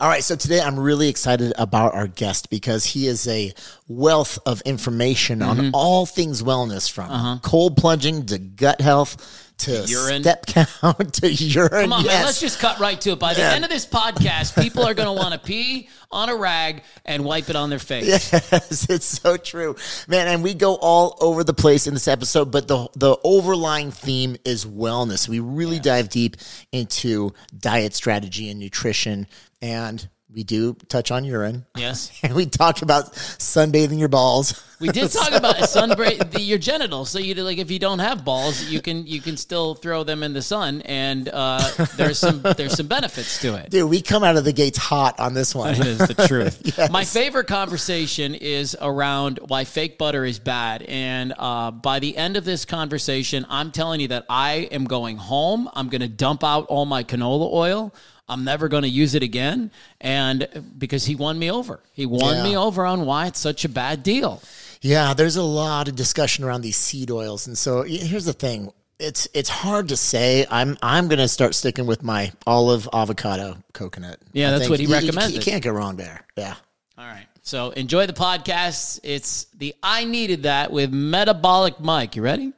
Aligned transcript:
All 0.00 0.08
right, 0.08 0.24
so 0.24 0.34
today 0.34 0.60
I'm 0.62 0.80
really 0.80 1.08
excited 1.10 1.52
about 1.58 1.94
our 1.94 2.06
guest 2.06 2.48
because 2.48 2.86
he 2.86 3.06
is 3.06 3.28
a 3.28 3.52
wealth 3.86 4.38
of 4.46 4.62
information 4.62 5.40
Mm-hmm. 5.40 5.60
on 5.60 5.70
all 5.74 6.06
things 6.06 6.42
wellness 6.42 6.90
from 6.90 7.40
cold 7.40 7.76
plunging 7.76 8.24
to 8.26 8.38
gut 8.38 8.80
health 8.80 9.46
to 9.58 9.84
urine. 9.86 10.22
step 10.22 10.46
count 10.46 11.12
to 11.20 11.30
urine. 11.30 11.68
Come 11.82 11.92
on, 11.92 12.04
yes. 12.04 12.14
man. 12.14 12.24
Let's 12.24 12.40
just 12.40 12.58
cut 12.60 12.78
right 12.80 12.98
to 13.02 13.10
it. 13.10 13.18
By 13.18 13.34
the 13.34 13.40
Yeah. 13.40 13.52
end 13.52 13.64
of 13.64 13.68
this 13.70 13.84
podcast, 13.84 14.58
people 14.60 14.84
are 14.84 14.94
going 14.94 15.06
to 15.06 15.12
want 15.12 15.34
to 15.34 15.38
pee 15.38 15.90
on 16.10 16.30
a 16.30 16.34
rag 16.34 16.82
and 17.04 17.22
wipe 17.26 17.50
it 17.50 17.56
on 17.56 17.68
their 17.68 17.78
face. 17.78 18.06
Yes, 18.32 18.88
it's 18.88 19.04
so 19.04 19.36
true, 19.36 19.76
man. 20.08 20.28
And 20.28 20.42
we 20.42 20.54
go 20.54 20.76
all 20.76 21.18
over 21.20 21.44
the 21.44 21.52
place 21.52 21.86
in 21.86 21.92
this 21.92 22.08
episode, 22.08 22.50
but 22.50 22.68
the 22.68 22.88
the 22.96 23.18
overlying 23.22 23.90
theme 23.90 24.38
is 24.46 24.64
wellness. 24.64 25.28
We 25.28 25.40
really 25.40 25.78
dive 25.78 26.08
deep 26.08 26.38
into 26.72 27.34
diet 27.58 27.94
strategy 27.94 28.48
and 28.48 28.58
nutrition, 28.58 29.26
and 29.62 30.08
we 30.32 30.44
do 30.44 30.74
touch 30.88 31.10
on 31.10 31.24
urine. 31.24 31.66
Yes. 31.76 32.10
And 32.22 32.34
we 32.34 32.46
talk 32.46 32.82
about 32.82 33.14
sunbathing 33.14 33.98
your 33.98 34.08
balls. 34.08 34.62
We 34.78 34.88
did 34.88 35.10
talk 35.12 35.32
about 35.32 35.56
sunbra- 35.56 36.30
the, 36.30 36.40
your 36.40 36.58
genitals. 36.58 37.10
So 37.10 37.18
you 37.18 37.34
like 37.34 37.58
if 37.58 37.70
you 37.70 37.78
don't 37.78 37.98
have 37.98 38.24
balls, 38.24 38.62
you 38.64 38.80
can 38.80 39.06
you 39.06 39.20
can 39.20 39.36
still 39.36 39.74
throw 39.74 40.04
them 40.04 40.22
in 40.22 40.32
the 40.34 40.42
sun, 40.42 40.82
and 40.82 41.28
uh, 41.32 41.86
there's 41.96 42.18
some 42.18 42.42
there's 42.42 42.76
some 42.76 42.86
benefits 42.86 43.40
to 43.40 43.54
it. 43.54 43.70
Dude, 43.70 43.88
we 43.88 44.02
come 44.02 44.22
out 44.22 44.36
of 44.36 44.44
the 44.44 44.52
gates 44.52 44.78
hot 44.78 45.18
on 45.18 45.34
this 45.34 45.54
one. 45.54 45.74
It 45.74 45.86
is 45.86 45.98
the 45.98 46.26
truth. 46.28 46.78
My 46.90 47.04
favorite 47.04 47.46
conversation 47.46 48.34
is 48.34 48.76
around 48.80 49.40
why 49.48 49.64
fake 49.64 49.96
butter 49.98 50.24
is 50.24 50.38
bad. 50.38 50.82
And 50.82 51.32
uh, 51.38 51.70
by 51.70 51.98
the 51.98 52.16
end 52.16 52.36
of 52.36 52.44
this 52.44 52.64
conversation, 52.64 53.46
I'm 53.48 53.72
telling 53.72 54.00
you 54.00 54.08
that 54.08 54.26
I 54.28 54.68
am 54.70 54.84
going 54.84 55.16
home. 55.16 55.68
I'm 55.72 55.88
going 55.88 56.02
to 56.02 56.08
dump 56.08 56.44
out 56.44 56.66
all 56.66 56.84
my 56.84 57.02
canola 57.02 57.50
oil. 57.52 57.94
I'm 58.30 58.44
never 58.44 58.68
going 58.68 58.84
to 58.84 58.88
use 58.88 59.14
it 59.14 59.22
again. 59.22 59.70
And 60.00 60.48
because 60.78 61.04
he 61.04 61.14
won 61.16 61.38
me 61.38 61.50
over, 61.50 61.80
he 61.92 62.06
won 62.06 62.36
Yeah. 62.36 62.44
me 62.44 62.56
over 62.56 62.86
on 62.86 63.04
why 63.04 63.26
it's 63.26 63.40
such 63.40 63.64
a 63.64 63.68
bad 63.68 64.02
deal. 64.02 64.40
Yeah, 64.80 65.12
there's 65.14 65.36
a 65.36 65.42
lot 65.42 65.88
of 65.88 65.96
discussion 65.96 66.44
around 66.44 66.62
these 66.62 66.76
seed 66.76 67.10
oils, 67.10 67.46
and 67.46 67.58
so 67.58 67.82
here's 67.82 68.24
the 68.24 68.32
thing: 68.32 68.72
it's 68.98 69.28
it's 69.34 69.50
hard 69.50 69.88
to 69.88 69.96
say. 69.96 70.46
I'm 70.50 70.78
I'm 70.82 71.08
gonna 71.08 71.28
start 71.28 71.54
sticking 71.54 71.84
with 71.86 72.02
my 72.02 72.32
olive, 72.46 72.88
avocado, 72.92 73.58
coconut. 73.74 74.18
Yeah, 74.32 74.52
that's 74.52 74.70
what 74.70 74.80
he 74.80 74.86
you- 74.86 74.96
you- 74.96 75.28
You 75.34 75.40
can't 75.40 75.62
go 75.62 75.70
wrong 75.72 75.96
there. 75.96 76.24
Yeah. 76.36 76.54
All 76.96 77.04
right. 77.06 77.26
So 77.42 77.70
enjoy 77.70 78.06
the 78.06 78.12
podcast. 78.14 79.00
It's 79.02 79.46
the 79.58 79.74
I 79.82 80.04
Needed 80.04 80.44
That 80.44 80.70
with 80.72 80.92
Metabolic 80.92 81.80
Mike. 81.80 82.16
You 82.16 82.22
ready? 82.22 82.52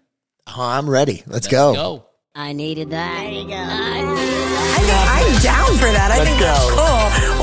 Oh, 0.46 0.60
I'm 0.62 0.88
ready. 0.90 1.22
Let's, 1.26 1.46
Let's 1.46 1.48
go. 1.48 1.74
go. 1.74 2.04
I 2.34 2.54
needed 2.54 2.88
that. 2.90 3.20
There 3.24 3.30
you 3.30 3.46
go. 3.46 3.54
I 3.54 4.80
think 4.80 5.36
I'm 5.36 5.42
down 5.42 5.76
for 5.76 5.92
that. 5.92 6.10
I 6.10 6.16
Let's 6.16 6.30
think 6.30 6.40
go. 6.40 6.46
that's 6.46 7.36
cool. 7.36 7.41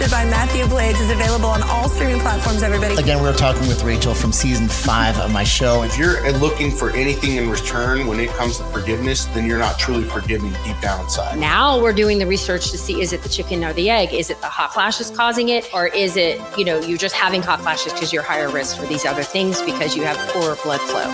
That, 0.00 0.08
co-hosted 0.08 0.10
by 0.10 0.24
Mathew 0.24 0.66
Blades, 0.66 1.00
is 1.00 1.10
available 1.10 1.46
on 1.46 1.62
all 1.62 1.88
streaming 1.88 2.20
platforms, 2.20 2.62
everybody. 2.62 2.96
Again, 2.96 3.22
we 3.22 3.28
are 3.28 3.34
talking 3.34 3.66
with 3.68 3.82
Rachel 3.82 4.14
from 4.14 4.32
season 4.32 4.68
five 4.68 5.18
of 5.18 5.32
my 5.32 5.44
show. 5.44 5.82
If 5.82 5.98
you're 5.98 6.30
looking 6.32 6.70
for 6.70 6.90
anything 6.90 7.36
in 7.36 7.48
return 7.50 8.06
when 8.06 8.20
it 8.20 8.30
comes 8.30 8.58
to 8.58 8.64
forgiveness, 8.64 9.26
then 9.26 9.46
you're 9.46 9.58
not 9.58 9.78
truly 9.78 10.04
forgiving 10.04 10.52
deep 10.64 10.80
down 10.80 11.04
inside. 11.04 11.38
Now 11.38 11.80
we're 11.80 11.92
doing 11.92 12.18
the 12.18 12.26
research 12.26 12.70
to 12.70 12.78
see 12.78 13.00
is 13.00 13.12
it 13.12 13.22
the 13.22 13.28
chicken 13.28 13.64
or 13.64 13.72
the 13.72 13.90
egg? 13.90 14.12
Is 14.12 14.30
it 14.30 14.40
the 14.40 14.46
hot 14.46 14.72
flashes 14.74 15.10
causing 15.10 15.48
it? 15.50 15.68
Or 15.74 15.86
is 15.88 16.16
it, 16.16 16.40
you 16.56 16.64
know, 16.64 16.80
you're 16.80 16.98
just 16.98 17.14
having 17.14 17.42
hot 17.42 17.60
flashes 17.60 17.92
because 17.92 18.12
you're 18.12 18.22
higher 18.22 18.50
risk 18.50 18.78
for 18.78 18.86
these 18.86 19.04
other 19.04 19.22
things 19.22 19.62
because 19.62 19.96
you 19.96 20.02
have 20.04 20.16
poor 20.30 20.56
blood 20.56 20.80
flow? 20.80 21.04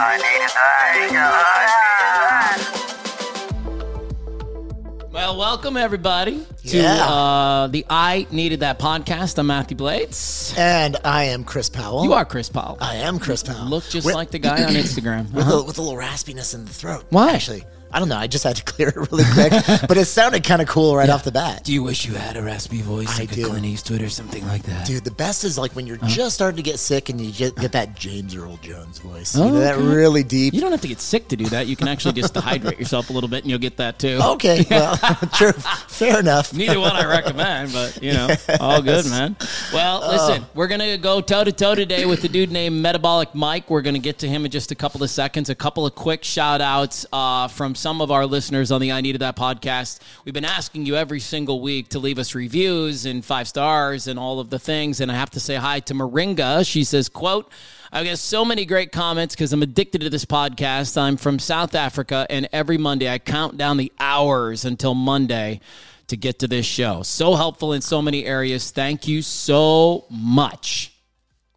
Well, 5.16 5.38
welcome 5.38 5.78
everybody 5.78 6.44
to 6.66 6.76
Yeah. 6.76 7.02
uh, 7.06 7.66
the 7.68 7.86
I 7.88 8.26
Needed 8.30 8.60
That 8.60 8.78
podcast. 8.78 9.38
I'm 9.38 9.46
Mathew 9.46 9.74
Blades. 9.74 10.52
And 10.58 10.94
I 11.06 11.24
am 11.24 11.42
Chris 11.42 11.70
Powell. 11.70 12.04
You 12.04 12.12
are 12.12 12.26
Chris 12.26 12.50
Powell. 12.50 12.76
I 12.82 12.96
am 12.96 13.18
Chris 13.18 13.42
Powell. 13.42 13.64
Look 13.70 13.88
just 13.88 14.04
With- 14.04 14.14
like 14.14 14.30
the 14.30 14.38
guy 14.38 14.62
on 14.64 14.74
Instagram. 14.74 15.32
with, 15.32 15.46
Uh-huh. 15.46 15.60
a, 15.60 15.64
with 15.64 15.78
a 15.78 15.82
little 15.82 15.96
raspiness 15.98 16.54
in 16.54 16.66
the 16.66 16.72
throat. 16.72 17.04
Why? 17.08 17.32
Actually, 17.32 17.64
I 17.92 17.98
don't 17.98 18.08
know. 18.08 18.16
I 18.16 18.26
just 18.26 18.44
had 18.44 18.56
to 18.56 18.64
clear 18.72 18.88
it 18.88 18.96
really 18.96 19.24
quick, 19.32 19.52
but 19.88 19.96
it 19.96 20.04
sounded 20.06 20.44
kind 20.44 20.60
of 20.60 20.68
cool 20.68 20.96
right 20.96 21.08
off 21.08 21.24
the 21.24 21.32
bat. 21.32 21.64
Do 21.64 21.72
you 21.72 21.82
wish 21.82 22.04
you 22.06 22.14
had 22.14 22.36
a 22.36 22.42
raspy 22.42 22.82
voice 22.82 23.16
I 23.16 23.20
like 23.22 23.30
do. 23.30 23.46
a 23.46 23.48
Clint 23.50 23.64
Eastwood 23.66 24.02
or 24.02 24.08
something 24.08 24.46
like 24.46 24.62
that? 24.64 24.86
Dude, 24.86 25.04
the 25.04 25.10
best 25.10 25.44
is 25.44 25.56
like 25.56 25.72
when 25.76 25.86
you're 25.86 25.96
Uh-huh. 25.96 26.08
just 26.08 26.34
starting 26.34 26.56
to 26.56 26.62
get 26.62 26.78
sick 26.78 27.08
and 27.08 27.20
you 27.20 27.32
get, 27.32 27.56
get 27.56 27.72
that 27.72 27.94
James 27.96 28.34
Earl 28.34 28.58
Jones 28.58 28.98
voice. 28.98 29.36
Oh, 29.36 29.46
you 29.46 29.52
know, 29.52 29.60
that 29.60 29.74
okay. 29.76 29.84
really 29.86 30.22
deep. 30.22 30.52
You 30.54 30.60
don't 30.60 30.72
have 30.72 30.80
to 30.82 30.88
get 30.88 31.00
sick 31.00 31.28
to 31.28 31.36
do 31.36 31.46
that. 31.46 31.66
You 31.66 31.76
can 31.76 31.88
actually 31.88 32.14
just 32.14 32.34
dehydrate 32.34 32.78
yourself 32.78 33.10
a 33.10 33.12
little 33.12 33.28
bit 33.28 33.44
and 33.44 33.50
you'll 33.50 33.58
get 33.60 33.76
that 33.78 33.98
too. 33.98 34.18
Okay, 34.22 34.64
well, 34.68 34.96
true. 35.34 35.52
Fair 35.52 36.20
enough. 36.20 36.52
Neither 36.52 36.78
one 36.80 36.92
I 36.96 37.06
recommend, 37.06 37.72
but 37.72 38.02
you 38.02 38.12
know, 38.12 38.28
all 38.60 38.82
good, 38.82 39.06
man. 39.06 39.36
Well, 39.72 40.00
listen, 40.10 40.44
we're 40.54 40.68
gonna 40.68 40.98
go 40.98 41.20
toe 41.20 41.44
to 41.44 41.52
toe 41.52 41.74
today 41.74 42.04
with 42.04 42.22
the 42.22 42.28
dude 42.28 42.50
named 42.50 42.80
Metabolic 42.82 43.34
Mike. 43.34 43.70
We're 43.70 43.82
gonna 43.82 43.98
get 43.98 44.18
to 44.18 44.28
him 44.28 44.44
in 44.44 44.50
just 44.50 44.70
a 44.70 44.74
couple 44.74 45.02
of 45.02 45.10
seconds. 45.10 45.48
A 45.50 45.54
couple 45.54 45.86
of 45.86 45.94
quick 45.94 46.24
shout 46.24 46.60
outs 46.60 47.06
uh, 47.12 47.48
from 47.48 47.74
some 47.76 48.00
of 48.00 48.10
our 48.10 48.26
listeners 48.26 48.72
on 48.72 48.80
the 48.80 48.90
I 48.90 49.00
Needed 49.00 49.20
That 49.20 49.36
podcast. 49.36 50.00
We've 50.24 50.34
been 50.34 50.44
asking 50.44 50.86
you 50.86 50.96
every 50.96 51.20
single 51.20 51.60
week 51.60 51.90
to 51.90 51.98
leave 51.98 52.18
us 52.18 52.34
reviews 52.34 53.06
and 53.06 53.24
five 53.24 53.46
stars 53.46 54.08
and 54.08 54.18
all 54.18 54.40
of 54.40 54.50
the 54.50 54.58
things. 54.58 55.00
And 55.00 55.12
I 55.12 55.14
have 55.14 55.30
to 55.30 55.40
say 55.40 55.54
hi 55.54 55.80
to 55.80 55.94
Moringa. 55.94 56.68
She 56.68 56.82
says, 56.82 57.08
quote, 57.08 57.52
I 57.92 58.02
get 58.02 58.18
so 58.18 58.44
many 58.44 58.64
great 58.64 58.90
comments 58.90 59.34
because 59.34 59.52
I'm 59.52 59.62
addicted 59.62 60.00
to 60.00 60.10
this 60.10 60.24
podcast. 60.24 61.00
I'm 61.00 61.16
from 61.16 61.38
South 61.38 61.74
Africa, 61.74 62.26
and 62.28 62.48
every 62.52 62.78
Monday 62.78 63.08
I 63.08 63.18
count 63.18 63.56
down 63.56 63.76
the 63.76 63.92
hours 64.00 64.64
until 64.64 64.94
Monday 64.94 65.60
to 66.08 66.16
get 66.16 66.38
to 66.40 66.48
this 66.48 66.66
show. 66.66 67.02
So 67.02 67.34
helpful 67.34 67.72
in 67.72 67.82
so 67.82 68.02
many 68.02 68.24
areas. 68.24 68.70
Thank 68.70 69.06
you 69.06 69.22
so 69.22 70.06
much. 70.10 70.95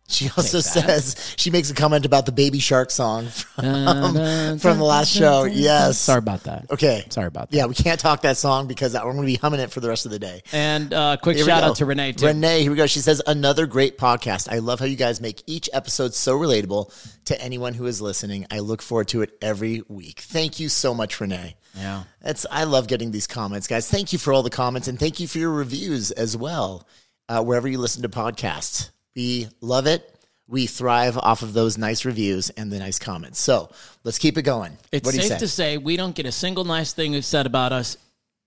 She 0.09 0.29
also 0.35 0.59
says 0.59 1.33
she 1.37 1.51
makes 1.51 1.69
a 1.69 1.73
comment 1.73 2.05
about 2.05 2.25
the 2.25 2.31
Baby 2.31 2.59
Shark 2.59 2.91
song 2.91 3.27
from, 3.27 3.63
from 4.59 4.77
the 4.77 4.83
last 4.83 5.11
show. 5.11 5.43
Yes. 5.43 5.99
Sorry 5.99 6.19
about 6.19 6.43
that. 6.43 6.65
Okay. 6.71 7.05
Sorry 7.09 7.27
about 7.27 7.51
that. 7.51 7.55
Yeah, 7.55 7.67
we 7.67 7.75
can't 7.75 7.99
talk 7.99 8.21
that 8.23 8.37
song 8.37 8.67
because 8.67 8.95
I'm 8.95 9.03
going 9.03 9.17
to 9.17 9.25
be 9.25 9.35
humming 9.35 9.59
it 9.59 9.71
for 9.71 9.79
the 9.79 9.87
rest 9.87 10.05
of 10.05 10.11
the 10.11 10.19
day. 10.19 10.41
And 10.51 10.93
uh, 10.93 11.17
quick 11.21 11.37
Here 11.37 11.45
we 11.45 11.51
shout 11.51 11.63
go. 11.63 11.69
out 11.69 11.75
to 11.77 11.85
Renee 11.85 12.13
too. 12.13 12.25
Renee, 12.25 12.61
here 12.63 12.71
we 12.71 12.77
go. 12.77 12.87
She 12.87 12.99
says, 12.99 13.21
another 13.27 13.67
great 13.67 13.97
podcast. 13.97 14.51
I 14.51 14.59
love 14.59 14.79
how 14.79 14.85
you 14.85 14.95
guys 14.95 15.21
make 15.21 15.43
each 15.45 15.69
episode 15.73 16.13
so 16.13 16.37
relatable 16.37 16.91
to 17.25 17.39
anyone 17.41 17.73
who 17.75 17.85
is 17.85 18.01
listening. 18.01 18.47
I 18.49 18.59
look 18.59 18.81
forward 18.81 19.09
to 19.09 19.21
it 19.21 19.37
every 19.41 19.83
week. 19.87 20.21
Thank 20.21 20.59
you 20.59 20.69
so 20.69 20.93
much, 20.93 21.21
Renee. 21.21 21.55
Yeah. 21.75 22.03
That's 22.21 22.45
I 22.49 22.63
love 22.63 22.87
getting 22.87 23.11
these 23.11 23.27
comments, 23.27 23.67
guys. 23.67 23.89
Thank 23.89 24.11
you 24.11 24.19
for 24.19 24.33
all 24.33 24.43
the 24.43 24.49
comments 24.49 24.87
and 24.87 24.99
thank 24.99 25.19
you 25.19 25.27
for 25.27 25.37
your 25.37 25.51
reviews 25.51 26.11
as 26.11 26.35
well. 26.35 26.87
Uh, 27.27 27.43
wherever 27.43 27.67
you 27.67 27.77
listen 27.77 28.01
to 28.01 28.09
podcasts, 28.09 28.89
we 29.15 29.47
love 29.61 29.87
it. 29.87 30.15
We 30.47 30.65
thrive 30.65 31.17
off 31.17 31.43
of 31.43 31.53
those 31.53 31.77
nice 31.77 32.05
reviews 32.05 32.49
and 32.49 32.71
the 32.71 32.79
nice 32.79 32.97
comments. 32.97 33.39
So 33.39 33.69
let's 34.03 34.17
keep 34.17 34.37
it 34.37 34.41
going. 34.41 34.77
It's 34.91 35.05
what 35.05 35.13
safe 35.13 35.25
say? 35.25 35.37
to 35.37 35.47
say 35.47 35.77
we 35.77 35.95
don't 35.95 36.15
get 36.15 36.25
a 36.25 36.31
single 36.31 36.63
nice 36.63 36.91
thing 36.91 37.19
said 37.21 37.45
about 37.45 37.71
us 37.71 37.97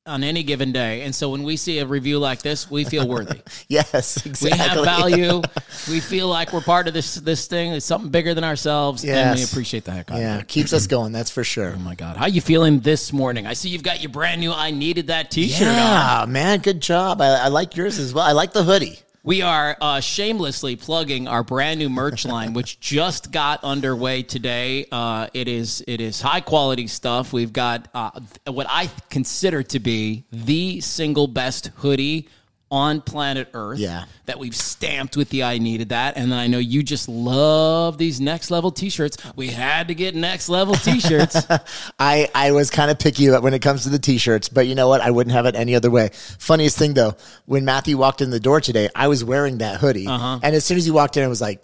on 0.05 0.25
any 0.25 0.43
given 0.43 0.73
day. 0.73 1.03
And 1.03 1.15
so 1.15 1.31
when 1.31 1.45
we 1.45 1.57
see 1.57 1.79
a 1.79 1.87
review 1.87 2.19
like 2.19 2.43
this, 2.43 2.69
we 2.69 2.85
feel 2.85 3.07
worthy. 3.07 3.41
yes, 3.69 4.27
exactly. 4.27 4.51
we 4.51 4.59
have 4.59 4.85
value. 4.85 5.43
we 5.89 6.01
feel 6.01 6.27
like 6.27 6.53
we're 6.53 6.61
part 6.61 6.89
of 6.89 6.95
this 6.95 7.15
this 7.17 7.47
thing. 7.47 7.73
It's 7.73 7.87
something 7.87 8.11
bigger 8.11 8.35
than 8.35 8.43
ourselves. 8.43 9.05
And 9.05 9.39
we 9.39 9.45
appreciate 9.45 9.85
the 9.85 9.93
heck 9.93 10.11
out 10.11 10.17
of 10.17 10.21
it. 10.21 10.25
Yeah, 10.25 10.43
keeps 10.43 10.73
us 10.73 10.87
going. 10.87 11.13
That's 11.13 11.31
for 11.31 11.45
sure. 11.45 11.75
Oh 11.77 11.79
my 11.79 11.95
God. 11.95 12.17
How 12.17 12.25
are 12.25 12.29
you 12.29 12.41
feeling 12.41 12.81
this 12.81 13.13
morning? 13.13 13.47
I 13.47 13.53
see 13.53 13.69
you've 13.69 13.85
got 13.85 14.03
your 14.03 14.11
brand 14.11 14.41
new 14.41 14.53
I 14.53 14.73
needed 14.73 15.07
that 15.07 15.31
t-shirt 15.31 15.69
on. 15.69 15.75
Yeah, 15.75 16.25
man, 16.29 16.61
good 16.61 16.81
job. 16.81 17.21
I, 17.21 17.45
I 17.45 17.49
like 17.49 17.77
yours 17.77 17.99
as 17.99 18.13
well. 18.13 18.25
I 18.25 18.33
like 18.33 18.53
the 18.53 18.65
hoodie. 18.65 18.99
We 19.25 19.41
are 19.41 19.77
uh, 19.81 20.01
shamelessly 20.01 20.75
plugging 20.75 21.29
our 21.29 21.45
brand 21.45 21.79
new 21.79 21.89
merch 21.89 22.25
line, 22.25 22.55
which 22.55 22.81
just 22.81 23.31
got 23.31 23.63
underway 23.63 24.25
today. 24.25 24.87
Uh, 24.91 25.29
it 25.33 25.47
is 25.47 25.85
it 25.87 26.01
is 26.01 26.21
high 26.21 26.41
quality 26.41 26.89
stuff. 26.89 27.33
We've 27.33 27.53
got 27.53 27.87
uh, 27.95 28.11
what 28.49 28.67
I 28.69 28.91
consider 29.11 29.63
to 29.63 29.79
be 29.79 30.25
the 30.33 30.81
single 30.81 31.29
best 31.29 31.69
hoodie 31.77 32.29
on 32.73 33.03
planet 33.03 33.51
Earth. 33.53 33.79
Yeah. 33.79 34.05
that 34.27 34.39
we've 34.39 34.57
stamped 34.57 35.17
with 35.17 35.29
the 35.29 35.45
I 35.45 35.59
needed 35.59 35.91
that, 35.91 36.17
and 36.17 36.33
then 36.33 36.39
I 36.39 36.47
know 36.47 36.59
you 36.59 36.83
just 36.83 37.09
love 37.09 37.99
these 37.99 38.21
next 38.21 38.51
level 38.51 38.73
T-shirts. 38.73 39.19
We 39.37 39.49
had 39.49 39.89
to 39.89 39.95
get 39.95 40.15
next 40.15 40.49
level 40.49 40.75
T-shirts. 40.75 41.37
I, 41.99 42.29
I 42.35 42.53
was 42.53 42.71
kind 42.71 42.91
of 42.91 42.99
picky 42.99 43.29
when 43.31 43.53
it 43.53 43.61
comes 43.61 43.83
to 43.83 43.91
the 43.91 43.99
t-shirts, 43.99 44.49
but 44.49 44.67
you 44.67 44.75
know 44.75 44.89
what? 44.89 45.03
I 45.03 45.11
wouldn't 45.11 45.35
have 45.35 45.45
it 45.47 45.55
any 45.55 45.75
other 45.75 45.91
way. 45.91 46.11
Funniest 46.39 46.79
thing 46.79 46.95
though, 46.95 47.15
when 47.45 47.65
Mathew 47.65 47.99
walked 47.99 48.23
in 48.23 48.31
the 48.31 48.41
door 48.41 48.61
today, 48.61 48.89
I 48.95 49.09
was 49.09 49.23
wearing 49.23 49.59
that 49.59 49.79
hoodie. 49.79 50.07
Uh-huh. 50.07 50.41
And 50.43 50.57
as 50.57 50.65
soon 50.65 50.79
as 50.79 50.87
he 50.87 50.91
walked 50.91 51.17
in, 51.19 51.25
I 51.25 51.29
was 51.29 51.43
like, 51.43 51.63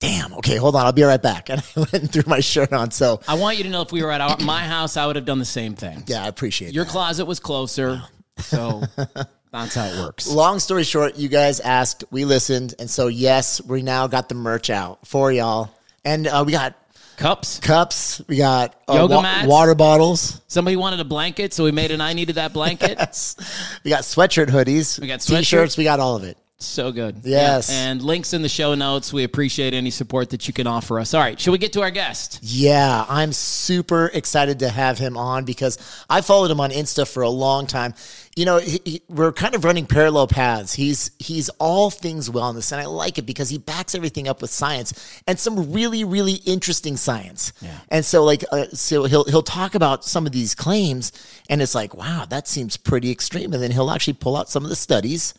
damn, 0.00 0.32
okay, 0.34 0.56
hold 0.56 0.74
on. 0.74 0.86
I'll 0.86 0.92
be 0.92 1.02
right 1.02 1.22
back. 1.22 1.50
And 1.50 1.60
I 1.60 1.80
went 1.80 1.92
and 1.94 2.10
threw 2.10 2.22
my 2.26 2.40
shirt 2.40 2.72
on. 2.72 2.90
So 2.92 3.20
I 3.28 3.34
want 3.34 3.58
you 3.58 3.64
to 3.64 3.70
know 3.70 3.82
if 3.82 3.92
we 3.92 4.02
were 4.02 4.10
at 4.10 4.20
our, 4.22 4.38
my 4.38 4.64
house, 4.64 4.96
I 4.96 5.06
would 5.06 5.16
have 5.16 5.26
done 5.26 5.38
the 5.38 5.44
same 5.44 5.74
thing. 5.74 6.04
yeah, 6.06 6.24
I 6.24 6.28
appreciate 6.28 6.68
it. 6.68 6.74
Your 6.74 6.84
that. 6.84 6.90
closet 6.90 7.26
was 7.26 7.40
closer, 7.40 8.02
so 8.38 8.82
that's 9.62 9.74
how 9.74 9.84
it 9.86 9.98
works. 9.98 10.26
Long 10.28 10.58
story 10.58 10.84
short, 10.84 11.16
you 11.16 11.28
guys 11.28 11.60
asked, 11.60 12.04
we 12.10 12.24
listened. 12.24 12.74
And 12.78 12.88
so 12.90 13.06
yes, 13.08 13.60
we 13.62 13.82
now 13.82 14.06
got 14.06 14.28
the 14.28 14.34
merch 14.34 14.70
out 14.70 15.06
for 15.06 15.30
y'all. 15.32 15.70
And 16.04 16.26
uh, 16.26 16.42
we 16.46 16.52
got 16.52 16.74
Cups. 17.16 17.58
cups. 17.60 18.20
We 18.28 18.36
got 18.36 18.74
uh, 18.88 18.94
Yoga 18.94 19.22
mats. 19.22 19.46
water 19.48 19.74
bottles. 19.74 20.40
Somebody 20.48 20.76
wanted 20.76 21.00
a 21.00 21.04
blanket, 21.04 21.54
so 21.54 21.64
we 21.64 21.72
made 21.72 21.90
an 21.90 22.00
I 22.02 22.12
needed 22.12 22.34
that 22.36 22.52
blanket. 22.52 22.98
We 23.84 23.90
got 23.90 24.02
sweatshirt 24.02 24.48
hoodies. 24.48 25.00
We 25.00 25.06
got 25.06 25.20
sweatshirt. 25.20 25.38
t-shirts. 25.38 25.76
We 25.78 25.84
got 25.84 25.98
all 26.00 26.16
of 26.16 26.24
it. 26.24 26.36
So 26.58 26.90
good. 26.90 27.20
Yes. 27.22 27.70
Yeah. 27.70 27.90
And 27.90 28.02
links 28.02 28.32
in 28.32 28.40
the 28.42 28.48
show 28.48 28.74
notes. 28.74 29.12
We 29.12 29.24
appreciate 29.24 29.74
any 29.74 29.90
support 29.90 30.30
that 30.30 30.48
you 30.48 30.54
can 30.54 30.66
offer 30.66 30.98
us. 30.98 31.12
All 31.12 31.20
right. 31.20 31.38
Should 31.38 31.50
we 31.52 31.58
get 31.58 31.74
to 31.74 31.82
our 31.82 31.90
guest? 31.90 32.38
Yeah, 32.42 33.04
I'm 33.08 33.32
super 33.32 34.10
excited 34.12 34.60
to 34.60 34.68
have 34.70 34.98
him 34.98 35.16
on 35.18 35.44
because 35.44 35.78
I 36.08 36.22
followed 36.22 36.50
him 36.50 36.60
on 36.60 36.70
Insta 36.70 37.06
for 37.06 37.22
a 37.22 37.28
long 37.30 37.66
time. 37.66 37.94
You 38.36 38.44
know, 38.44 38.58
he, 38.58 38.80
he- 38.84 39.02
we're 39.08 39.32
kind 39.32 39.54
of 39.54 39.64
running 39.64 39.86
parallel 39.86 40.26
paths. 40.28 40.74
He's 40.74 41.10
he's 41.18 41.48
all 41.58 41.90
things 41.90 42.28
wellness, 42.30 42.70
and 42.70 42.80
I 42.80 42.84
like 42.84 43.16
it 43.18 43.24
because 43.26 43.48
he 43.48 43.56
backs 43.58 43.94
everything 43.94 44.28
up 44.28 44.42
with 44.42 44.50
science 44.50 44.92
and 45.26 45.38
some 45.40 45.72
really 45.72 46.04
really 46.04 46.34
interesting 46.44 46.96
science. 46.98 47.52
Yeah. 47.62 47.78
And 47.88 48.04
so 48.04 48.22
like 48.24 48.44
uh, 48.52 48.66
so 48.74 49.04
he'll 49.04 49.24
he'll 49.24 49.42
talk 49.42 49.74
about 49.74 50.04
some 50.04 50.26
of 50.26 50.32
these 50.32 50.54
claims, 50.54 51.12
and 51.48 51.62
it's 51.62 51.74
like 51.74 51.94
wow, 51.94 52.26
that 52.28 52.46
seems 52.46 52.76
pretty 52.76 53.10
extreme, 53.10 53.52
and 53.54 53.62
then 53.62 53.70
he'll 53.70 53.90
actually 53.90 54.12
pull 54.14 54.36
out 54.36 54.50
some 54.50 54.62
of 54.64 54.68
the 54.70 54.76
studies 54.76 55.32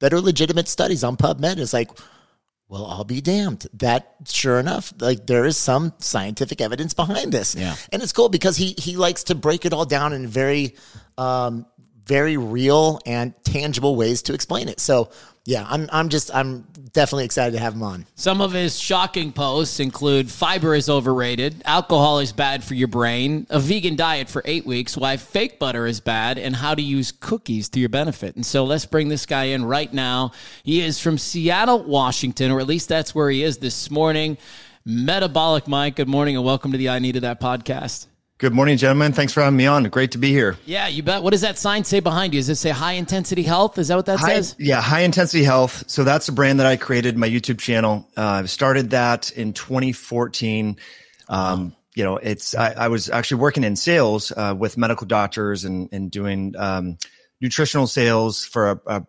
that 0.00 0.12
are 0.14 0.20
legitimate 0.20 0.68
studies 0.68 1.02
on 1.02 1.16
PubMed. 1.16 1.58
It's 1.58 1.72
like 1.72 1.90
well, 2.66 2.86
I'll 2.86 3.04
be 3.04 3.20
damned. 3.20 3.66
That 3.74 4.14
sure 4.26 4.58
enough, 4.58 4.92
like 4.98 5.26
there 5.26 5.44
is 5.44 5.56
some 5.56 5.92
scientific 5.98 6.60
evidence 6.60 6.94
behind 6.94 7.30
this. 7.30 7.54
Yeah. 7.54 7.74
And 7.92 8.02
it's 8.02 8.12
cool 8.12 8.28
because 8.28 8.56
he 8.56 8.74
he 8.78 8.96
likes 8.96 9.24
to 9.24 9.34
break 9.34 9.64
it 9.66 9.72
all 9.72 9.84
down 9.84 10.12
in 10.12 10.26
very 10.26 10.76
um 11.18 11.66
very 12.06 12.36
real 12.36 13.00
and 13.06 13.34
tangible 13.44 13.96
ways 13.96 14.22
to 14.22 14.34
explain 14.34 14.68
it. 14.68 14.80
So 14.80 15.10
yeah, 15.46 15.66
I'm 15.68 15.90
I'm 15.92 16.08
just 16.08 16.34
I'm 16.34 16.62
definitely 16.92 17.26
excited 17.26 17.52
to 17.52 17.58
have 17.58 17.74
him 17.74 17.82
on. 17.82 18.06
Some 18.14 18.40
of 18.40 18.52
his 18.52 18.78
shocking 18.78 19.30
posts 19.30 19.78
include 19.78 20.30
fiber 20.30 20.74
is 20.74 20.88
overrated, 20.88 21.60
alcohol 21.66 22.20
is 22.20 22.32
bad 22.32 22.64
for 22.64 22.72
your 22.72 22.88
brain, 22.88 23.46
a 23.50 23.60
vegan 23.60 23.94
diet 23.94 24.30
for 24.30 24.40
eight 24.46 24.64
weeks, 24.64 24.96
why 24.96 25.18
fake 25.18 25.58
butter 25.58 25.86
is 25.86 26.00
bad, 26.00 26.38
and 26.38 26.56
how 26.56 26.74
to 26.74 26.80
use 26.80 27.12
cookies 27.12 27.68
to 27.70 27.80
your 27.80 27.90
benefit. 27.90 28.36
And 28.36 28.46
so 28.46 28.64
let's 28.64 28.86
bring 28.86 29.08
this 29.08 29.26
guy 29.26 29.44
in 29.44 29.66
right 29.66 29.92
now. 29.92 30.32
He 30.62 30.80
is 30.80 30.98
from 30.98 31.18
Seattle, 31.18 31.84
Washington, 31.84 32.50
or 32.50 32.60
at 32.60 32.66
least 32.66 32.88
that's 32.88 33.14
where 33.14 33.28
he 33.28 33.42
is 33.42 33.58
this 33.58 33.90
morning. 33.90 34.38
Metabolic 34.86 35.68
Mike, 35.68 35.96
good 35.96 36.08
morning 36.08 36.36
and 36.36 36.44
welcome 36.44 36.72
to 36.72 36.78
the 36.78 36.88
I 36.88 37.00
Needed 37.00 37.22
That 37.22 37.40
podcast. 37.40 38.06
Good 38.44 38.52
morning, 38.52 38.76
gentlemen. 38.76 39.14
Thanks 39.14 39.32
for 39.32 39.40
having 39.40 39.56
me 39.56 39.64
on. 39.64 39.84
Great 39.84 40.10
to 40.10 40.18
be 40.18 40.28
here. 40.28 40.58
Yeah, 40.66 40.86
you 40.86 41.02
bet. 41.02 41.22
What 41.22 41.30
does 41.30 41.40
that 41.40 41.56
sign 41.56 41.82
say 41.82 42.00
behind 42.00 42.34
you? 42.34 42.40
Does 42.40 42.50
it 42.50 42.56
say 42.56 42.68
high 42.68 42.92
intensity 42.92 43.42
health? 43.42 43.78
Is 43.78 43.88
that 43.88 43.96
what 43.96 44.04
that 44.04 44.18
High, 44.18 44.34
says? 44.34 44.54
yeah, 44.58 44.82
High 44.82 45.00
Intensity 45.00 45.44
Health. 45.44 45.84
So 45.86 46.04
that's 46.04 46.28
a 46.28 46.32
brand 46.32 46.60
that 46.60 46.66
I 46.66 46.76
created, 46.76 47.16
my 47.16 47.26
YouTube 47.26 47.58
channel. 47.58 48.06
Uh, 48.14 48.42
I 48.42 48.44
started 48.44 48.90
that 48.90 49.30
in 49.30 49.54
2014. 49.54 50.76
Um, 51.30 51.74
You 51.94 52.04
know, 52.04 52.18
it's 52.18 52.54
I, 52.54 52.72
I 52.72 52.88
was 52.88 53.08
actually 53.08 53.40
working 53.40 53.64
in 53.64 53.76
sales 53.76 54.30
uh, 54.36 54.54
with 54.54 54.76
medical 54.76 55.06
doctors 55.06 55.64
and 55.64 55.88
and 55.90 56.10
doing 56.10 56.52
um, 56.58 56.98
nutritional 57.40 57.86
sales 57.86 58.44
for 58.44 58.72
a, 58.72 58.80
a 58.98 59.06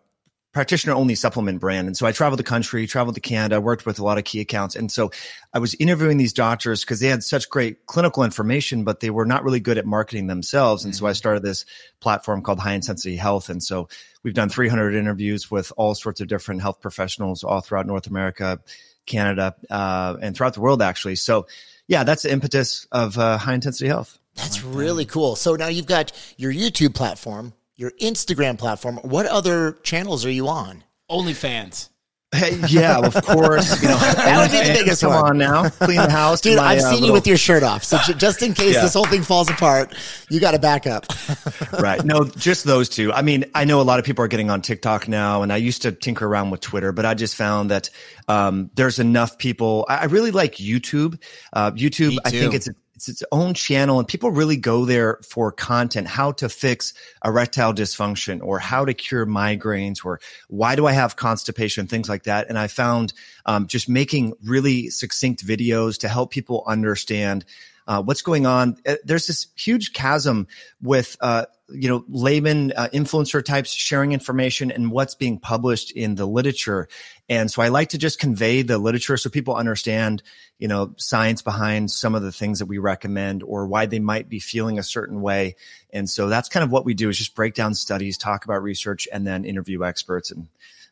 practitioner 0.56 0.94
only 0.94 1.14
supplement 1.14 1.60
brand. 1.60 1.86
And 1.86 1.94
so 1.94 2.06
I 2.06 2.12
traveled 2.12 2.38
the 2.38 2.42
country, 2.42 2.86
traveled 2.86 3.14
to 3.16 3.20
Canada, 3.20 3.60
worked 3.60 3.84
with 3.84 3.98
a 3.98 4.02
lot 4.02 4.16
of 4.16 4.24
key 4.24 4.40
accounts. 4.40 4.74
And 4.74 4.90
so 4.90 5.10
I 5.52 5.58
was 5.58 5.74
interviewing 5.74 6.16
these 6.16 6.32
doctors 6.32 6.80
because 6.80 6.98
they 6.98 7.08
had 7.08 7.22
such 7.22 7.50
great 7.50 7.84
clinical 7.84 8.24
information, 8.24 8.82
but 8.82 9.00
they 9.00 9.10
were 9.10 9.26
not 9.26 9.44
really 9.44 9.60
good 9.60 9.76
at 9.76 9.84
marketing 9.84 10.28
themselves. 10.28 10.82
And 10.82 10.96
so 10.96 11.06
I 11.06 11.12
started 11.12 11.42
this 11.42 11.66
platform 12.00 12.40
called 12.40 12.58
High 12.58 12.72
Intensity 12.72 13.16
Health. 13.16 13.50
And 13.50 13.62
so 13.62 13.90
we've 14.22 14.32
done 14.32 14.48
300 14.48 14.94
interviews 14.94 15.50
with 15.50 15.74
all 15.76 15.94
sorts 15.94 16.22
of 16.22 16.28
different 16.28 16.62
health 16.62 16.80
professionals 16.80 17.44
all 17.44 17.60
throughout 17.60 17.86
North 17.86 18.06
America, 18.06 18.58
Canada, 19.04 19.54
uh, 19.68 20.16
and 20.22 20.34
throughout 20.34 20.54
the 20.54 20.62
world, 20.62 20.80
actually. 20.80 21.16
So 21.16 21.48
yeah, 21.86 22.02
that's 22.02 22.22
the 22.22 22.32
impetus 22.32 22.86
of 22.90 23.18
uh, 23.18 23.36
High 23.36 23.52
Intensity 23.52 23.88
Health. 23.88 24.18
That's 24.36 24.62
really 24.62 25.04
cool. 25.04 25.36
So 25.36 25.54
now 25.54 25.68
you've 25.68 25.86
got 25.86 26.12
your 26.38 26.50
YouTube 26.50 26.94
platform, 26.94 27.52
your 27.76 27.90
Instagram 28.00 28.58
platform. 28.58 28.96
What 29.02 29.26
other 29.26 29.72
channels 29.82 30.24
are 30.24 30.30
you 30.30 30.48
on? 30.48 30.84
OnlyFans. 31.10 31.88
Hey, 32.34 32.58
yeah, 32.68 32.98
of 32.98 33.14
course. 33.24 33.80
You 33.80 33.88
know, 33.88 33.96
That 33.98 34.40
would 34.42 34.50
be 34.50 34.66
the 34.66 34.74
biggest 34.78 35.00
Come 35.02 35.10
one. 35.12 35.24
on 35.30 35.38
now, 35.38 35.68
clean 35.70 35.96
the 35.96 36.10
house. 36.10 36.40
Dude, 36.40 36.56
My, 36.56 36.64
I've 36.72 36.78
uh, 36.80 36.82
seen 36.90 36.94
you 36.94 37.00
little- 37.02 37.14
with 37.14 37.26
your 37.26 37.36
shirt 37.36 37.62
off. 37.62 37.84
So 37.84 37.98
ju- 37.98 38.14
just 38.14 38.42
in 38.42 38.52
case 38.52 38.74
Yeah. 38.74 38.82
this 38.82 38.94
whole 38.94 39.06
thing 39.06 39.22
falls 39.22 39.48
apart, 39.48 39.94
you 40.28 40.40
got 40.40 40.50
to 40.50 40.58
back 40.58 40.86
up. 40.88 41.06
right. 41.80 42.04
No, 42.04 42.24
just 42.24 42.64
those 42.64 42.88
two. 42.88 43.12
I 43.12 43.22
mean, 43.22 43.44
I 43.54 43.64
know 43.64 43.80
a 43.80 43.82
lot 43.82 44.00
of 44.00 44.04
people 44.04 44.24
are 44.24 44.28
getting 44.28 44.50
on 44.50 44.60
TikTok 44.60 45.06
now, 45.06 45.42
and 45.42 45.52
I 45.52 45.56
used 45.56 45.82
to 45.82 45.92
tinker 45.92 46.26
around 46.26 46.50
with 46.50 46.60
Twitter, 46.60 46.90
but 46.90 47.06
I 47.06 47.14
just 47.14 47.36
found 47.36 47.70
that 47.70 47.90
um, 48.26 48.70
there's 48.74 48.98
enough 48.98 49.38
people. 49.38 49.86
I, 49.88 49.98
I 49.98 50.04
really 50.06 50.32
like 50.32 50.56
YouTube. 50.56 51.22
Uh, 51.52 51.70
YouTube, 51.70 52.18
I 52.24 52.30
think 52.30 52.50
too. 52.50 52.56
it's 52.56 52.68
it's 52.96 53.08
its 53.08 53.22
own 53.30 53.54
channel, 53.54 53.98
and 53.98 54.08
people 54.08 54.30
really 54.30 54.56
go 54.56 54.86
there 54.86 55.20
for 55.22 55.52
content: 55.52 56.08
how 56.08 56.32
to 56.32 56.48
fix 56.48 56.94
erectile 57.24 57.74
dysfunction, 57.74 58.42
or 58.42 58.58
how 58.58 58.84
to 58.84 58.94
cure 58.94 59.26
migraines, 59.26 60.04
or 60.04 60.18
why 60.48 60.74
do 60.76 60.86
I 60.86 60.92
have 60.92 61.14
constipation, 61.16 61.86
things 61.86 62.08
like 62.08 62.24
that. 62.24 62.48
And 62.48 62.58
I 62.58 62.66
found 62.68 63.12
um, 63.44 63.66
just 63.66 63.88
making 63.88 64.32
really 64.42 64.90
succinct 64.90 65.46
videos 65.46 65.98
to 66.00 66.08
help 66.08 66.30
people 66.30 66.64
understand 66.66 67.44
uh, 67.86 68.02
what's 68.02 68.22
going 68.22 68.46
on. 68.46 68.76
Uh, 68.86 68.96
There's 69.04 69.26
this 69.26 69.46
huge 69.56 69.92
chasm 69.92 70.48
with, 70.82 71.16
uh, 71.20 71.44
you 71.68 71.88
know, 71.88 72.04
layman 72.08 72.72
uh, 72.72 72.88
influencer 72.92 73.44
types 73.44 73.70
sharing 73.70 74.12
information 74.12 74.70
and 74.70 74.90
what's 74.90 75.14
being 75.14 75.38
published 75.38 75.92
in 75.92 76.14
the 76.16 76.26
literature. 76.26 76.88
And 77.28 77.50
so 77.50 77.60
I 77.60 77.68
like 77.68 77.88
to 77.88 77.98
just 77.98 78.20
convey 78.20 78.62
the 78.62 78.78
literature 78.78 79.16
so 79.16 79.28
people 79.30 79.56
understand, 79.56 80.22
you 80.58 80.68
know, 80.68 80.94
science 80.96 81.42
behind 81.42 81.90
some 81.90 82.14
of 82.14 82.22
the 82.22 82.30
things 82.30 82.60
that 82.60 82.66
we 82.66 82.78
recommend 82.78 83.42
or 83.42 83.66
why 83.66 83.86
they 83.86 83.98
might 83.98 84.28
be 84.28 84.38
feeling 84.38 84.78
a 84.78 84.82
certain 84.84 85.20
way. 85.20 85.56
And 85.92 86.08
so 86.08 86.28
that's 86.28 86.48
kind 86.48 86.62
of 86.62 86.70
what 86.70 86.84
we 86.84 86.94
do 86.94 87.08
is 87.08 87.18
just 87.18 87.34
break 87.34 87.54
down 87.54 87.74
studies, 87.74 88.16
talk 88.16 88.44
about 88.44 88.62
research, 88.62 89.08
and 89.12 89.26
then 89.26 89.44
interview 89.44 89.82
experts. 89.84 90.30
And 90.30 90.46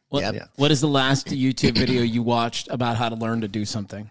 What, 0.09 0.23
Yep. 0.35 0.51
what 0.57 0.71
is 0.73 0.81
the 0.81 0.89
last 0.89 1.29
YouTube 1.29 1.79
video 1.79 2.03
you 2.03 2.23
watched 2.23 2.67
about 2.69 2.97
how 2.97 3.09
to 3.09 3.15
learn 3.15 3.41
to 3.43 3.49
do 3.49 3.65
something? 3.65 4.11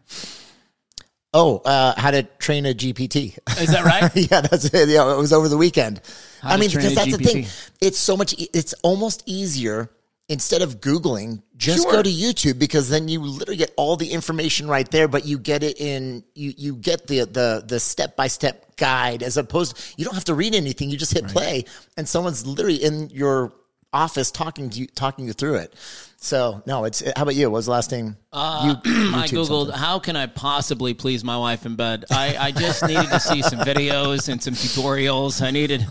Oh, 1.34 1.58
uh, 1.66 1.94
how 2.00 2.12
to 2.12 2.24
train 2.24 2.66
a 2.66 2.74
GPT. 2.76 3.38
Is 3.60 3.72
that 3.72 3.84
right? 3.86 4.12
yeah, 4.32 4.42
that's 4.42 4.66
it. 4.66 4.88
Yeah, 4.90 5.12
it 5.12 5.18
was 5.18 5.34
over 5.34 5.50
the 5.50 5.58
weekend. 5.58 6.00
How 6.42 6.52
I 6.52 6.58
mean, 6.58 6.70
because 6.70 6.92
a 6.92 6.96
that's 6.96 7.18
the 7.18 7.24
thing. 7.24 7.46
It's 7.82 7.98
so 7.98 8.16
much. 8.16 8.34
e- 8.38 8.50
It's 8.54 8.74
almost 8.84 9.24
easier 9.26 9.90
instead 10.30 10.62
of 10.62 10.80
Googling. 10.80 11.42
Just 11.64 11.84
Sure. 11.84 11.92
go 11.94 12.04
to 12.04 12.10
YouTube 12.10 12.60
because 12.60 12.90
then 12.90 13.08
you 13.08 13.22
literally 13.22 13.58
get 13.58 13.74
all 13.78 13.96
the 13.96 14.12
information 14.12 14.68
right 14.68 14.90
there. 14.92 15.08
But 15.08 15.26
you 15.26 15.38
get 15.40 15.64
it 15.64 15.80
in. 15.80 16.24
You 16.36 16.54
you 16.58 16.76
get 16.76 17.08
the 17.08 17.20
the 17.26 17.64
the 17.66 17.80
step 17.80 18.16
by 18.16 18.28
step 18.28 18.76
guide 18.76 19.24
as 19.24 19.38
opposed. 19.38 19.80
You 19.98 20.04
don't 20.04 20.14
have 20.14 20.26
to 20.26 20.36
read 20.36 20.56
anything. 20.56 20.90
You 20.90 20.98
just 20.98 21.14
hit 21.14 21.28
play, 21.28 21.64
and 21.96 22.08
someone's 22.08 22.46
literally 22.46 22.84
in 22.84 23.10
your 23.12 23.54
office 23.94 24.32
talking 24.32 24.70
to 24.72 24.80
you, 24.80 24.88
talking 24.88 25.26
you 25.26 25.34
through 25.34 25.56
it. 25.56 25.74
So 26.18 26.62
no, 26.66 26.84
it's 26.84 27.02
how 27.16 27.24
about 27.24 27.36
you? 27.36 27.50
What 27.50 27.58
was 27.58 27.66
the 27.66 27.72
last 27.72 27.90
thing? 27.90 28.16
Uh, 28.34 28.76
you, 28.86 28.92
I 29.16 29.28
googled 29.28 29.68
something. 29.68 29.76
how 29.78 30.00
can 30.00 30.16
I 30.16 30.26
possibly 30.28 30.94
please 30.94 31.24
my 31.24 31.38
wife 31.38 31.66
in 31.66 31.76
bed. 31.76 32.06
I, 32.12 32.36
I 32.38 32.52
just 32.52 32.86
needed 32.86 33.10
to 33.10 33.20
see 33.20 33.42
some 33.42 33.60
videos 33.60 34.30
and 34.30 34.42
some 34.42 34.54
tutorials. 34.54 35.42
I 35.42 35.52
needed. 35.52 35.86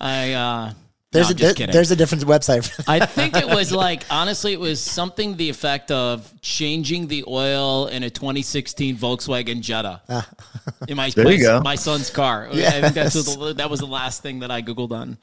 I 0.00 0.32
uh, 0.32 0.72
There's 1.14 1.28
no, 1.28 1.30
a 1.30 1.34
just 1.34 1.38
there- 1.38 1.54
kidding. 1.54 1.72
there's 1.72 1.90
a 1.90 1.96
different 1.96 2.24
website. 2.24 2.68
for 2.68 2.82
that. 2.82 2.88
I 3.02 3.06
think 3.06 3.36
it 3.36 3.46
was 3.46 3.72
like 3.86 4.02
honestly, 4.10 4.52
it 4.52 4.60
was 4.60 4.82
something 4.82 5.36
the 5.36 5.48
effect 5.48 5.90
of 5.90 6.30
changing 6.42 7.06
the 7.06 7.24
oil 7.26 7.86
in 7.86 8.02
a 8.02 8.10
2016 8.10 8.96
Volkswagen 8.98 9.60
Jetta. 9.62 10.02
in 10.88 10.96
my 10.96 11.08
There 11.14 11.24
my, 11.24 11.30
you 11.30 11.38
go. 11.42 11.60
my 11.62 11.76
son's 11.76 12.10
car. 12.10 12.48
I 12.52 12.80
think 12.80 12.94
that's 12.94 13.14
the, 13.36 13.54
that 13.54 13.70
was 13.70 13.80
the 13.80 13.86
last 13.86 14.22
thing 14.22 14.40
that 14.40 14.50
I 14.50 14.60
googled 14.60 14.90
on. 14.92 15.16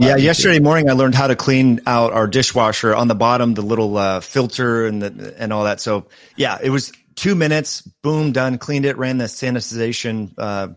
Yeah, 0.00 0.16
yesterday 0.16 0.58
morning 0.58 0.90
I 0.90 0.94
learned 0.94 1.14
how 1.14 1.26
to 1.28 1.36
clean 1.36 1.80
out 1.86 2.12
our 2.12 2.26
dishwasher 2.26 2.94
on 2.94 3.06
the 3.08 3.14
bottom, 3.14 3.54
the 3.54 3.62
little 3.62 3.96
uh, 3.96 4.20
filter 4.20 4.86
and 4.86 5.02
the, 5.02 5.34
and 5.38 5.52
all 5.52 5.64
that. 5.64 5.80
So 5.80 6.06
yeah, 6.36 6.58
it 6.62 6.70
was 6.70 6.90
two 7.16 7.34
minutes, 7.34 7.82
boom, 8.02 8.32
done, 8.32 8.58
cleaned 8.58 8.86
it, 8.86 8.96
ran 8.96 9.18
the 9.18 9.24
sanitization 9.24 10.32
uh, 10.38 10.68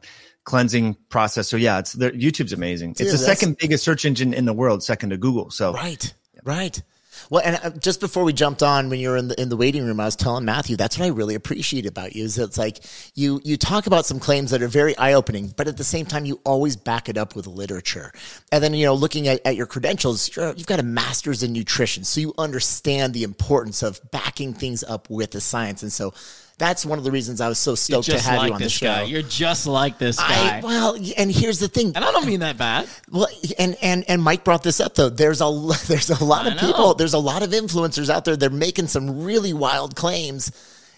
cleansing 0.43 0.95
process. 1.09 1.49
So 1.49 1.57
yeah, 1.57 1.79
it's 1.79 1.93
the, 1.93 2.11
YouTube's 2.11 2.53
amazing. 2.53 2.93
Dude, 2.93 3.07
it's 3.07 3.11
the 3.11 3.17
second 3.17 3.57
biggest 3.57 3.83
search 3.83 4.05
engine 4.05 4.33
in 4.33 4.45
the 4.45 4.53
world, 4.53 4.83
second 4.83 5.11
to 5.11 5.17
Google. 5.17 5.51
So 5.51 5.73
Right. 5.73 6.13
Right. 6.43 6.81
Well, 7.29 7.41
and 7.43 7.59
uh, 7.63 7.69
just 7.77 7.99
before 7.99 8.23
we 8.23 8.33
jumped 8.33 8.63
on, 8.63 8.89
when 8.89 8.99
you 8.99 9.09
were 9.09 9.17
in 9.17 9.27
the 9.27 9.39
in 9.39 9.49
the 9.49 9.57
waiting 9.57 9.85
room, 9.85 9.99
I 9.99 10.05
was 10.05 10.15
telling 10.15 10.45
Mathew 10.45 10.75
that's 10.75 10.97
what 10.97 11.05
I 11.05 11.09
really 11.09 11.35
appreciate 11.35 11.85
about 11.85 12.15
you 12.15 12.23
is 12.23 12.35
that 12.35 12.45
it's 12.45 12.57
like 12.57 12.79
you 13.15 13.41
you 13.43 13.57
talk 13.57 13.87
about 13.87 14.05
some 14.05 14.19
claims 14.19 14.51
that 14.51 14.61
are 14.61 14.67
very 14.67 14.97
eye 14.97 15.13
opening, 15.13 15.53
but 15.55 15.67
at 15.67 15.77
the 15.77 15.83
same 15.83 16.05
time 16.05 16.25
you 16.25 16.39
always 16.45 16.75
back 16.75 17.09
it 17.09 17.17
up 17.17 17.35
with 17.35 17.47
literature. 17.47 18.11
And 18.51 18.63
then 18.63 18.73
you 18.73 18.85
know, 18.85 18.95
looking 18.95 19.27
at, 19.27 19.45
at 19.45 19.55
your 19.55 19.65
credentials, 19.65 20.35
you're, 20.35 20.53
you've 20.53 20.67
got 20.67 20.79
a 20.79 20.83
master's 20.83 21.43
in 21.43 21.53
nutrition, 21.53 22.03
so 22.03 22.21
you 22.21 22.33
understand 22.37 23.13
the 23.13 23.23
importance 23.23 23.83
of 23.83 23.99
backing 24.11 24.53
things 24.53 24.83
up 24.83 25.09
with 25.09 25.31
the 25.31 25.41
science. 25.41 25.83
And 25.83 25.91
so 25.91 26.13
that's 26.61 26.85
one 26.85 26.99
of 26.99 27.03
the 27.03 27.09
reasons 27.09 27.41
I 27.41 27.49
was 27.49 27.57
so 27.57 27.73
stoked 27.73 28.05
to 28.05 28.19
have 28.19 28.37
like 28.37 28.47
you 28.49 28.53
on 28.53 28.59
the 28.59 28.65
this 28.65 28.73
show. 28.73 28.85
guy. 28.85 29.01
You're 29.03 29.23
just 29.23 29.65
like 29.65 29.97
this 29.97 30.17
guy. 30.17 30.59
I, 30.59 30.61
well, 30.61 30.95
and 31.17 31.31
here's 31.31 31.57
the 31.57 31.67
thing. 31.67 31.87
and 31.95 32.05
I 32.05 32.11
don't 32.11 32.27
mean 32.27 32.41
that 32.41 32.55
bad. 32.57 32.87
Well, 33.11 33.27
and 33.57 33.75
and 33.81 34.05
and 34.07 34.21
Mike 34.21 34.43
brought 34.43 34.61
this 34.61 34.79
up 34.79 34.93
though. 34.93 35.09
There's 35.09 35.41
a 35.41 35.45
there's 35.87 36.11
a 36.11 36.23
lot 36.23 36.45
I 36.45 36.49
of 36.51 36.61
know. 36.61 36.67
people. 36.67 36.93
There's 36.93 37.15
a 37.15 37.19
lot 37.19 37.41
of 37.41 37.49
influencers 37.49 38.09
out 38.09 38.25
there. 38.25 38.35
They're 38.37 38.51
making 38.51 38.87
some 38.87 39.23
really 39.23 39.53
wild 39.53 39.95
claims, 39.95 40.51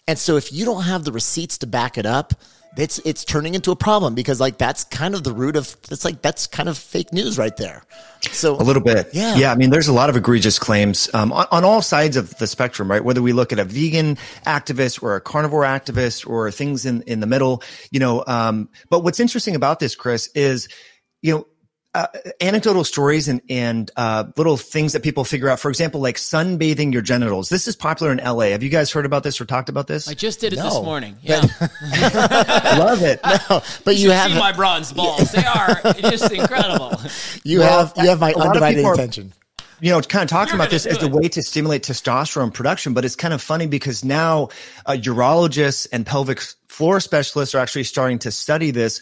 and 0.05 0.19
so 0.19 0.35
if 0.35 0.51
you 0.51 0.65
don't 0.65 0.83
have 0.83 1.05
the 1.05 1.13
receipts 1.13 1.57
to 1.59 1.67
back 1.67 1.97
it 1.97 2.05
up, 2.05 2.33
it's 2.77 2.99
it's 2.99 3.23
turning 3.23 3.53
into 3.53 3.71
a 3.71 3.75
problem 3.75 4.15
because 4.15 4.39
like 4.39 4.57
that's 4.57 4.83
kind 4.85 5.13
of 5.13 5.23
the 5.23 5.31
root 5.31 5.55
of 5.55 5.75
it's 5.91 6.03
like 6.03 6.21
that's 6.21 6.47
kind 6.47 6.67
of 6.67 6.77
fake 6.77 7.13
news 7.13 7.37
right 7.37 7.55
there. 7.57 7.83
So 8.31 8.55
a 8.55 8.63
little 8.63 8.81
bit, 8.81 9.09
Yeah. 9.13 9.35
yeah. 9.35 9.51
I 9.51 9.55
mean, 9.55 9.69
there's 9.69 9.87
a 9.87 9.93
lot 9.93 10.09
of 10.09 10.15
egregious 10.15 10.57
claims 10.57 11.09
um, 11.13 11.31
on, 11.33 11.45
on 11.51 11.63
all 11.65 11.81
sides 11.81 12.15
of 12.17 12.35
the 12.37 12.47
spectrum, 12.47 12.89
right? 12.89 13.03
Whether 13.03 13.21
we 13.21 13.33
look 13.33 13.51
at 13.51 13.59
a 13.59 13.65
vegan 13.65 14.17
activist 14.45 15.03
or 15.03 15.15
a 15.15 15.21
carnivore 15.21 15.63
activist 15.63 16.27
or 16.27 16.49
things 16.49 16.85
in 16.85 17.01
in 17.03 17.19
the 17.19 17.27
middle, 17.27 17.61
you 17.91 17.99
know. 17.99 18.23
Um, 18.27 18.69
but 18.89 19.03
what's 19.03 19.19
interesting 19.19 19.55
about 19.55 19.79
this, 19.79 19.93
Chris, 19.95 20.27
is 20.35 20.67
you 21.21 21.33
know 21.33 21.47
uh, 21.95 22.07
anecdotal 22.41 22.83
stories 22.83 23.27
and 23.27 23.41
and 23.49 23.91
uh, 23.95 24.23
little 24.35 24.57
things 24.57 24.93
that 24.93 25.03
people 25.03 25.23
figure 25.23 25.47
out. 25.49 25.59
For 25.59 25.69
example, 25.69 26.01
like 26.01 26.15
sunbathing 26.17 26.91
your 26.91 27.01
genitals. 27.03 27.49
This 27.49 27.67
is 27.67 27.75
popular 27.75 28.11
in 28.11 28.17
LA. 28.17 28.45
Have 28.47 28.63
you 28.63 28.69
guys 28.69 28.91
heard 28.91 29.05
about 29.05 29.23
this 29.23 29.39
or 29.39 29.45
talked 29.45 29.69
about 29.69 29.87
this? 29.87 30.07
I 30.07 30.13
just 30.15 30.39
did 30.39 30.53
it 30.53 30.55
this 30.57 30.73
morning. 30.81 31.17
Yeah. 31.21 31.41
I 31.61 32.77
love 32.79 33.03
it. 33.03 33.19
No, 33.23 33.61
but 33.85 33.95
you 33.95 34.07
should 34.07 34.11
have 34.11 34.31
see 34.31 34.39
my 34.39 34.51
bronze 34.51 34.91
balls. 34.91 35.31
They 35.31 35.45
are 35.45 35.81
just 35.99 36.31
incredible. 36.31 36.93
you 37.43 37.59
Well, 37.59 37.85
have 37.87 37.93
you 38.03 38.09
have 38.09 38.19
my 38.19 38.31
a 38.31 38.37
lot 38.37 38.45
of 38.47 38.51
undivided 38.53 38.77
people 38.77 38.91
are- 38.91 38.93
attention. 38.95 39.33
you 39.81 39.91
know, 39.91 40.01
kind 40.01 40.23
of 40.23 40.29
talking 40.29 40.53
You're 40.53 40.61
about 40.61 40.71
this 40.71 40.83
do 40.85 40.89
as 40.91 41.03
a 41.03 41.07
way 41.09 41.27
to 41.29 41.43
stimulate 41.43 41.83
testosterone 41.83 42.53
production, 42.53 42.93
but 42.93 43.05
it's 43.05 43.15
kind 43.15 43.33
of 43.33 43.41
funny 43.41 43.67
because 43.67 44.03
now 44.03 44.49
uh, 44.85 44.93
urologists 44.93 45.87
and 45.91 46.05
pelvic 46.05 46.39
floor 46.69 46.99
specialists 46.99 47.53
are 47.53 47.59
actually 47.59 47.83
starting 47.83 48.17
to 48.17 48.31
study 48.31 48.71
this 48.71 48.99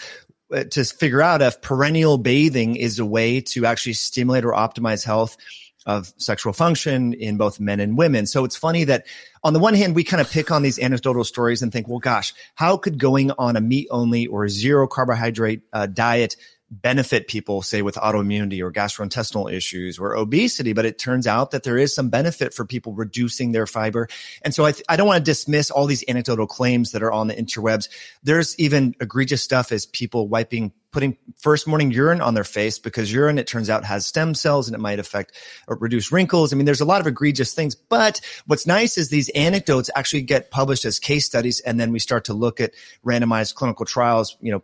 to 0.51 0.83
figure 0.83 1.21
out 1.21 1.41
if 1.41 1.61
perineal 1.61 2.21
bathing 2.21 2.75
is 2.75 2.99
a 2.99 3.05
way 3.05 3.41
to 3.41 3.65
actually 3.65 3.93
stimulate 3.93 4.45
or 4.45 4.51
optimize 4.51 5.05
health 5.05 5.37
of 5.85 6.13
sexual 6.17 6.53
function 6.53 7.13
in 7.13 7.37
both 7.37 7.59
men 7.59 7.79
and 7.79 7.97
women. 7.97 8.27
So 8.27 8.45
it's 8.45 8.55
funny 8.55 8.83
that 8.83 9.05
on 9.43 9.53
the 9.53 9.59
one 9.59 9.73
hand, 9.73 9.95
we 9.95 10.03
kind 10.03 10.21
of 10.21 10.29
pick 10.29 10.51
on 10.51 10.61
these 10.61 10.77
anecdotal 10.77 11.23
stories 11.23 11.63
and 11.63 11.71
think, 11.71 11.87
well, 11.87 11.99
gosh, 11.99 12.33
how 12.55 12.77
could 12.77 12.99
going 12.99 13.31
on 13.31 13.55
a 13.55 13.61
meat 13.61 13.87
only 13.89 14.27
or 14.27 14.47
zero 14.47 14.87
carbohydrate 14.87 15.61
uh, 15.73 15.87
diet 15.87 16.35
benefit 16.71 17.27
people, 17.27 17.61
say 17.61 17.81
with 17.81 17.95
autoimmunity 17.95 18.61
or 18.61 18.71
gastrointestinal 18.71 19.51
issues 19.51 19.99
or 19.99 20.15
obesity? 20.15 20.73
But 20.73 20.85
it 20.85 20.97
turns 20.97 21.27
out 21.27 21.51
that 21.51 21.63
there 21.63 21.77
is 21.77 21.93
some 21.93 22.09
benefit 22.09 22.53
for 22.53 22.65
people 22.65 22.93
reducing 22.93 23.51
their 23.51 23.67
fiber. 23.67 24.07
And 24.41 24.55
so 24.55 24.65
I, 24.65 24.71
th- 24.71 24.85
I 24.89 24.95
don't 24.95 25.07
want 25.07 25.17
to 25.17 25.29
dismiss 25.29 25.69
all 25.69 25.85
these 25.85 26.03
anecdotal 26.07 26.47
claims 26.47 26.91
that 26.93 27.03
are 27.03 27.11
on 27.11 27.27
the 27.27 27.35
interwebs. 27.35 27.89
There's 28.23 28.57
even 28.57 28.95
egregious 28.99 29.43
stuff 29.43 29.71
as 29.71 29.85
people 29.85 30.27
wiping 30.27 30.71
putting 30.91 31.17
first 31.37 31.67
morning 31.67 31.91
urine 31.91 32.21
on 32.21 32.33
their 32.33 32.43
face 32.43 32.77
because 32.77 33.11
urine, 33.11 33.37
it 33.37 33.47
turns 33.47 33.69
out, 33.69 33.85
has 33.85 34.05
stem 34.05 34.35
cells 34.35 34.67
and 34.67 34.75
it 34.75 34.79
might 34.79 34.99
affect 34.99 35.33
or 35.67 35.77
reduce 35.77 36.11
wrinkles. 36.11 36.51
I 36.51 36.57
mean, 36.57 36.65
there's 36.65 36.81
a 36.81 36.85
lot 36.85 37.01
of 37.01 37.07
egregious 37.07 37.53
things. 37.53 37.75
But 37.75 38.21
what's 38.45 38.67
nice 38.67 38.97
is 38.97 39.09
these 39.09 39.29
anecdotes 39.29 39.89
actually 39.95 40.23
get 40.23 40.51
published 40.51 40.85
as 40.85 40.99
case 40.99 41.25
studies, 41.25 41.59
and 41.61 41.79
then 41.79 41.91
we 41.91 41.99
start 41.99 42.25
to 42.25 42.33
look 42.33 42.59
at 42.59 42.73
randomized 43.05 43.55
clinical 43.55 43.85
trials. 43.85 44.37
You 44.41 44.51
know. 44.53 44.63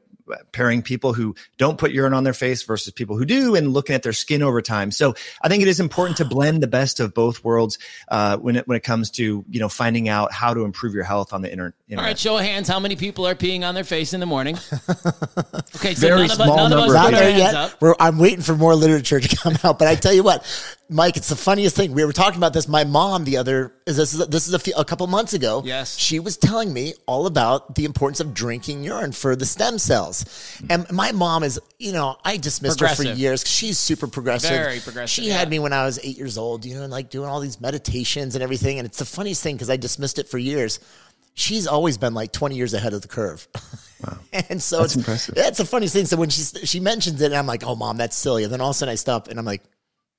Pairing 0.52 0.82
people 0.82 1.14
who 1.14 1.36
don't 1.58 1.78
put 1.78 1.92
urine 1.92 2.14
on 2.14 2.24
their 2.24 2.34
face 2.34 2.64
versus 2.64 2.92
people 2.94 3.18
who 3.18 3.26
do, 3.26 3.56
and 3.56 3.74
looking 3.74 3.96
at 3.96 4.04
their 4.04 4.14
skin 4.14 4.42
over 4.44 4.62
time. 4.62 4.92
So 4.92 5.16
I 5.42 5.48
think 5.50 5.62
it 5.62 5.68
is 5.68 5.80
important 5.80 6.18
to 6.18 6.26
blend 6.26 6.62
the 6.64 6.68
best 6.68 7.00
of 7.00 7.14
both 7.14 7.44
worlds 7.44 7.78
uh, 8.10 8.38
when 8.38 8.56
it 8.58 8.68
when 8.68 8.76
it 8.78 8.84
comes 8.84 9.12
to 9.12 9.46
you 9.50 9.60
know 9.60 9.70
finding 9.70 10.10
out 10.10 10.32
how 10.32 10.54
to 10.54 10.62
improve 10.66 10.94
your 10.94 11.04
health 11.04 11.34
on 11.34 11.42
the 11.42 11.52
inter- 11.52 11.74
internet. 11.88 12.04
All 12.04 12.10
right, 12.10 12.18
show 12.20 12.38
of 12.38 12.44
hands. 12.44 12.68
How 12.68 12.80
many 12.80 12.96
people 12.96 13.26
are 13.28 13.36
peeing 13.36 13.64
on 13.64 13.76
their 13.76 13.84
face 13.84 14.14
in 14.14 14.20
the 14.20 14.26
morning? 14.26 14.58
Okay, 15.76 15.94
so 15.94 16.08
Very 16.08 16.22
none 16.22 16.26
of, 16.32 16.36
small 16.38 16.56
none 16.56 16.74
of 16.74 16.80
us 16.80 16.88
number. 16.92 16.94
put 16.94 17.12
Not 17.12 17.12
there 17.12 17.30
hands 17.32 17.40
yet. 17.44 17.54
up. 17.56 17.82
We're, 17.82 17.96
I'm 18.00 18.18
waiting 18.18 18.42
for 18.42 18.56
more 18.56 18.74
literature 18.74 19.20
to 19.20 19.36
come 19.44 19.56
out. 19.64 19.78
But 19.78 19.88
I 19.88 19.96
tell 19.96 20.14
you 20.14 20.24
what, 20.24 20.44
Mike, 20.90 21.18
it's 21.18 21.30
the 21.30 21.36
funniest 21.36 21.76
thing. 21.76 21.92
We 21.94 22.04
were 22.06 22.14
talking 22.14 22.38
about 22.38 22.54
this. 22.54 22.68
My 22.68 22.84
mom, 22.84 23.24
the 23.26 23.38
other, 23.38 23.74
is 23.86 23.98
this 23.98 24.14
is 24.14 24.28
this 24.28 24.48
is 24.48 24.54
a, 24.54 24.60
few, 24.60 24.74
a 24.76 24.86
couple 24.86 25.06
months 25.08 25.34
ago. 25.34 25.62
Yes. 25.66 25.98
she 25.98 26.20
was 26.20 26.38
telling 26.38 26.74
me 26.74 26.94
all 27.06 27.28
about 27.28 27.76
the 27.76 27.86
importance 27.86 28.20
of 28.20 28.34
drinking 28.34 28.84
urine 28.84 29.12
for 29.12 29.36
the 29.36 29.46
stem 29.46 29.78
cells. 29.78 30.17
And 30.70 30.90
my 30.92 31.12
mom 31.12 31.44
is, 31.44 31.60
you 31.80 31.92
know, 31.92 32.18
I 32.24 32.38
dismissed 32.38 32.80
her 32.80 32.88
for 32.90 33.04
years. 33.04 33.44
She's 33.48 33.78
super 33.78 34.08
progressive. 34.08 34.52
Very 34.52 34.80
progressive, 34.80 35.10
She 35.24 35.30
yeah. 35.30 35.38
had 35.38 35.50
me 35.50 35.60
when 35.60 35.74
I 35.74 35.86
was 35.86 36.00
eight 36.04 36.18
years 36.18 36.38
old, 36.38 36.66
you 36.66 36.76
know, 36.76 36.84
and 36.84 36.92
like 36.92 37.10
doing 37.10 37.30
all 37.30 37.40
these 37.40 37.60
meditations 37.62 38.36
and 38.36 38.44
everything. 38.44 38.80
And 38.80 38.86
it's 38.86 39.00
the 39.00 39.06
funniest 39.06 39.44
thing 39.44 39.56
because 39.56 39.70
I 39.70 39.78
dismissed 39.78 40.20
it 40.20 40.28
for 40.30 40.38
years. 40.38 40.80
She's 41.34 41.68
always 41.68 41.98
been 41.98 42.14
like 42.14 42.32
20 42.32 42.56
years 42.56 42.74
ahead 42.74 42.94
of 42.94 43.02
the 43.04 43.08
curve. 43.08 43.48
Wow. 44.04 44.18
and 44.50 44.62
so 44.62 44.80
That's 44.80 44.94
it's 44.94 44.96
impressive. 44.96 45.36
Yeah, 45.38 45.48
it's 45.48 45.60
a 45.60 45.66
funny 45.66 45.88
thing. 45.88 46.06
So 46.06 46.18
when 46.18 46.30
she 46.30 46.44
she 46.66 46.80
mentions 46.80 47.22
it, 47.22 47.28
and 47.28 47.36
I'm 47.36 47.46
like, 47.48 47.64
"Oh, 47.64 47.76
mom, 47.76 47.98
that's 47.98 48.16
silly." 48.16 48.44
And 48.44 48.52
then 48.52 48.62
all 48.62 48.70
of 48.70 48.76
a 48.76 48.78
sudden, 48.78 48.92
I 48.92 48.96
stop, 48.96 49.28
and 49.28 49.38
I'm 49.38 49.46
like, 49.46 49.64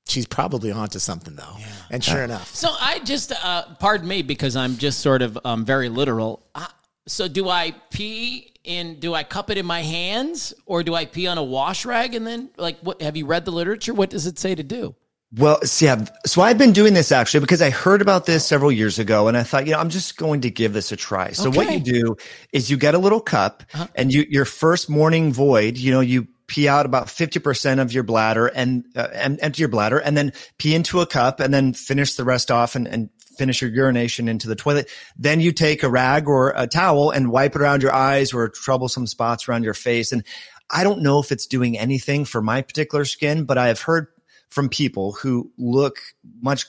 "She's 0.07 0.27
probably 0.27 0.71
onto 0.71 0.99
something, 1.01 1.35
though." 1.35 1.57
And 1.91 2.03
sure 2.03 2.23
enough, 2.23 2.55
So 2.55 2.69
I 2.81 3.01
just, 3.01 3.33
uh, 3.33 3.65
pardon 3.81 4.07
me, 4.09 4.23
because 4.23 4.55
I'm 4.57 4.77
just 4.77 5.01
sort 5.01 5.23
of 5.23 5.39
um, 5.45 5.65
very 5.65 5.89
literal. 5.89 6.45
Uh, 6.55 6.67
so 7.07 7.27
do 7.27 7.49
I 7.49 7.73
pee 7.91 8.53
in? 8.69 9.01
Do 9.01 9.15
I 9.15 9.25
cup 9.25 9.51
it 9.51 9.59
in 9.59 9.67
my 9.67 9.83
hands, 9.83 10.55
or 10.67 10.83
do 10.83 10.95
I 10.95 11.07
pee 11.07 11.27
on 11.27 11.39
a 11.39 11.45
wash 11.45 11.85
rag? 11.85 12.15
And 12.15 12.27
then, 12.27 12.51
like, 12.57 12.79
what? 12.81 13.03
Have 13.03 13.17
you 13.17 13.27
read 13.27 13.45
the 13.45 13.51
literature? 13.51 13.95
What 13.95 14.11
does 14.11 14.27
it 14.27 14.39
say 14.39 14.55
to 14.55 14.63
do? 14.63 14.95
Well, 15.37 15.61
so 15.63 15.85
yeah, 15.85 16.05
so 16.25 16.41
I've 16.41 16.57
been 16.57 16.73
doing 16.73 16.95
this 16.95 17.13
actually 17.13 17.41
because 17.41 17.61
I 17.61 17.69
heard 17.69 18.01
about 18.01 18.25
this 18.25 18.47
several 18.47 18.73
years 18.73 18.99
ago 18.99 19.29
and 19.29 19.37
I 19.37 19.43
thought, 19.43 19.67
you 19.67 19.73
know, 19.73 19.79
I'm 19.79 19.91
just 19.91 20.17
going 20.17 20.41
to 20.41 20.51
give 20.51 20.73
this 20.73 20.91
a 20.91 20.97
try. 20.97 21.33
So 21.33 21.51
what 21.51 21.71
you 21.71 21.81
do 21.81 22.17
is 22.55 22.71
you 22.71 22.79
get 22.79 22.95
a 22.95 22.99
little 22.99 23.21
cup 23.21 23.63
and 23.95 24.11
you, 24.11 24.25
your 24.31 24.47
first 24.47 24.89
morning 24.89 25.31
void, 25.31 25.77
you 25.77 25.93
know, 25.93 26.01
you 26.01 26.27
pee 26.47 26.67
out 26.67 26.87
about 26.87 27.09
50% 27.09 27.79
of 27.79 27.93
your 27.93 28.05
bladder 28.05 28.47
and, 28.47 28.87
uh, 28.97 29.09
and 29.13 29.39
empty 29.43 29.61
your 29.61 29.69
bladder 29.69 29.99
and 29.99 30.17
then 30.17 30.33
pee 30.57 30.75
into 30.75 31.03
a 31.03 31.07
cup 31.07 31.41
and 31.41 31.53
then 31.53 31.75
finish 31.75 32.15
the 32.15 32.25
rest 32.25 32.51
off 32.51 32.75
and, 32.75 32.89
and 32.89 33.11
finish 33.39 33.63
your 33.63 33.71
urination 33.71 34.29
into 34.29 34.49
the 34.49 34.57
toilet. 34.57 34.91
Then 35.17 35.41
you 35.41 35.53
take 35.53 35.83
a 35.83 35.89
rag 35.89 36.29
or 36.29 36.53
a 36.57 36.67
towel 36.67 37.11
and 37.11 37.31
wipe 37.31 37.55
it 37.55 37.63
around 37.63 37.83
your 37.83 37.95
eyes 37.95 38.35
or 38.35 38.49
troublesome 38.49 39.07
spots 39.07 39.49
around 39.49 39.63
your 39.63 39.75
face. 39.75 40.13
And 40.13 40.25
I 40.71 40.85
don't 40.85 41.03
know 41.03 41.21
if 41.21 41.33
it's 41.33 41.47
doing 41.47 41.79
anything 41.79 42.25
for 42.25 42.43
my 42.43 42.61
particular 42.61 43.05
skin, 43.05 43.45
but 43.45 43.57
I 43.57 43.69
have 43.69 43.81
heard 43.81 44.09
from 44.49 44.69
people 44.69 45.13
who 45.13 45.51
look 45.59 45.99
much 46.41 46.67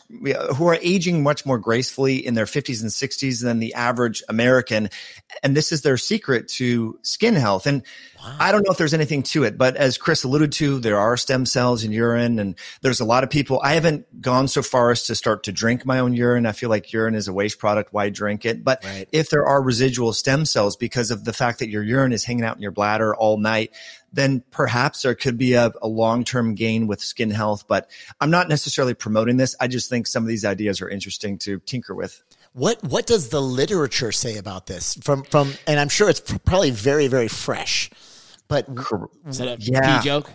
who 0.56 0.68
are 0.68 0.78
aging 0.82 1.24
much 1.24 1.46
more 1.46 1.58
gracefully 1.58 2.18
in 2.18 2.34
their 2.34 2.46
50s 2.46 2.82
and 2.82 2.92
60s 2.92 3.42
than 3.42 3.60
the 3.60 3.74
average 3.74 4.22
American. 4.28 4.90
And 5.44 5.56
this 5.56 5.72
is 5.72 5.82
their 5.82 5.96
secret 5.96 6.50
to 6.50 7.00
skin 7.04 7.36
health. 7.36 7.68
And 7.68 7.84
I 8.40 8.52
don't 8.52 8.66
know 8.66 8.72
if 8.72 8.78
there's 8.78 8.94
anything 8.94 9.24
to 9.24 9.46
it 9.46 9.58
but 9.58 9.78
as 9.78 9.98
Chris 9.98 10.26
alluded 10.26 10.52
to 10.54 10.80
there 10.80 11.00
are 11.00 11.16
stem 11.16 11.46
cells 11.46 11.86
in 11.86 11.94
urine 11.94 12.38
and 12.38 12.56
there's 12.82 13.00
a 13.00 13.06
lot 13.06 13.24
of 13.24 13.30
people 13.30 13.62
I 13.64 13.76
haven't 13.76 14.22
gone 14.22 14.50
so 14.50 14.62
far 14.62 14.92
as 14.92 15.04
to 15.04 15.16
start 15.16 15.44
to 15.44 15.54
drink 15.54 15.86
my 15.86 16.00
own 16.00 16.14
urine. 16.14 16.46
I 16.46 16.52
feel 16.52 16.70
like 16.70 16.92
urine 16.92 17.16
is 17.16 17.30
a 17.30 17.34
waste 17.34 17.60
product. 17.60 17.94
Why 17.94 18.10
drink 18.10 18.46
it? 18.46 18.64
But 18.64 18.84
Right. 18.84 19.08
if 19.12 19.30
there 19.30 19.46
are 19.46 19.62
residual 19.62 20.12
stem 20.14 20.46
cells 20.46 20.76
because 20.76 21.12
of 21.12 21.24
the 21.24 21.34
fact 21.34 21.60
that 21.60 21.70
your 21.70 21.84
urine 21.84 22.12
is 22.12 22.26
hanging 22.26 22.44
out 22.44 22.58
in 22.58 22.62
your 22.62 22.72
bladder 22.72 23.16
all 23.16 23.38
night 23.38 23.72
then 24.13 24.44
perhaps 24.51 25.01
there 25.04 25.16
could 25.16 25.38
be 25.38 25.54
a, 25.54 25.72
a 25.82 25.88
long-term 25.88 26.56
gain 26.56 26.88
with 26.88 27.01
skin 27.01 27.30
health. 27.32 27.66
But 27.68 27.89
I'm 28.22 28.32
not 28.32 28.50
necessarily 28.50 28.94
promoting 28.94 29.38
this. 29.38 29.56
I 29.60 29.68
just 29.68 29.89
think 29.89 30.08
some 30.08 30.24
of 30.24 30.28
these 30.28 30.46
ideas 30.46 30.82
are 30.82 30.89
interesting 30.89 31.38
to 31.39 31.60
tinker 31.60 31.94
with. 31.96 32.22
what 32.54 32.84
what 32.84 33.06
does 33.06 33.30
the 33.30 33.42
literature 33.42 34.12
say 34.12 34.38
about 34.38 34.66
this? 34.68 34.96
From 35.04 35.24
from, 35.24 35.54
and 35.68 35.80
I'm 35.80 35.89
sure 35.89 36.10
it's 36.10 36.20
probably 36.22 36.72
very 36.72 37.08
very 37.08 37.28
fresh. 37.28 37.89
But 38.48 38.68
Is 39.28 39.38
that 39.38 39.48
a 39.48 39.58
Yeah. 39.60 40.00
pee 40.00 40.06
joke? 40.06 40.32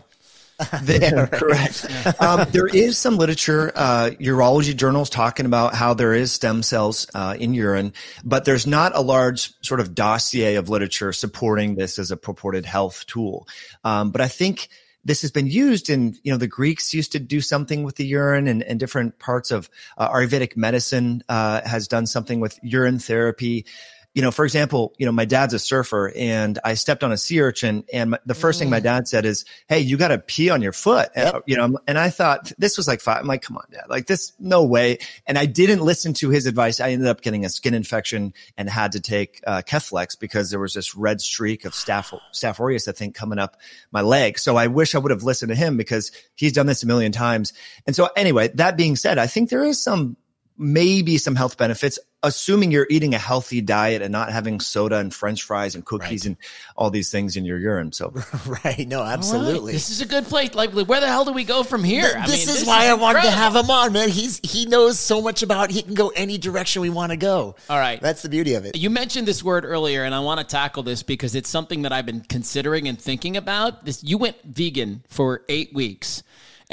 The- 0.82 1.28
correct. 1.32 1.86
Um, 2.20 2.46
there 2.52 2.66
is 2.66 2.96
some 2.96 3.16
literature, 3.16 3.72
uh, 3.74 4.10
urology 4.20 4.76
journals 4.76 5.10
talking 5.10 5.46
about 5.46 5.74
how 5.74 5.94
there 5.94 6.14
is 6.14 6.32
stem 6.32 6.62
cells 6.62 7.06
uh, 7.14 7.36
in 7.38 7.54
urine, 7.54 7.92
but 8.24 8.44
there's 8.44 8.66
not 8.66 8.94
a 8.94 9.00
large 9.00 9.52
sort 9.62 9.80
of 9.80 9.94
dossier 9.94 10.54
of 10.54 10.68
literature 10.68 11.12
supporting 11.12 11.74
this 11.74 11.98
as 11.98 12.10
a 12.10 12.16
purported 12.16 12.64
health 12.64 13.04
tool. 13.06 13.48
Um, 13.82 14.10
but 14.10 14.20
I 14.20 14.28
think 14.28 14.68
this 15.04 15.22
has 15.22 15.30
been 15.30 15.46
used 15.46 15.90
in, 15.90 16.16
you 16.22 16.32
know, 16.32 16.38
the 16.38 16.46
Greeks 16.46 16.94
used 16.94 17.12
to 17.12 17.18
do 17.18 17.40
something 17.40 17.82
with 17.82 17.96
the 17.96 18.06
urine 18.06 18.46
and, 18.46 18.62
and 18.62 18.80
different 18.80 19.18
parts 19.18 19.50
of 19.50 19.68
uh, 19.98 20.08
Ayurvedic 20.08 20.56
medicine 20.56 21.22
uh, 21.28 21.60
has 21.64 21.88
done 21.88 22.06
something 22.06 22.40
with 22.40 22.58
urine 22.62 22.98
therapy 22.98 23.66
you 24.14 24.22
know, 24.22 24.30
for 24.30 24.44
example, 24.44 24.94
you 24.96 25.06
know, 25.06 25.12
my 25.12 25.24
dad's 25.24 25.54
a 25.54 25.58
surfer 25.58 26.12
and 26.14 26.60
I 26.64 26.74
stepped 26.74 27.02
on 27.02 27.10
a 27.10 27.16
sea 27.16 27.40
urchin 27.40 27.84
and 27.92 28.10
my, 28.10 28.18
the 28.24 28.34
first 28.34 28.60
thing 28.60 28.70
my 28.70 28.78
dad 28.78 29.08
said 29.08 29.26
is, 29.26 29.44
Hey, 29.68 29.80
you 29.80 29.96
got 29.96 30.08
to 30.08 30.18
pee 30.18 30.50
on 30.50 30.62
your 30.62 30.72
foot. 30.72 31.08
And, 31.16 31.42
you 31.46 31.56
know, 31.56 31.78
and 31.88 31.98
I 31.98 32.10
thought 32.10 32.52
this 32.56 32.76
was 32.76 32.86
like 32.86 33.00
five. 33.00 33.18
I'm 33.20 33.26
like, 33.26 33.42
come 33.42 33.56
on, 33.56 33.64
dad, 33.72 33.86
like 33.88 34.06
this, 34.06 34.32
no 34.38 34.64
way. 34.64 34.98
And 35.26 35.36
I 35.36 35.46
didn't 35.46 35.80
listen 35.80 36.14
to 36.14 36.30
his 36.30 36.46
advice. 36.46 36.78
I 36.78 36.92
ended 36.92 37.08
up 37.08 37.22
getting 37.22 37.44
a 37.44 37.48
skin 37.48 37.74
infection 37.74 38.34
and 38.56 38.70
had 38.70 38.92
to 38.92 39.00
take 39.00 39.40
uh, 39.48 39.62
Keflex 39.66 40.18
because 40.18 40.48
there 40.48 40.60
was 40.60 40.74
this 40.74 40.94
red 40.94 41.20
streak 41.20 41.64
of 41.64 41.72
staph, 41.72 42.16
staph 42.32 42.60
aureus, 42.60 42.86
I 42.86 42.92
think, 42.92 43.16
coming 43.16 43.40
up 43.40 43.56
my 43.90 44.02
leg. 44.02 44.38
So 44.38 44.56
I 44.56 44.68
wish 44.68 44.94
I 44.94 44.98
would 44.98 45.10
have 45.10 45.24
listened 45.24 45.48
to 45.48 45.56
him 45.56 45.76
because 45.76 46.12
he's 46.36 46.52
done 46.52 46.66
this 46.66 46.84
a 46.84 46.86
million 46.86 47.10
times. 47.10 47.52
And 47.84 47.96
so 47.96 48.08
anyway, 48.16 48.48
that 48.54 48.76
being 48.76 48.94
said, 48.94 49.18
I 49.18 49.26
think 49.26 49.50
there 49.50 49.64
is 49.64 49.82
some 49.82 50.16
maybe 50.56 51.18
some 51.18 51.34
health 51.34 51.56
benefits. 51.56 51.98
Assuming 52.24 52.70
you're 52.70 52.86
eating 52.90 53.14
a 53.14 53.18
healthy 53.18 53.60
diet 53.60 54.02
and 54.02 54.10
not 54.10 54.32
having 54.32 54.60
soda 54.60 54.96
and 54.96 55.14
french 55.14 55.42
fries 55.42 55.74
and 55.74 55.84
cookies 55.84 56.22
right. 56.22 56.26
and 56.26 56.36
all 56.76 56.90
these 56.90 57.10
things 57.10 57.36
in 57.36 57.44
your 57.44 57.58
urine. 57.58 57.92
So, 57.92 58.12
right. 58.64 58.86
No, 58.88 59.02
absolutely. 59.02 59.72
Right. 59.72 59.72
This 59.72 59.90
is 59.90 60.00
a 60.00 60.06
good 60.06 60.24
place. 60.24 60.54
Like, 60.54 60.72
where 60.72 61.00
the 61.00 61.06
hell 61.06 61.24
do 61.24 61.32
we 61.32 61.44
go 61.44 61.62
from 61.62 61.84
here? 61.84 62.12
Th- 62.12 62.26
this 62.26 62.46
mean, 62.46 62.54
is 62.54 62.60
this 62.60 62.66
why 62.66 62.84
is 62.84 62.90
I 62.90 62.94
wanted 62.94 63.22
to 63.22 63.30
have 63.30 63.54
him 63.54 63.70
on, 63.70 63.92
man. 63.92 64.08
He's, 64.08 64.40
he 64.42 64.66
knows 64.66 64.98
so 64.98 65.20
much 65.20 65.42
about, 65.42 65.70
he 65.70 65.82
can 65.82 65.94
go 65.94 66.08
any 66.08 66.38
direction 66.38 66.82
we 66.82 66.90
want 66.90 67.10
to 67.10 67.16
go. 67.16 67.56
All 67.68 67.78
right. 67.78 68.00
That's 68.00 68.22
the 68.22 68.28
beauty 68.28 68.54
of 68.54 68.64
it. 68.64 68.76
You 68.76 68.90
mentioned 68.90 69.28
this 69.28 69.42
word 69.42 69.64
earlier, 69.64 70.04
and 70.04 70.14
I 70.14 70.20
want 70.20 70.40
to 70.40 70.46
tackle 70.46 70.82
this 70.82 71.02
because 71.02 71.34
it's 71.34 71.48
something 71.48 71.82
that 71.82 71.92
I've 71.92 72.06
been 72.06 72.22
considering 72.22 72.88
and 72.88 72.98
thinking 72.98 73.36
about. 73.36 73.84
This, 73.84 74.02
you 74.02 74.18
went 74.18 74.36
vegan 74.44 75.02
for 75.08 75.42
eight 75.48 75.72
weeks. 75.74 76.22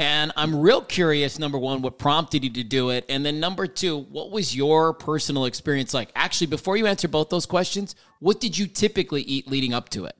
And 0.01 0.31
I'm 0.35 0.59
real 0.59 0.81
curious, 0.81 1.37
number 1.37 1.59
one, 1.59 1.83
what 1.83 1.99
prompted 1.99 2.43
you 2.43 2.49
to 2.49 2.63
do 2.63 2.89
it? 2.89 3.05
And 3.07 3.23
then 3.23 3.39
number 3.39 3.67
two, 3.67 3.99
what 3.99 4.31
was 4.31 4.55
your 4.55 4.93
personal 4.93 5.45
experience 5.45 5.93
like? 5.93 6.09
Actually, 6.15 6.47
before 6.47 6.75
you 6.75 6.87
answer 6.87 7.07
both 7.07 7.29
those 7.29 7.45
questions, 7.45 7.93
what 8.19 8.39
did 8.39 8.57
you 8.57 8.65
typically 8.65 9.21
eat 9.21 9.47
leading 9.47 9.75
up 9.75 9.89
to 9.89 10.05
it? 10.05 10.15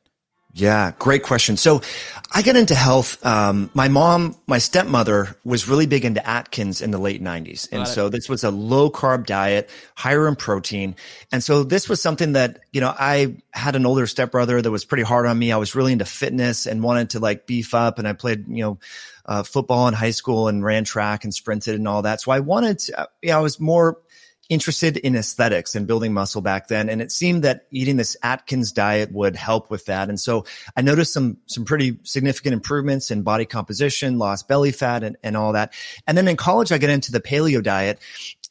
Yeah, 0.54 0.92
great 1.00 1.24
question. 1.24 1.56
So 1.56 1.82
I 2.34 2.42
got 2.42 2.58
into 2.58 2.76
health. 2.76 3.26
Um, 3.26 3.70
my 3.74 3.88
mom, 3.88 4.36
my 4.48 4.58
stepmother 4.58 5.38
was 5.46 5.68
really 5.68 5.86
big 5.86 6.04
into 6.04 6.28
Atkins 6.28 6.82
in 6.82 6.92
the 6.92 6.98
late 6.98 7.24
90s. 7.24 7.70
And 7.72 7.88
so 7.88 8.10
this 8.10 8.28
was 8.28 8.44
a 8.44 8.52
low 8.52 8.90
carb 8.90 9.26
diet, 9.26 9.70
higher 9.96 10.28
in 10.28 10.36
protein. 10.36 10.96
And 11.32 11.42
so 11.42 11.64
this 11.64 11.88
was 11.88 12.02
something 12.02 12.34
that, 12.34 12.60
you 12.74 12.82
know, 12.82 12.94
I 12.98 13.38
had 13.52 13.78
an 13.78 13.86
older 13.86 14.08
stepbrother 14.08 14.62
that 14.62 14.72
was 14.72 14.84
pretty 14.84 15.04
hard 15.04 15.26
on 15.26 15.40
me. 15.40 15.54
I 15.54 15.58
was 15.58 15.74
really 15.74 15.94
into 15.94 16.06
fitness 16.06 16.66
and 16.66 16.84
wanted 16.84 17.12
to 17.12 17.20
like 17.20 17.48
beef 17.48 17.74
up 17.74 17.98
and 17.98 18.08
I 18.08 18.14
played, 18.14 18.46
you 18.50 18.64
know, 18.64 18.80
uh, 19.26 19.44
football 19.44 19.88
in 19.88 19.94
high 19.94 20.12
school 20.12 20.50
and 20.50 20.66
ran 20.66 20.84
track 20.84 21.24
and 21.24 21.34
sprinted 21.34 21.76
and 21.76 21.88
all 21.88 22.02
that. 22.02 22.20
So 22.20 22.32
I 22.32 22.42
wanted 22.42 22.80
to, 22.80 23.08
you 23.22 23.30
know, 23.30 23.38
I 23.38 23.42
was 23.42 23.60
more 23.60 23.98
interested 24.52 24.98
in 24.98 25.16
aesthetics 25.16 25.76
and 25.76 25.88
building 25.88 26.14
muscle 26.14 26.42
back 26.42 26.68
then. 26.68 26.90
And 26.90 27.02
it 27.02 27.10
seemed 27.10 27.44
that 27.46 27.68
eating 27.72 27.96
this 27.96 28.18
Atkins 28.22 28.74
diet 28.74 29.10
would 29.14 29.38
help 29.38 29.72
with 29.72 29.86
that. 29.86 30.10
And 30.10 30.20
so 30.20 30.46
I 30.76 30.82
noticed 30.82 31.14
some, 31.14 31.38
some 31.46 31.64
pretty 31.64 32.00
significant 32.04 32.52
improvements 32.52 33.12
in 33.12 33.22
body 33.22 33.46
composition, 33.46 34.20
lost 34.20 34.50
belly 34.50 34.74
fat 34.74 35.06
and, 35.06 35.16
and 35.24 35.38
all 35.38 35.54
that. 35.54 35.74
And 36.06 36.18
then 36.18 36.28
in 36.28 36.36
college, 36.36 36.74
I 36.74 36.80
got 36.80 36.90
into 36.90 37.14
the 37.14 37.22
paleo 37.22 37.64
diet 37.64 38.00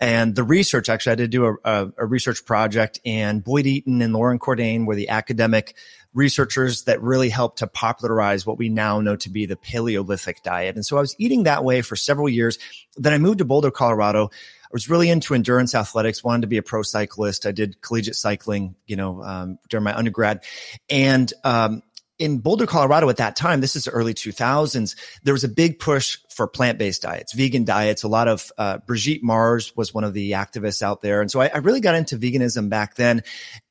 and 0.01 0.35
the 0.35 0.43
research. 0.43 0.89
Actually, 0.89 1.13
I 1.13 1.17
did 1.17 1.31
do 1.31 1.45
a, 1.45 1.55
a, 1.65 1.93
a 1.99 2.07
research 2.07 2.47
project 2.47 2.99
and 3.05 3.45
Boyd 3.45 3.67
Eaton 3.67 4.01
and 4.01 4.15
Loren 4.15 4.39
Cordain 4.39 4.87
were 4.87 4.97
the 4.97 5.11
academic 5.11 5.77
researchers 6.15 6.85
that 6.85 7.03
really 7.03 7.29
helped 7.29 7.59
to 7.59 7.67
popularize 7.67 8.47
what 8.47 8.57
we 8.57 8.71
now 8.71 9.03
know 9.03 9.17
to 9.17 9.29
be 9.29 9.45
the 9.45 9.55
Paleolithic 9.55 10.43
diet. 10.43 10.77
And 10.77 10.85
so 10.85 10.97
I 10.97 11.01
was 11.01 11.15
eating 11.19 11.43
that 11.43 11.63
way 11.63 11.83
for 11.83 11.95
several 11.95 12.29
years. 12.29 12.59
Then 12.97 13.13
I 13.13 13.19
moved 13.19 13.39
to 13.39 13.45
Boulder, 13.45 13.71
Colorado 13.71 14.31
I 14.71 14.73
was 14.73 14.89
really 14.89 15.11
into 15.11 15.35
endurance 15.35 15.75
athletics, 15.75 16.23
wanted 16.23 16.43
to 16.43 16.47
be 16.47 16.57
a 16.57 16.63
pro 16.63 16.83
cyclist. 16.83 17.45
I 17.45 17.51
did 17.51 17.81
collegiate 17.81 18.15
cycling, 18.15 18.77
you 18.87 18.95
know, 18.95 19.23
um, 19.23 19.59
during 19.69 19.83
my 19.83 19.97
undergrad. 19.97 20.45
And, 20.89 21.33
um, 21.43 21.83
in 22.21 22.39
Boulder, 22.39 22.67
Colorado 22.67 23.09
at 23.09 23.17
that 23.17 23.35
time, 23.35 23.63
this 23.63 23.75
is 23.75 23.89
early 23.89 24.13
2000s, 24.13 24.95
there 25.23 25.33
was 25.33 25.43
a 25.43 25.49
big 25.49 25.79
push 25.79 26.19
for 26.29 26.47
plant-based 26.47 27.01
diets, 27.01 27.33
vegan 27.33 27.65
diets. 27.65 28.03
A 28.03 28.09
lot 28.09 28.29
of, 28.29 28.53
uh, 28.59 28.77
Brigitte 28.87 29.23
Mars 29.23 29.75
was 29.75 29.95
one 29.95 30.05
of 30.05 30.13
the 30.13 30.33
activists 30.33 30.83
out 30.83 31.01
there. 31.01 31.23
And 31.23 31.31
so 31.31 31.41
I, 31.41 31.47
I 31.47 31.59
really 31.59 31.81
got 31.81 31.95
into 31.95 32.19
veganism 32.19 32.69
back 32.69 32.97
then. 32.97 33.23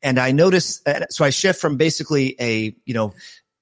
And 0.01 0.17
I 0.17 0.31
noticed, 0.31 0.87
uh, 0.87 1.05
so 1.11 1.23
I 1.23 1.29
shift 1.29 1.61
from 1.61 1.77
basically 1.77 2.35
a, 2.39 2.75
you 2.85 2.95
know, 2.95 3.13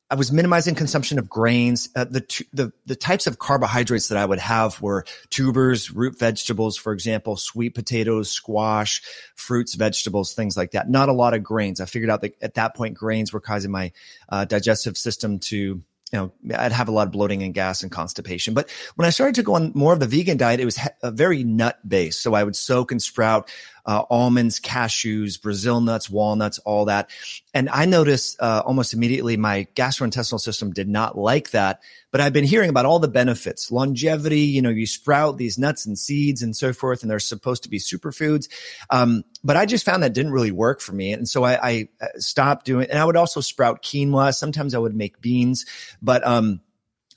I 0.10 0.16
was 0.16 0.32
minimizing 0.32 0.76
consumption 0.76 1.20
of 1.20 1.30
grains. 1.30 1.90
Uh, 1.96 2.06
the, 2.06 2.46
the 2.54 2.72
the 2.86 2.96
types 2.96 3.28
of 3.28 3.40
carbohydrates 3.40 4.08
that 4.08 4.18
I 4.18 4.26
would 4.26 4.40
have 4.40 4.82
were 4.82 5.06
tubers, 5.30 5.92
root 5.92 6.18
vegetables, 6.18 6.78
for 6.78 6.94
example, 6.94 7.36
sweet 7.36 7.76
potatoes, 7.76 8.32
squash, 8.32 9.02
fruits, 9.36 9.76
vegetables, 9.76 10.34
things 10.34 10.56
like 10.56 10.72
that. 10.72 10.90
Not 10.90 11.10
a 11.10 11.14
lot 11.14 11.34
of 11.34 11.44
grains. 11.44 11.82
I 11.82 11.86
figured 11.86 12.10
out 12.10 12.22
that 12.22 12.42
at 12.42 12.54
that 12.54 12.76
point, 12.76 12.96
grains 12.96 13.34
were 13.34 13.42
causing 13.42 13.72
my 13.72 13.92
uh, 14.30 14.46
digestive 14.46 14.98
system 14.98 15.40
to 15.40 15.82
you 16.14 16.20
know, 16.20 16.32
I'd 16.56 16.72
have 16.72 16.88
a 16.88 16.92
lot 16.92 17.08
of 17.08 17.12
bloating 17.12 17.44
and 17.44 17.54
gas 17.54 17.84
and 17.84 17.92
constipation. 17.92 18.54
But 18.54 18.70
when 18.96 19.06
I 19.06 19.10
started 19.10 19.36
to 19.36 19.44
go 19.44 19.56
on 19.56 19.74
more 19.76 19.92
of 19.92 20.00
the 20.00 20.08
vegan 20.08 20.38
diet, 20.38 20.62
it 20.62 20.66
was 20.66 20.80
a 21.04 21.12
very 21.12 21.44
nut 21.44 21.78
based. 21.88 22.22
So 22.22 22.34
I 22.34 22.44
would 22.44 22.56
soak 22.56 22.92
and 22.92 23.02
sprout 23.02 23.52
uh, 23.88 24.03
almonds, 24.10 24.60
cashews, 24.60 25.41
Brazil 25.41 25.79
nuts, 25.79 26.10
walnuts, 26.10 26.60
all 26.60 26.86
that. 26.86 27.10
And 27.53 27.70
I 27.70 27.86
noticed 27.86 28.39
uh, 28.41 28.62
almost 28.65 28.94
immediately 28.94 29.38
my 29.38 29.65
gastrointestinal 29.75 30.41
system 30.41 30.74
did 30.74 30.89
not 30.89 31.17
like 31.17 31.51
that. 31.51 31.82
But 32.12 32.22
I've 32.22 32.34
been 32.34 32.46
hearing 32.46 32.70
about 32.70 32.86
all 32.86 33.00
the 33.00 33.08
benefits, 33.08 33.72
longevity. 33.72 34.41
You 34.41 34.62
know, 34.62 34.70
you 34.70 34.86
sprout 34.86 35.38
these 35.38 35.58
nuts 35.58 35.86
and 35.86 35.98
seeds 35.98 36.41
and 36.41 36.56
so 36.56 36.74
forth, 36.74 37.01
and 37.01 37.12
they're 37.12 37.20
supposed 37.20 37.63
to 37.63 37.70
be 37.70 37.79
superfoods. 37.79 38.50
Um, 38.90 39.24
but 39.44 39.57
I 39.57 39.66
just 39.66 39.85
found 39.85 40.03
that 40.03 40.14
didn't 40.14 40.31
really 40.31 40.51
work 40.51 40.81
for 40.81 40.94
me, 40.94 41.14
and 41.14 41.27
so 41.27 41.44
I, 41.44 41.70
I 41.70 41.90
uh, 42.01 42.07
stopped 42.18 42.66
doing. 42.66 42.88
And 42.90 42.98
I 42.98 43.05
would 43.05 43.18
also 43.18 43.42
sprout 43.42 43.83
quinoa. 43.83 44.33
Sometimes 44.33 44.74
I 44.74 44.79
would 44.79 44.96
make 44.96 45.22
beans, 45.22 45.66
but 46.01 46.25
um, 46.25 46.62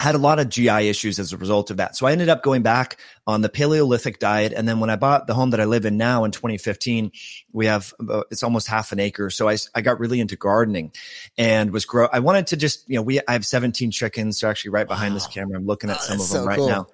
had 0.01 0.15
a 0.15 0.19
lot 0.19 0.39
of 0.39 0.49
GI 0.49 0.89
issues 0.89 1.19
as 1.19 1.35
a 1.35 1.37
result 1.37 1.71
of 1.71 1.77
that. 1.77 1.95
So 1.95 2.07
I 2.07 2.13
ended 2.13 2.31
up 2.31 2.43
going 2.43 2.63
back 2.63 2.97
on 3.27 3.43
the 3.43 3.51
Paleolithic 3.51 4.19
diet. 4.19 4.55
And 4.55 4.67
then 4.67 4.81
when 4.81 4.89
I 4.89 4.97
bought 4.97 5.27
the 5.27 5.35
home 5.35 5.51
that 5.51 5.61
I 5.61 5.67
live 5.67 5.85
in 5.85 5.99
now 5.99 6.25
in 6.25 6.31
2015, 6.31 7.13
we 7.53 7.67
have, 7.67 7.93
about, 8.01 8.27
it's 8.31 8.43
almost 8.43 8.67
half 8.67 8.93
an 8.93 8.99
acre. 8.99 9.29
So 9.29 9.49
I, 9.49 9.59
I 9.75 9.83
got 9.83 10.01
really 10.01 10.19
into 10.19 10.37
gardening 10.37 10.93
and 11.37 11.71
was 11.71 11.85
grow. 11.85 12.09
I 12.11 12.21
wanted 12.21 12.47
to 12.49 12.57
just, 12.57 12.89
you 12.89 12.97
know, 12.97 13.03
we, 13.03 13.21
I 13.29 13.33
have 13.33 13.45
17 13.45 13.91
chickens. 13.91 14.41
So 14.41 14.49
actually 14.49 14.71
right 14.71 14.89
behind 14.89 15.13
wow. 15.13 15.17
this 15.17 15.27
camera, 15.27 15.59
I'm 15.59 15.67
looking 15.67 15.91
at 15.91 15.99
oh, 16.01 16.03
some 16.03 16.21
of 16.21 16.29
them 16.31 16.43
so 16.43 16.45
right 16.47 16.57
cool. 16.57 16.69
now. 16.69 16.87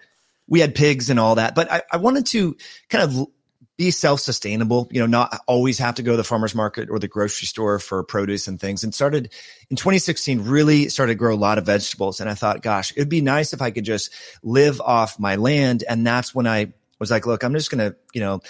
We 0.49 0.59
had 0.61 0.75
pigs 0.75 1.09
and 1.09 1.21
all 1.21 1.37
that, 1.37 1.55
but 1.55 1.71
I, 1.71 1.83
I 1.93 1.97
wanted 1.99 2.27
to 2.27 2.57
kind 2.89 3.05
of 3.05 3.29
be 3.77 3.91
self-sustainable, 3.91 4.89
you 4.91 5.01
know, 5.01 5.07
not 5.07 5.39
always 5.47 5.79
have 5.79 5.97
to 5.97 6.03
go 6.03 6.13
to 6.13 6.17
the 6.17 6.25
farmer's 6.25 6.55
market 6.55 6.89
or 6.91 6.99
the 6.99 7.09
grocery 7.09 7.47
store 7.47 7.79
for 7.79 8.03
produce 8.03 8.49
and 8.49 8.59
things. 8.59 8.83
And 8.83 8.95
started 8.95 9.33
in 9.69 9.77
2016, 9.77 10.43
really 10.43 10.89
started 10.89 11.13
to 11.13 11.19
grow 11.19 11.35
a 11.35 11.37
lot 11.37 11.59
of 11.59 11.67
vegetables. 11.67 12.21
And 12.21 12.31
I 12.31 12.35
thought, 12.35 12.63
gosh, 12.63 12.93
it'd 12.97 13.11
be 13.11 13.21
nice 13.21 13.53
if 13.53 13.61
I 13.61 13.71
could 13.71 13.85
just 13.85 14.13
live 14.43 14.81
off 14.81 15.19
my 15.19 15.37
land. 15.37 15.85
And 15.89 16.07
that's 16.07 16.35
when 16.35 16.47
I 16.47 16.73
was 16.99 17.11
like, 17.11 17.27
look, 17.27 17.43
I'm 17.43 17.53
just 17.53 17.71
to, 17.71 17.95
you 18.15 18.21
know, 18.21 18.41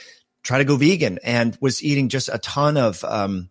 try 0.44 0.58
to 0.58 0.64
go 0.64 0.76
vegan 0.76 1.18
and 1.24 1.58
was 1.60 1.82
eating 1.82 2.08
just 2.08 2.28
a 2.32 2.38
ton 2.38 2.76
of, 2.76 3.02
um, 3.02 3.50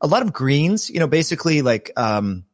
a 0.00 0.08
lot 0.08 0.22
of 0.22 0.32
greens, 0.32 0.90
you 0.90 0.98
know, 0.98 1.06
basically 1.06 1.62
like, 1.62 1.92
um, 1.96 2.44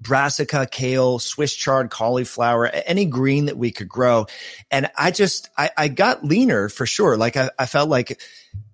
brassica, 0.00 0.66
kale, 0.70 1.18
Swiss 1.18 1.54
chard, 1.54 1.90
cauliflower, 1.90 2.66
any 2.66 3.04
green 3.04 3.46
that 3.46 3.56
we 3.58 3.70
could 3.70 3.88
grow. 3.88 4.26
And 4.70 4.90
I 4.96 5.10
just, 5.10 5.50
I, 5.56 5.70
I 5.76 5.88
got 5.88 6.24
leaner 6.24 6.68
for 6.68 6.86
sure. 6.86 7.16
Like 7.16 7.36
I, 7.36 7.50
I 7.58 7.66
felt 7.66 7.88
like, 7.88 8.20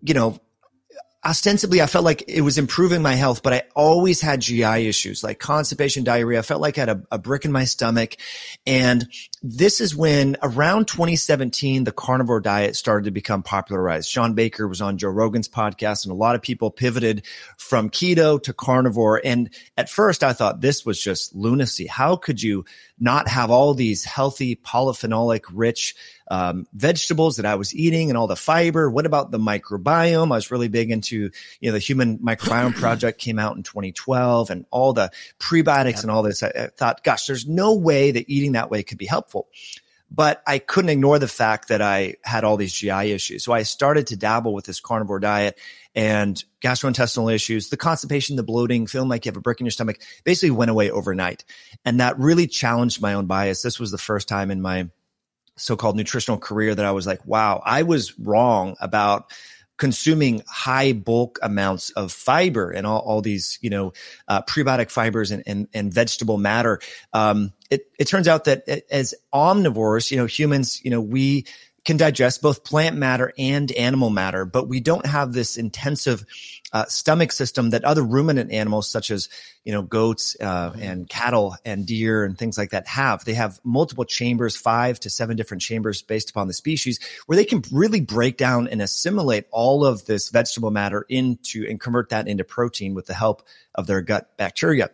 you 0.02 0.14
know, 0.14 0.40
ostensibly 1.24 1.80
I 1.80 1.86
felt 1.86 2.04
like 2.04 2.24
it 2.28 2.42
was 2.42 2.58
improving 2.58 3.02
my 3.02 3.14
health, 3.14 3.42
but 3.42 3.52
I 3.52 3.62
always 3.74 4.20
had 4.20 4.40
GI 4.40 4.86
issues 4.86 5.24
like 5.24 5.38
constipation, 5.38 6.04
diarrhea. 6.04 6.38
I 6.38 6.42
felt 6.42 6.60
like 6.60 6.76
I 6.76 6.82
had 6.82 6.88
a, 6.90 7.02
a, 7.12 7.18
brick 7.18 7.44
in 7.44 7.52
my 7.52 7.64
stomach. 7.64 8.16
And 8.66 9.08
this 9.42 9.80
is 9.80 9.96
when 9.96 10.36
around 10.42 10.86
2017, 10.88 11.84
the 11.84 11.92
carnivore 11.92 12.40
diet 12.40 12.76
started 12.76 13.04
to 13.04 13.10
become 13.10 13.42
popularized. 13.42 14.08
Shawn 14.08 14.34
Baker 14.34 14.68
was 14.68 14.82
on 14.82 14.98
Joe 14.98 15.08
Rogan's 15.08 15.48
podcast 15.48 16.04
and 16.04 16.12
a 16.12 16.16
lot 16.16 16.34
of 16.34 16.42
people 16.42 16.70
pivoted 16.70 17.24
from 17.56 17.90
keto 17.90 18.42
to 18.42 18.52
carnivore. 18.52 19.20
And 19.24 19.50
at 19.76 19.88
first 19.88 20.22
I 20.22 20.32
thought 20.32 20.60
this 20.60 20.84
was 20.84 21.00
just 21.00 21.34
lunacy. 21.34 21.86
How 21.86 22.16
could 22.16 22.42
you 22.42 22.64
not 22.98 23.28
have 23.28 23.50
all 23.50 23.74
these 23.74 24.04
healthy 24.04 24.56
polyphenolic 24.56 25.42
rich 25.52 25.94
um, 26.28 26.66
vegetables 26.72 27.36
that 27.36 27.46
I 27.46 27.54
was 27.54 27.74
eating 27.74 28.10
and 28.10 28.16
all 28.16 28.26
the 28.26 28.36
fiber? 28.36 28.90
What 28.90 29.06
about 29.06 29.30
the 29.30 29.38
microbiome? 29.38 30.26
I 30.32 30.36
was 30.36 30.50
really 30.50 30.68
big 30.68 30.90
into, 30.90 31.30
you 31.60 31.70
know, 31.70 31.72
the 31.72 31.78
human 31.78 32.18
microbiome 32.18 32.74
project 32.80 33.20
came 33.20 33.38
out 33.38 33.56
in 33.56 33.62
2012 33.62 34.50
and 34.50 34.66
all 34.70 34.92
the 34.92 35.10
prebiotics 35.38 36.02
and 36.02 36.10
all 36.10 36.22
this. 36.22 36.42
I, 36.42 36.48
I 36.48 36.66
thought, 36.68 37.04
gosh, 37.04 37.26
there's 37.26 37.46
no 37.46 37.74
way 37.74 38.10
that 38.10 38.28
eating 38.28 38.52
that 38.52 38.70
way 38.70 38.82
could 38.82 38.98
be 38.98 39.06
helpful 39.06 39.48
but 40.14 40.42
I 40.46 40.58
couldn't 40.58 40.90
ignore 40.90 41.18
the 41.18 41.28
fact 41.28 41.68
that 41.68 41.82
I 41.82 42.16
had 42.22 42.44
all 42.44 42.56
these 42.56 42.72
GI 42.72 43.10
issues. 43.12 43.42
So 43.42 43.52
I 43.52 43.64
started 43.64 44.08
to 44.08 44.16
dabble 44.16 44.54
with 44.54 44.64
this 44.64 44.78
carnivore 44.78 45.18
diet 45.18 45.58
and 45.94 46.42
gastrointestinal 46.62 47.34
issues, 47.34 47.68
the 47.68 47.76
constipation, 47.76 48.36
the 48.36 48.42
bloating, 48.42 48.86
feeling 48.86 49.08
like 49.08 49.24
you 49.24 49.30
have 49.30 49.36
a 49.36 49.40
brick 49.40 49.60
in 49.60 49.66
your 49.66 49.72
stomach 49.72 50.00
basically 50.22 50.52
went 50.52 50.70
away 50.70 50.90
overnight. 50.90 51.44
And 51.84 52.00
that 52.00 52.18
really 52.18 52.46
challenged 52.46 53.02
my 53.02 53.14
own 53.14 53.26
bias. 53.26 53.62
This 53.62 53.80
was 53.80 53.90
the 53.90 53.98
first 53.98 54.28
time 54.28 54.50
in 54.50 54.60
my 54.60 54.88
so-called 55.56 55.96
nutritional 55.96 56.38
career 56.38 56.74
that 56.74 56.84
I 56.84 56.92
was 56.92 57.06
like, 57.06 57.24
wow, 57.26 57.62
I 57.64 57.82
was 57.82 58.18
wrong 58.18 58.76
about 58.80 59.32
consuming 59.76 60.42
high 60.48 60.92
bulk 60.92 61.38
amounts 61.42 61.90
of 61.90 62.12
fiber 62.12 62.70
and 62.70 62.86
all, 62.86 63.00
all 63.00 63.20
these, 63.20 63.58
you 63.60 63.70
know, 63.70 63.92
uh, 64.28 64.40
prebiotic 64.42 64.90
fibers 64.90 65.32
and, 65.32 65.42
and, 65.46 65.68
and 65.74 65.92
vegetable 65.92 66.38
matter. 66.38 66.80
Um, 67.12 67.52
it, 67.70 67.90
it 67.98 68.06
turns 68.06 68.28
out 68.28 68.44
that 68.44 68.68
as 68.90 69.14
omnivores, 69.32 70.10
you 70.10 70.16
know, 70.16 70.26
humans, 70.26 70.80
you 70.84 70.90
know, 70.90 71.00
we 71.00 71.46
can 71.84 71.96
digest 71.96 72.40
both 72.40 72.64
plant 72.64 72.96
matter 72.96 73.32
and 73.38 73.70
animal 73.72 74.10
matter, 74.10 74.44
but 74.44 74.68
we 74.68 74.80
don't 74.80 75.06
have 75.06 75.32
this 75.32 75.56
intensive 75.56 76.24
uh, 76.72 76.86
stomach 76.86 77.30
system 77.30 77.70
that 77.70 77.84
other 77.84 78.02
ruminant 78.02 78.50
animals, 78.50 78.88
such 78.88 79.10
as 79.10 79.28
you 79.64 79.72
know 79.72 79.82
goats 79.82 80.36
uh, 80.40 80.72
and 80.80 81.08
cattle 81.08 81.56
and 81.64 81.86
deer 81.86 82.24
and 82.24 82.36
things 82.36 82.58
like 82.58 82.70
that, 82.70 82.86
have. 82.88 83.24
They 83.24 83.34
have 83.34 83.60
multiple 83.64 84.04
chambers, 84.04 84.56
five 84.56 84.98
to 85.00 85.10
seven 85.10 85.36
different 85.36 85.62
chambers 85.62 86.02
based 86.02 86.30
upon 86.30 86.48
the 86.48 86.54
species, 86.54 86.98
where 87.26 87.36
they 87.36 87.44
can 87.44 87.62
really 87.70 88.00
break 88.00 88.36
down 88.36 88.66
and 88.68 88.82
assimilate 88.82 89.46
all 89.50 89.84
of 89.84 90.06
this 90.06 90.30
vegetable 90.30 90.70
matter 90.70 91.04
into 91.08 91.66
and 91.68 91.80
convert 91.80 92.08
that 92.08 92.26
into 92.26 92.44
protein 92.44 92.94
with 92.94 93.06
the 93.06 93.14
help 93.14 93.42
of 93.74 93.86
their 93.86 94.00
gut 94.00 94.36
bacteria. 94.36 94.90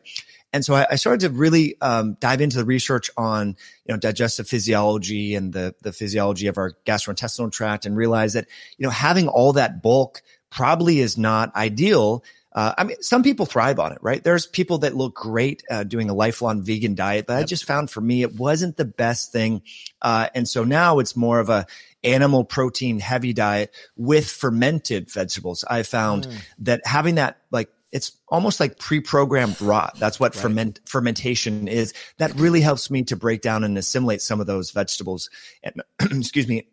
And 0.53 0.65
so 0.65 0.75
I, 0.75 0.87
I 0.91 0.95
started 0.97 1.21
to 1.21 1.31
really 1.31 1.81
um, 1.81 2.17
dive 2.21 2.41
into 2.41 2.57
the 2.57 2.65
research 2.65 3.11
on 3.17 3.57
you 3.85 3.95
know 3.95 3.97
digestive 3.97 4.49
physiology 4.49 5.35
and 5.35 5.53
the 5.53 5.75
the 5.83 5.93
physiology 5.93 6.47
of 6.47 6.59
our 6.59 6.73
gastrointestinal 6.85 7.53
tract, 7.53 7.87
and 7.87 7.97
realize 7.97 8.33
that 8.35 8.47
you 8.79 8.85
know 8.85 8.91
having 8.91 9.29
all 9.29 9.53
that 9.55 9.83
bulk 9.83 10.23
probably 10.51 11.01
is 11.01 11.17
not 11.17 11.55
ideal. 11.55 12.25
Uh, 12.53 12.75
I 12.77 12.83
mean, 12.83 13.01
some 13.01 13.23
people 13.23 13.47
thrive 13.47 13.79
on 13.79 13.93
it, 13.93 13.99
right? 14.03 14.25
There's 14.25 14.45
people 14.45 14.79
that 14.79 14.97
look 14.97 15.15
great 15.15 15.63
uh, 15.71 15.85
doing 15.85 16.11
a 16.11 16.15
lifelong 16.15 16.63
vegan 16.63 16.97
diet, 16.97 17.27
but 17.29 17.35
yep. 17.35 17.43
I 17.43 17.45
just 17.45 17.65
found 17.65 17.91
for 17.91 18.01
me 18.01 18.23
it 18.23 18.35
wasn't 18.35 18.77
the 18.77 18.85
best 18.85 19.31
thing. 19.31 19.63
Uh, 20.03 20.29
and 20.35 20.49
so 20.49 20.65
now 20.65 20.99
it's 20.99 21.15
more 21.15 21.39
of 21.39 21.49
a 21.49 21.67
animal 22.03 22.45
protein 22.45 22.99
heavy 22.99 23.33
diet 23.33 23.73
with 23.97 24.29
fermented 24.29 25.13
vegetables. 25.13 25.65
I 25.69 25.85
found 25.85 26.27
mm. 26.27 26.35
that 26.61 26.85
having 26.85 27.17
that 27.17 27.39
like 27.53 27.71
it's 27.92 28.12
almost 28.29 28.61
like 28.61 28.79
pre-programmed 28.79 29.61
rot. 29.61 29.98
That's 29.98 30.20
what 30.20 30.35
right. 30.35 30.42
ferment 30.42 30.81
fermentation 30.87 31.68
is. 31.68 31.92
That 32.18 32.35
really 32.37 32.61
helps 32.61 32.90
me 32.90 33.03
to 33.05 33.16
break 33.16 33.42
down 33.42 33.64
and 33.64 33.76
assimilate 33.76 34.22
some 34.22 34.40
of 34.40 34.46
those 34.46 34.70
vegetables. 34.70 35.31
And 35.62 35.83
excuse 36.00 36.48
me, 36.48 36.68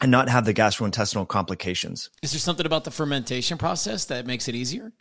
and 0.00 0.10
not 0.10 0.28
have 0.28 0.44
the 0.44 0.54
gastrointestinal 0.54 1.26
complications. 1.26 2.10
Is 2.22 2.32
there 2.32 2.38
something 2.38 2.66
about 2.66 2.84
the 2.84 2.90
fermentation 2.90 3.58
process 3.58 4.06
that 4.06 4.26
makes 4.26 4.48
it 4.48 4.54
easier? 4.54 4.92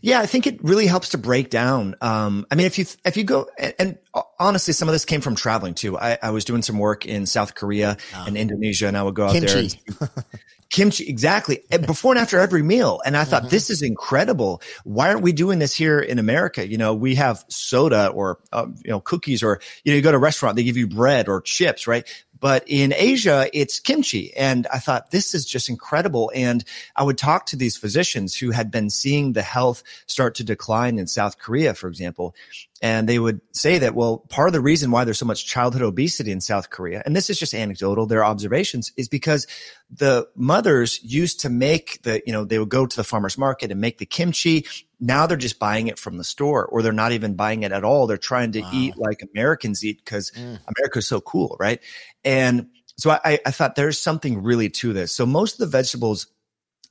Yeah, 0.00 0.20
I 0.20 0.26
think 0.26 0.46
it 0.46 0.62
really 0.64 0.86
helps 0.86 1.10
to 1.10 1.18
break 1.18 1.50
down. 1.50 1.94
Um, 2.00 2.46
I 2.50 2.54
mean, 2.54 2.66
if 2.66 2.78
you 2.78 2.86
if 3.04 3.16
you 3.18 3.24
go 3.24 3.48
and, 3.58 3.74
and, 3.78 3.98
honestly, 4.38 4.72
some 4.72 4.88
of 4.88 4.92
this 4.92 5.04
came 5.04 5.20
from 5.20 5.34
traveling 5.34 5.74
too. 5.74 5.98
I, 5.98 6.18
I 6.22 6.30
was 6.30 6.46
doing 6.46 6.62
some 6.62 6.78
work 6.78 7.04
in 7.04 7.26
South 7.26 7.54
Korea 7.54 7.98
oh. 8.14 8.24
and 8.26 8.38
Indonesia, 8.38 8.86
and 8.88 8.96
I 8.96 9.02
would 9.02 9.14
go 9.14 9.26
out 9.26 9.32
Kimchi. 9.32 9.78
there. 9.98 10.08
kimchi 10.70 11.08
exactly 11.08 11.62
before 11.86 12.12
and 12.12 12.20
after 12.20 12.38
every 12.38 12.62
meal 12.62 13.00
and 13.04 13.16
i 13.16 13.24
thought 13.24 13.42
mm-hmm. 13.42 13.50
this 13.50 13.70
is 13.70 13.82
incredible 13.82 14.62
why 14.84 15.08
aren't 15.08 15.22
we 15.22 15.32
doing 15.32 15.58
this 15.58 15.74
here 15.74 15.98
in 15.98 16.18
america 16.18 16.66
you 16.66 16.78
know 16.78 16.94
we 16.94 17.14
have 17.14 17.44
soda 17.48 18.08
or 18.08 18.38
uh, 18.52 18.66
you 18.84 18.90
know 18.90 19.00
cookies 19.00 19.42
or 19.42 19.60
you 19.84 19.92
know 19.92 19.96
you 19.96 20.02
go 20.02 20.10
to 20.10 20.16
a 20.16 20.20
restaurant 20.20 20.56
they 20.56 20.64
give 20.64 20.76
you 20.76 20.86
bread 20.86 21.28
or 21.28 21.40
chips 21.40 21.86
right 21.86 22.06
but 22.40 22.64
in 22.66 22.92
Asia, 22.96 23.48
it's 23.52 23.78
kimchi. 23.78 24.34
And 24.34 24.66
I 24.72 24.78
thought 24.78 25.10
this 25.10 25.34
is 25.34 25.44
just 25.44 25.68
incredible. 25.68 26.32
And 26.34 26.64
I 26.96 27.04
would 27.04 27.18
talk 27.18 27.46
to 27.46 27.56
these 27.56 27.76
physicians 27.76 28.34
who 28.34 28.50
had 28.50 28.70
been 28.70 28.90
seeing 28.90 29.34
the 29.34 29.42
health 29.42 29.82
start 30.06 30.34
to 30.36 30.44
decline 30.44 30.98
in 30.98 31.06
South 31.06 31.38
Korea, 31.38 31.74
for 31.74 31.88
example. 31.88 32.34
And 32.82 33.06
they 33.08 33.18
would 33.18 33.42
say 33.52 33.78
that, 33.78 33.94
well, 33.94 34.24
part 34.30 34.48
of 34.48 34.54
the 34.54 34.60
reason 34.60 34.90
why 34.90 35.04
there's 35.04 35.18
so 35.18 35.26
much 35.26 35.46
childhood 35.46 35.82
obesity 35.82 36.30
in 36.30 36.40
South 36.40 36.70
Korea, 36.70 37.02
and 37.04 37.14
this 37.14 37.28
is 37.28 37.38
just 37.38 37.54
anecdotal, 37.54 38.06
their 38.06 38.24
observations, 38.24 38.90
is 38.96 39.08
because 39.08 39.46
the 39.90 40.28
mothers 40.34 40.98
used 41.02 41.40
to 41.40 41.50
make 41.50 42.00
the, 42.02 42.22
you 42.26 42.32
know, 42.32 42.44
they 42.44 42.58
would 42.58 42.70
go 42.70 42.86
to 42.86 42.96
the 42.96 43.04
farmer's 43.04 43.36
market 43.36 43.70
and 43.70 43.80
make 43.80 43.98
the 43.98 44.06
kimchi. 44.06 44.66
Now 44.98 45.26
they're 45.26 45.36
just 45.36 45.58
buying 45.58 45.88
it 45.88 45.98
from 45.98 46.16
the 46.16 46.24
store 46.24 46.64
or 46.66 46.82
they're 46.82 46.92
not 46.92 47.12
even 47.12 47.34
buying 47.34 47.64
it 47.64 47.72
at 47.72 47.84
all. 47.84 48.06
They're 48.06 48.16
trying 48.16 48.52
to 48.52 48.60
wow. 48.60 48.70
eat 48.72 48.96
like 48.96 49.22
Americans 49.34 49.84
eat 49.84 49.98
because 50.02 50.30
mm. 50.30 50.58
America's 50.76 51.06
so 51.06 51.20
cool, 51.20 51.56
right? 51.60 51.80
And 52.24 52.68
so 52.96 53.10
I, 53.10 53.38
I 53.44 53.50
thought 53.50 53.74
there's 53.74 53.98
something 53.98 54.42
really 54.42 54.68
to 54.70 54.92
this. 54.92 55.12
So 55.12 55.26
most 55.26 55.54
of 55.54 55.58
the 55.58 55.66
vegetables 55.66 56.26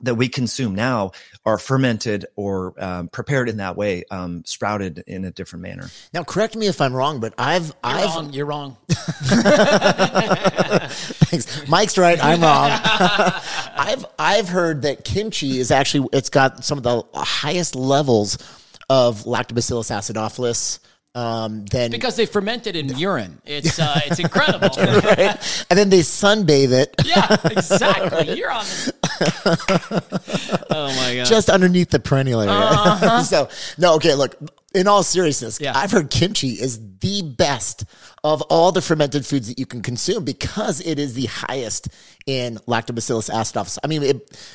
that 0.01 0.15
we 0.15 0.29
consume 0.29 0.75
now 0.75 1.11
are 1.45 1.57
fermented 1.57 2.25
or 2.35 2.73
um, 2.77 3.07
prepared 3.09 3.49
in 3.49 3.57
that 3.57 3.75
way, 3.75 4.03
um, 4.11 4.43
sprouted 4.45 5.03
in 5.07 5.25
a 5.25 5.31
different 5.31 5.63
manner. 5.63 5.89
Now, 6.13 6.23
correct 6.23 6.55
me 6.55 6.67
if 6.67 6.79
I'm 6.81 6.93
wrong, 6.93 7.19
but 7.19 7.33
I've 7.37 7.65
you're 7.65 7.73
I've 7.83 8.15
wrong. 8.15 8.33
You're 8.33 8.45
wrong. 8.45 8.77
Thanks, 11.29 11.67
Mike's 11.67 11.97
right. 11.97 12.23
I'm 12.23 12.41
wrong. 12.41 12.71
I've 13.75 14.05
I've 14.17 14.49
heard 14.49 14.83
that 14.83 15.03
kimchi 15.03 15.59
is 15.59 15.71
actually 15.71 16.07
it's 16.13 16.29
got 16.29 16.63
some 16.63 16.77
of 16.77 16.83
the 16.83 17.03
highest 17.13 17.75
levels 17.75 18.37
of 18.89 19.23
lactobacillus 19.23 19.91
acidophilus 19.91 20.79
um, 21.15 21.65
then 21.65 21.89
because 21.89 22.15
they 22.15 22.25
ferment 22.25 22.67
it 22.67 22.75
in 22.75 22.95
urine. 22.97 23.41
It's 23.45 23.79
uh, 23.79 23.99
it's 24.05 24.19
incredible. 24.19 24.69
right? 24.77 25.65
And 25.69 25.79
then 25.79 25.89
they 25.89 25.99
sunbathe 25.99 26.71
it. 26.71 26.95
yeah, 27.05 27.37
exactly. 27.45 28.37
You're 28.37 28.51
on. 28.51 28.65
oh 30.69 30.93
my 30.95 31.15
god! 31.15 31.25
Just 31.25 31.49
underneath 31.49 31.89
the 31.89 31.99
perineal 31.99 32.41
area. 32.43 32.51
Uh-huh. 32.51 33.23
so 33.23 33.49
no, 33.77 33.95
okay. 33.95 34.13
Look, 34.13 34.35
in 34.75 34.87
all 34.87 35.01
seriousness, 35.01 35.59
yeah. 35.59 35.73
I've 35.75 35.91
heard 35.91 36.09
kimchi 36.11 36.49
is 36.49 36.79
the 36.99 37.23
best 37.23 37.85
of 38.23 38.41
all 38.43 38.71
the 38.71 38.81
fermented 38.81 39.25
foods 39.25 39.47
that 39.47 39.57
you 39.57 39.65
can 39.65 39.81
consume 39.81 40.23
because 40.23 40.79
it 40.81 40.99
is 40.99 41.15
the 41.15 41.25
highest 41.25 41.87
in 42.27 42.57
lactobacillus 42.67 43.29
acidophilus. 43.31 43.79
I 43.83 43.87
mean, 43.87 44.03
it, 44.03 44.49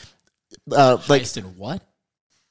uh, 0.71 0.99
highest 0.99 1.37
like 1.37 1.45
in 1.45 1.57
what? 1.57 1.83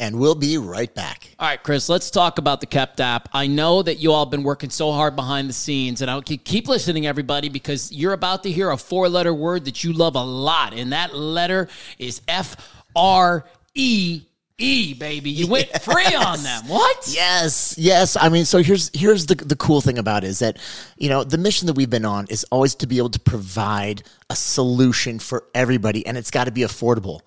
And 0.04 0.20
we'll 0.20 0.36
be 0.36 0.58
right 0.58 0.94
back. 0.94 1.34
All 1.40 1.48
right, 1.48 1.64
Chris, 1.64 1.88
let's 1.88 2.12
talk 2.12 2.38
about 2.38 2.60
the 2.60 2.66
Kept 2.66 3.00
app. 3.00 3.30
I 3.32 3.48
know 3.48 3.82
that 3.82 4.00
you 4.00 4.12
all 4.12 4.26
have 4.26 4.32
been 4.32 4.44
working 4.44 4.70
so 4.70 4.92
hard 4.92 5.16
behind 5.16 5.48
the 5.48 5.54
scenes, 5.54 6.02
and 6.02 6.12
I'll 6.12 6.22
keep 6.22 6.68
listening, 6.68 7.08
everybody, 7.08 7.48
because 7.48 7.90
you're 7.90 8.12
about 8.12 8.44
to 8.44 8.52
hear 8.52 8.70
a 8.70 8.78
four 8.78 9.08
letter 9.08 9.34
word 9.34 9.64
that 9.64 9.82
you 9.82 9.94
love 9.94 10.16
a 10.16 10.24
lot, 10.24 10.74
and 10.74 10.92
that 10.92 11.16
letter 11.16 11.70
is 11.98 12.22
F 12.28 12.58
R 12.94 13.46
E. 13.74 14.24
E 14.60 14.94
baby, 14.94 15.32
you 15.32 15.48
went 15.48 15.68
yes. 15.74 15.84
free 15.84 16.16
on 16.16 16.44
them. 16.44 16.68
What? 16.68 17.08
Yes, 17.10 17.76
yes. 17.78 18.16
I 18.16 18.30
mean, 18.30 18.46
so 18.46 18.62
here's 18.62 18.92
here's 18.94 19.26
the 19.26 19.34
the 19.34 19.56
cool 19.56 19.82
thing 19.82 19.98
about 19.98 20.24
it 20.24 20.28
is 20.28 20.40
that 20.40 20.58
you 20.98 21.10
know 21.10 21.24
the 21.24 21.40
mission 21.40 21.66
that 21.68 21.74
we've 21.74 21.90
been 21.90 22.06
on 22.06 22.28
is 22.30 22.46
always 22.52 22.76
to 22.76 22.88
be 22.88 23.00
able 23.00 23.10
to 23.10 23.20
provide 23.20 24.04
a 24.30 24.36
solution 24.36 25.18
for 25.18 25.46
everybody, 25.56 26.06
and 26.06 26.18
it's 26.18 26.30
got 26.30 26.44
to 26.44 26.52
be 26.52 26.62
affordable. 26.62 27.22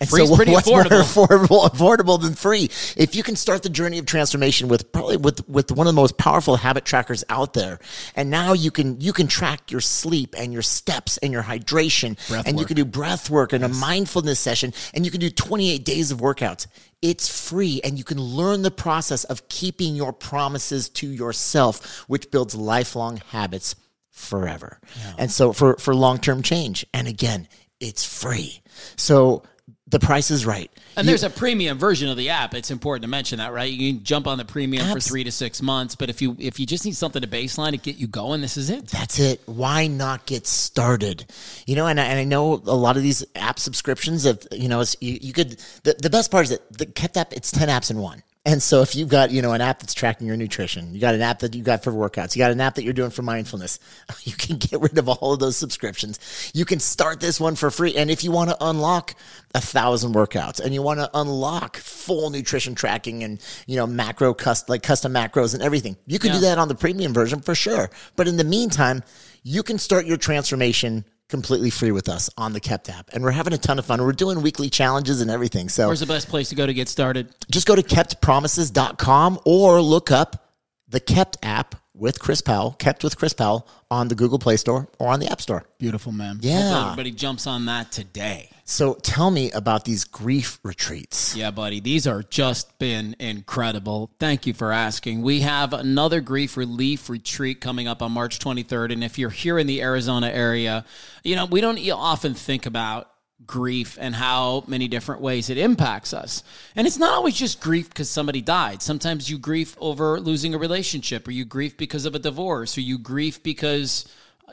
And 0.00 0.10
Free's 0.10 0.28
so 0.28 0.36
pretty 0.36 0.52
what's 0.52 0.68
affordable. 0.68 1.16
more 1.16 1.28
affordable, 1.28 1.70
affordable 1.70 2.20
than 2.20 2.34
free? 2.34 2.64
If 2.96 3.14
you 3.14 3.22
can 3.22 3.36
start 3.36 3.62
the 3.62 3.68
journey 3.68 3.98
of 3.98 4.06
transformation 4.06 4.66
with 4.66 4.90
probably 4.90 5.16
with, 5.16 5.48
with 5.48 5.70
one 5.70 5.86
of 5.86 5.94
the 5.94 6.00
most 6.00 6.18
powerful 6.18 6.56
habit 6.56 6.84
trackers 6.84 7.22
out 7.28 7.52
there, 7.52 7.78
and 8.16 8.28
now 8.28 8.54
you 8.54 8.72
can 8.72 9.00
you 9.00 9.12
can 9.12 9.28
track 9.28 9.70
your 9.70 9.80
sleep 9.80 10.34
and 10.36 10.52
your 10.52 10.62
steps 10.62 11.16
and 11.18 11.32
your 11.32 11.44
hydration, 11.44 12.16
breath 12.28 12.46
and 12.46 12.56
work. 12.56 12.62
you 12.62 12.66
can 12.66 12.76
do 12.76 12.84
breath 12.84 13.30
work 13.30 13.52
and 13.52 13.62
yes. 13.62 13.70
a 13.70 13.74
mindfulness 13.80 14.40
session, 14.40 14.72
and 14.94 15.04
you 15.04 15.12
can 15.12 15.20
do 15.20 15.30
28 15.30 15.84
days 15.84 16.10
of 16.10 16.18
workouts. 16.18 16.66
It's 17.00 17.28
free, 17.28 17.80
and 17.84 17.96
you 17.96 18.04
can 18.04 18.18
learn 18.18 18.62
the 18.62 18.70
process 18.72 19.24
of 19.24 19.48
keeping 19.48 19.94
your 19.94 20.12
promises 20.12 20.88
to 20.90 21.06
yourself, 21.06 22.04
which 22.08 22.30
builds 22.32 22.54
lifelong 22.56 23.18
habits 23.28 23.76
forever. 24.10 24.80
Yeah. 24.96 25.14
And 25.18 25.30
so 25.30 25.52
for 25.52 25.76
for 25.76 25.94
long 25.94 26.18
term 26.18 26.42
change, 26.42 26.84
and 26.92 27.06
again, 27.06 27.46
it's 27.78 28.04
free. 28.04 28.60
So 28.96 29.44
the 29.86 29.98
price 29.98 30.30
is 30.30 30.46
right. 30.46 30.70
And 30.96 31.04
you, 31.04 31.10
there's 31.10 31.24
a 31.24 31.30
premium 31.30 31.78
version 31.78 32.08
of 32.08 32.16
the 32.16 32.30
app. 32.30 32.54
It's 32.54 32.70
important 32.70 33.02
to 33.02 33.08
mention 33.08 33.38
that, 33.38 33.52
right? 33.52 33.70
You 33.70 33.92
can 33.92 34.02
jump 34.02 34.26
on 34.26 34.38
the 34.38 34.44
premium 34.44 34.90
for 34.92 35.00
three 35.00 35.24
to 35.24 35.32
six 35.32 35.60
months, 35.60 35.94
but 35.94 36.08
if 36.08 36.22
you 36.22 36.36
if 36.38 36.58
you 36.58 36.66
just 36.66 36.84
need 36.84 36.96
something 36.96 37.20
to 37.20 37.28
baseline 37.28 37.72
to 37.72 37.76
get 37.76 37.96
you 37.96 38.06
going, 38.06 38.40
this 38.40 38.56
is 38.56 38.70
it. 38.70 38.88
That's 38.88 39.18
it. 39.18 39.42
Why 39.46 39.86
not 39.86 40.24
get 40.26 40.46
started? 40.46 41.26
You 41.66 41.76
know, 41.76 41.86
and 41.86 42.00
I, 42.00 42.04
and 42.04 42.18
I 42.18 42.24
know 42.24 42.54
a 42.54 42.76
lot 42.76 42.96
of 42.96 43.02
these 43.02 43.24
app 43.34 43.58
subscriptions. 43.58 44.24
Of 44.24 44.46
you 44.52 44.68
know, 44.68 44.82
you, 45.00 45.18
you 45.20 45.32
could. 45.32 45.58
The, 45.82 45.94
the 46.00 46.10
best 46.10 46.30
part 46.30 46.44
is 46.44 46.50
that 46.50 46.72
the 46.72 46.86
kept 46.86 47.16
app. 47.16 47.32
It's 47.32 47.50
ten 47.50 47.68
apps 47.68 47.90
in 47.90 47.98
one. 47.98 48.22
And 48.46 48.62
so 48.62 48.82
if 48.82 48.94
you've 48.94 49.08
got, 49.08 49.30
you 49.30 49.40
know, 49.40 49.52
an 49.52 49.62
app 49.62 49.78
that's 49.78 49.94
tracking 49.94 50.26
your 50.26 50.36
nutrition, 50.36 50.94
you 50.94 51.00
got 51.00 51.14
an 51.14 51.22
app 51.22 51.38
that 51.38 51.54
you 51.54 51.62
got 51.62 51.82
for 51.82 51.92
workouts, 51.92 52.36
you 52.36 52.40
got 52.40 52.50
an 52.50 52.60
app 52.60 52.74
that 52.74 52.84
you're 52.84 52.92
doing 52.92 53.10
for 53.10 53.22
mindfulness, 53.22 53.78
you 54.24 54.34
can 54.34 54.58
get 54.58 54.80
rid 54.80 54.98
of 54.98 55.08
all 55.08 55.32
of 55.32 55.40
those 55.40 55.56
subscriptions. 55.56 56.50
You 56.52 56.66
can 56.66 56.78
start 56.78 57.20
this 57.20 57.40
one 57.40 57.56
for 57.56 57.70
free. 57.70 57.96
And 57.96 58.10
if 58.10 58.22
you 58.22 58.30
want 58.30 58.50
to 58.50 58.56
unlock 58.60 59.14
a 59.54 59.62
thousand 59.62 60.14
workouts 60.14 60.60
and 60.60 60.74
you 60.74 60.82
want 60.82 61.00
to 61.00 61.08
unlock 61.14 61.78
full 61.78 62.28
nutrition 62.28 62.74
tracking 62.74 63.24
and, 63.24 63.40
you 63.66 63.76
know, 63.76 63.86
macro 63.86 64.34
custom, 64.34 64.66
like 64.72 64.82
custom 64.82 65.14
macros 65.14 65.54
and 65.54 65.62
everything, 65.62 65.96
you 66.06 66.18
can 66.18 66.28
yeah. 66.28 66.34
do 66.34 66.40
that 66.42 66.58
on 66.58 66.68
the 66.68 66.74
premium 66.74 67.14
version 67.14 67.40
for 67.40 67.54
sure. 67.54 67.90
But 68.14 68.28
in 68.28 68.36
the 68.36 68.44
meantime, 68.44 69.02
you 69.42 69.62
can 69.62 69.78
start 69.78 70.04
your 70.04 70.18
transformation 70.18 71.06
completely 71.28 71.70
free 71.70 71.90
with 71.90 72.08
us 72.08 72.30
on 72.36 72.52
the 72.52 72.60
Kept 72.60 72.88
app. 72.88 73.10
And 73.12 73.24
we're 73.24 73.30
having 73.30 73.52
a 73.52 73.58
ton 73.58 73.78
of 73.78 73.86
fun. 73.86 74.02
We're 74.02 74.12
doing 74.12 74.42
weekly 74.42 74.70
challenges 74.70 75.20
and 75.20 75.30
everything. 75.30 75.68
So 75.68 75.86
where's 75.86 76.00
the 76.00 76.06
best 76.06 76.28
place 76.28 76.48
to 76.50 76.54
go 76.54 76.66
to 76.66 76.74
get 76.74 76.88
started? 76.88 77.34
Just 77.50 77.66
go 77.66 77.74
to 77.74 77.82
keptpromises.com 77.82 79.40
or 79.44 79.80
look 79.80 80.10
up 80.10 80.43
the 80.88 81.00
Kept 81.00 81.36
app 81.42 81.76
with 81.94 82.18
Chris 82.18 82.40
Powell, 82.40 82.72
Kept 82.72 83.04
with 83.04 83.16
Chris 83.16 83.32
Powell 83.32 83.68
on 83.90 84.08
the 84.08 84.14
Google 84.14 84.38
Play 84.38 84.56
Store 84.56 84.88
or 84.98 85.08
on 85.08 85.20
the 85.20 85.30
App 85.30 85.40
Store. 85.40 85.64
Beautiful, 85.78 86.12
man. 86.12 86.38
Yeah. 86.40 86.72
Hope 86.72 86.86
everybody 86.86 87.12
jumps 87.12 87.46
on 87.46 87.66
that 87.66 87.92
today. 87.92 88.50
So 88.64 88.94
tell 88.94 89.30
me 89.30 89.50
about 89.52 89.84
these 89.84 90.04
grief 90.04 90.58
retreats. 90.62 91.36
Yeah, 91.36 91.50
buddy. 91.50 91.80
These 91.80 92.06
are 92.06 92.22
just 92.22 92.78
been 92.78 93.14
incredible. 93.20 94.10
Thank 94.18 94.46
you 94.46 94.54
for 94.54 94.72
asking. 94.72 95.22
We 95.22 95.40
have 95.40 95.72
another 95.72 96.20
grief 96.20 96.56
relief 96.56 97.08
retreat 97.08 97.60
coming 97.60 97.86
up 97.86 98.02
on 98.02 98.12
March 98.12 98.38
23rd. 98.38 98.92
And 98.92 99.04
if 99.04 99.18
you're 99.18 99.30
here 99.30 99.58
in 99.58 99.66
the 99.66 99.82
Arizona 99.82 100.28
area, 100.28 100.84
you 101.22 101.36
know, 101.36 101.44
we 101.44 101.60
don't 101.60 101.78
often 101.90 102.34
think 102.34 102.66
about 102.66 103.10
grief 103.46 103.98
and 104.00 104.14
how 104.14 104.64
many 104.66 104.88
different 104.88 105.20
ways 105.20 105.50
it 105.50 105.58
impacts 105.58 106.14
us. 106.14 106.42
And 106.76 106.86
it's 106.86 106.98
not 106.98 107.14
always 107.14 107.34
just 107.34 107.60
grief 107.60 107.88
because 107.88 108.08
somebody 108.08 108.40
died. 108.40 108.80
Sometimes 108.80 109.28
you 109.30 109.38
grieve 109.38 109.76
over 109.80 110.20
losing 110.20 110.54
a 110.54 110.58
relationship, 110.58 111.26
or 111.28 111.32
you 111.32 111.44
grieve 111.44 111.76
because 111.76 112.06
of 112.06 112.14
a 112.14 112.18
divorce, 112.18 112.78
or 112.78 112.80
you 112.80 112.98
grieve 112.98 113.42
because 113.42 114.06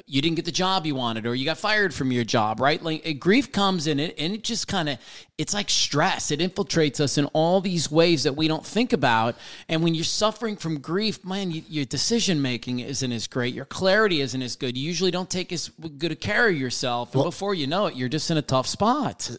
you 0.06 0.22
didn't 0.22 0.36
get 0.36 0.46
the 0.46 0.52
job 0.52 0.86
you 0.86 0.96
wanted 0.96 1.26
or 1.26 1.36
you 1.36 1.46
got 1.46 1.58
fired 1.58 1.94
from 1.94 2.12
your 2.12 2.24
job 2.24 2.60
right? 2.60 2.82
Like 2.82 3.06
it, 3.06 3.16
grief 3.16 3.52
comes 3.52 3.88
in 3.88 4.00
it 4.00 4.16
and 4.18 4.34
it 4.34 4.44
just 4.44 4.68
kind 4.68 4.90
of 4.90 4.98
it's 5.38 5.54
like 5.54 5.70
stress. 5.70 6.32
It 6.32 6.40
infiltrates 6.40 7.00
us 7.00 7.18
in 7.18 7.26
all 7.28 7.62
these 7.62 7.92
ways 7.92 8.24
that 8.24 8.34
we 8.34 8.48
don't 8.48 8.66
think 8.66 8.94
about. 8.94 9.36
And 9.68 9.84
when 9.84 9.96
you're 9.96 10.04
suffering 10.04 10.56
from 10.56 10.80
grief 10.80 11.26
man 11.26 11.52
you, 11.52 11.64
your 11.68 11.86
decision 11.86 12.42
making 12.42 12.80
isn't 12.80 13.12
as 13.12 13.28
great. 13.28 13.54
Your 13.54 13.66
clarity 13.66 14.22
isn't 14.22 14.42
as 14.42 14.56
good. 14.56 14.78
You 14.78 14.84
usually 14.84 15.12
don't 15.12 15.30
take 15.30 15.52
as 15.52 15.70
good 15.70 16.12
a 16.12 16.16
care 16.16 16.48
of 16.48 16.56
yourself 16.56 17.14
and 17.14 17.22
well, 17.22 17.30
before 17.30 17.54
you 17.54 17.68
know 17.68 17.88
it 17.88 17.96
you're 17.96 18.10
just 18.10 18.32
in 18.32 18.38
a 18.38 18.42
tough 18.42 18.68
spot. 18.68 19.36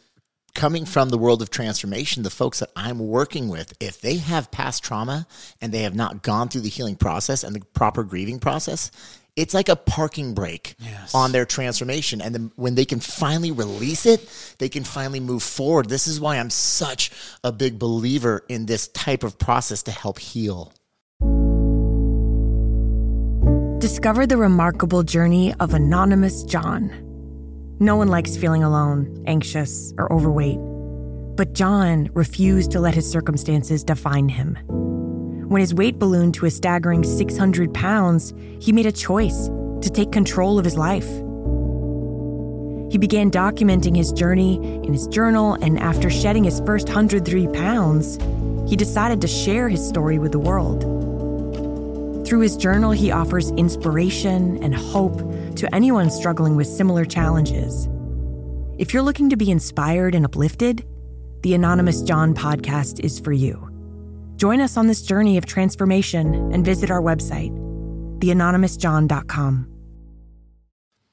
Coming 0.54 0.84
from 0.84 1.08
the 1.08 1.16
world 1.16 1.40
of 1.40 1.48
transformation, 1.48 2.24
the 2.24 2.30
folks 2.30 2.58
that 2.58 2.68
I'm 2.76 2.98
working 2.98 3.48
with, 3.48 3.72
if 3.80 4.02
they 4.02 4.18
have 4.18 4.50
past 4.50 4.84
trauma 4.84 5.26
and 5.62 5.72
they 5.72 5.80
have 5.82 5.94
not 5.94 6.22
gone 6.22 6.50
through 6.50 6.60
the 6.60 6.68
healing 6.68 6.96
process 6.96 7.42
and 7.42 7.56
the 7.56 7.64
proper 7.72 8.04
grieving 8.04 8.38
process, 8.38 8.90
it's 9.34 9.54
like 9.54 9.68
a 9.68 9.76
parking 9.76 10.34
brake 10.34 10.74
yes. 10.78 11.14
on 11.14 11.32
their 11.32 11.46
transformation. 11.46 12.20
And 12.20 12.34
then 12.34 12.52
when 12.56 12.74
they 12.74 12.84
can 12.84 13.00
finally 13.00 13.50
release 13.50 14.04
it, 14.04 14.28
they 14.58 14.68
can 14.68 14.84
finally 14.84 15.20
move 15.20 15.42
forward. 15.42 15.88
This 15.88 16.06
is 16.06 16.20
why 16.20 16.36
I'm 16.36 16.50
such 16.50 17.10
a 17.42 17.50
big 17.50 17.78
believer 17.78 18.44
in 18.48 18.66
this 18.66 18.88
type 18.88 19.24
of 19.24 19.38
process 19.38 19.82
to 19.84 19.90
help 19.90 20.18
heal. 20.18 20.72
Discover 23.78 24.26
the 24.26 24.36
remarkable 24.36 25.02
journey 25.02 25.54
of 25.58 25.74
Anonymous 25.74 26.44
John. 26.44 26.90
No 27.80 27.96
one 27.96 28.08
likes 28.08 28.36
feeling 28.36 28.62
alone, 28.62 29.24
anxious, 29.26 29.92
or 29.98 30.12
overweight. 30.12 30.58
But 31.36 31.54
John 31.54 32.10
refused 32.12 32.70
to 32.72 32.80
let 32.80 32.94
his 32.94 33.10
circumstances 33.10 33.82
define 33.82 34.28
him. 34.28 34.56
When 35.52 35.60
his 35.60 35.74
weight 35.74 35.98
ballooned 35.98 36.32
to 36.36 36.46
a 36.46 36.50
staggering 36.50 37.04
600 37.04 37.74
pounds, 37.74 38.32
he 38.58 38.72
made 38.72 38.86
a 38.86 38.90
choice 38.90 39.48
to 39.82 39.90
take 39.92 40.10
control 40.10 40.58
of 40.58 40.64
his 40.64 40.78
life. 40.78 41.06
He 42.90 42.96
began 42.96 43.30
documenting 43.30 43.94
his 43.94 44.12
journey 44.12 44.54
in 44.54 44.94
his 44.94 45.06
journal, 45.08 45.58
and 45.60 45.78
after 45.78 46.08
shedding 46.08 46.44
his 46.44 46.60
first 46.60 46.86
103 46.86 47.48
pounds, 47.48 48.16
he 48.66 48.76
decided 48.76 49.20
to 49.20 49.28
share 49.28 49.68
his 49.68 49.86
story 49.86 50.18
with 50.18 50.32
the 50.32 50.38
world. 50.38 50.84
Through 52.26 52.40
his 52.40 52.56
journal, 52.56 52.92
he 52.92 53.10
offers 53.10 53.50
inspiration 53.50 54.56
and 54.62 54.74
hope 54.74 55.18
to 55.56 55.74
anyone 55.74 56.08
struggling 56.08 56.56
with 56.56 56.66
similar 56.66 57.04
challenges. 57.04 57.90
If 58.78 58.94
you're 58.94 59.02
looking 59.02 59.28
to 59.28 59.36
be 59.36 59.50
inspired 59.50 60.14
and 60.14 60.24
uplifted, 60.24 60.86
the 61.42 61.52
Anonymous 61.52 62.00
John 62.00 62.32
podcast 62.34 63.00
is 63.00 63.20
for 63.20 63.32
you. 63.32 63.71
Join 64.42 64.60
us 64.60 64.76
on 64.76 64.88
this 64.88 65.02
journey 65.02 65.38
of 65.38 65.46
transformation 65.46 66.34
and 66.52 66.64
visit 66.64 66.90
our 66.90 67.00
website, 67.00 67.52
theanonymousjohn.com. 68.18 69.68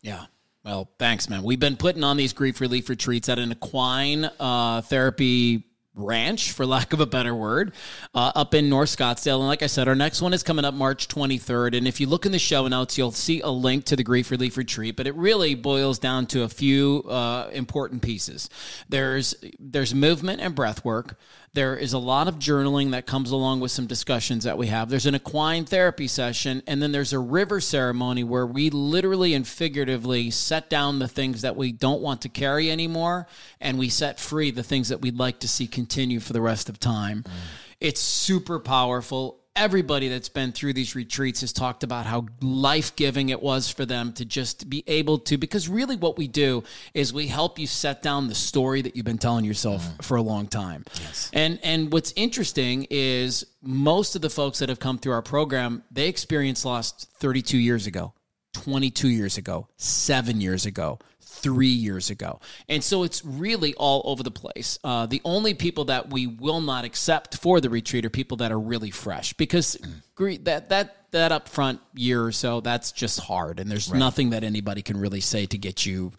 Yeah. 0.02 0.26
Well, 0.66 0.90
thanks, 0.98 1.30
man. 1.30 1.44
We've 1.44 1.60
been 1.60 1.78
putting 1.78 2.04
on 2.04 2.18
these 2.18 2.34
grief 2.34 2.60
relief 2.60 2.90
retreats 2.90 3.30
at 3.30 3.38
an 3.38 3.52
equine 3.52 4.32
uh, 4.40 4.82
therapy 4.82 5.64
ranch, 5.94 6.54
for 6.54 6.66
lack 6.66 6.92
of 6.92 7.02
a 7.02 7.06
better 7.06 7.36
word, 7.36 7.74
uh, 8.16 8.32
up 8.36 8.56
in 8.56 8.68
North 8.68 8.90
Scottsdale. 8.90 9.38
And 9.38 9.48
like 9.48 9.62
I 9.62 9.68
said, 9.68 9.88
our 9.88 9.94
next 9.94 10.24
one 10.24 10.34
is 10.34 10.42
coming 10.42 10.66
up 10.66 10.74
March 10.74 11.08
23rd. 11.08 11.78
And 11.78 11.88
if 11.88 12.00
you 12.00 12.08
look 12.08 12.26
in 12.26 12.32
the 12.32 12.40
show 12.40 12.68
notes, 12.68 12.98
you'll 12.98 13.12
see 13.12 13.42
a 13.42 13.50
link 13.50 13.86
to 13.86 13.96
the 13.96 14.04
grief 14.04 14.32
relief 14.32 14.58
retreat. 14.58 14.96
But 14.96 15.06
it 15.06 15.14
really 15.14 15.54
boils 15.54 16.00
down 16.00 16.26
to 16.28 16.42
a 16.42 16.50
few 16.50 17.04
uh, 17.08 17.50
important 17.54 18.02
pieces. 18.02 18.50
There's 18.88 19.36
there's 19.60 19.94
movement 19.94 20.42
and 20.42 20.56
breath 20.56 20.84
work. 20.84 21.16
There 21.54 21.76
is 21.76 21.94
a 21.94 21.98
lot 21.98 22.28
of 22.28 22.36
journaling 22.36 22.92
that 22.92 23.06
comes 23.06 23.32
along 23.32 23.60
with 23.60 23.72
some 23.72 23.88
discussions 23.88 24.44
that 24.44 24.58
we 24.58 24.68
have. 24.68 24.90
There's 24.90 25.06
an 25.06 25.16
equine 25.16 25.66
therapy 25.66 26.08
session, 26.08 26.62
and 26.68 26.82
then 26.82 26.92
there's 26.92 27.14
a 27.14 27.20
river 27.20 27.60
ceremony 27.60 28.24
where 28.24 28.46
we 28.46 28.70
literally 28.70 29.34
and 29.34 29.48
figuratively 29.48 30.30
set 30.32 30.70
down 30.70 31.00
the 31.00 31.08
things 31.08 31.42
that 31.42 31.56
we 31.56 31.72
don't 31.72 32.02
want 32.02 32.22
to 32.22 32.30
carry 32.30 32.70
anymore, 32.70 33.28
and 33.60 33.80
we 33.80 33.90
set 33.90 34.20
free 34.20 34.52
the 34.52 34.64
things 34.64 34.90
that 34.90 35.02
we'd 35.02 35.18
like 35.18 35.40
to 35.40 35.48
see 35.48 35.68
continue 35.68 36.20
for 36.20 36.34
the 36.34 36.42
rest 36.42 36.70
of 36.70 36.80
time. 36.80 37.24
Mm. 37.24 37.32
It's 37.80 38.02
super 38.02 38.60
powerful 38.60 39.40
everybody 39.60 40.08
that's 40.08 40.30
been 40.30 40.54
through 40.54 40.72
these 40.72 40.96
retreats 40.96 41.42
has 41.42 41.52
talked 41.52 41.84
about 41.84 42.06
how 42.06 42.26
life 42.42 42.96
giving 42.96 43.28
it 43.28 43.44
was 43.44 43.70
for 43.70 43.86
them 43.86 44.14
to 44.14 44.24
just 44.24 44.70
be 44.70 44.86
able 44.88 45.20
to, 45.20 45.38
because 45.38 45.68
really 45.68 45.98
what 45.98 46.18
we 46.18 46.28
do 46.30 46.64
is 46.94 47.14
we 47.14 47.28
help 47.28 47.60
you 47.60 47.68
set 47.68 48.02
down 48.02 48.28
the 48.28 48.36
story 48.36 48.82
that 48.82 48.96
you've 48.96 49.06
been 49.06 49.18
telling 49.18 49.44
yourself 49.44 49.84
mm. 49.84 50.04
for 50.04 50.16
a 50.16 50.22
long 50.22 50.48
time. 50.48 50.86
Yes. 51.02 51.30
And, 51.34 51.60
and 51.62 51.92
what's 51.92 52.14
interesting 52.16 52.88
is 52.90 53.46
most 53.62 54.16
of 54.16 54.22
the 54.22 54.30
folks 54.30 54.60
that 54.60 54.70
have 54.70 54.80
come 54.80 54.98
through 54.98 55.14
our 55.14 55.22
program, 55.22 55.84
they 55.92 56.08
experienced 56.08 56.64
loss 56.64 57.06
32 57.20 57.58
years 57.58 57.86
ago, 57.86 58.14
22 58.54 59.10
years 59.10 59.38
ago, 59.38 59.68
seven 59.76 60.40
years 60.40 60.66
ago, 60.66 61.00
three 61.42 61.68
years 61.68 62.10
ago. 62.10 62.40
And 62.68 62.84
so 62.84 63.04
it's 63.04 63.24
really 63.24 63.74
all 63.76 64.02
over 64.06 64.24
the 64.24 64.32
place. 64.32 64.80
Uh, 64.84 65.06
the 65.06 65.22
only 65.24 65.54
people 65.54 65.86
that 65.86 66.10
we 66.10 66.28
will 66.28 66.62
not 66.62 66.86
accept 66.86 67.38
for 67.38 67.62
the 67.62 67.70
retreat 67.70 68.06
are 68.06 68.10
people 68.10 68.38
that 68.38 68.52
are 68.52 68.60
really 68.60 68.92
fresh 68.92 69.34
because 69.34 69.78
that, 70.18 70.70
that, 70.70 70.96
that 71.12 71.32
upfront 71.32 71.80
year 71.94 72.24
or 72.24 72.32
so, 72.32 72.62
that's 72.62 72.92
just 72.92 73.20
hard. 73.20 73.60
And 73.60 73.70
there's 73.70 73.90
right. 73.90 73.98
nothing 73.98 74.32
that 74.32 74.44
anybody 74.44 74.82
can 74.82 74.98
really 74.98 75.22
say 75.22 75.46
to 75.48 75.58
get 75.58 75.86
you 75.86 76.12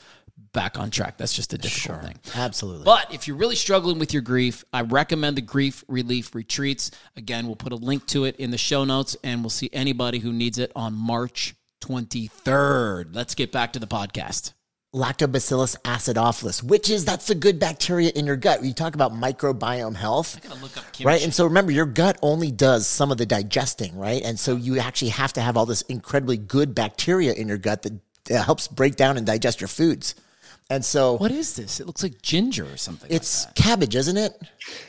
back 0.52 0.78
on 0.78 0.90
track. 0.90 1.16
That's 1.16 1.32
just 1.32 1.52
a 1.52 1.58
difficult 1.58 2.00
sure. 2.00 2.08
thing. 2.08 2.18
Absolutely. 2.34 2.84
But 2.84 3.12
if 3.14 3.28
you're 3.28 3.36
really 3.36 3.56
struggling 3.56 3.98
with 3.98 4.12
your 4.12 4.22
grief, 4.22 4.64
I 4.72 4.82
recommend 4.82 5.36
the 5.36 5.42
grief 5.42 5.84
relief 5.88 6.34
retreats. 6.34 6.90
Again, 7.16 7.46
we'll 7.46 7.56
put 7.56 7.72
a 7.72 7.76
link 7.76 8.06
to 8.08 8.24
it 8.24 8.36
in 8.36 8.50
the 8.50 8.58
show 8.58 8.84
notes 8.84 9.16
and 9.22 9.42
we'll 9.42 9.50
see 9.50 9.70
anybody 9.72 10.18
who 10.18 10.32
needs 10.32 10.58
it 10.58 10.72
on 10.74 10.94
March 10.94 11.54
23rd. 11.82 13.14
Let's 13.14 13.34
get 13.34 13.52
back 13.52 13.72
to 13.74 13.78
the 13.78 13.86
podcast. 13.86 14.52
Lactobacillus 14.92 15.76
acidophilus, 15.82 16.64
which 16.64 16.90
is 16.90 17.04
that's 17.04 17.28
the 17.28 17.34
good 17.36 17.60
bacteria 17.60 18.10
in 18.10 18.26
your 18.26 18.34
gut. 18.36 18.64
You 18.64 18.72
talk 18.72 18.96
about 18.96 19.12
microbiome 19.12 19.94
health, 19.94 20.40
right? 21.04 21.22
And 21.22 21.32
so 21.32 21.44
remember, 21.44 21.70
your 21.70 21.86
gut 21.86 22.18
only 22.22 22.50
does 22.50 22.88
some 22.88 23.12
of 23.12 23.18
the 23.18 23.26
digesting, 23.26 23.96
right? 23.96 24.20
And 24.24 24.38
so 24.38 24.56
you 24.56 24.80
actually 24.80 25.10
have 25.10 25.32
to 25.34 25.40
have 25.40 25.56
all 25.56 25.64
this 25.64 25.82
incredibly 25.82 26.38
good 26.38 26.74
bacteria 26.74 27.32
in 27.32 27.46
your 27.46 27.56
gut 27.56 27.82
that, 27.82 27.92
that 28.24 28.44
helps 28.44 28.66
break 28.66 28.96
down 28.96 29.16
and 29.16 29.24
digest 29.24 29.60
your 29.60 29.68
foods. 29.68 30.16
And 30.68 30.84
so, 30.84 31.14
what 31.14 31.32
is 31.32 31.54
this? 31.54 31.78
It 31.78 31.86
looks 31.86 32.02
like 32.02 32.20
ginger 32.22 32.64
or 32.64 32.76
something. 32.76 33.10
It's 33.12 33.44
like 33.44 33.54
cabbage, 33.56 33.94
isn't 33.94 34.16
it? 34.16 34.40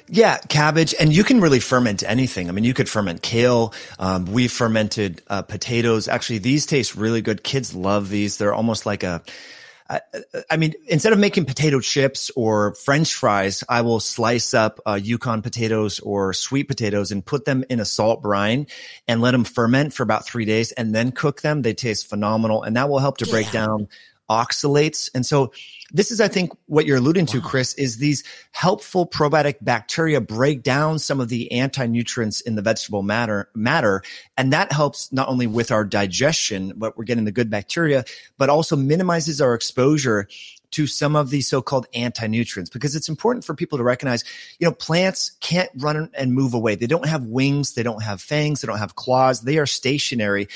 Yeah, 0.08 0.38
cabbage, 0.50 0.96
and 1.00 1.14
you 1.14 1.24
can 1.24 1.42
really 1.42 1.60
ferment 1.60 2.04
anything. 2.04 2.50
I 2.50 2.54
mean, 2.54 2.64
you 2.64 2.76
could 2.76 2.88
ferment 2.88 3.22
kale. 3.22 3.74
Um, 3.98 4.26
we 4.26 4.48
fermented 4.48 5.22
uh, 5.28 5.42
potatoes. 5.44 6.08
Actually, 6.08 6.40
these 6.40 6.68
taste 6.68 6.96
really 6.96 7.22
good. 7.22 7.44
Kids 7.44 7.76
love 7.76 8.10
these. 8.10 8.38
They're 8.38 8.54
almost 8.54 8.86
like 8.86 9.04
a 9.04 9.24
I, 10.49 10.58
mean, 10.58 10.73
instead 10.88 11.12
of 11.12 11.19
making 11.19 11.45
potato 11.45 11.80
chips 11.80 12.32
or 12.36 12.75
French 12.75 13.13
fries, 13.13 13.63
I 13.67 13.82
will 13.82 13.99
slice 13.99 14.54
up 14.54 14.80
uh, 14.86 14.99
Yukon 15.01 15.41
potatoes 15.41 15.99
or 15.99 16.34
sweet 16.34 16.67
potatoes 16.67 17.12
and 17.12 17.25
put 17.25 17.45
them 17.45 17.65
in 17.69 17.80
a 17.80 17.86
salt 17.86 18.21
brine 18.21 18.67
and 19.08 19.21
let 19.21 19.32
them 19.32 19.43
ferment 19.43 19.93
for 19.93 20.04
about 20.04 20.25
three 20.25 20.45
days 20.45 20.71
and 20.71 20.95
then 20.95 21.12
cook 21.12 21.41
them. 21.41 21.62
They 21.62 21.73
taste 21.73 22.08
phenomenal, 22.08 22.63
and 22.63 22.75
that 22.77 22.89
will 22.89 22.99
help 22.99 23.17
to 23.17 23.25
break 23.27 23.47
yeah. 23.47 23.65
down 23.65 23.88
oxalates. 24.32 25.10
And 25.13 25.26
so 25.26 25.52
this 25.91 26.10
is, 26.10 26.22
I 26.22 26.30
think, 26.30 26.54
what 26.67 26.86
you're 26.86 26.98
alluding 26.98 27.26
to, 27.28 27.39
wow. 27.39 27.48
Chris, 27.48 27.74
is 27.74 27.98
these 27.98 28.24
helpful 28.54 29.06
probiotic 29.06 29.56
bacteria 29.60 30.22
break 30.22 30.63
down 30.63 31.00
some 31.00 31.20
of 31.20 31.28
the 31.28 31.52
anti-nutrients 31.52 32.39
in 32.39 32.56
the 32.56 32.62
vegetable 32.62 33.04
matter, 33.04 33.50
matter. 33.54 34.02
And 34.38 34.54
that 34.54 34.72
helps 34.72 35.12
not 35.12 35.28
only 35.28 35.48
with 35.48 35.70
our 35.70 35.84
digestion, 35.84 36.72
but 36.78 36.98
we're 36.98 37.04
getting 37.04 37.26
the 37.26 37.32
good 37.34 37.50
bacteria, 37.50 38.06
but 38.38 38.50
also 38.50 38.78
minimizes 38.78 39.41
our 39.41 39.54
exposure 39.54 40.30
to 40.72 40.88
some 40.88 41.17
of 41.17 41.30
these 41.30 41.50
so-called 41.50 41.86
anti-nutrients 41.94 42.70
because 42.70 42.96
it's 42.96 43.10
important 43.10 43.44
for 43.44 43.54
people 43.54 43.78
to 43.78 43.84
recognize, 43.84 44.24
you 44.58 44.65
know, 44.65 44.72
plants 44.72 45.32
can't 45.41 45.70
run 45.76 46.10
and 46.13 46.34
move 46.34 46.54
away. 46.54 46.76
They 46.76 46.88
don't 46.88 47.06
have 47.06 47.26
wings. 47.26 47.74
They 47.74 47.84
don't 47.84 48.02
have 48.02 48.22
fangs. 48.22 48.62
They 48.62 48.67
don't 48.67 48.78
have 48.78 48.96
claws. 48.96 49.41
They 49.41 49.58
are 49.58 49.65
stationary. 49.65 50.48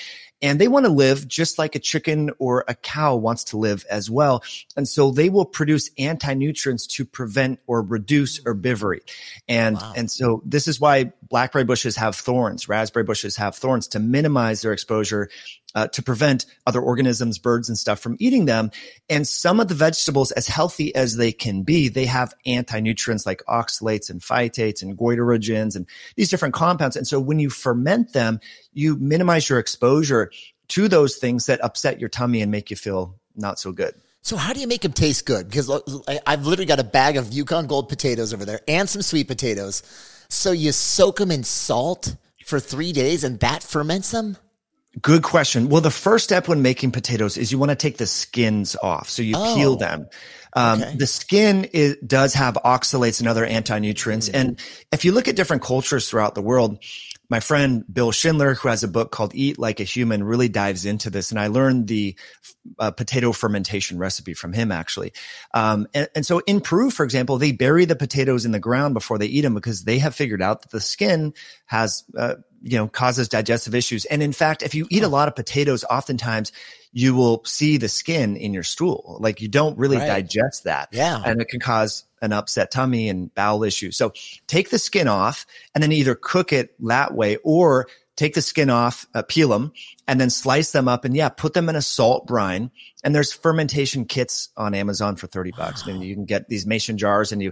And 0.45 0.62
they 0.62 0.67
want 0.67 0.86
to 0.86 0.91
live 0.91 1.27
just 1.27 1.58
like 1.58 1.73
a 1.73 1.79
chicken 1.79 2.29
or 2.38 2.63
a 2.67 2.75
cow 2.75 3.15
wants 3.15 3.45
to 3.45 3.58
live 3.58 3.84
as 3.89 4.12
well. 4.12 4.43
And 4.77 4.88
so 4.88 5.10
they 5.10 5.29
will 5.29 5.43
produce 5.43 5.89
anti-nutrients 5.97 6.86
to 6.88 7.03
prevent 7.03 7.60
or 7.65 7.81
reduce 7.81 8.39
herbivory. 8.41 8.99
And, 9.47 9.77
wow. 9.77 9.93
and 9.95 10.12
so 10.12 10.43
this 10.45 10.67
is 10.67 10.79
why 10.79 11.13
blackberry 11.29 11.63
bushes 11.63 11.95
have 11.95 12.15
thorns, 12.15 12.69
raspberry 12.69 13.03
bushes 13.03 13.36
have 13.38 13.55
thorns 13.55 13.88
to 13.89 13.99
minimize 13.99 14.62
their 14.62 14.71
exposure 14.71 15.29
uh, 15.75 15.88
to 15.89 16.01
prevent 16.01 16.45
other 16.65 16.81
organisms, 16.81 17.38
birds 17.38 17.69
and 17.69 17.77
stuff 17.77 17.99
from 17.99 18.15
eating 18.19 18.45
them. 18.45 18.71
And 19.09 19.27
some 19.27 19.59
of 19.59 19.67
the 19.67 19.75
vegetables, 19.75 20.31
as 20.31 20.47
healthy 20.47 20.95
as 20.95 21.17
they 21.17 21.31
can 21.31 21.63
be, 21.63 21.89
they 21.89 22.05
have 22.05 22.33
anti-nutrients 22.45 23.25
like 23.25 23.43
oxalates 23.47 24.09
and 24.09 24.21
phytates 24.21 24.81
and 24.81 24.97
goitrogens 24.97 25.75
and 25.75 25.85
these 26.15 26.29
different 26.29 26.53
compounds. 26.53 26.95
And 26.95 27.07
so 27.07 27.19
when 27.19 27.39
you 27.39 27.49
ferment 27.49 28.13
them, 28.13 28.39
you 28.73 28.95
minimize 28.95 29.49
your 29.49 29.59
exposure 29.59 30.31
to 30.69 30.88
those 30.88 31.17
things 31.17 31.45
that 31.45 31.63
upset 31.63 31.99
your 31.99 32.09
tummy 32.09 32.41
and 32.41 32.51
make 32.51 32.71
you 32.71 32.75
feel 32.75 33.19
not 33.35 33.59
so 33.59 33.71
good. 33.71 33.93
So 34.21 34.38
how 34.38 34.53
do 34.53 34.59
you 34.59 34.67
make 34.67 34.81
them 34.81 34.93
taste 34.93 35.27
good? 35.27 35.47
Because 35.47 35.69
I've 36.25 36.47
literally 36.47 36.65
got 36.65 36.79
a 36.79 36.83
bag 36.83 37.17
of 37.17 37.31
Yukon 37.31 37.67
Gold 37.67 37.89
potatoes 37.89 38.33
over 38.33 38.43
there 38.43 38.61
and 38.67 38.89
some 38.89 39.03
sweet 39.03 39.27
potatoes. 39.27 39.83
So 40.29 40.51
you 40.51 40.71
soak 40.71 41.17
them 41.17 41.29
in 41.29 41.43
salt 41.43 42.15
for 42.43 42.59
three 42.59 42.91
days 42.91 43.23
and 43.23 43.39
that 43.41 43.61
ferments 43.61 44.09
them? 44.09 44.38
Good 45.01 45.23
question. 45.23 45.69
Well, 45.69 45.81
the 45.81 45.91
first 45.91 46.23
step 46.23 46.47
when 46.47 46.62
making 46.62 46.91
potatoes 46.91 47.38
is 47.38 47.51
you 47.51 47.58
want 47.58 47.71
to 47.71 47.75
take 47.75 47.97
the 47.97 48.08
skins 48.08 48.75
off. 48.81 49.10
So 49.10 49.21
you 49.21 49.36
oh, 49.36 49.55
peel 49.55 49.75
them. 49.75 50.08
Um, 50.53 50.81
okay. 50.81 50.95
The 50.95 51.08
skin 51.08 51.65
is, 51.65 51.97
does 51.97 52.34
have 52.34 52.53
oxalates 52.63 53.19
and 53.19 53.27
other 53.27 53.45
anti-nutrients. 53.45 54.29
Mm-hmm. 54.29 54.38
And 54.38 54.60
if 54.93 55.03
you 55.03 55.12
look 55.12 55.27
at 55.27 55.36
different 55.36 55.63
cultures 55.63 56.10
throughout 56.10 56.34
the 56.34 56.41
world, 56.41 56.79
my 57.29 57.39
friend 57.39 57.83
Bill 57.91 58.11
Schindler, 58.11 58.53
who 58.53 58.67
has 58.69 58.83
a 58.83 58.88
book 58.88 59.11
called 59.11 59.33
Eat 59.33 59.57
Like 59.57 59.79
a 59.79 59.83
Human, 59.83 60.23
really 60.23 60.49
dives 60.49 60.85
into 60.85 61.09
this. 61.09 61.31
And 61.31 61.39
I 61.39 61.47
learned 61.47 61.88
the 61.88 62.15
uh, 62.79 62.91
potato 62.91 63.31
fermentation 63.31 63.97
recipe 63.97 64.33
from 64.33 64.53
him, 64.53 64.71
actually. 64.71 65.13
Um, 65.53 65.88
and, 65.93 66.07
and, 66.15 66.25
so 66.25 66.39
in 66.39 66.61
Peru, 66.61 66.89
for 66.89 67.03
example, 67.03 67.38
they 67.38 67.51
bury 67.51 67.85
the 67.85 67.95
potatoes 67.95 68.45
in 68.45 68.51
the 68.51 68.59
ground 68.59 68.93
before 68.93 69.17
they 69.17 69.27
eat 69.27 69.41
them 69.41 69.53
because 69.53 69.83
they 69.83 69.99
have 69.99 70.15
figured 70.15 70.41
out 70.41 70.61
that 70.61 70.71
the 70.71 70.81
skin 70.81 71.33
has, 71.65 72.03
uh, 72.17 72.35
you 72.61 72.77
know, 72.77 72.88
causes 72.88 73.29
digestive 73.29 73.75
issues. 73.75 74.05
And 74.05 74.23
in 74.23 74.33
fact, 74.33 74.63
if 74.63 74.75
you 74.75 74.88
eat 74.89 75.03
a 75.03 75.07
lot 75.07 75.27
of 75.27 75.35
potatoes, 75.35 75.83
oftentimes 75.83 76.51
you 76.91 77.13
will 77.13 77.43
see 77.45 77.77
the 77.77 77.89
skin 77.89 78.38
in 78.38 78.53
your 78.53 78.63
stool. 78.63 79.17
Like 79.19 79.41
you 79.41 79.47
don't 79.47 79.77
really 79.77 79.97
right. 79.97 80.07
digest 80.07 80.63
that. 80.63 80.89
Yeah. 80.91 81.21
And 81.23 81.41
it 81.41 81.49
can 81.49 81.59
cause 81.59 82.04
an 82.21 82.34
upset 82.34 82.71
tummy 82.71 83.10
and 83.10 83.34
bowel 83.36 83.63
issues. 83.63 83.97
So 83.97 84.13
take 84.47 84.69
the 84.69 84.80
skin 84.80 85.08
off 85.08 85.45
and 85.73 85.84
then 85.84 85.91
either 85.91 86.15
cook 86.15 86.54
it 86.54 86.73
that 86.86 87.13
way 87.13 87.38
or 87.43 87.88
take 88.15 88.34
the 88.34 88.41
skin 88.41 88.69
off, 88.69 89.06
uh, 89.13 89.23
peel 89.23 89.49
them 89.49 89.73
and 90.08 90.19
then 90.19 90.30
slice 90.30 90.71
them 90.71 90.88
up 90.88 91.06
and 91.06 91.15
yeah, 91.15 91.30
put 91.30 91.54
them 91.54 91.67
in 91.69 91.75
a 91.75 91.82
salt 91.82 92.25
brine. 92.25 92.71
And 93.04 93.13
there's 93.13 93.34
fermentation 93.34 94.06
kits 94.06 94.49
on 94.56 94.73
Amazon 94.73 95.15
for 95.15 95.28
30 95.28 95.51
bucks. 95.58 95.86
Maybe 95.86 96.06
you 96.06 96.15
can 96.15 96.25
get 96.25 96.47
these 96.47 96.65
mason 96.65 96.97
jars 96.97 97.32
and 97.32 97.41
you 97.41 97.51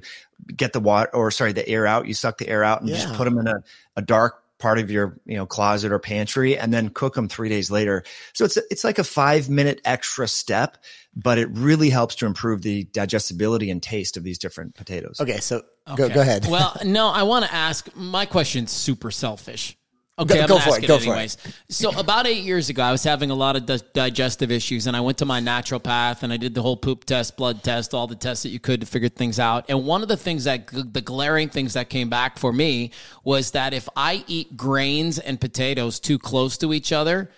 get 0.56 0.74
the 0.74 0.80
water 0.80 1.14
or 1.14 1.32
sorry, 1.32 1.52
the 1.52 1.68
air 1.68 1.86
out. 1.86 2.08
You 2.08 2.14
suck 2.14 2.38
the 2.38 2.48
air 2.48 2.64
out 2.64 2.82
and 2.82 2.90
yeah. 2.90 2.96
just 2.96 3.14
put 3.14 3.26
them 3.26 3.38
in 3.38 3.48
a, 3.48 3.64
a 3.98 4.02
dark 4.02 4.43
part 4.60 4.80
of 4.80 4.90
your 4.90 5.20
you 5.26 5.36
know 5.36 5.46
closet 5.46 5.92
or 5.92 6.00
pantry 6.00 6.58
and 6.58 6.74
then 6.74 6.90
cook 6.90 7.16
them 7.16 7.28
three 7.28 7.50
days 7.50 7.70
later. 7.70 8.04
So 8.34 8.46
it's 8.46 8.58
it's 8.70 8.84
like 8.84 9.00
a 9.00 9.04
five 9.04 9.50
minute 9.50 9.82
extra 9.86 10.28
step 10.28 10.78
but 11.16 11.38
it 11.38 11.48
really 11.52 11.92
helps 11.92 12.16
to 12.16 12.26
improve 12.26 12.64
the 12.64 12.86
digestibility 12.86 13.70
and 13.70 13.84
taste 13.84 14.18
of 14.18 14.24
these 14.24 14.40
different 14.40 14.76
potatoes. 14.76 15.20
Okay 15.20 15.40
so 15.40 15.64
okay. 15.88 16.08
go 16.08 16.14
go 16.14 16.22
ahead. 16.22 16.48
Well 16.48 16.76
no 16.86 17.10
i 17.10 17.24
want 17.24 17.46
to 17.46 17.54
ask 17.54 17.94
my 17.96 18.26
question's 18.26 18.72
super 18.72 19.12
selfish 19.12 19.78
Okay, 20.20 20.42
go, 20.42 20.48
go 20.48 20.60
for 20.60 20.78
it. 20.78 20.88
Go 20.88 20.98
anyways. 20.98 21.36
for 21.36 21.50
it. 21.50 21.56
so 21.70 21.98
about 21.98 22.28
eight 22.28 22.44
years 22.44 22.70
ago, 22.70 22.84
I 22.84 22.92
was 22.92 23.04
having 23.04 23.32
a 23.32 23.36
lot 23.36 23.56
of 23.56 23.66
di- 23.66 23.80
digestive 23.94 24.52
issues, 24.52 24.86
and 24.86 24.96
I 24.96 25.02
went 25.02 25.18
to 25.20 25.26
my 25.26 25.42
naturopath 25.42 26.22
and 26.22 26.32
I 26.32 26.38
did 26.38 26.54
the 26.54 26.62
whole 26.62 26.78
poop 26.78 27.06
test, 27.06 27.36
blood 27.36 27.64
test, 27.64 27.96
all 27.96 28.06
the 28.06 28.16
tests 28.16 28.44
that 28.44 28.50
you 28.50 28.60
could 28.60 28.82
to 28.82 28.86
figure 28.86 29.10
things 29.10 29.40
out. 29.40 29.66
And 29.70 29.86
one 29.86 30.04
of 30.04 30.10
the 30.10 30.18
things 30.18 30.44
that 30.44 30.68
the 30.72 31.02
glaring 31.02 31.50
things 31.50 31.74
that 31.74 31.90
came 31.90 32.10
back 32.10 32.38
for 32.38 32.54
me 32.54 32.92
was 33.24 33.52
that 33.52 33.74
if 33.74 33.90
I 33.96 34.24
eat 34.28 34.56
grains 34.56 35.18
and 35.18 35.42
potatoes 35.42 36.00
too 36.00 36.20
close 36.20 36.60
to 36.60 36.74
each 36.74 36.92
other, 36.92 37.32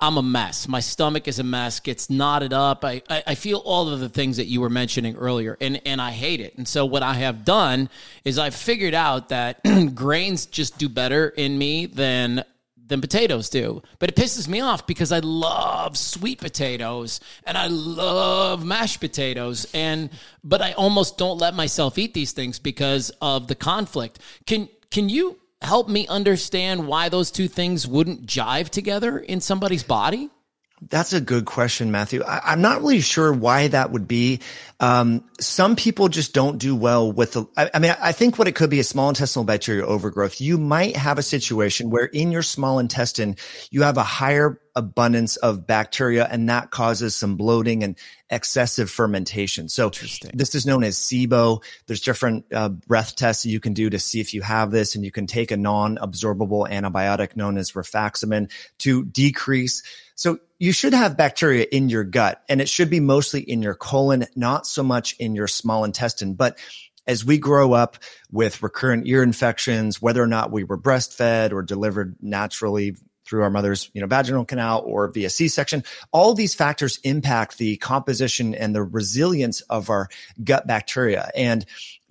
I'm 0.00 0.16
a 0.16 0.22
mess. 0.22 0.68
My 0.68 0.80
stomach 0.80 1.26
is 1.26 1.38
a 1.38 1.44
mess, 1.44 1.80
gets 1.80 2.08
knotted 2.08 2.52
up. 2.52 2.84
I, 2.84 3.02
I, 3.10 3.22
I, 3.28 3.34
feel 3.34 3.58
all 3.58 3.88
of 3.88 3.98
the 3.98 4.08
things 4.08 4.36
that 4.36 4.46
you 4.46 4.60
were 4.60 4.70
mentioning 4.70 5.16
earlier, 5.16 5.56
and, 5.60 5.80
and 5.84 6.00
I 6.00 6.12
hate 6.12 6.40
it. 6.40 6.56
And 6.56 6.68
so, 6.68 6.86
what 6.86 7.02
I 7.02 7.14
have 7.14 7.44
done 7.44 7.88
is 8.24 8.38
I've 8.38 8.54
figured 8.54 8.94
out 8.94 9.30
that 9.30 9.60
grains 9.94 10.46
just 10.46 10.78
do 10.78 10.88
better 10.88 11.28
in 11.28 11.58
me 11.58 11.86
than 11.86 12.44
than 12.86 13.00
potatoes 13.00 13.48
do. 13.48 13.82
But 13.98 14.10
it 14.10 14.16
pisses 14.16 14.46
me 14.46 14.60
off 14.60 14.86
because 14.86 15.12
I 15.12 15.20
love 15.20 15.96
sweet 15.96 16.38
potatoes 16.38 17.20
and 17.44 17.56
I 17.56 17.68
love 17.68 18.64
mashed 18.64 19.00
potatoes 19.00 19.66
and 19.72 20.10
but 20.44 20.60
I 20.60 20.72
almost 20.72 21.16
don't 21.16 21.38
let 21.38 21.54
myself 21.54 21.96
eat 21.96 22.12
these 22.12 22.32
things 22.32 22.58
because 22.58 23.10
of 23.22 23.46
the 23.48 23.54
conflict. 23.54 24.18
Can 24.46 24.68
can 24.90 25.08
you 25.08 25.38
help 25.62 25.88
me 25.88 26.06
understand 26.08 26.86
why 26.86 27.08
those 27.08 27.30
two 27.30 27.48
things 27.48 27.86
wouldn't 27.86 28.26
jive 28.26 28.68
together 28.68 29.18
in 29.18 29.40
somebody's 29.40 29.82
body? 29.82 30.30
That's 30.88 31.12
a 31.12 31.20
good 31.20 31.44
question, 31.44 31.92
Mathew. 31.92 32.24
I, 32.24 32.52
am 32.52 32.60
not 32.60 32.80
really 32.80 33.00
sure 33.00 33.32
why 33.32 33.68
that 33.68 33.92
would 33.92 34.08
be. 34.08 34.40
Um, 34.80 35.24
some 35.38 35.76
people 35.76 36.08
just 36.08 36.34
don't 36.34 36.58
do 36.58 36.74
well 36.74 37.12
with 37.12 37.32
the, 37.34 37.44
I, 37.56 37.70
I, 37.74 37.78
mean, 37.78 37.94
I 38.00 38.10
think 38.10 38.36
what 38.36 38.48
it 38.48 38.56
could 38.56 38.68
be 38.68 38.80
is 38.80 38.88
small 38.88 39.08
intestinal 39.08 39.44
bacteria 39.44 39.86
overgrowth. 39.86 40.40
You 40.40 40.58
might 40.58 40.96
have 40.96 41.18
a 41.18 41.22
situation 41.22 41.90
where 41.90 42.06
in 42.06 42.32
your 42.32 42.42
small 42.42 42.80
intestine, 42.80 43.36
you 43.70 43.82
have 43.82 43.96
a 43.96 44.02
higher 44.02 44.60
abundance 44.74 45.36
of 45.36 45.66
bacteria 45.66 46.26
and 46.30 46.48
that 46.48 46.70
causes 46.70 47.14
some 47.14 47.36
bloating 47.36 47.84
and 47.84 47.96
excessive 48.30 48.90
fermentation. 48.90 49.68
So 49.68 49.90
this 50.32 50.54
is 50.54 50.66
known 50.66 50.82
as 50.82 50.96
SIBO. 50.96 51.62
There's 51.86 52.00
different 52.00 52.46
uh, 52.52 52.70
breath 52.70 53.14
tests 53.14 53.44
you 53.44 53.60
can 53.60 53.74
do 53.74 53.90
to 53.90 53.98
see 53.98 54.20
if 54.20 54.32
you 54.32 54.40
have 54.42 54.70
this 54.70 54.94
and 54.94 55.04
you 55.04 55.10
can 55.10 55.26
take 55.26 55.50
a 55.50 55.56
non-absorbable 55.56 56.68
antibiotic 56.70 57.36
known 57.36 57.58
as 57.58 57.72
rifaximin 57.72 58.50
to 58.78 59.04
decrease. 59.04 59.82
So 60.22 60.38
you 60.60 60.70
should 60.70 60.94
have 60.94 61.16
bacteria 61.16 61.66
in 61.72 61.88
your 61.88 62.04
gut 62.04 62.44
and 62.48 62.60
it 62.60 62.68
should 62.68 62.88
be 62.88 63.00
mostly 63.00 63.40
in 63.40 63.60
your 63.60 63.74
colon, 63.74 64.24
not 64.36 64.68
so 64.68 64.84
much 64.84 65.16
in 65.18 65.34
your 65.34 65.48
small 65.48 65.82
intestine. 65.82 66.34
But 66.34 66.60
as 67.08 67.24
we 67.24 67.38
grow 67.38 67.72
up 67.72 67.96
with 68.30 68.62
recurrent 68.62 69.08
ear 69.08 69.24
infections, 69.24 70.00
whether 70.00 70.22
or 70.22 70.28
not 70.28 70.52
we 70.52 70.62
were 70.62 70.78
breastfed 70.78 71.50
or 71.50 71.60
delivered 71.60 72.14
naturally 72.20 72.94
through 73.24 73.42
our 73.42 73.50
mother's 73.50 73.90
you 73.94 74.00
know 74.00 74.06
vaginal 74.06 74.44
canal 74.44 74.82
or 74.84 75.08
via 75.08 75.30
c-section. 75.30 75.84
All 76.12 76.34
these 76.34 76.54
factors 76.54 76.98
impact 77.04 77.58
the 77.58 77.76
composition 77.76 78.54
and 78.54 78.74
the 78.74 78.82
resilience 78.82 79.60
of 79.62 79.90
our 79.90 80.08
gut 80.42 80.66
bacteria. 80.66 81.30
And 81.34 81.64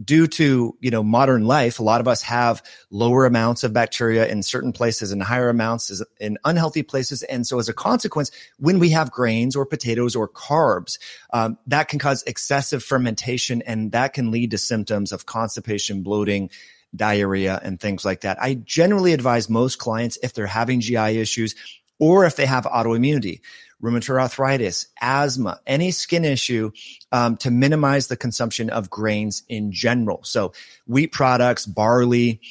due 0.04 0.26
to 0.26 0.76
you 0.80 0.90
know 0.90 1.04
modern 1.04 1.46
life 1.46 1.80
a 1.80 1.84
lot 1.84 2.02
of 2.02 2.08
us 2.08 2.24
have 2.24 2.64
lower 2.90 3.26
amounts 3.26 3.64
of 3.64 3.74
bacteria 3.74 4.28
in 4.28 4.42
certain 4.42 4.72
places 4.72 5.12
and 5.12 5.22
higher 5.22 5.50
amounts 5.50 6.02
in 6.20 6.38
unhealthy 6.44 6.84
places. 6.84 7.24
And 7.24 7.46
so 7.46 7.60
as 7.60 7.70
a 7.70 7.74
consequence 7.74 8.32
when 8.58 8.80
we 8.80 8.90
have 8.90 9.12
grains 9.12 9.56
or 9.56 9.66
potatoes 9.66 10.16
or 10.16 10.28
carbs 10.28 10.98
um, 11.34 11.58
that 11.68 11.88
can 11.88 12.00
cause 12.00 12.24
excessive 12.24 12.84
fermentation 12.84 13.62
and 13.64 13.92
that 13.92 14.14
can 14.14 14.32
lead 14.32 14.52
to 14.52 14.58
symptoms 14.58 15.12
of 15.12 15.26
constipation 15.26 16.04
bloating 16.04 16.50
diarrhea 16.96 17.60
and 17.64 17.80
things 17.80 18.04
like 18.04 18.22
that. 18.22 18.42
I 18.42 18.56
generally 18.56 19.14
advise 19.14 19.50
most 19.50 19.80
clients 19.80 20.18
if 20.22 20.34
they're 20.34 20.46
having 20.48 20.82
GI 20.82 21.20
issues 21.20 21.56
or 22.00 22.26
if 22.26 22.36
they 22.36 22.46
have 22.46 22.66
autoimmunity, 22.66 23.42
rheumatoid 23.82 24.20
arthritis, 24.20 24.88
asthma, 25.02 25.60
any 25.68 25.92
skin 25.92 26.26
issue, 26.26 26.72
um, 27.12 27.38
to 27.38 27.52
minimize 27.52 28.08
the 28.08 28.18
consumption 28.18 28.70
of 28.70 28.90
grains 28.90 29.44
in 29.48 29.72
general. 29.72 30.22
So 30.24 30.54
wheat 30.88 31.12
products, 31.12 31.66
barley, 31.66 32.42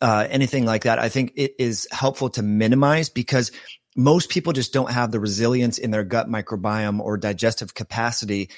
uh, 0.00 0.26
anything 0.30 0.64
like 0.64 0.84
that, 0.84 0.98
I 0.98 1.08
think 1.08 1.32
it 1.36 1.54
is 1.58 1.88
helpful 1.90 2.30
to 2.30 2.42
minimize 2.42 3.08
because 3.08 3.50
most 3.96 4.30
people 4.30 4.52
just 4.52 4.72
don't 4.72 4.92
have 4.92 5.10
the 5.10 5.18
resilience 5.18 5.78
in 5.78 5.90
their 5.90 6.04
gut 6.04 6.28
microbiome 6.28 7.00
or 7.00 7.16
digestive 7.16 7.74
capacity 7.74 8.48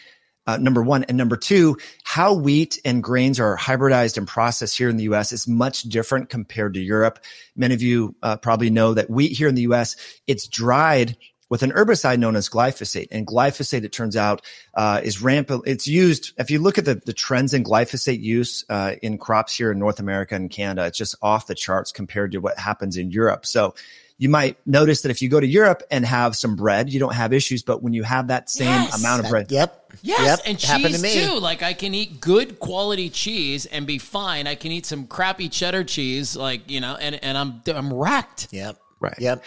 uh, 0.46 0.56
number 0.56 0.82
one. 0.82 1.04
And 1.04 1.16
number 1.16 1.36
two, 1.36 1.76
how 2.04 2.34
wheat 2.34 2.78
and 2.84 3.02
grains 3.02 3.38
are 3.40 3.56
hybridized 3.56 4.16
and 4.16 4.26
processed 4.26 4.76
here 4.76 4.88
in 4.88 4.96
the 4.96 5.04
US 5.04 5.32
is 5.32 5.46
much 5.46 5.82
different 5.82 6.28
compared 6.28 6.74
to 6.74 6.80
Europe. 6.80 7.18
Many 7.56 7.74
of 7.74 7.82
you 7.82 8.14
uh, 8.22 8.36
probably 8.36 8.70
know 8.70 8.94
that 8.94 9.10
wheat 9.10 9.32
here 9.32 9.48
in 9.48 9.54
the 9.54 9.62
US, 9.62 9.96
it's 10.26 10.46
dried 10.46 11.16
with 11.50 11.64
an 11.64 11.72
herbicide 11.72 12.18
known 12.18 12.36
as 12.36 12.48
glyphosate. 12.48 13.08
And 13.10 13.26
glyphosate, 13.26 13.82
it 13.82 13.92
turns 13.92 14.16
out, 14.16 14.40
uh, 14.74 15.00
is 15.02 15.20
rampant. 15.20 15.64
It's 15.66 15.86
used, 15.86 16.32
if 16.38 16.50
you 16.50 16.60
look 16.60 16.78
at 16.78 16.84
the, 16.84 16.94
the 16.94 17.12
trends 17.12 17.52
in 17.52 17.64
glyphosate 17.64 18.22
use 18.22 18.64
uh, 18.70 18.94
in 19.02 19.18
crops 19.18 19.56
here 19.56 19.72
in 19.72 19.78
North 19.78 19.98
America 19.98 20.36
and 20.36 20.48
Canada, 20.48 20.86
it's 20.86 20.96
just 20.96 21.16
off 21.20 21.48
the 21.48 21.56
charts 21.56 21.90
compared 21.90 22.32
to 22.32 22.38
what 22.38 22.56
happens 22.56 22.96
in 22.96 23.10
Europe. 23.10 23.44
So 23.44 23.74
you 24.20 24.28
might 24.28 24.58
notice 24.66 25.00
that 25.00 25.08
if 25.08 25.22
you 25.22 25.30
go 25.30 25.40
to 25.40 25.46
Europe 25.46 25.82
and 25.90 26.04
have 26.04 26.36
some 26.36 26.54
bread, 26.54 26.92
you 26.92 27.00
don't 27.00 27.14
have 27.14 27.32
issues. 27.32 27.62
But 27.62 27.82
when 27.82 27.94
you 27.94 28.02
have 28.02 28.28
that 28.28 28.50
same 28.50 28.66
yes. 28.66 29.00
amount 29.00 29.24
of 29.24 29.30
bread, 29.30 29.50
yep, 29.50 29.90
yes, 30.02 30.20
yep. 30.20 30.40
and 30.44 30.58
cheese 30.58 31.00
to 31.00 31.26
too. 31.26 31.38
Like 31.38 31.62
I 31.62 31.72
can 31.72 31.94
eat 31.94 32.20
good 32.20 32.60
quality 32.60 33.08
cheese 33.08 33.64
and 33.64 33.86
be 33.86 33.96
fine. 33.96 34.46
I 34.46 34.56
can 34.56 34.72
eat 34.72 34.84
some 34.84 35.06
crappy 35.06 35.48
cheddar 35.48 35.84
cheese, 35.84 36.36
like 36.36 36.70
you 36.70 36.82
know, 36.82 36.96
and 36.96 37.18
and 37.24 37.38
I'm 37.38 37.62
I'm 37.66 37.90
wrecked. 37.90 38.48
Yep, 38.50 38.76
right. 39.00 39.16
Yep. 39.18 39.42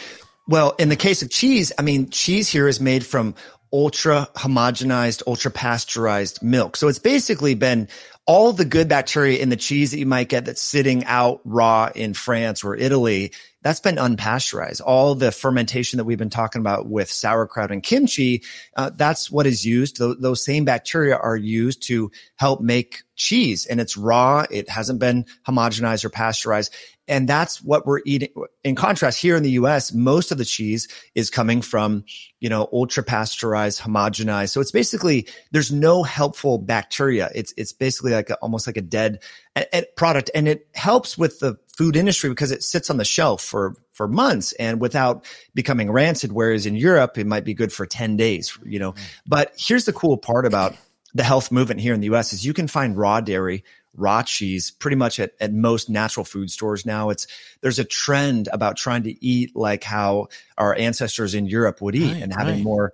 Well, 0.48 0.72
in 0.80 0.90
the 0.90 0.96
case 0.96 1.22
of 1.22 1.30
cheese, 1.30 1.72
I 1.78 1.84
mean, 1.84 2.10
cheese 2.10 2.50
here 2.50 2.68
is 2.68 2.82
made 2.82 3.06
from 3.06 3.36
ultra 3.72 4.28
homogenized, 4.36 5.22
ultra 5.28 5.52
pasteurized 5.52 6.42
milk. 6.42 6.78
So 6.78 6.88
it's 6.88 7.00
basically 7.00 7.54
been 7.54 7.88
all 8.26 8.54
the 8.54 8.66
good 8.66 8.88
bacteria 8.88 9.40
in 9.40 9.50
the 9.50 9.56
cheese 9.56 9.92
that 9.92 10.00
you 10.00 10.06
might 10.08 10.30
get 10.30 10.46
that's 10.46 10.62
sitting 10.62 11.06
out 11.06 11.42
raw 11.46 11.92
in 11.94 12.16
France 12.16 12.64
or 12.64 12.76
Italy. 12.76 13.34
That's 13.63 13.80
been 13.80 13.95
unpasteurized. 13.95 14.82
All 14.86 15.15
the 15.15 15.32
fermentation 15.32 15.97
that 15.97 16.04
we've 16.04 16.17
been 16.17 16.30
talking 16.30 16.60
about 16.60 16.88
with 16.88 17.10
sauerkraut 17.10 17.71
and 17.71 17.82
kimchi, 17.82 18.43
uh, 18.76 18.91
that's 18.95 19.32
what 19.32 19.47
is 19.47 19.65
used. 19.65 19.97
Th- 19.97 20.17
those 20.19 20.43
same 20.43 20.65
bacteria 20.65 21.15
are 21.15 21.38
used 21.38 21.82
to 21.88 22.12
help 22.36 22.62
make 22.62 23.04
cheese 23.15 23.65
and 23.65 23.80
it's 23.80 23.95
raw. 23.95 24.45
It 24.49 24.69
hasn't 24.69 24.99
been 24.99 25.26
homogenized 25.47 26.04
or 26.04 26.10
pasteurized. 26.10 26.73
And 27.08 27.28
that's 27.28 27.62
what 27.62 27.86
we're 27.86 27.99
eating. 28.06 28.30
In 28.63 28.75
contrast, 28.75 29.19
here 29.19 29.35
in 29.35 29.44
the 29.44 29.52
US, 29.52 29.94
most 29.94 30.31
of 30.31 30.38
the 30.38 30.46
cheese 30.46 30.88
is 31.15 31.29
coming 31.29 31.62
from, 31.62 32.06
you 32.40 32.48
know, 32.50 32.69
ultra 32.71 33.04
pasteurized, 33.04 33.81
homogenized. 33.81 34.50
So 34.50 34.62
it's 34.62 34.71
basically, 34.71 35.27
there's 35.52 35.71
no 35.71 36.04
helpful 36.04 36.60
bacteria. 36.60 37.29
It's, 37.35 37.54
it's 37.58 37.73
basically 37.73 38.13
like 38.13 38.29
a, 38.29 38.35
almost 38.35 38.67
like 38.67 38.77
a 38.77 38.81
dead 38.81 39.19
a, 39.56 39.65
a 39.73 39.85
product. 39.98 40.31
And 40.33 40.48
it 40.48 40.67
helps 40.73 41.17
with 41.17 41.40
the 41.40 41.58
food 41.78 41.96
industry 41.96 42.30
because 42.30 42.52
it 42.52 42.63
sits 42.63 42.90
on 42.90 42.98
the 42.98 43.06
shelf 43.06 43.42
for, 43.42 43.76
for 43.92 44.08
months 44.08 44.52
and 44.54 44.80
without 44.80 45.26
becoming 45.54 45.92
rancid. 45.92 46.32
Whereas 46.32 46.65
in 46.65 46.76
Europe, 46.76 47.17
it 47.17 47.28
might 47.28 47.44
be 47.44 47.54
good 47.54 47.74
for 47.74 47.86
10 47.86 48.15
days, 48.15 48.58
you 48.63 48.80
know, 48.80 48.94
mm. 48.94 49.02
but 49.26 49.54
here's 49.58 49.86
the 49.86 49.94
cool 49.94 50.17
part 50.17 50.46
about 50.46 50.76
the 51.13 51.24
health 51.24 51.52
movement 51.52 51.80
here 51.80 51.94
in 51.94 52.00
the 52.00 52.13
US 52.13 52.34
is 52.34 52.46
you 52.46 52.54
can 52.54 52.67
find 52.67 52.98
raw 52.98 53.21
dairy 53.21 53.63
raw 53.96 54.24
cheese 54.24 54.71
pretty 54.71 54.96
much 54.96 55.19
at, 55.19 55.34
at 55.40 55.54
most 55.54 55.88
natural 55.88 56.24
food 56.24 56.50
stores 56.50 56.86
now. 56.86 57.12
It's 57.12 57.28
there's 57.62 57.78
a 57.78 57.84
trend 57.84 58.50
about 58.52 58.76
trying 58.76 59.04
to 59.04 59.26
eat 59.26 59.56
like 59.56 59.84
how 59.84 60.30
our 60.58 60.76
ancestors 60.76 61.36
in 61.36 61.46
Europe 61.46 61.82
would 61.82 61.96
eat 61.96 62.13
Right, 62.13 62.24
and 62.24 62.34
having 62.34 62.56
right. 62.56 62.63
more. 62.63 62.94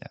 Yeah 0.00 0.08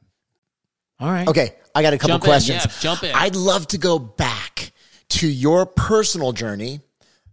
all 0.99 1.11
right. 1.11 1.27
Okay, 1.27 1.55
I 1.73 1.81
got 1.81 1.93
a 1.93 1.97
couple 1.97 2.15
Jump 2.15 2.23
in, 2.23 2.29
questions. 2.29 2.65
yeah, 2.65 2.71
jump 2.81 3.03
in. 3.03 3.15
I'd 3.15 3.35
love 3.35 3.67
to 3.67 3.77
go 3.77 3.99
back 3.99 4.71
to 5.09 5.27
your 5.27 5.65
personal 5.65 6.33
journey 6.33 6.81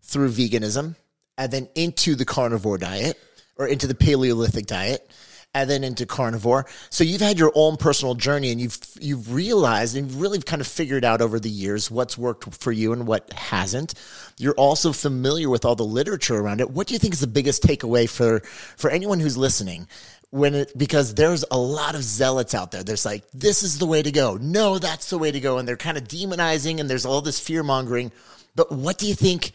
through 0.07 0.31
veganism 0.31 0.97
and 1.37 1.53
then 1.53 1.69
into 1.75 2.15
the 2.15 2.25
carnivore 2.25 2.79
diet 2.79 3.19
or 3.57 3.67
into 3.67 3.87
the 3.87 3.95
Paleolithic 3.95 4.67
diet 4.67 5.11
and 5.57 5.71
then 5.71 5.85
into 5.85 6.05
carnivore. 6.05 6.67
So 6.91 7.03
you've 7.03 7.23
had 7.23 7.39
your 7.39 7.51
own 7.55 7.79
personal 7.79 8.15
journey 8.15 8.53
and 8.53 8.61
you've 8.61 8.79
you've 9.01 9.33
realized 9.33 9.97
and 9.97 10.13
really 10.13 10.41
kind 10.41 10.61
of 10.61 10.67
figured 10.67 11.03
out 11.03 11.23
over 11.23 11.41
the 11.41 11.49
years 11.49 11.91
what's 11.91 12.19
worked 12.19 12.55
for 12.55 12.73
you 12.73 12.93
and 12.93 13.07
what 13.07 13.33
hasn't. 13.33 13.95
You're 14.39 14.55
also 14.55 14.93
familiar 14.93 15.49
with 15.49 15.65
all 15.65 15.75
the 15.75 15.83
literature 15.83 16.37
around 16.37 16.61
it. 16.61 16.71
What 16.71 16.87
do 16.87 16.95
you 16.95 16.99
think 16.99 17.15
is 17.15 17.21
the 17.21 17.27
biggest 17.27 17.63
takeaway 17.63 18.09
for 18.09 18.41
for 18.41 18.91
anyone 18.91 19.19
who's 19.19 19.39
listening? 19.39 19.89
When 20.31 20.55
it 20.55 20.77
because 20.77 21.15
there's 21.15 21.45
a 21.51 21.59
lot 21.59 21.95
of 21.95 22.03
zealots 22.03 22.55
out 22.55 22.71
there. 22.71 22.83
There's 22.83 23.07
like 23.07 23.25
this 23.33 23.63
is 23.63 23.79
the 23.79 23.87
way 23.87 24.03
to 24.03 24.13
go. 24.13 24.37
No, 24.37 24.79
that's 24.79 25.09
the 25.09 25.19
way 25.19 25.31
to 25.31 25.41
go 25.41 25.57
and 25.57 25.67
they're 25.67 25.79
kind 25.79 25.97
of 25.97 26.05
demonizing 26.05 26.81
and 26.81 26.91
there's 26.91 27.07
all 27.07 27.23
this 27.23 27.41
fear 27.41 27.63
mongering. 27.63 28.13
But 28.55 28.73
what 28.73 28.99
do 28.99 29.07
you 29.07 29.15
think 29.15 29.53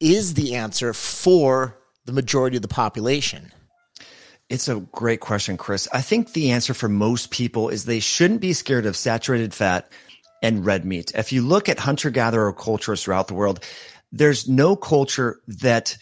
is 0.00 0.34
the 0.34 0.54
answer 0.54 0.92
for 0.92 1.76
the 2.04 2.12
majority 2.12 2.56
of 2.56 2.62
the 2.62 2.68
population? 2.68 3.52
It's 4.48 4.68
a 4.68 4.76
great 4.76 5.20
question, 5.20 5.56
Chris. 5.56 5.88
I 5.92 6.00
think 6.00 6.32
the 6.32 6.52
answer 6.52 6.72
for 6.72 6.88
most 6.88 7.30
people 7.30 7.68
is 7.68 7.84
they 7.84 8.00
shouldn't 8.00 8.40
be 8.40 8.54
scared 8.54 8.86
of 8.86 8.96
saturated 8.96 9.52
fat 9.52 9.90
and 10.42 10.64
red 10.64 10.84
meat. 10.84 11.12
If 11.14 11.32
you 11.32 11.42
look 11.42 11.68
at 11.68 11.78
hunter 11.78 12.10
gatherer 12.10 12.52
cultures 12.52 13.02
throughout 13.02 13.28
the 13.28 13.34
world, 13.34 13.64
there's 14.10 14.48
no 14.48 14.74
culture 14.74 15.40
that 15.48 15.98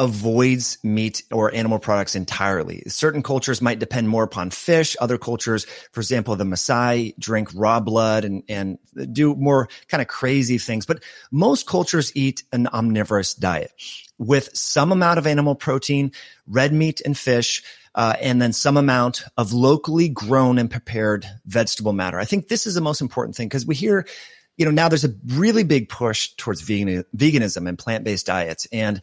avoids 0.00 0.78
meat 0.82 1.22
or 1.30 1.54
animal 1.54 1.78
products 1.78 2.16
entirely. 2.16 2.82
Certain 2.86 3.22
cultures 3.22 3.60
might 3.60 3.78
depend 3.78 4.08
more 4.08 4.24
upon 4.24 4.48
fish. 4.48 4.96
Other 4.98 5.18
cultures, 5.18 5.66
for 5.92 6.00
example, 6.00 6.34
the 6.36 6.44
Maasai 6.44 7.14
drink 7.18 7.50
raw 7.54 7.80
blood 7.80 8.24
and, 8.24 8.42
and 8.48 8.78
do 9.12 9.34
more 9.34 9.68
kind 9.88 10.00
of 10.00 10.08
crazy 10.08 10.56
things. 10.56 10.86
But 10.86 11.02
most 11.30 11.66
cultures 11.66 12.12
eat 12.16 12.42
an 12.50 12.66
omnivorous 12.68 13.34
diet 13.34 13.72
with 14.16 14.48
some 14.56 14.90
amount 14.90 15.18
of 15.18 15.26
animal 15.26 15.54
protein, 15.54 16.12
red 16.46 16.72
meat 16.72 17.02
and 17.04 17.16
fish, 17.16 17.62
uh, 17.94 18.14
and 18.22 18.40
then 18.40 18.54
some 18.54 18.78
amount 18.78 19.22
of 19.36 19.52
locally 19.52 20.08
grown 20.08 20.56
and 20.56 20.70
prepared 20.70 21.26
vegetable 21.44 21.92
matter. 21.92 22.18
I 22.18 22.24
think 22.24 22.48
this 22.48 22.66
is 22.66 22.74
the 22.74 22.80
most 22.80 23.02
important 23.02 23.36
thing 23.36 23.48
because 23.48 23.66
we 23.66 23.74
hear, 23.74 24.06
you 24.56 24.64
know, 24.64 24.70
now 24.70 24.88
there's 24.88 25.04
a 25.04 25.14
really 25.26 25.64
big 25.64 25.90
push 25.90 26.30
towards 26.38 26.62
vegan, 26.62 27.04
veganism 27.14 27.68
and 27.68 27.78
plant-based 27.78 28.26
diets. 28.26 28.66
And 28.72 29.02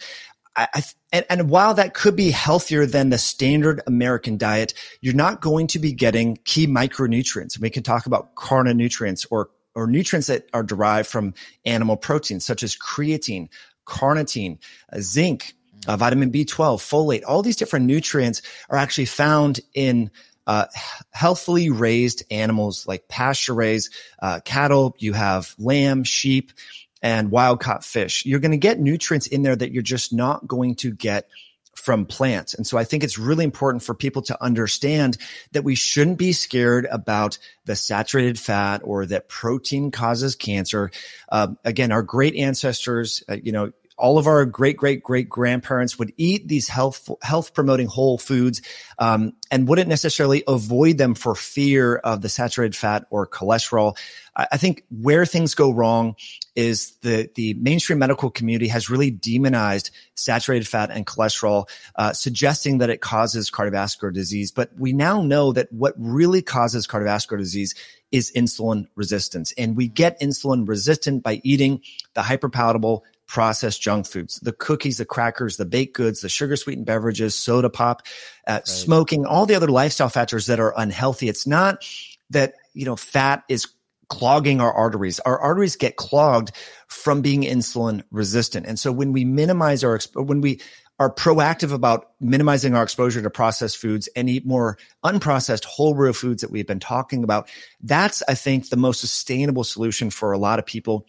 I, 0.57 0.83
and, 1.11 1.25
and 1.29 1.49
while 1.49 1.73
that 1.75 1.93
could 1.93 2.15
be 2.15 2.31
healthier 2.31 2.85
than 2.85 3.09
the 3.09 3.17
standard 3.17 3.81
American 3.85 4.37
diet, 4.37 4.73
you're 5.01 5.13
not 5.13 5.39
going 5.41 5.67
to 5.67 5.79
be 5.79 5.93
getting 5.93 6.37
key 6.45 6.65
micronutrients. 6.67 7.59
We 7.59 7.69
can 7.69 7.83
talk 7.83 8.05
about 8.05 8.35
carnonutrients 8.35 9.25
or 9.29 9.49
or 9.75 9.85
nutrients 9.85 10.25
that 10.25 10.49
are 10.53 10.63
derived 10.63 11.07
from 11.07 11.35
animal 11.63 11.95
proteins, 11.97 12.43
such 12.43 12.63
as 12.63 12.75
creatine, 12.75 13.47
carnitine, 13.85 14.57
uh, 14.91 14.97
zinc, 14.99 15.53
uh, 15.87 15.95
vitamin 15.95 16.31
B12, 16.31 16.79
folate. 16.79 17.21
All 17.27 17.43
these 17.43 17.55
different 17.55 17.85
nutrients 17.85 18.41
are 18.71 18.77
actually 18.77 19.05
found 19.05 19.59
in 19.75 20.09
uh, 20.47 20.65
healthfully 21.11 21.69
raised 21.69 22.23
animals 22.31 22.87
like 22.87 23.07
pasture 23.07 23.53
raised 23.53 23.93
uh, 24.19 24.39
cattle. 24.45 24.95
You 24.97 25.13
have 25.13 25.53
lamb, 25.59 26.03
sheep, 26.03 26.53
and 27.01 27.31
wild 27.31 27.59
caught 27.59 27.83
fish. 27.83 28.25
You're 28.25 28.39
going 28.39 28.51
to 28.51 28.57
get 28.57 28.79
nutrients 28.79 29.27
in 29.27 29.43
there 29.43 29.55
that 29.55 29.71
you're 29.71 29.83
just 29.83 30.13
not 30.13 30.47
going 30.47 30.75
to 30.75 30.91
get 30.91 31.29
from 31.75 32.05
plants. 32.05 32.55
And 32.55 32.65
so 32.65 32.77
I 32.77 32.83
think 32.83 33.03
it's 33.03 33.19
really 33.19 33.45
important 33.45 33.83
for 33.83 33.93
people 33.93 34.23
to 34.23 34.43
understand 34.43 35.17
that 35.51 35.63
we 35.63 35.75
shouldn't 35.75 36.17
be 36.17 36.33
scared 36.33 36.87
about 36.91 37.37
the 37.65 37.75
saturated 37.75 38.39
fat 38.39 38.81
or 38.83 39.05
that 39.05 39.29
protein 39.29 39.91
causes 39.91 40.35
cancer. 40.35 40.91
Uh, 41.29 41.49
again, 41.63 41.91
our 41.91 42.01
great 42.01 42.35
ancestors, 42.35 43.23
uh, 43.29 43.37
you 43.41 43.51
know, 43.51 43.71
all 43.97 44.17
of 44.17 44.27
our 44.27 44.45
great 44.45 44.77
great 44.77 45.03
great 45.03 45.27
grandparents 45.27 45.97
would 45.97 46.13
eat 46.17 46.47
these 46.47 46.67
health 46.67 47.09
health 47.21 47.53
promoting 47.53 47.87
whole 47.87 48.17
foods 48.17 48.61
um, 48.99 49.33
and 49.51 49.67
wouldn't 49.67 49.89
necessarily 49.89 50.43
avoid 50.47 50.97
them 50.97 51.15
for 51.15 51.35
fear 51.35 51.95
of 51.95 52.21
the 52.21 52.29
saturated 52.29 52.75
fat 52.75 53.05
or 53.09 53.27
cholesterol. 53.27 53.97
I, 54.35 54.47
I 54.53 54.57
think 54.57 54.83
where 54.89 55.25
things 55.25 55.55
go 55.55 55.71
wrong 55.71 56.15
is 56.55 56.95
the 57.01 57.29
the 57.35 57.55
mainstream 57.55 57.99
medical 57.99 58.29
community 58.29 58.67
has 58.67 58.89
really 58.89 59.11
demonized 59.11 59.91
saturated 60.15 60.67
fat 60.67 60.91
and 60.91 61.05
cholesterol, 61.05 61.67
uh, 61.95 62.13
suggesting 62.13 62.79
that 62.79 62.89
it 62.89 63.01
causes 63.01 63.51
cardiovascular 63.51 64.13
disease. 64.13 64.51
But 64.51 64.71
we 64.77 64.93
now 64.93 65.21
know 65.21 65.53
that 65.53 65.71
what 65.71 65.93
really 65.97 66.41
causes 66.41 66.87
cardiovascular 66.87 67.37
disease 67.37 67.75
is 68.11 68.31
insulin 68.35 68.87
resistance, 68.95 69.53
and 69.57 69.75
we 69.75 69.87
get 69.87 70.19
insulin 70.21 70.67
resistant 70.67 71.23
by 71.23 71.41
eating 71.43 71.81
the 72.13 72.21
hyperpalatable 72.21 73.01
processed 73.27 73.81
junk 73.81 74.07
foods, 74.07 74.39
the 74.39 74.53
cookies, 74.53 74.97
the 74.97 75.05
crackers, 75.05 75.57
the 75.57 75.65
baked 75.65 75.95
goods, 75.95 76.21
the 76.21 76.29
sugar 76.29 76.55
sweetened 76.55 76.85
beverages, 76.85 77.35
soda 77.35 77.69
pop, 77.69 78.03
uh, 78.47 78.61
smoking, 78.63 79.25
all 79.25 79.45
the 79.45 79.55
other 79.55 79.67
lifestyle 79.67 80.09
factors 80.09 80.45
that 80.47 80.59
are 80.59 80.73
unhealthy. 80.77 81.27
It's 81.27 81.45
not 81.45 81.85
that, 82.29 82.53
you 82.73 82.85
know, 82.85 82.95
fat 82.95 83.43
is 83.49 83.67
clogging 84.09 84.61
our 84.61 84.71
arteries. 84.71 85.19
Our 85.21 85.37
arteries 85.37 85.75
get 85.75 85.97
clogged 85.97 86.51
from 86.87 87.21
being 87.21 87.41
insulin 87.41 88.03
resistant. 88.11 88.65
And 88.65 88.79
so 88.79 88.91
when 88.91 89.11
we 89.11 89.25
minimize 89.25 89.83
our, 89.83 89.99
when 90.15 90.39
we 90.39 90.61
are 90.99 91.13
proactive 91.13 91.73
about 91.73 92.11
minimizing 92.19 92.75
our 92.75 92.83
exposure 92.83 93.21
to 93.21 93.29
processed 93.29 93.77
foods 93.77 94.07
and 94.15 94.29
eat 94.29 94.45
more 94.45 94.77
unprocessed 95.03 95.65
whole 95.65 95.93
real 95.93 96.13
foods 96.13 96.41
that 96.41 96.49
we've 96.49 96.65
been 96.65 96.79
talking 96.79 97.23
about, 97.23 97.49
that's, 97.81 98.23
I 98.27 98.33
think, 98.33 98.69
the 98.69 98.77
most 98.77 99.01
sustainable 99.01 99.65
solution 99.65 100.09
for 100.09 100.31
a 100.31 100.37
lot 100.37 100.59
of 100.59 100.65
people 100.65 101.05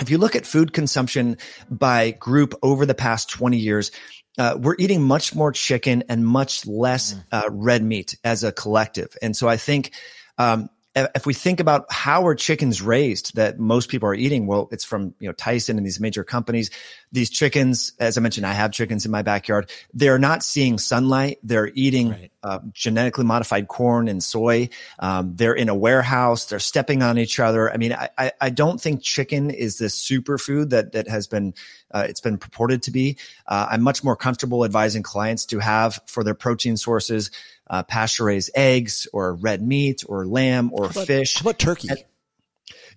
if 0.00 0.10
you 0.10 0.18
look 0.18 0.36
at 0.36 0.46
food 0.46 0.72
consumption 0.72 1.36
by 1.70 2.12
group 2.12 2.54
over 2.62 2.86
the 2.86 2.94
past 2.94 3.30
20 3.30 3.58
years, 3.58 3.90
uh, 4.38 4.56
we're 4.58 4.76
eating 4.78 5.02
much 5.02 5.34
more 5.34 5.52
chicken 5.52 6.04
and 6.08 6.26
much 6.26 6.66
less 6.66 7.14
uh, 7.30 7.48
red 7.50 7.82
meat 7.82 8.16
as 8.24 8.44
a 8.44 8.52
collective. 8.52 9.14
And 9.20 9.36
so 9.36 9.48
I 9.48 9.56
think, 9.58 9.92
um, 10.38 10.70
if 10.94 11.24
we 11.24 11.32
think 11.32 11.58
about 11.58 11.86
how 11.90 12.26
are 12.26 12.34
chickens 12.34 12.82
raised 12.82 13.34
that 13.36 13.58
most 13.58 13.88
people 13.88 14.08
are 14.08 14.14
eating, 14.14 14.46
well, 14.46 14.68
it's 14.72 14.84
from, 14.84 15.14
you 15.20 15.28
know, 15.28 15.32
Tyson 15.32 15.78
and 15.78 15.86
these 15.86 16.00
major 16.00 16.22
companies. 16.22 16.70
These 17.12 17.30
chickens, 17.30 17.92
as 17.98 18.18
I 18.18 18.20
mentioned, 18.20 18.46
I 18.46 18.52
have 18.52 18.72
chickens 18.72 19.06
in 19.06 19.10
my 19.10 19.22
backyard. 19.22 19.70
They're 19.94 20.18
not 20.18 20.42
seeing 20.42 20.78
sunlight. 20.78 21.38
They're 21.42 21.70
eating 21.74 22.10
Right. 22.10 22.32
uh, 22.42 22.58
genetically 22.72 23.24
modified 23.24 23.68
corn 23.68 24.06
and 24.06 24.22
soy. 24.22 24.68
Um, 24.98 25.34
they're 25.36 25.54
in 25.54 25.70
a 25.70 25.74
warehouse. 25.74 26.44
They're 26.46 26.58
stepping 26.58 27.02
on 27.02 27.16
each 27.16 27.40
other. 27.40 27.72
I 27.72 27.78
mean, 27.78 27.94
I, 27.94 28.10
I, 28.18 28.32
I 28.40 28.50
don't 28.50 28.80
think 28.80 29.02
chicken 29.02 29.50
is 29.50 29.78
this 29.78 29.98
superfood 29.98 30.70
that 30.70 30.92
that 30.92 31.08
has 31.08 31.26
been 31.26 31.54
uh, 31.90 32.06
it's 32.08 32.20
been 32.20 32.38
purported 32.38 32.82
to 32.82 32.90
be. 32.90 33.18
Uh, 33.46 33.68
I'm 33.70 33.82
much 33.82 34.02
more 34.02 34.16
comfortable 34.16 34.64
advising 34.64 35.02
clients 35.02 35.46
to 35.46 35.58
have 35.58 36.00
for 36.06 36.24
their 36.24 36.34
protein 36.34 36.76
sources 36.76 37.30
uh, 37.68 37.82
pasture 37.82 38.24
raised 38.24 38.50
eggs 38.54 39.06
or 39.12 39.34
red 39.34 39.62
meat 39.62 40.02
or 40.06 40.26
lamb 40.26 40.70
or 40.72 40.86
about- 40.86 41.06
fish. 41.06 41.34
How 41.34 41.42
about 41.42 41.58
turkey? 41.58 41.88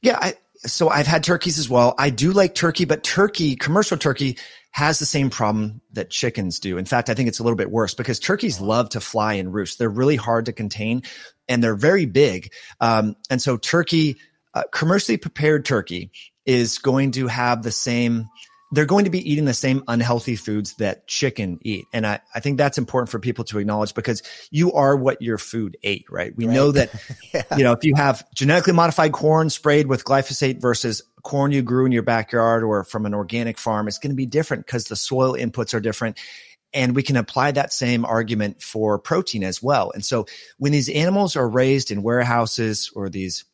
Yeah, 0.02 0.18
I, 0.22 0.36
so 0.60 0.90
I've 0.90 1.08
had 1.08 1.24
turkeys 1.24 1.60
as 1.60 1.70
well. 1.70 1.96
I 1.98 2.10
do 2.10 2.32
like 2.32 2.56
turkey, 2.56 2.86
but 2.86 3.04
turkey, 3.04 3.56
commercial 3.56 3.98
turkey 3.98 4.38
has 4.72 5.00
the 5.00 5.06
same 5.06 5.30
problem 5.30 5.82
that 5.94 6.10
chickens 6.10 6.60
do. 6.60 6.78
In 6.78 6.86
fact, 6.86 7.10
I 7.10 7.14
think 7.14 7.30
it's 7.30 7.40
a 7.40 7.44
little 7.44 7.56
bit 7.56 7.72
worse 7.72 7.94
because 7.94 8.20
turkeys 8.20 8.60
love 8.60 8.90
to 8.90 9.00
fly 9.00 9.36
and 9.36 9.54
roost. 9.54 9.80
They're 9.80 9.90
really 9.90 10.18
hard 10.18 10.46
to 10.48 10.54
contain 10.54 11.04
and 11.48 11.64
they're 11.64 11.76
very 11.76 12.06
big. 12.06 12.52
Um, 12.82 13.16
and 13.30 13.42
so 13.42 13.56
turkey, 13.58 14.18
uh, 14.54 14.64
commercially 14.72 15.18
prepared 15.18 15.64
turkey 15.66 16.12
is 16.46 16.78
going 16.78 17.12
to 17.12 17.28
have 17.28 17.64
the 17.64 17.72
same 17.72 18.28
they're 18.72 18.86
going 18.86 19.06
to 19.06 19.12
be 19.12 19.32
eating 19.32 19.46
the 19.46 19.54
same 19.54 19.84
unhealthy 19.88 20.36
foods 20.36 20.76
that 20.76 21.08
chicken 21.08 21.60
eat. 21.62 21.86
And 21.94 22.06
I, 22.06 22.20
I 22.34 22.40
think 22.40 22.58
that's 22.58 22.78
important 22.78 23.10
for 23.10 23.20
people 23.20 23.44
to 23.46 23.60
acknowledge 23.60 23.94
because 23.94 24.24
you 24.50 24.74
are 24.74 24.96
what 24.96 25.22
your 25.22 25.38
food 25.38 25.78
ate, 25.84 26.06
right? 26.10 26.36
We 26.36 26.48
right. 26.48 26.54
know 26.54 26.72
that, 26.72 26.90
yeah. 27.34 27.44
you 27.58 27.64
know, 27.64 27.74
if 27.74 27.84
you 27.84 27.94
have 27.96 28.26
genetically 28.34 28.74
modified 28.74 29.12
corn 29.12 29.50
sprayed 29.50 29.88
with 29.88 30.04
glyphosate 30.04 30.60
versus 30.60 31.04
corn 31.22 31.52
you 31.52 31.62
grew 31.62 31.86
in 31.86 31.92
your 31.92 32.04
backyard 32.04 32.64
or 32.64 32.84
from 32.84 33.06
an 33.06 33.14
organic 33.14 33.58
farm, 33.60 33.88
it's 33.88 34.00
going 34.00 34.12
to 34.12 34.16
be 34.16 34.26
different 34.26 34.66
because 34.66 34.86
the 34.86 34.96
soil 34.96 35.34
inputs 35.34 35.74
are 35.74 35.80
different. 35.80 36.20
And 36.74 36.96
we 36.96 37.04
can 37.04 37.16
apply 37.16 37.52
that 37.52 37.72
same 37.72 38.04
argument 38.04 38.62
for 38.62 39.00
protein 39.00 39.44
as 39.44 39.62
well. 39.62 39.92
And 39.92 40.04
so 40.04 40.26
when 40.58 40.72
these 40.72 40.90
animals 40.90 41.36
are 41.36 41.48
raised 41.48 41.92
in 41.92 42.04
warehouses 42.04 42.92
or 42.96 43.10
these 43.10 43.46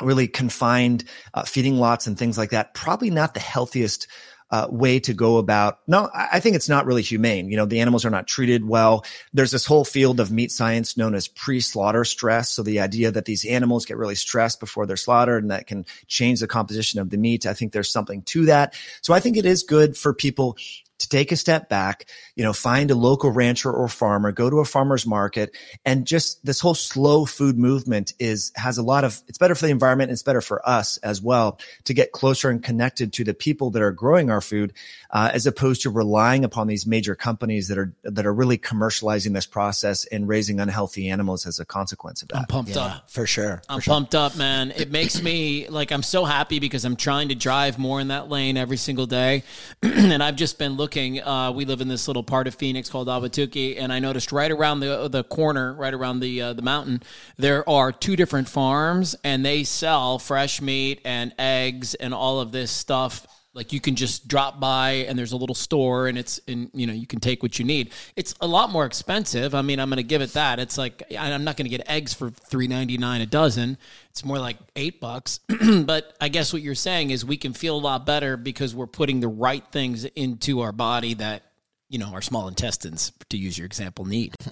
really 0.00 0.28
confined 0.28 1.04
uh, 1.34 1.42
feeding 1.42 1.76
lots 1.76 2.06
and 2.06 2.18
things 2.18 2.38
like 2.38 2.50
that, 2.50 2.74
probably 2.74 3.10
not 3.10 3.34
the 3.34 3.40
healthiest 3.40 4.06
uh, 4.52 4.68
way 4.70 5.00
to 5.00 5.14
go 5.14 5.38
about. 5.38 5.78
No, 5.88 6.10
I 6.14 6.38
think 6.38 6.54
it's 6.54 6.68
not 6.68 6.84
really 6.84 7.00
humane. 7.00 7.48
You 7.50 7.56
know, 7.56 7.64
the 7.64 7.80
animals 7.80 8.04
are 8.04 8.10
not 8.10 8.28
treated 8.28 8.68
well. 8.68 9.04
There's 9.32 9.50
this 9.50 9.64
whole 9.64 9.84
field 9.84 10.20
of 10.20 10.30
meat 10.30 10.52
science 10.52 10.96
known 10.96 11.14
as 11.14 11.26
pre-slaughter 11.26 12.04
stress. 12.04 12.50
So 12.50 12.62
the 12.62 12.78
idea 12.78 13.10
that 13.10 13.24
these 13.24 13.46
animals 13.46 13.86
get 13.86 13.96
really 13.96 14.14
stressed 14.14 14.60
before 14.60 14.84
they're 14.84 14.96
slaughtered 14.98 15.42
and 15.42 15.50
that 15.50 15.66
can 15.66 15.86
change 16.06 16.40
the 16.40 16.46
composition 16.46 17.00
of 17.00 17.08
the 17.08 17.16
meat. 17.16 17.46
I 17.46 17.54
think 17.54 17.72
there's 17.72 17.90
something 17.90 18.22
to 18.22 18.44
that. 18.44 18.74
So 19.00 19.14
I 19.14 19.20
think 19.20 19.38
it 19.38 19.46
is 19.46 19.62
good 19.62 19.96
for 19.96 20.12
people 20.12 20.58
to 21.02 21.08
take 21.08 21.30
a 21.30 21.36
step 21.36 21.68
back, 21.68 22.06
you 22.34 22.42
know, 22.42 22.52
find 22.52 22.90
a 22.90 22.94
local 22.94 23.30
rancher 23.30 23.70
or 23.70 23.88
farmer, 23.88 24.32
go 24.32 24.50
to 24.50 24.58
a 24.58 24.64
farmer's 24.64 25.06
market 25.06 25.54
and 25.84 26.06
just 26.06 26.44
this 26.44 26.60
whole 26.60 26.74
slow 26.74 27.24
food 27.24 27.58
movement 27.58 28.14
is, 28.18 28.52
has 28.56 28.78
a 28.78 28.82
lot 28.82 29.04
of, 29.04 29.20
it's 29.28 29.38
better 29.38 29.54
for 29.54 29.66
the 29.66 29.72
environment. 29.72 30.10
It's 30.10 30.22
better 30.22 30.40
for 30.40 30.66
us 30.68 30.96
as 30.98 31.20
well 31.20 31.58
to 31.84 31.94
get 31.94 32.12
closer 32.12 32.50
and 32.50 32.62
connected 32.62 33.12
to 33.14 33.24
the 33.24 33.34
people 33.34 33.70
that 33.70 33.82
are 33.82 33.92
growing 33.92 34.30
our 34.30 34.40
food, 34.40 34.72
uh, 35.12 35.30
as 35.34 35.46
opposed 35.46 35.82
to 35.82 35.90
relying 35.90 36.42
upon 36.44 36.66
these 36.66 36.86
major 36.86 37.14
companies 37.14 37.68
that 37.68 37.76
are, 37.76 37.92
that 38.02 38.24
are 38.24 38.32
really 38.32 38.56
commercializing 38.56 39.34
this 39.34 39.44
process 39.44 40.06
and 40.06 40.26
raising 40.26 40.58
unhealthy 40.58 41.08
animals 41.10 41.46
as 41.46 41.58
a 41.58 41.64
consequence 41.66 42.22
of 42.22 42.28
that. 42.28 42.38
I'm 42.38 42.44
pumped 42.46 42.70
Yeah, 42.74 42.80
up. 42.82 43.10
for 43.10 43.26
sure. 43.26 43.62
I'm 43.68 43.78
for 43.78 43.82
sure. 43.82 43.92
pumped 43.94 44.14
up, 44.14 44.36
man. 44.36 44.70
It 44.74 44.90
makes 44.90 45.20
me 45.22 45.68
like 45.68 45.92
I'm 45.92 46.02
so 46.02 46.24
happy 46.24 46.60
because 46.60 46.86
I'm 46.86 46.96
trying 46.96 47.28
to 47.28 47.34
drive 47.34 47.78
more 47.78 48.00
in 48.00 48.08
that 48.08 48.30
lane 48.30 48.56
every 48.56 48.78
single 48.78 49.06
day, 49.06 49.42
and 49.82 50.22
I've 50.22 50.36
just 50.36 50.58
been 50.58 50.72
looking. 50.78 51.22
Uh, 51.22 51.52
we 51.52 51.66
live 51.66 51.82
in 51.82 51.88
this 51.88 52.08
little 52.08 52.22
part 52.22 52.46
of 52.46 52.54
Phoenix 52.54 52.88
called 52.88 53.08
Ahwatukee, 53.08 53.76
and 53.78 53.92
I 53.92 53.98
noticed 53.98 54.32
right 54.32 54.50
around 54.50 54.80
the 54.80 55.08
the 55.08 55.24
corner, 55.24 55.74
right 55.74 55.92
around 55.92 56.20
the 56.20 56.40
uh, 56.40 56.52
the 56.54 56.62
mountain, 56.62 57.02
there 57.36 57.68
are 57.68 57.92
two 57.92 58.16
different 58.16 58.48
farms, 58.48 59.14
and 59.22 59.44
they 59.44 59.64
sell 59.64 60.18
fresh 60.18 60.62
meat 60.62 61.00
and 61.04 61.34
eggs 61.38 61.94
and 61.94 62.14
all 62.14 62.40
of 62.40 62.50
this 62.52 62.70
stuff 62.70 63.26
like 63.54 63.72
you 63.72 63.80
can 63.80 63.96
just 63.96 64.28
drop 64.28 64.58
by 64.60 65.04
and 65.08 65.18
there's 65.18 65.32
a 65.32 65.36
little 65.36 65.54
store 65.54 66.08
and 66.08 66.16
it's 66.16 66.40
and 66.48 66.70
you 66.72 66.86
know 66.86 66.92
you 66.92 67.06
can 67.06 67.20
take 67.20 67.42
what 67.42 67.58
you 67.58 67.64
need. 67.64 67.92
It's 68.16 68.34
a 68.40 68.46
lot 68.46 68.70
more 68.70 68.84
expensive. 68.86 69.54
I 69.54 69.62
mean 69.62 69.78
i'm 69.78 69.88
gonna 69.88 70.02
give 70.02 70.22
it 70.22 70.32
that. 70.34 70.58
It's 70.58 70.78
like 70.78 71.02
i'm 71.18 71.44
not 71.44 71.56
gonna 71.56 71.68
get 71.68 71.88
eggs 71.88 72.14
for 72.14 72.30
3.99 72.30 73.22
a 73.22 73.26
dozen. 73.26 73.78
It's 74.10 74.24
more 74.24 74.38
like 74.38 74.56
eight 74.76 75.00
bucks. 75.00 75.40
But 75.84 76.14
i 76.20 76.28
guess 76.28 76.52
what 76.52 76.62
you're 76.62 76.74
saying 76.74 77.10
is 77.10 77.24
we 77.24 77.36
can 77.36 77.52
feel 77.52 77.76
a 77.76 77.78
lot 77.78 78.06
better 78.06 78.36
because 78.36 78.74
we're 78.74 78.86
putting 78.86 79.20
the 79.20 79.28
right 79.28 79.64
things 79.72 80.04
into 80.04 80.60
our 80.60 80.72
body 80.72 81.14
that 81.14 81.42
you 81.88 81.98
know 81.98 82.08
our 82.08 82.22
small 82.22 82.48
intestines 82.48 83.12
to 83.30 83.36
use 83.36 83.56
your 83.58 83.66
example 83.66 84.04
need. 84.04 84.34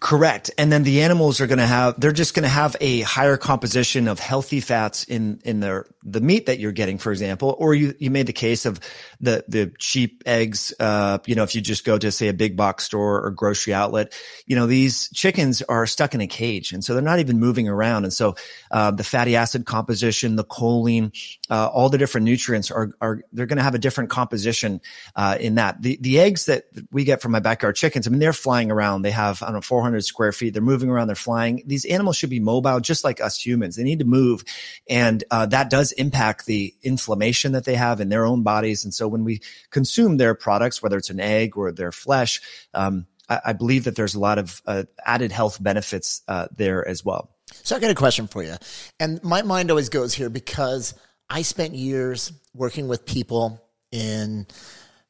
Correct. 0.00 0.50
And 0.58 0.70
then 0.70 0.82
the 0.82 1.02
animals 1.02 1.40
are 1.40 1.46
going 1.46 1.58
to 1.58 1.66
have, 1.66 1.98
they're 2.00 2.12
just 2.12 2.34
going 2.34 2.42
to 2.42 2.48
have 2.48 2.76
a 2.80 3.00
higher 3.02 3.36
composition 3.36 4.08
of 4.08 4.18
healthy 4.18 4.60
fats 4.60 5.04
in, 5.04 5.40
in 5.44 5.60
their, 5.60 5.86
the 6.08 6.20
meat 6.20 6.46
that 6.46 6.60
you're 6.60 6.72
getting, 6.72 6.98
for 6.98 7.10
example, 7.10 7.56
or 7.58 7.74
you, 7.74 7.92
you 7.98 8.10
made 8.10 8.26
the 8.26 8.32
case 8.32 8.64
of 8.64 8.78
the, 9.20 9.44
the 9.48 9.72
cheap 9.78 10.22
eggs. 10.24 10.72
Uh, 10.78 11.18
you 11.26 11.34
know, 11.34 11.42
if 11.42 11.54
you 11.54 11.60
just 11.60 11.84
go 11.84 11.98
to 11.98 12.12
say 12.12 12.28
a 12.28 12.32
big 12.32 12.56
box 12.56 12.84
store 12.84 13.24
or 13.24 13.30
grocery 13.32 13.74
outlet, 13.74 14.14
you 14.46 14.54
know, 14.54 14.66
these 14.66 15.10
chickens 15.10 15.62
are 15.62 15.84
stuck 15.86 16.14
in 16.14 16.20
a 16.20 16.26
cage. 16.28 16.72
And 16.72 16.84
so 16.84 16.94
they're 16.94 17.02
not 17.02 17.18
even 17.18 17.40
moving 17.40 17.68
around. 17.68 18.04
And 18.04 18.12
so, 18.12 18.36
uh, 18.70 18.92
the 18.92 19.02
fatty 19.02 19.34
acid 19.34 19.66
composition, 19.66 20.36
the 20.36 20.44
choline, 20.44 21.12
uh, 21.50 21.66
all 21.66 21.88
the 21.88 21.98
different 21.98 22.24
nutrients 22.24 22.70
are, 22.70 22.92
are, 23.00 23.22
they're 23.32 23.46
going 23.46 23.56
to 23.58 23.64
have 23.64 23.74
a 23.74 23.78
different 23.78 24.08
composition, 24.08 24.80
uh, 25.16 25.36
in 25.40 25.56
that. 25.56 25.82
The, 25.82 25.98
the 26.00 26.20
eggs 26.20 26.46
that 26.46 26.66
we 26.92 27.02
get 27.02 27.20
from 27.20 27.32
my 27.32 27.40
backyard 27.40 27.74
chickens, 27.74 28.06
I 28.06 28.10
mean, 28.10 28.20
they're 28.20 28.32
flying 28.32 28.70
around. 28.70 29.02
They 29.02 29.10
have, 29.10 29.42
I 29.42 29.46
don't 29.46 29.56
know, 29.56 29.60
400 29.60 30.04
square 30.04 30.30
feet. 30.30 30.52
They're 30.52 30.62
moving 30.62 30.88
around. 30.88 31.08
They're 31.08 31.16
flying. 31.16 31.64
These 31.66 31.84
animals 31.86 32.16
should 32.16 32.30
be 32.30 32.38
mobile, 32.38 32.78
just 32.78 33.02
like 33.02 33.20
us 33.20 33.44
humans. 33.44 33.74
They 33.74 33.82
need 33.82 33.98
to 33.98 34.04
move. 34.04 34.44
And, 34.88 35.24
uh, 35.32 35.46
that 35.46 35.68
does 35.68 35.95
impact 35.96 36.46
the 36.46 36.74
inflammation 36.82 37.52
that 37.52 37.64
they 37.64 37.74
have 37.74 38.00
in 38.00 38.08
their 38.08 38.24
own 38.24 38.42
bodies. 38.42 38.84
And 38.84 38.92
so 38.92 39.08
when 39.08 39.24
we 39.24 39.40
consume 39.70 40.16
their 40.16 40.34
products, 40.34 40.82
whether 40.82 40.96
it's 40.96 41.10
an 41.10 41.20
egg 41.20 41.56
or 41.56 41.72
their 41.72 41.92
flesh, 41.92 42.40
um, 42.74 43.06
I, 43.28 43.40
I 43.46 43.52
believe 43.52 43.84
that 43.84 43.96
there's 43.96 44.14
a 44.14 44.20
lot 44.20 44.38
of 44.38 44.62
uh, 44.66 44.84
added 45.04 45.32
health 45.32 45.62
benefits 45.62 46.22
uh, 46.28 46.48
there 46.54 46.86
as 46.86 47.04
well. 47.04 47.30
So 47.62 47.76
I 47.76 47.78
got 47.78 47.90
a 47.90 47.94
question 47.94 48.26
for 48.26 48.42
you. 48.42 48.56
And 48.98 49.22
my 49.22 49.42
mind 49.42 49.70
always 49.70 49.88
goes 49.88 50.14
here 50.14 50.30
because 50.30 50.94
I 51.28 51.42
spent 51.42 51.74
years 51.74 52.32
working 52.54 52.88
with 52.88 53.06
people 53.06 53.62
in 53.92 54.46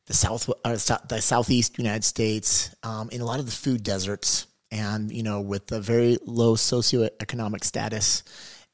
the 0.06 0.14
south, 0.14 0.48
uh, 0.64 0.70
the 1.08 1.20
southeast 1.20 1.78
United 1.78 2.04
States, 2.04 2.74
um, 2.82 3.10
in 3.10 3.20
a 3.20 3.24
lot 3.24 3.40
of 3.40 3.46
the 3.46 3.52
food 3.52 3.82
deserts, 3.82 4.46
and 4.70 5.10
you 5.10 5.22
know, 5.22 5.40
with 5.40 5.70
a 5.72 5.80
very 5.80 6.18
low 6.24 6.54
socioeconomic 6.54 7.64
status. 7.64 8.22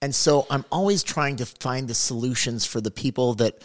And 0.03 0.15
so 0.15 0.47
I'm 0.51 0.65
always 0.71 1.03
trying 1.03 1.37
to 1.37 1.47
find 1.47 1.89
the 1.89 1.95
solutions 1.95 2.67
for 2.67 2.81
the 2.83 2.91
people 2.91 3.35
that 3.35 3.63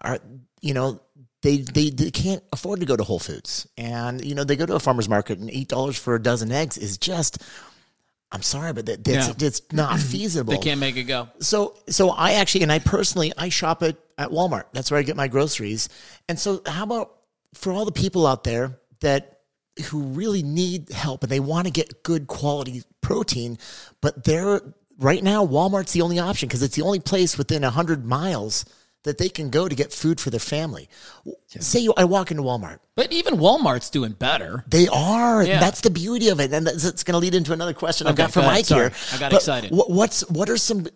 are, 0.00 0.18
you 0.62 0.72
know, 0.72 1.02
they, 1.42 1.58
they, 1.58 1.90
they 1.90 2.10
can't 2.10 2.42
afford 2.52 2.80
to 2.80 2.86
go 2.86 2.96
to 2.96 3.02
Whole 3.02 3.18
Foods, 3.18 3.66
and 3.76 4.24
you 4.24 4.34
know, 4.34 4.44
they 4.44 4.56
go 4.56 4.66
to 4.66 4.74
a 4.74 4.78
farmer's 4.80 5.08
market, 5.08 5.38
and 5.38 5.50
eight 5.50 5.68
dollars 5.68 5.98
for 5.98 6.14
a 6.14 6.22
dozen 6.22 6.52
eggs 6.52 6.78
is 6.78 6.96
just 6.98 7.42
I'm 8.32 8.42
sorry, 8.42 8.72
but 8.72 8.86
that, 8.86 9.02
that's, 9.02 9.28
Yeah. 9.28 9.46
it's 9.48 9.60
not 9.72 9.98
feasible. 10.12 10.52
they 10.52 10.58
can't 10.58 10.78
make 10.78 10.96
it 10.96 11.04
go 11.04 11.28
So, 11.40 11.76
so 11.88 12.10
I 12.10 12.34
actually, 12.34 12.62
and 12.62 12.70
I 12.70 12.78
personally, 12.78 13.32
I 13.36 13.48
shop 13.48 13.82
at, 13.82 13.96
at 14.18 14.28
Walmart. 14.30 14.64
That's 14.72 14.90
where 14.90 15.00
I 15.00 15.02
get 15.02 15.16
my 15.16 15.26
groceries. 15.28 15.88
And 16.28 16.38
so, 16.38 16.62
how 16.66 16.84
about 16.84 17.12
for 17.54 17.72
all 17.72 17.84
the 17.84 17.90
people 17.92 18.26
out 18.28 18.44
there 18.44 18.78
that 19.00 19.40
who 19.86 20.02
really 20.02 20.42
need 20.42 20.90
help 20.92 21.22
and 21.24 21.32
they 21.32 21.40
want 21.40 21.66
to 21.66 21.72
get 21.72 22.02
good 22.04 22.26
quality 22.28 22.82
protein, 23.00 23.58
but 24.00 24.24
they're 24.24 24.60
right 25.00 25.22
now 25.22 25.44
Walmart's 25.46 25.92
the 25.92 26.02
only 26.02 26.18
option 26.18 26.48
because 26.48 26.62
it's 26.62 26.76
the 26.76 26.82
only 26.82 27.00
place 27.00 27.36
within 27.38 27.62
hundred 27.64 28.04
miles 28.06 28.64
that 29.02 29.16
they 29.16 29.30
can 29.30 29.48
go 29.48 29.66
to 29.66 29.74
get 29.74 29.92
food 29.94 30.20
for 30.20 30.28
their 30.28 30.38
family. 30.38 30.86
Say 31.46 31.80
you, 31.80 31.94
I 31.96 32.04
walk 32.04 32.30
into 32.30 32.42
Walmart. 32.42 32.80
but 32.96 33.10
even 33.12 33.36
walmart's 33.38 33.88
doing 33.88 34.12
better 34.12 34.62
They 34.68 34.88
are. 34.88 35.42
Yeah. 35.42 35.58
That's 35.58 35.80
the 35.80 35.88
beauty 35.90 36.28
of 36.28 36.38
it, 36.38 36.52
and 36.52 36.66
that's, 36.66 36.84
it's 36.84 37.02
going 37.02 37.14
to 37.14 37.18
lead 37.18 37.34
into 37.34 37.52
another 37.54 37.72
question 37.72 38.06
I've 38.06 38.14
got 38.16 38.30
for 38.30 38.40
go. 38.42 38.46
Mike 38.46 38.66
here. 38.66 38.92
I 39.14 39.18
got 39.18 39.30
But 39.30 39.38
excited. 39.38 39.70
wh- 39.70 39.88
What's 39.88 40.28
what 40.28 40.50
are 40.50 40.58
some 40.58 40.86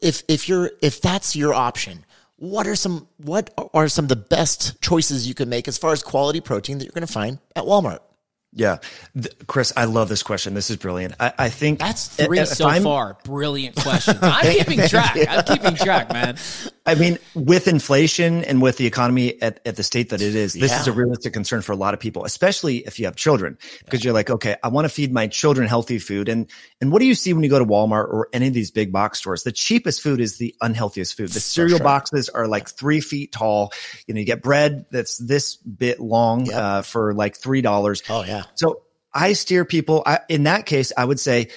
if 0.00 0.22
if 0.28 0.48
you're 0.48 0.70
if 0.82 1.00
that's 1.00 1.34
your 1.34 1.52
option? 1.52 2.04
What 2.36 2.68
are 2.68 2.76
some 2.76 3.08
what 3.16 3.52
are 3.74 3.88
some 3.88 4.04
of 4.04 4.08
the 4.08 4.14
best 4.16 4.80
choices 4.80 5.26
you 5.26 5.34
can 5.34 5.48
make 5.48 5.66
as 5.66 5.76
far 5.78 5.90
as 5.92 6.04
quality 6.04 6.40
protein 6.40 6.78
that 6.78 6.84
you're 6.84 6.92
going 6.92 7.06
to 7.06 7.12
find 7.12 7.40
at 7.56 7.64
Walmart? 7.64 7.98
Yeah. 8.52 8.78
Th- 9.14 9.34
Chris, 9.46 9.72
I 9.76 9.84
love 9.84 10.08
this 10.08 10.22
question. 10.22 10.54
This 10.54 10.70
is 10.70 10.76
brilliant. 10.76 11.14
I, 11.20 11.32
I 11.38 11.48
think 11.50 11.78
That's 11.78 12.08
three 12.08 12.38
if 12.38 12.48
so 12.48 12.70
far. 12.80 13.18
Brilliant 13.24 13.76
question. 13.76 14.18
I'm 14.22 14.52
keeping 14.56 14.80
track. 14.88 15.16
I'm 15.28 15.44
keeping 15.44 15.74
track, 15.76 16.12
man. 16.12 16.36
I 16.88 16.94
mean, 16.94 17.18
with 17.34 17.68
inflation 17.68 18.44
and 18.44 18.62
with 18.62 18.78
the 18.78 18.86
economy 18.86 19.40
at, 19.42 19.60
at 19.66 19.76
the 19.76 19.82
state 19.82 20.08
that 20.08 20.22
it 20.22 20.34
is, 20.34 20.54
this 20.54 20.72
is 20.80 20.86
a 20.86 20.92
realistic 20.92 21.34
concern 21.34 21.60
for 21.60 21.72
a 21.72 21.76
lot 21.76 21.92
of 21.92 22.00
people, 22.00 22.24
especially 22.24 22.78
if 22.78 22.98
you 22.98 23.04
have 23.04 23.14
children, 23.14 23.58
because 23.84 24.02
you're 24.02 24.14
like, 24.14 24.30
okay, 24.30 24.56
I 24.62 24.68
want 24.68 24.86
to 24.86 24.88
feed 24.88 25.12
my 25.12 25.26
children 25.26 25.68
healthy 25.68 25.98
food. 25.98 26.30
And, 26.30 26.50
and 26.80 26.90
what 26.90 27.00
do 27.00 27.06
you 27.06 27.14
see 27.14 27.34
when 27.34 27.44
you 27.44 27.50
go 27.50 27.58
to 27.58 27.66
Walmart 27.66 28.08
or 28.08 28.30
any 28.32 28.48
of 28.48 28.54
these 28.54 28.70
big 28.70 28.90
box 28.90 29.18
stores? 29.18 29.42
The 29.42 29.52
cheapest 29.52 30.00
food 30.00 30.18
is 30.18 30.38
the 30.38 30.54
unhealthiest 30.62 31.14
food. 31.14 31.28
The 31.28 31.40
cereal 31.40 31.76
sure. 31.76 31.84
boxes 31.84 32.30
are 32.30 32.48
like 32.48 32.70
three 32.70 33.02
feet 33.02 33.32
tall. 33.32 33.70
You 34.06 34.14
know, 34.14 34.20
you 34.20 34.26
get 34.26 34.40
bread 34.40 34.86
that's 34.90 35.18
this 35.18 35.56
bit 35.56 36.00
long, 36.00 36.50
uh, 36.50 36.80
for 36.80 37.12
like 37.12 37.38
$3. 37.38 38.02
Oh 38.08 38.24
yeah, 38.24 38.37
So 38.54 38.82
I 39.14 39.32
steer 39.32 39.64
people. 39.64 40.02
I, 40.06 40.20
in 40.28 40.44
that 40.44 40.66
case, 40.66 40.92
I 40.96 41.04
would 41.04 41.20
say 41.20 41.48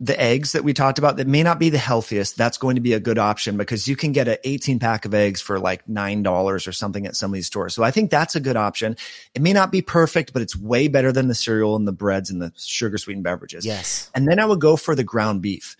the 0.00 0.20
eggs 0.20 0.52
that 0.52 0.64
we 0.64 0.72
talked 0.72 0.98
about 0.98 1.16
that 1.18 1.26
may 1.28 1.42
not 1.42 1.58
be 1.58 1.70
the 1.70 1.78
healthiest. 1.78 2.36
That's 2.36 2.58
going 2.58 2.74
to 2.74 2.80
be 2.80 2.94
a 2.94 3.00
good 3.00 3.18
option 3.18 3.56
because 3.56 3.86
you 3.86 3.94
can 3.94 4.12
get 4.12 4.26
an 4.26 4.38
18 4.42 4.80
pack 4.80 5.04
of 5.04 5.14
eggs 5.14 5.40
for 5.40 5.60
like 5.60 5.86
$9 5.86 6.66
or 6.66 6.72
something 6.72 7.06
at 7.06 7.14
some 7.14 7.30
of 7.30 7.34
these 7.34 7.46
stores. 7.46 7.74
So 7.74 7.84
I 7.84 7.90
think 7.90 8.10
that's 8.10 8.34
a 8.34 8.40
good 8.40 8.56
option. 8.56 8.96
It 9.34 9.42
may 9.42 9.52
not 9.52 9.70
be 9.70 9.82
perfect, 9.82 10.32
but 10.32 10.42
it's 10.42 10.56
way 10.56 10.88
better 10.88 11.12
than 11.12 11.28
the 11.28 11.34
cereal 11.34 11.76
and 11.76 11.86
the 11.86 11.92
breads 11.92 12.28
and 12.28 12.42
the 12.42 12.52
sugar 12.56 12.98
sweetened 12.98 13.24
beverages. 13.24 13.64
yes, 13.64 14.10
And 14.14 14.26
then 14.26 14.40
I 14.40 14.46
would 14.46 14.60
go 14.60 14.76
for 14.76 14.94
the 14.94 15.04
ground 15.04 15.42
beef 15.42 15.76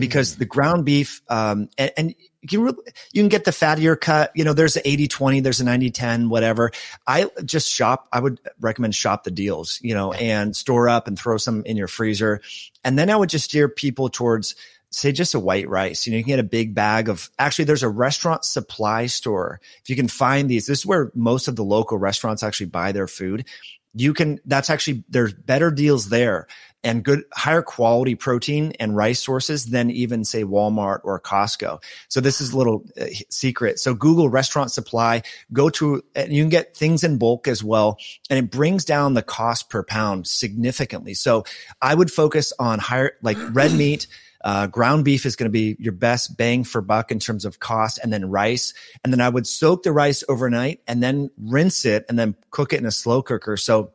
because 0.00 0.36
the 0.36 0.46
ground 0.46 0.84
beef, 0.84 1.22
um, 1.28 1.68
and, 1.76 1.92
and 1.96 2.14
you 2.42 2.48
can, 2.48 2.76
you 3.12 3.22
can 3.22 3.28
get 3.28 3.44
the 3.44 3.50
fattier 3.50 4.00
cut. 4.00 4.30
You 4.34 4.44
know, 4.44 4.52
there's 4.52 4.76
a 4.76 4.88
80 4.88 5.08
20, 5.08 5.40
there's 5.40 5.60
a 5.60 5.64
90 5.64 5.90
10, 5.90 6.28
whatever. 6.28 6.70
I 7.06 7.28
just 7.44 7.68
shop. 7.68 8.08
I 8.12 8.20
would 8.20 8.40
recommend 8.60 8.94
shop 8.94 9.24
the 9.24 9.30
deals, 9.30 9.80
you 9.82 9.94
know, 9.94 10.12
and 10.12 10.54
store 10.54 10.88
up 10.88 11.08
and 11.08 11.18
throw 11.18 11.36
some 11.36 11.64
in 11.64 11.76
your 11.76 11.88
freezer. 11.88 12.40
And 12.84 12.98
then 12.98 13.10
I 13.10 13.16
would 13.16 13.28
just 13.28 13.46
steer 13.46 13.68
people 13.68 14.08
towards, 14.08 14.54
say 14.90 15.10
just 15.10 15.34
a 15.34 15.40
white 15.40 15.68
rice. 15.68 16.06
You 16.06 16.12
know, 16.12 16.18
you 16.18 16.24
can 16.24 16.30
get 16.30 16.38
a 16.38 16.44
big 16.44 16.74
bag 16.74 17.08
of 17.08 17.28
actually 17.38 17.64
there's 17.64 17.82
a 17.82 17.88
restaurant 17.88 18.44
supply 18.44 19.06
store. 19.06 19.60
If 19.82 19.90
you 19.90 19.96
can 19.96 20.08
find 20.08 20.48
these, 20.48 20.66
this 20.66 20.80
is 20.80 20.86
where 20.86 21.10
most 21.14 21.48
of 21.48 21.56
the 21.56 21.64
local 21.64 21.98
restaurants 21.98 22.42
actually 22.42 22.66
buy 22.66 22.92
their 22.92 23.08
food. 23.08 23.46
You 23.94 24.14
can 24.14 24.38
that's 24.44 24.70
actually 24.70 25.02
there's 25.08 25.32
better 25.32 25.70
deals 25.70 26.08
there 26.08 26.46
and 26.88 27.04
good 27.04 27.22
higher 27.34 27.60
quality 27.60 28.14
protein 28.14 28.72
and 28.80 28.96
rice 28.96 29.20
sources 29.20 29.66
than 29.66 29.90
even 29.90 30.24
say 30.24 30.42
Walmart 30.42 31.00
or 31.04 31.20
Costco. 31.20 31.82
So 32.08 32.20
this 32.22 32.40
is 32.40 32.52
a 32.52 32.56
little 32.56 32.82
uh, 32.98 33.04
secret. 33.28 33.78
So 33.78 33.92
Google 33.92 34.30
restaurant 34.30 34.72
supply, 34.72 35.22
go 35.52 35.68
to 35.70 36.02
and 36.14 36.32
you 36.32 36.42
can 36.42 36.48
get 36.48 36.74
things 36.74 37.04
in 37.04 37.18
bulk 37.18 37.46
as 37.46 37.62
well 37.62 37.98
and 38.30 38.38
it 38.38 38.50
brings 38.50 38.86
down 38.86 39.12
the 39.12 39.22
cost 39.22 39.68
per 39.68 39.82
pound 39.82 40.26
significantly. 40.26 41.12
So 41.12 41.44
I 41.82 41.94
would 41.94 42.10
focus 42.10 42.54
on 42.58 42.78
higher 42.78 43.12
like 43.22 43.36
red 43.54 43.72
meat 43.74 44.06
uh, 44.44 44.68
ground 44.68 45.04
beef 45.04 45.26
is 45.26 45.36
going 45.36 45.48
to 45.48 45.52
be 45.52 45.76
your 45.78 45.92
best 45.92 46.36
bang 46.36 46.62
for 46.62 46.80
buck 46.80 47.10
in 47.10 47.18
terms 47.18 47.44
of 47.44 47.58
cost, 47.58 47.98
and 48.00 48.12
then 48.12 48.30
rice. 48.30 48.72
And 49.02 49.12
then 49.12 49.20
I 49.20 49.28
would 49.28 49.48
soak 49.48 49.82
the 49.82 49.92
rice 49.92 50.22
overnight 50.28 50.80
and 50.86 51.02
then 51.02 51.30
rinse 51.36 51.84
it 51.84 52.06
and 52.08 52.16
then 52.16 52.36
cook 52.50 52.72
it 52.72 52.78
in 52.78 52.86
a 52.86 52.92
slow 52.92 53.20
cooker. 53.20 53.56
So 53.56 53.92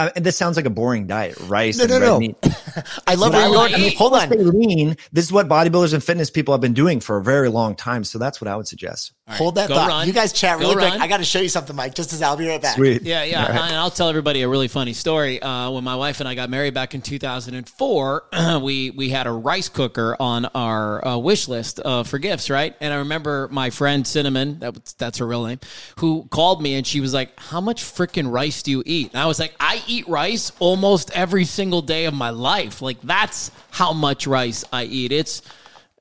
I 0.00 0.10
this 0.18 0.36
sounds 0.36 0.56
like 0.56 0.64
a 0.66 0.70
boring 0.70 1.06
diet, 1.06 1.36
rice 1.40 1.76
No, 1.78 1.84
and 1.84 1.90
no, 1.92 1.98
red 2.00 2.06
no. 2.06 2.18
meat. 2.20 2.36
I 3.06 3.14
love 3.14 3.32
But 3.32 3.50
where 3.50 3.68
you're 3.68 3.76
I 3.76 3.78
going. 3.78 3.96
Hold 3.96 4.14
on. 4.14 4.30
Lean. 4.30 4.96
This 5.12 5.26
is 5.26 5.32
what 5.32 5.48
bodybuilders 5.48 5.92
and 5.92 6.02
fitness 6.02 6.30
people 6.30 6.54
have 6.54 6.60
been 6.60 6.72
doing 6.72 7.00
for 7.00 7.18
a 7.18 7.22
very 7.22 7.48
long 7.50 7.74
time. 7.74 8.04
So 8.04 8.18
that's 8.18 8.40
what 8.40 8.48
I 8.48 8.56
would 8.56 8.66
suggest. 8.66 9.12
Hold 9.36 9.54
that 9.56 9.68
go 9.68 9.74
thought. 9.74 9.88
run. 9.88 10.06
You 10.06 10.12
guys 10.12 10.32
chat 10.32 10.58
Go 10.58 10.70
really 10.70 10.88
quick. 10.88 11.00
I 11.00 11.06
got 11.06 11.18
to 11.18 11.24
show 11.24 11.40
you 11.40 11.48
something, 11.48 11.74
Mike. 11.74 11.94
Just 11.94 12.12
as 12.12 12.22
I'll 12.22 12.36
be 12.36 12.48
right 12.48 12.60
back. 12.60 12.76
Sweet. 12.76 13.02
Yeah, 13.02 13.24
yeah. 13.24 13.46
And 13.46 13.76
I'll 13.76 13.90
tell 13.90 14.08
everybody 14.08 14.42
a 14.42 14.48
really 14.48 14.68
funny 14.68 14.92
story. 14.92 15.40
Uh, 15.40 15.70
when 15.70 15.84
my 15.84 15.96
wife 15.96 16.20
and 16.20 16.28
I 16.28 16.34
got 16.34 16.50
married 16.50 16.74
back 16.74 16.94
in 16.94 17.02
2004, 17.02 18.24
we 18.62 18.90
we 18.90 19.10
had 19.10 19.26
a 19.26 19.32
rice 19.32 19.68
cooker 19.68 20.16
on 20.18 20.46
our 20.46 21.06
uh, 21.06 21.18
wish 21.18 21.48
list 21.48 21.80
uh, 21.84 22.02
for 22.02 22.18
gifts, 22.18 22.50
right? 22.50 22.74
And 22.80 22.92
I 22.92 22.98
remember 22.98 23.48
my 23.50 23.70
friend 23.70 24.06
Cinnamon, 24.06 24.58
that, 24.60 24.94
that's 24.98 25.18
her 25.18 25.26
real 25.26 25.46
name, 25.46 25.60
who 25.98 26.26
called 26.30 26.62
me 26.62 26.74
and 26.74 26.86
she 26.86 27.00
was 27.00 27.14
like, 27.14 27.38
"How 27.38 27.60
much 27.60 27.82
freaking 27.82 28.30
rice 28.30 28.62
do 28.62 28.70
you 28.70 28.82
eat?" 28.86 29.12
And 29.12 29.20
I 29.20 29.26
was 29.26 29.38
like, 29.38 29.54
"I 29.60 29.82
eat 29.86 30.08
rice 30.08 30.52
almost 30.58 31.10
every 31.12 31.44
single 31.44 31.82
day 31.82 32.06
of 32.06 32.14
my 32.14 32.30
life. 32.30 32.82
Like 32.82 33.00
that's 33.02 33.50
how 33.70 33.92
much 33.92 34.26
rice 34.26 34.64
I 34.72 34.84
eat. 34.84 35.12
It's." 35.12 35.42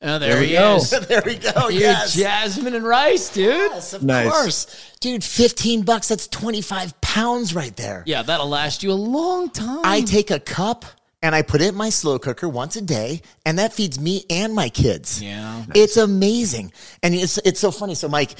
Oh, 0.02 0.18
there, 0.18 0.40
we 0.40 0.48
he 0.48 0.54
go. 0.54 0.78
is. 0.78 0.90
there 1.08 1.22
we 1.26 1.36
go. 1.36 1.68
You 1.68 1.80
yes. 1.82 2.14
Jasmine 2.16 2.74
and 2.74 2.86
rice, 2.86 3.30
dude. 3.34 3.48
Yes, 3.72 3.94
of 3.94 4.02
Nice. 4.04 4.30
course. 4.32 4.94
Dude, 5.02 5.24
15 5.24 5.82
bucks. 5.84 6.08
That's 6.08 6.28
25 6.30 7.00
pounds 7.02 7.54
right 7.54 7.76
there. 7.76 8.04
Yeah, 8.06 8.22
that'll 8.22 8.48
last 8.48 8.82
you 8.82 8.92
a 8.92 8.94
long 8.94 9.50
time. 9.50 9.82
I 9.84 10.02
take 10.02 10.32
a 10.32 10.40
cup 10.40 10.86
and 11.22 11.36
I 11.36 11.42
put 11.42 11.60
it 11.62 11.70
in 11.70 11.76
my 11.76 11.90
slow 11.90 12.18
cooker 12.18 12.48
once 12.48 12.78
a 12.78 12.82
day, 12.82 13.22
and 13.46 13.60
that 13.60 13.74
feeds 13.74 14.00
me 14.00 14.24
and 14.30 14.54
my 14.54 14.70
kids. 14.70 15.22
Yeah. 15.22 15.66
It's 15.76 15.98
amazing. 15.98 16.72
And 17.04 17.14
it's 17.14 17.38
it's 17.40 17.60
so 17.60 17.70
funny. 17.72 17.94
So 17.96 18.08
Mike, 18.08 18.36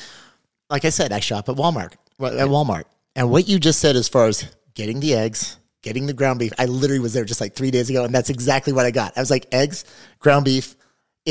like 0.70 0.86
I 0.86 0.90
said, 0.90 1.12
I 1.12 1.20
shop 1.20 1.50
at 1.50 1.56
Walmart. 1.58 1.92
At 2.22 2.48
Walmart. 2.48 2.84
And 3.18 3.30
what 3.30 3.50
you 3.50 3.60
just 3.60 3.80
said 3.82 3.98
as 3.98 4.08
far 4.08 4.28
as 4.28 4.50
getting 4.76 5.02
the 5.02 5.14
eggs, 5.16 5.58
getting 5.82 6.06
the 6.06 6.14
ground 6.14 6.40
beef, 6.40 6.54
I 6.58 6.68
literally 6.68 7.02
was 7.02 7.12
there 7.14 7.26
just 7.26 7.42
like 7.42 7.54
three 7.54 7.70
days 7.72 7.90
ago, 7.90 8.06
and 8.06 8.16
that's 8.16 8.30
exactly 8.30 8.72
what 8.72 8.86
I 8.86 8.92
got. 8.92 9.18
I 9.18 9.20
was 9.20 9.30
like, 9.30 9.48
eggs, 9.52 9.84
ground 10.20 10.46
beef. 10.46 10.78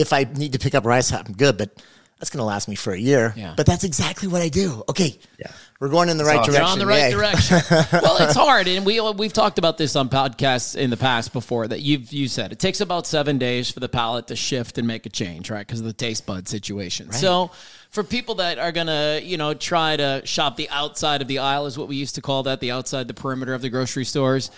If 0.01 0.13
I 0.13 0.25
need 0.25 0.53
to 0.53 0.59
pick 0.59 0.75
up 0.75 0.85
rice, 0.85 1.13
I'm 1.13 1.33
good, 1.33 1.59
but 1.59 1.71
that's 2.19 2.31
gonna 2.31 2.45
last 2.45 2.69
me 2.69 2.75
for 2.75 2.93
a 2.93 2.99
year. 2.99 3.33
Yeah. 3.37 3.55
But 3.57 3.67
that's 3.67 3.85
exactly 3.85 4.27
what 4.27 4.43
I 4.43 4.49
do. 4.49 4.83
Okay. 4.89 5.19
Yeah. 5.39 5.53
We're 5.79 5.89
going 5.89 6.09
in 6.09 6.19
the 6.19 6.25
right 6.25 6.39
awesome. 6.39 6.55
direction. 6.55 6.65
You're 6.65 6.73
on 6.73 6.79
the 6.81 6.87
right 6.87 7.03
Yay. 7.05 7.11
direction. 7.13 7.61
well, 8.03 8.17
it's 8.19 8.35
hard, 8.35 8.67
and 8.67 8.85
we 8.85 9.01
we've 9.13 9.33
talked 9.33 9.59
about 9.59 9.79
this 9.79 9.95
on 9.95 10.09
podcasts 10.09 10.75
in 10.75 10.91
the 10.91 10.97
past 10.97 11.33
before. 11.33 11.69
That 11.69 11.81
you've 11.81 12.13
you 12.13 12.27
said 12.27 12.51
it 12.51 12.59
takes 12.59 12.81
about 12.81 13.07
seven 13.07 13.39
days 13.39 13.71
for 13.71 13.79
the 13.79 13.89
palate 13.89 14.27
to 14.29 14.37
shift 14.37 14.79
and 14.79 14.89
make 14.89 15.07
a 15.07 15.11
change, 15.11 15.49
right? 15.51 15.65
Because 15.65 15.79
of 15.79 15.87
the 15.87 15.93
taste 15.93 16.27
bud 16.27 16.49
situation. 16.49 17.13
So, 17.13 17.53
for 17.91 18.03
people 18.03 18.35
that 18.37 18.59
are 18.59 18.73
gonna, 18.73 19.21
you 19.23 19.37
know, 19.37 19.55
try 19.55 19.97
to 19.97 20.23
shop 20.25 20.57
the 20.57 20.69
outside 20.71 21.23
of 21.23 21.29
the 21.29 21.39
aisle, 21.39 21.67
is 21.67 21.79
what 21.79 21.87
we 21.87 21.95
used 21.95 22.17
to 22.17 22.21
call 22.21 22.43
that, 22.43 22.59
the 22.59 22.73
outside 22.73 23.07
the 23.07 23.15
perimeter 23.15 23.55
of 23.55 23.63
the 23.63 23.71
grocery 23.71 24.05
stores. 24.05 24.51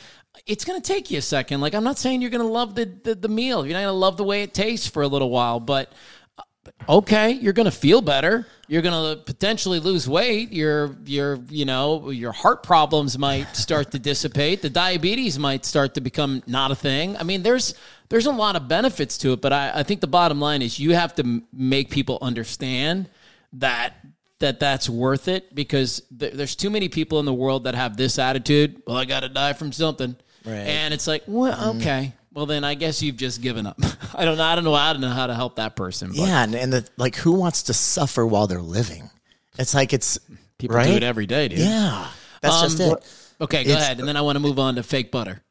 It's 0.46 0.64
gonna 0.64 0.80
take 0.80 1.10
you 1.10 1.18
a 1.18 1.22
second. 1.22 1.60
Like 1.60 1.74
I'm 1.74 1.84
not 1.84 1.98
saying 1.98 2.22
you're 2.22 2.30
gonna 2.30 2.44
love 2.44 2.74
the 2.74 2.86
the, 2.86 3.14
the 3.14 3.28
meal. 3.28 3.64
You're 3.66 3.74
not 3.74 3.80
gonna 3.80 3.92
love 3.92 4.16
the 4.16 4.24
way 4.24 4.42
it 4.42 4.54
tastes 4.54 4.86
for 4.86 5.02
a 5.02 5.08
little 5.08 5.30
while, 5.30 5.60
but 5.60 5.92
uh, 6.38 6.42
okay, 6.88 7.30
you're 7.30 7.52
going 7.52 7.66
to 7.66 7.70
feel 7.70 8.00
better. 8.00 8.46
You're 8.68 8.82
going 8.82 9.16
to 9.16 9.22
potentially 9.22 9.80
lose 9.80 10.08
weight. 10.08 10.52
Your 10.52 10.96
your 11.04 11.40
you 11.48 11.64
know 11.64 12.10
your 12.10 12.32
heart 12.32 12.62
problems 12.62 13.18
might 13.18 13.56
start 13.56 13.90
to 13.92 13.98
dissipate. 13.98 14.62
The 14.62 14.70
diabetes 14.70 15.38
might 15.38 15.64
start 15.64 15.94
to 15.94 16.00
become 16.00 16.42
not 16.46 16.70
a 16.70 16.76
thing. 16.76 17.16
I 17.16 17.22
mean, 17.22 17.42
there's 17.42 17.74
there's 18.08 18.26
a 18.26 18.32
lot 18.32 18.56
of 18.56 18.68
benefits 18.68 19.18
to 19.18 19.32
it, 19.32 19.40
but 19.40 19.52
I, 19.52 19.72
I 19.76 19.82
think 19.82 20.00
the 20.00 20.06
bottom 20.06 20.40
line 20.40 20.62
is 20.62 20.78
you 20.78 20.94
have 20.94 21.14
to 21.16 21.42
make 21.52 21.90
people 21.90 22.18
understand 22.20 23.08
that 23.54 23.94
that 24.40 24.58
that's 24.58 24.88
worth 24.88 25.28
it 25.28 25.54
because 25.54 26.02
th- 26.18 26.32
there's 26.32 26.56
too 26.56 26.70
many 26.70 26.88
people 26.88 27.20
in 27.20 27.26
the 27.26 27.34
world 27.34 27.64
that 27.64 27.74
have 27.74 27.96
this 27.96 28.18
attitude. 28.18 28.82
Well, 28.86 28.96
I 28.96 29.04
got 29.04 29.20
to 29.20 29.28
die 29.28 29.52
from 29.52 29.70
something, 29.70 30.16
Right. 30.44 30.54
and 30.54 30.94
it's 30.94 31.06
like, 31.06 31.24
well, 31.26 31.76
okay. 31.76 32.12
Well, 32.32 32.46
then 32.46 32.62
I 32.64 32.74
guess 32.74 33.02
you've 33.02 33.16
just 33.16 33.42
given 33.42 33.66
up. 33.66 33.76
I 34.14 34.24
don't. 34.24 34.38
I 34.40 34.54
don't 34.54 34.64
know. 34.64 34.72
I 34.74 34.92
don't 34.92 35.02
know 35.02 35.08
how 35.10 35.26
to 35.26 35.34
help 35.34 35.56
that 35.56 35.74
person. 35.76 36.08
But 36.10 36.18
Yeah, 36.18 36.44
and, 36.44 36.54
and 36.54 36.72
the, 36.72 36.88
like, 36.96 37.16
who 37.16 37.32
wants 37.32 37.64
to 37.64 37.74
suffer 37.74 38.24
while 38.24 38.46
they're 38.46 38.62
living? 38.62 39.10
It's 39.58 39.74
like 39.74 39.92
it's 39.92 40.18
People 40.58 40.76
right? 40.76 40.86
do 40.86 40.92
it 40.94 41.02
every 41.02 41.26
day, 41.26 41.48
dude. 41.48 41.58
Yeah, 41.58 42.06
that's 42.40 42.60
just 42.60 42.80
Um, 42.80 42.92
it. 42.92 43.16
Okay, 43.40 43.64
go 43.64 43.72
ahead, 43.72 43.98
and 43.98 44.06
then 44.06 44.16
I 44.16 44.20
want 44.20 44.36
to 44.36 44.40
move 44.40 44.58
on 44.58 44.76
to 44.76 44.82
fake 44.82 45.10
butter. 45.10 45.42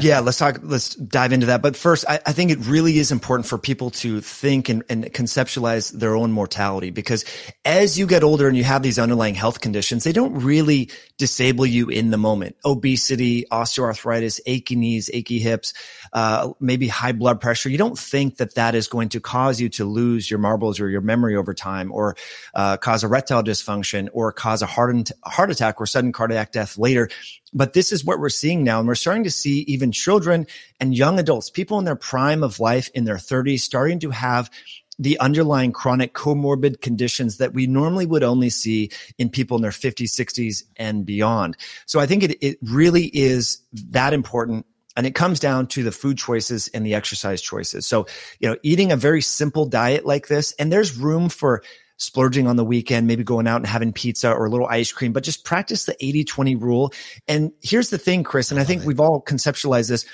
Yeah, 0.00 0.20
let's 0.20 0.38
talk. 0.38 0.60
Let's 0.62 0.94
dive 0.94 1.32
into 1.32 1.46
that. 1.46 1.60
But 1.60 1.74
first, 1.76 2.04
I, 2.08 2.20
I 2.24 2.32
think 2.32 2.50
it 2.50 2.58
really 2.66 2.98
is 2.98 3.10
important 3.10 3.48
for 3.48 3.58
people 3.58 3.90
to 3.92 4.20
think 4.20 4.68
and, 4.68 4.84
and 4.88 5.04
conceptualize 5.06 5.90
their 5.92 6.14
own 6.14 6.30
mortality 6.30 6.90
because 6.90 7.24
as 7.64 7.98
you 7.98 8.06
get 8.06 8.22
older 8.22 8.46
and 8.48 8.56
you 8.56 8.64
have 8.64 8.82
these 8.82 8.98
underlying 8.98 9.34
health 9.34 9.60
conditions, 9.60 10.04
they 10.04 10.12
don't 10.12 10.34
really 10.34 10.90
disable 11.16 11.66
you 11.66 11.88
in 11.88 12.10
the 12.10 12.18
moment. 12.18 12.56
Obesity, 12.64 13.44
osteoarthritis, 13.50 14.40
achy 14.46 14.76
knees, 14.76 15.10
achy 15.12 15.40
hips, 15.40 15.74
uh, 16.12 16.52
maybe 16.60 16.88
high 16.88 17.12
blood 17.12 17.40
pressure. 17.40 17.68
You 17.68 17.78
don't 17.78 17.98
think 17.98 18.36
that 18.36 18.54
that 18.54 18.74
is 18.74 18.88
going 18.88 19.10
to 19.10 19.20
cause 19.20 19.60
you 19.60 19.68
to 19.70 19.84
lose 19.84 20.30
your 20.30 20.38
marbles 20.38 20.80
or 20.80 20.88
your 20.88 21.00
memory 21.00 21.36
over 21.36 21.54
time 21.54 21.92
or 21.92 22.16
uh, 22.54 22.76
cause 22.76 23.04
erectile 23.04 23.42
dysfunction 23.42 24.08
or 24.12 24.32
cause 24.32 24.62
a 24.62 24.66
heart, 24.66 25.10
heart 25.24 25.50
attack 25.50 25.80
or 25.80 25.86
sudden 25.86 26.12
cardiac 26.12 26.52
death 26.52 26.78
later. 26.78 27.08
But 27.52 27.72
this 27.72 27.92
is 27.92 28.04
what 28.04 28.18
we're 28.18 28.28
seeing 28.28 28.64
now. 28.64 28.78
And 28.78 28.88
we're 28.88 28.94
starting 28.94 29.24
to 29.24 29.30
see 29.30 29.60
even 29.60 29.92
children 29.92 30.46
and 30.80 30.96
young 30.96 31.18
adults, 31.18 31.50
people 31.50 31.78
in 31.78 31.84
their 31.84 31.96
prime 31.96 32.42
of 32.42 32.60
life 32.60 32.90
in 32.94 33.04
their 33.04 33.16
30s, 33.16 33.60
starting 33.60 33.98
to 34.00 34.10
have 34.10 34.50
the 34.98 35.18
underlying 35.20 35.72
chronic 35.72 36.12
comorbid 36.12 36.80
conditions 36.80 37.38
that 37.38 37.54
we 37.54 37.66
normally 37.66 38.06
would 38.06 38.24
only 38.24 38.50
see 38.50 38.90
in 39.16 39.28
people 39.28 39.56
in 39.56 39.62
their 39.62 39.70
50s, 39.70 40.10
60s, 40.10 40.64
and 40.76 41.06
beyond. 41.06 41.56
So 41.86 42.00
I 42.00 42.06
think 42.06 42.24
it, 42.24 42.38
it 42.40 42.58
really 42.62 43.06
is 43.06 43.60
that 43.72 44.12
important. 44.12 44.66
And 44.96 45.06
it 45.06 45.14
comes 45.14 45.38
down 45.38 45.68
to 45.68 45.82
the 45.82 45.92
food 45.92 46.18
choices 46.18 46.68
and 46.68 46.84
the 46.84 46.94
exercise 46.94 47.40
choices. 47.40 47.86
So, 47.86 48.06
you 48.40 48.48
know, 48.48 48.56
eating 48.62 48.90
a 48.90 48.96
very 48.96 49.22
simple 49.22 49.66
diet 49.66 50.04
like 50.04 50.28
this, 50.28 50.52
and 50.58 50.72
there's 50.72 50.96
room 50.96 51.28
for 51.28 51.62
splurging 51.98 52.46
on 52.46 52.56
the 52.56 52.64
weekend, 52.64 53.06
maybe 53.06 53.24
going 53.24 53.46
out 53.46 53.56
and 53.56 53.66
having 53.66 53.92
pizza 53.92 54.32
or 54.32 54.46
a 54.46 54.50
little 54.50 54.66
ice 54.66 54.90
cream, 54.92 55.12
but 55.12 55.24
just 55.24 55.44
practice 55.44 55.84
the 55.84 55.96
80 56.04 56.24
20 56.24 56.56
rule. 56.56 56.92
And 57.26 57.52
here's 57.60 57.90
the 57.90 57.98
thing, 57.98 58.24
Chris, 58.24 58.50
and 58.50 58.58
I 58.58 58.64
think 58.64 58.84
we've 58.84 59.00
all 59.00 59.22
conceptualized 59.22 59.88
this. 59.88 60.06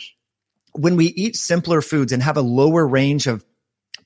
When 0.72 0.97
we 0.97 1.07
eat 1.07 1.37
simpler 1.37 1.81
foods 1.83 2.11
and 2.11 2.22
have 2.22 2.37
a 2.37 2.43
lower 2.43 2.87
range 2.87 3.27
of 3.27 3.45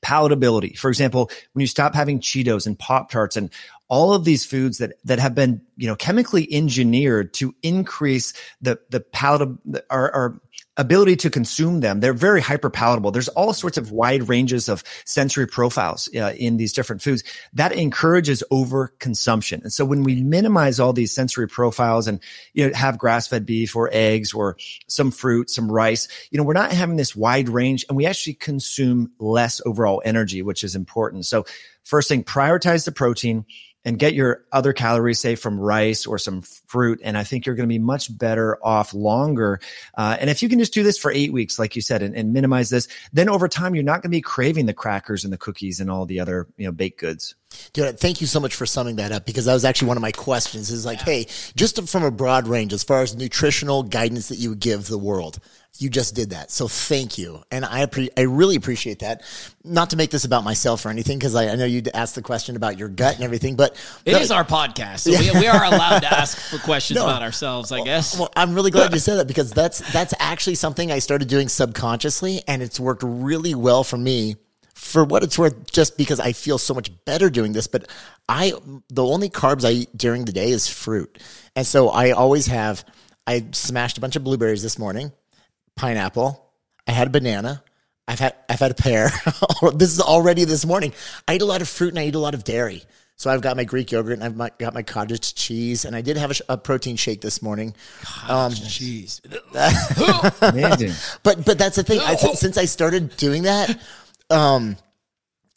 palatability, 0.04 0.76
for 0.76 0.90
example, 0.90 1.30
when 1.52 1.60
you 1.60 1.66
stop 1.66 1.94
having 1.94 2.20
Cheetos 2.20 2.66
and 2.66 2.78
Pop 2.78 3.10
Tarts 3.10 3.36
and 3.36 3.50
all 3.88 4.12
of 4.12 4.24
these 4.24 4.44
foods 4.44 4.78
that 4.78 4.92
that 5.04 5.18
have 5.18 5.34
been 5.34 5.62
you 5.76 5.86
know 5.86 5.96
chemically 5.96 6.46
engineered 6.52 7.32
to 7.34 7.54
increase 7.62 8.34
the 8.60 8.78
the 8.90 9.00
palatable 9.00 9.58
our, 9.88 10.12
our 10.12 10.40
ability 10.78 11.16
to 11.16 11.28
consume 11.28 11.80
them 11.80 12.00
they're 12.00 12.14
very 12.14 12.40
hyper 12.40 12.70
palatable. 12.70 13.10
There's 13.10 13.28
all 13.28 13.52
sorts 13.52 13.76
of 13.76 13.90
wide 13.90 14.28
ranges 14.28 14.68
of 14.68 14.84
sensory 15.04 15.46
profiles 15.46 16.08
uh, 16.14 16.32
in 16.36 16.56
these 16.56 16.72
different 16.72 17.02
foods 17.02 17.24
that 17.52 17.72
encourages 17.72 18.42
overconsumption. 18.50 19.62
and 19.62 19.72
so 19.72 19.84
when 19.84 20.04
we 20.04 20.22
minimize 20.22 20.80
all 20.80 20.92
these 20.92 21.12
sensory 21.12 21.48
profiles 21.48 22.06
and 22.06 22.20
you 22.54 22.66
know 22.66 22.74
have 22.74 22.96
grass 22.96 23.26
fed 23.26 23.44
beef 23.44 23.74
or 23.74 23.90
eggs 23.92 24.32
or 24.32 24.56
some 24.86 25.10
fruit 25.10 25.50
some 25.50 25.70
rice 25.70 26.08
you 26.30 26.38
know 26.38 26.44
we're 26.44 26.52
not 26.52 26.72
having 26.72 26.96
this 26.96 27.16
wide 27.16 27.48
range 27.48 27.84
and 27.88 27.96
we 27.96 28.06
actually 28.06 28.34
consume 28.34 29.10
less 29.18 29.60
overall 29.66 30.00
energy 30.04 30.42
which 30.42 30.62
is 30.62 30.76
important. 30.76 31.26
So 31.26 31.44
first 31.82 32.08
thing 32.08 32.22
prioritize 32.22 32.84
the 32.84 32.92
protein 32.92 33.44
and 33.84 33.98
get 33.98 34.14
your 34.14 34.44
other 34.52 34.72
calories, 34.72 35.18
say 35.18 35.34
from 35.34 35.58
rice 35.58 36.06
or 36.06 36.18
some 36.18 36.42
fruit. 36.42 37.00
And 37.02 37.16
I 37.16 37.24
think 37.24 37.46
you're 37.46 37.54
going 37.54 37.68
to 37.68 37.72
be 37.72 37.78
much 37.78 38.16
better 38.16 38.58
off 38.62 38.92
longer. 38.92 39.60
Uh, 39.96 40.16
and 40.20 40.28
if 40.28 40.42
you 40.42 40.48
can 40.48 40.58
just 40.58 40.74
do 40.74 40.82
this 40.82 40.98
for 40.98 41.10
eight 41.10 41.32
weeks, 41.32 41.58
like 41.58 41.76
you 41.76 41.82
said, 41.82 42.02
and, 42.02 42.14
and 42.14 42.32
minimize 42.32 42.70
this, 42.70 42.88
then 43.12 43.28
over 43.28 43.48
time, 43.48 43.74
you're 43.74 43.84
not 43.84 44.02
going 44.02 44.10
to 44.10 44.16
be 44.16 44.20
craving 44.20 44.66
the 44.66 44.74
crackers 44.74 45.24
and 45.24 45.32
the 45.32 45.38
cookies 45.38 45.80
and 45.80 45.90
all 45.90 46.06
the 46.06 46.20
other, 46.20 46.46
you 46.56 46.66
know, 46.66 46.72
baked 46.72 47.00
goods. 47.00 47.34
Dude, 47.72 47.98
thank 47.98 48.20
you 48.20 48.26
so 48.26 48.40
much 48.40 48.54
for 48.54 48.66
summing 48.66 48.96
that 48.96 49.12
up 49.12 49.24
because 49.24 49.46
that 49.46 49.54
was 49.54 49.64
actually 49.64 49.88
one 49.88 49.96
of 49.96 50.02
my 50.02 50.12
questions 50.12 50.70
is 50.70 50.84
like, 50.84 51.00
hey, 51.00 51.26
just 51.56 51.82
from 51.88 52.02
a 52.02 52.10
broad 52.10 52.46
range, 52.46 52.72
as 52.72 52.84
far 52.84 53.00
as 53.00 53.16
nutritional 53.16 53.82
guidance 53.82 54.28
that 54.28 54.36
you 54.36 54.50
would 54.50 54.60
give 54.60 54.86
the 54.88 54.98
world, 54.98 55.38
you 55.80 55.88
just 55.88 56.14
did 56.14 56.30
that. 56.30 56.50
So 56.50 56.66
thank 56.66 57.18
you. 57.18 57.42
And 57.50 57.64
I 57.64 57.86
appre- 57.86 58.10
I 58.16 58.22
really 58.22 58.56
appreciate 58.56 58.98
that. 59.00 59.22
Not 59.64 59.90
to 59.90 59.96
make 59.96 60.10
this 60.10 60.24
about 60.24 60.42
myself 60.44 60.84
or 60.84 60.88
anything, 60.88 61.18
because 61.18 61.34
I, 61.34 61.48
I 61.48 61.54
know 61.56 61.64
you 61.64 61.82
asked 61.94 62.14
the 62.14 62.22
question 62.22 62.56
about 62.56 62.78
your 62.78 62.88
gut 62.88 63.14
and 63.14 63.24
everything, 63.24 63.54
but 63.54 63.76
it 64.04 64.16
is 64.16 64.30
our 64.30 64.44
podcast. 64.44 65.00
So 65.00 65.10
we, 65.12 65.30
we 65.40 65.46
are 65.46 65.64
allowed 65.64 66.00
to 66.00 66.12
ask 66.12 66.38
for 66.38 66.58
questions 66.58 66.96
No. 66.98 67.04
about 67.04 67.22
ourselves, 67.22 67.70
I 67.70 67.82
guess. 67.84 68.18
Well, 68.18 68.30
I'm 68.34 68.54
really 68.54 68.70
glad 68.70 68.92
you 68.94 68.98
said 68.98 69.16
that 69.16 69.28
because 69.28 69.52
that's 69.52 69.78
that's 69.92 70.14
actually 70.18 70.56
something 70.56 70.90
I 70.90 70.98
started 70.98 71.28
doing 71.28 71.48
subconsciously, 71.48 72.42
and 72.48 72.62
it's 72.62 72.80
worked 72.80 73.02
really 73.04 73.54
well 73.54 73.84
for 73.84 73.96
me. 73.96 74.36
For 74.74 75.04
what 75.04 75.24
it's 75.24 75.36
worth, 75.36 75.70
just 75.72 75.98
because 75.98 76.20
I 76.20 76.32
feel 76.32 76.56
so 76.56 76.72
much 76.72 76.90
better 77.04 77.30
doing 77.30 77.52
this, 77.52 77.66
but 77.66 77.88
I 78.28 78.52
the 78.88 79.04
only 79.04 79.28
carbs 79.28 79.64
I 79.66 79.70
eat 79.72 79.96
during 79.96 80.24
the 80.24 80.30
day 80.32 80.50
is 80.50 80.68
fruit, 80.68 81.18
and 81.56 81.66
so 81.66 81.88
I 81.88 82.12
always 82.12 82.46
have. 82.46 82.84
I 83.26 83.44
smashed 83.52 83.98
a 83.98 84.00
bunch 84.00 84.14
of 84.16 84.22
blueberries 84.24 84.62
this 84.62 84.78
morning, 84.78 85.12
pineapple. 85.78 86.44
I 86.86 86.92
had 86.92 87.06
a 87.06 87.10
banana. 87.10 87.62
I've 88.06 88.18
had 88.18 88.34
I've 88.48 88.60
had 88.60 88.70
a 88.70 88.74
pear. 88.74 89.10
this 89.74 89.90
is 89.90 90.00
already 90.00 90.44
this 90.44 90.66
morning. 90.66 90.92
I 91.26 91.34
eat 91.36 91.42
a 91.42 91.46
lot 91.46 91.60
of 91.62 91.68
fruit 91.68 91.90
and 91.90 91.98
I 91.98 92.06
eat 92.06 92.14
a 92.14 92.18
lot 92.18 92.34
of 92.34 92.44
dairy. 92.44 92.82
So 93.16 93.30
I've 93.30 93.40
got 93.40 93.56
my 93.56 93.64
Greek 93.64 93.90
yogurt 93.90 94.12
and 94.14 94.22
I've 94.24 94.36
my, 94.36 94.50
got 94.58 94.74
my 94.74 94.82
cottage 94.82 95.34
cheese 95.34 95.84
and 95.84 95.94
I 95.96 96.02
did 96.02 96.16
have 96.16 96.30
a, 96.30 96.52
a 96.54 96.56
protein 96.56 96.96
shake 96.96 97.20
this 97.20 97.42
morning. 97.42 97.74
Um, 98.28 98.52
Jeez. 98.52 99.20
Amazing. 100.42 100.92
but 101.22 101.44
but 101.44 101.58
that's 101.58 101.76
the 101.76 101.82
thing. 101.82 102.00
I, 102.00 102.14
since- 102.16 102.40
since 102.40 102.56
I 102.58 102.64
started 102.64 103.16
doing 103.16 103.42
that, 103.42 103.78
um, 104.30 104.76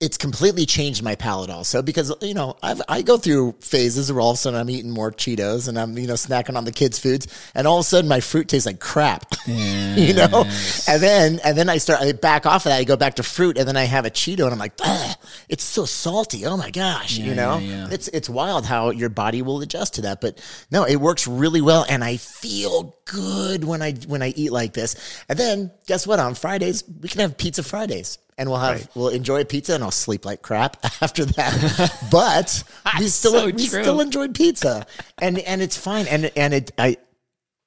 it's 0.01 0.17
completely 0.17 0.65
changed 0.65 1.03
my 1.03 1.13
palate 1.13 1.51
also 1.51 1.83
because 1.83 2.11
you 2.21 2.33
know 2.33 2.57
I've, 2.63 2.81
I 2.89 3.03
go 3.03 3.17
through 3.17 3.55
phases 3.61 4.11
where 4.11 4.19
all 4.19 4.31
of 4.31 4.35
a 4.35 4.37
sudden 4.37 4.59
I'm 4.59 4.69
eating 4.69 4.89
more 4.89 5.11
Cheetos 5.11 5.67
and 5.67 5.77
I'm 5.77 5.95
you 5.95 6.07
know 6.07 6.15
snacking 6.15 6.57
on 6.57 6.65
the 6.65 6.71
kids' 6.71 6.97
foods 6.97 7.27
and 7.53 7.67
all 7.67 7.77
of 7.77 7.81
a 7.81 7.87
sudden 7.87 8.09
my 8.09 8.19
fruit 8.19 8.47
tastes 8.47 8.65
like 8.65 8.79
crap, 8.79 9.35
you 9.45 10.15
know, 10.15 10.43
and 10.87 11.01
then 11.01 11.39
and 11.45 11.55
then 11.55 11.69
I 11.69 11.77
start 11.77 12.01
I 12.01 12.11
back 12.13 12.47
off 12.47 12.65
of 12.65 12.71
that 12.71 12.79
I 12.79 12.83
go 12.83 12.97
back 12.97 13.15
to 13.15 13.23
fruit 13.23 13.59
and 13.59 13.67
then 13.67 13.77
I 13.77 13.83
have 13.83 14.05
a 14.05 14.09
Cheeto 14.09 14.43
and 14.43 14.51
I'm 14.51 14.59
like 14.59 14.73
"Ugh, 14.83 15.17
it's 15.47 15.63
so 15.63 15.85
salty. 15.85 16.47
Oh 16.47 16.57
my 16.57 16.71
gosh 16.71 17.17
you 17.17 17.35
know? 17.35 17.59
yeah, 17.59 17.87
yeah. 17.87 17.87
it's 17.91 18.07
it's 18.07 18.29
wild 18.29 18.65
how 18.65 18.89
your 18.89 19.09
body 19.09 19.43
will 19.43 19.61
adjust 19.61 19.95
to 19.95 20.01
that 20.01 20.19
but 20.19 20.41
no 20.71 20.83
it 20.83 20.95
works 20.95 21.27
really 21.27 21.61
well 21.61 21.85
and 21.87 22.03
I 22.03 22.17
feel 22.17 22.95
good 23.05 23.63
when 23.63 23.83
I 23.83 23.93
when 24.07 24.23
I 24.23 24.29
eat 24.29 24.51
like 24.51 24.73
this. 24.73 24.95
And 25.29 25.37
then 25.37 25.71
guess 25.85 26.07
what? 26.07 26.19
On 26.19 26.33
Fridays 26.33 26.83
we 27.01 27.07
can 27.07 27.21
have 27.21 27.37
pizza 27.37 27.61
Fridays 27.61 28.17
and 28.41 28.49
we'll 28.49 28.59
have 28.59 28.89
we'll 28.95 29.09
enjoy 29.09 29.41
a 29.41 29.45
pizza 29.45 29.75
and 29.75 29.83
I'll 29.83 29.91
sleep 29.91 30.25
like 30.25 30.41
crap 30.41 30.77
after 31.01 31.25
that. 31.25 32.07
but 32.11 32.63
we 32.99 33.07
still 33.07 33.33
so 33.33 33.45
we 33.45 33.51
true. 33.51 33.83
still 33.83 34.01
enjoyed 34.01 34.33
pizza, 34.33 34.87
and 35.21 35.37
and 35.39 35.61
it's 35.61 35.77
fine. 35.77 36.07
And 36.07 36.31
and 36.35 36.53
it 36.53 36.71
I 36.77 36.97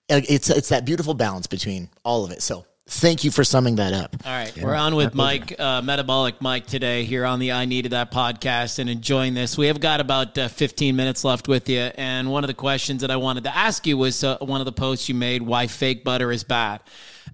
it's 0.08 0.50
it's 0.50 0.68
that 0.70 0.84
beautiful 0.84 1.14
balance 1.14 1.46
between 1.46 1.88
all 2.04 2.24
of 2.24 2.32
it. 2.32 2.42
So 2.42 2.66
thank 2.88 3.22
you 3.22 3.30
for 3.30 3.44
summing 3.44 3.76
that 3.76 3.92
up. 3.92 4.16
All 4.26 4.32
right, 4.32 4.52
we're 4.60 4.74
on 4.74 4.96
with 4.96 5.14
Mike, 5.14 5.58
uh, 5.60 5.80
Metabolic 5.80 6.40
Mike 6.40 6.66
today 6.66 7.04
here 7.04 7.24
on 7.24 7.38
the 7.38 7.52
I 7.52 7.66
Needed 7.66 7.92
That 7.92 8.10
podcast 8.10 8.80
and 8.80 8.90
enjoying 8.90 9.34
this. 9.34 9.56
We 9.56 9.68
have 9.68 9.78
got 9.78 10.00
about 10.00 10.36
uh, 10.36 10.48
15 10.48 10.96
minutes 10.96 11.22
left 11.22 11.46
with 11.46 11.68
you. 11.68 11.78
And 11.78 12.32
one 12.32 12.42
of 12.42 12.48
the 12.48 12.54
questions 12.54 13.00
that 13.02 13.12
I 13.12 13.16
wanted 13.16 13.44
to 13.44 13.56
ask 13.56 13.86
you 13.86 13.96
was 13.96 14.24
uh, 14.24 14.38
one 14.38 14.60
of 14.60 14.64
the 14.64 14.72
posts 14.72 15.08
you 15.08 15.14
made 15.14 15.40
why 15.40 15.68
fake 15.68 16.02
butter 16.02 16.32
is 16.32 16.42
bad. 16.42 16.80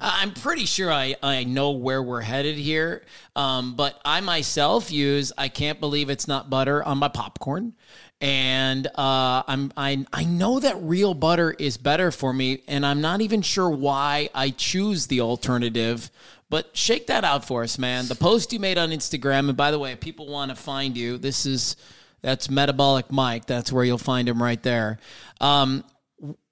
I'm 0.01 0.33
pretty 0.33 0.65
sure 0.65 0.91
I, 0.93 1.17
I 1.23 1.45
know 1.45 1.73
where 1.73 2.03
we're 2.03 2.23
headed 2.23 2.57
here. 2.57 3.05
Um, 3.37 3.77
but 3.77 4.01
I 4.05 4.21
myself 4.21 4.91
use 4.91 5.33
I 5.37 5.49
can't 5.49 5.81
believe 5.81 6.11
it's 6.11 6.27
not 6.27 6.51
butter 6.51 6.83
on 6.83 6.99
my 6.99 7.09
popcorn. 7.09 7.75
And 8.21 8.87
uh, 8.87 9.43
I'm 9.47 9.73
I 9.77 10.05
I 10.13 10.25
know 10.25 10.61
that 10.61 10.77
real 10.83 11.15
butter 11.15 11.53
is 11.59 11.79
better 11.79 12.11
for 12.11 12.35
me, 12.35 12.63
and 12.69 12.85
I'm 12.85 13.01
not 13.01 13.23
even 13.23 13.41
sure 13.41 13.71
why 13.71 14.29
I 14.35 14.51
choose 14.51 15.07
the 15.07 15.23
alternative. 15.23 16.11
But 16.51 16.77
shake 16.77 17.07
that 17.07 17.25
out 17.25 17.47
for 17.47 17.63
us, 17.63 17.79
man. 17.79 18.09
The 18.09 18.17
post 18.17 18.53
you 18.53 18.59
made 18.59 18.77
on 18.77 18.91
Instagram, 18.91 19.49
and 19.49 19.57
by 19.57 19.71
the 19.71 19.79
way, 19.79 19.93
if 19.93 20.01
people 20.01 20.27
want 20.29 20.51
to 20.51 20.55
find 20.55 20.99
you, 20.99 21.17
this 21.17 21.47
is 21.47 21.77
that's 22.21 22.51
Metabolic 22.51 23.11
Mike. 23.11 23.47
That's 23.47 23.73
where 23.73 23.85
you'll 23.85 23.97
find 23.97 24.29
him 24.29 24.43
right 24.43 24.63
there. 24.63 24.99
Um, 25.41 25.85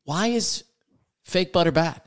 why 0.04 0.28
is 0.28 0.64
fake 1.24 1.52
butter 1.52 1.72
bad? 1.72 2.00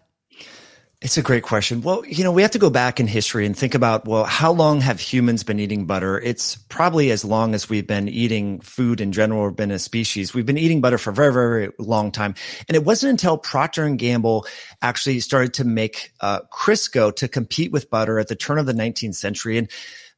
It's 1.02 1.18
a 1.18 1.24
great 1.24 1.42
question. 1.42 1.82
Well, 1.82 2.06
you 2.06 2.24
know, 2.24 2.32
we 2.32 2.44
have 2.44 2.52
to 2.52 2.60
go 2.60 2.70
back 2.70 3.00
in 3.00 3.08
history 3.08 3.48
and 3.48 3.58
think 3.58 3.74
about, 3.74 4.06
well, 4.06 4.24
how 4.24 4.52
long 4.52 4.82
have 4.82 5.00
humans 5.00 5.42
been 5.42 5.60
eating 5.60 5.88
butter? 5.88 6.20
It's 6.20 6.58
probably 6.70 7.10
as 7.10 7.26
long 7.26 7.56
as 7.56 7.68
we've 7.68 7.88
been 7.88 8.08
eating 8.08 8.60
food 8.60 9.02
in 9.02 9.12
general 9.12 9.42
or 9.42 9.50
been 9.50 9.72
a 9.72 9.80
species. 9.80 10.36
We've 10.36 10.46
been 10.46 10.60
eating 10.60 10.80
butter 10.80 11.00
for 11.00 11.10
a 11.10 11.14
very, 11.14 11.34
very, 11.34 11.72
long 11.80 12.12
time. 12.12 12.36
And 12.68 12.76
it 12.76 12.86
wasn't 12.86 13.10
until 13.10 13.40
Procter 13.40 13.84
and 13.84 13.98
Gamble 13.98 14.46
actually 14.84 15.20
started 15.22 15.56
to 15.56 15.64
make 15.64 16.12
uh, 16.22 16.42
Crisco 16.54 17.16
to 17.16 17.28
compete 17.28 17.72
with 17.72 17.90
butter 17.90 18.20
at 18.20 18.28
the 18.28 18.36
turn 18.36 18.60
of 18.60 18.68
the 18.68 18.74
19th 18.74 19.16
century. 19.16 19.58
And 19.58 19.72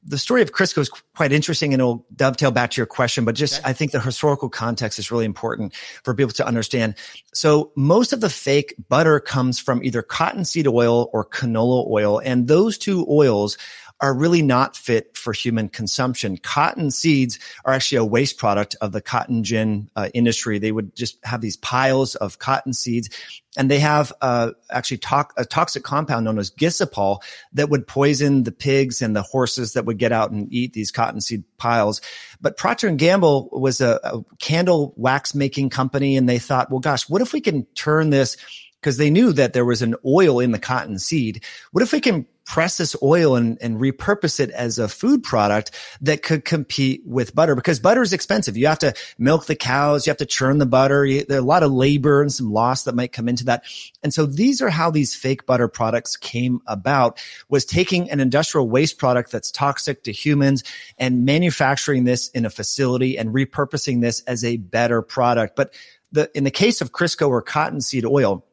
the 0.05 0.17
story 0.17 0.41
of 0.41 0.51
Crisco 0.51 0.79
is 0.79 0.89
quite 0.89 1.31
interesting 1.31 1.73
and 1.73 1.81
it'll 1.81 2.05
dovetail 2.15 2.51
back 2.51 2.71
to 2.71 2.77
your 2.77 2.85
question, 2.85 3.25
but 3.25 3.35
just 3.35 3.61
I 3.65 3.73
think 3.73 3.91
the 3.91 3.99
historical 3.99 4.49
context 4.49 4.99
is 4.99 5.11
really 5.11 5.25
important 5.25 5.73
for 6.03 6.13
people 6.13 6.33
to 6.33 6.45
understand. 6.45 6.95
So 7.33 7.71
most 7.75 8.13
of 8.13 8.21
the 8.21 8.29
fake 8.29 8.75
butter 8.89 9.19
comes 9.19 9.59
from 9.59 9.83
either 9.83 10.01
cottonseed 10.01 10.67
oil 10.67 11.09
or 11.13 11.25
canola 11.25 11.89
oil. 11.89 12.19
And 12.19 12.47
those 12.47 12.77
two 12.77 13.05
oils 13.09 13.57
are 14.03 14.13
really 14.13 14.41
not 14.41 14.75
fit 14.75 15.15
for 15.15 15.31
human 15.31 15.69
consumption. 15.69 16.35
Cotton 16.35 16.91
seeds 16.91 17.39
are 17.63 17.73
actually 17.73 17.99
a 17.99 18.05
waste 18.05 18.37
product 18.37 18.75
of 18.81 18.91
the 18.91 18.99
cotton 19.01 19.45
gin 19.45 19.89
uh, 19.95 20.09
industry. 20.13 20.59
They 20.59 20.73
would 20.73 20.93
just 20.93 21.17
have 21.23 21.39
these 21.39 21.55
piles 21.55 22.15
of 22.15 22.37
cotton 22.37 22.73
seeds 22.73 23.09
and 23.55 23.71
they 23.71 23.79
have 23.79 24.11
uh, 24.19 24.51
actually 24.69 24.97
to- 24.97 25.27
a 25.37 25.45
toxic 25.45 25.83
compound 25.83 26.25
known 26.25 26.37
as 26.37 26.51
gossypol 26.51 27.19
that 27.53 27.69
would 27.69 27.87
poison 27.87 28.43
the 28.43 28.51
pigs 28.51 29.01
and 29.01 29.15
the 29.15 29.21
horses 29.21 29.71
that 29.71 29.85
would 29.85 29.97
get 29.97 30.11
out 30.11 30.31
and 30.31 30.51
eat 30.51 30.73
these 30.73 30.91
cottonseed 30.91 31.45
piles. 31.57 32.01
But 32.41 32.57
Procter 32.57 32.89
and 32.89 32.99
Gamble 32.99 33.47
was 33.53 33.79
a, 33.79 34.01
a 34.03 34.21
candle 34.39 34.93
wax 34.97 35.33
making 35.33 35.69
company, 35.69 36.17
and 36.17 36.27
they 36.27 36.39
thought, 36.39 36.69
well, 36.69 36.81
gosh, 36.81 37.07
what 37.07 37.21
if 37.21 37.31
we 37.31 37.39
can 37.39 37.63
turn 37.75 38.09
this? 38.09 38.35
Because 38.81 38.97
they 38.97 39.09
knew 39.09 39.31
that 39.31 39.53
there 39.53 39.63
was 39.63 39.81
an 39.81 39.95
oil 40.05 40.41
in 40.41 40.51
the 40.51 40.59
cotton 40.59 40.99
seed. 40.99 41.45
What 41.71 41.83
if 41.83 41.93
we 41.93 42.01
can 42.01 42.25
press 42.45 42.77
this 42.77 42.95
oil 43.01 43.35
and, 43.35 43.57
and 43.61 43.79
repurpose 43.79 44.39
it 44.39 44.49
as 44.51 44.77
a 44.77 44.87
food 44.87 45.23
product 45.23 45.71
that 46.01 46.23
could 46.23 46.43
compete 46.43 47.01
with 47.05 47.33
butter 47.33 47.55
because 47.55 47.79
butter 47.79 48.01
is 48.01 48.13
expensive. 48.13 48.57
You 48.57 48.67
have 48.67 48.79
to 48.79 48.93
milk 49.17 49.45
the 49.45 49.55
cows. 49.55 50.05
You 50.05 50.11
have 50.11 50.17
to 50.17 50.25
churn 50.25 50.57
the 50.57 50.65
butter. 50.65 51.05
You, 51.05 51.25
there 51.25 51.37
are 51.37 51.41
a 51.41 51.45
lot 51.45 51.63
of 51.63 51.71
labor 51.71 52.21
and 52.21 52.31
some 52.31 52.51
loss 52.51 52.83
that 52.83 52.95
might 52.95 53.13
come 53.13 53.29
into 53.29 53.45
that. 53.45 53.63
And 54.03 54.13
so 54.13 54.25
these 54.25 54.61
are 54.61 54.69
how 54.69 54.91
these 54.91 55.15
fake 55.15 55.45
butter 55.45 55.67
products 55.67 56.17
came 56.17 56.61
about 56.67 57.19
was 57.49 57.65
taking 57.65 58.09
an 58.09 58.19
industrial 58.19 58.69
waste 58.69 58.97
product 58.97 59.31
that's 59.31 59.51
toxic 59.51 60.03
to 60.03 60.11
humans 60.11 60.63
and 60.97 61.25
manufacturing 61.25 62.03
this 62.03 62.29
in 62.29 62.45
a 62.45 62.49
facility 62.49 63.17
and 63.17 63.33
repurposing 63.33 64.01
this 64.01 64.21
as 64.21 64.43
a 64.43 64.57
better 64.57 65.01
product. 65.01 65.55
But 65.55 65.73
the, 66.11 66.29
in 66.35 66.43
the 66.43 66.51
case 66.51 66.81
of 66.81 66.91
Crisco 66.91 67.27
or 67.29 67.41
cottonseed 67.41 68.05
oil, 68.05 68.45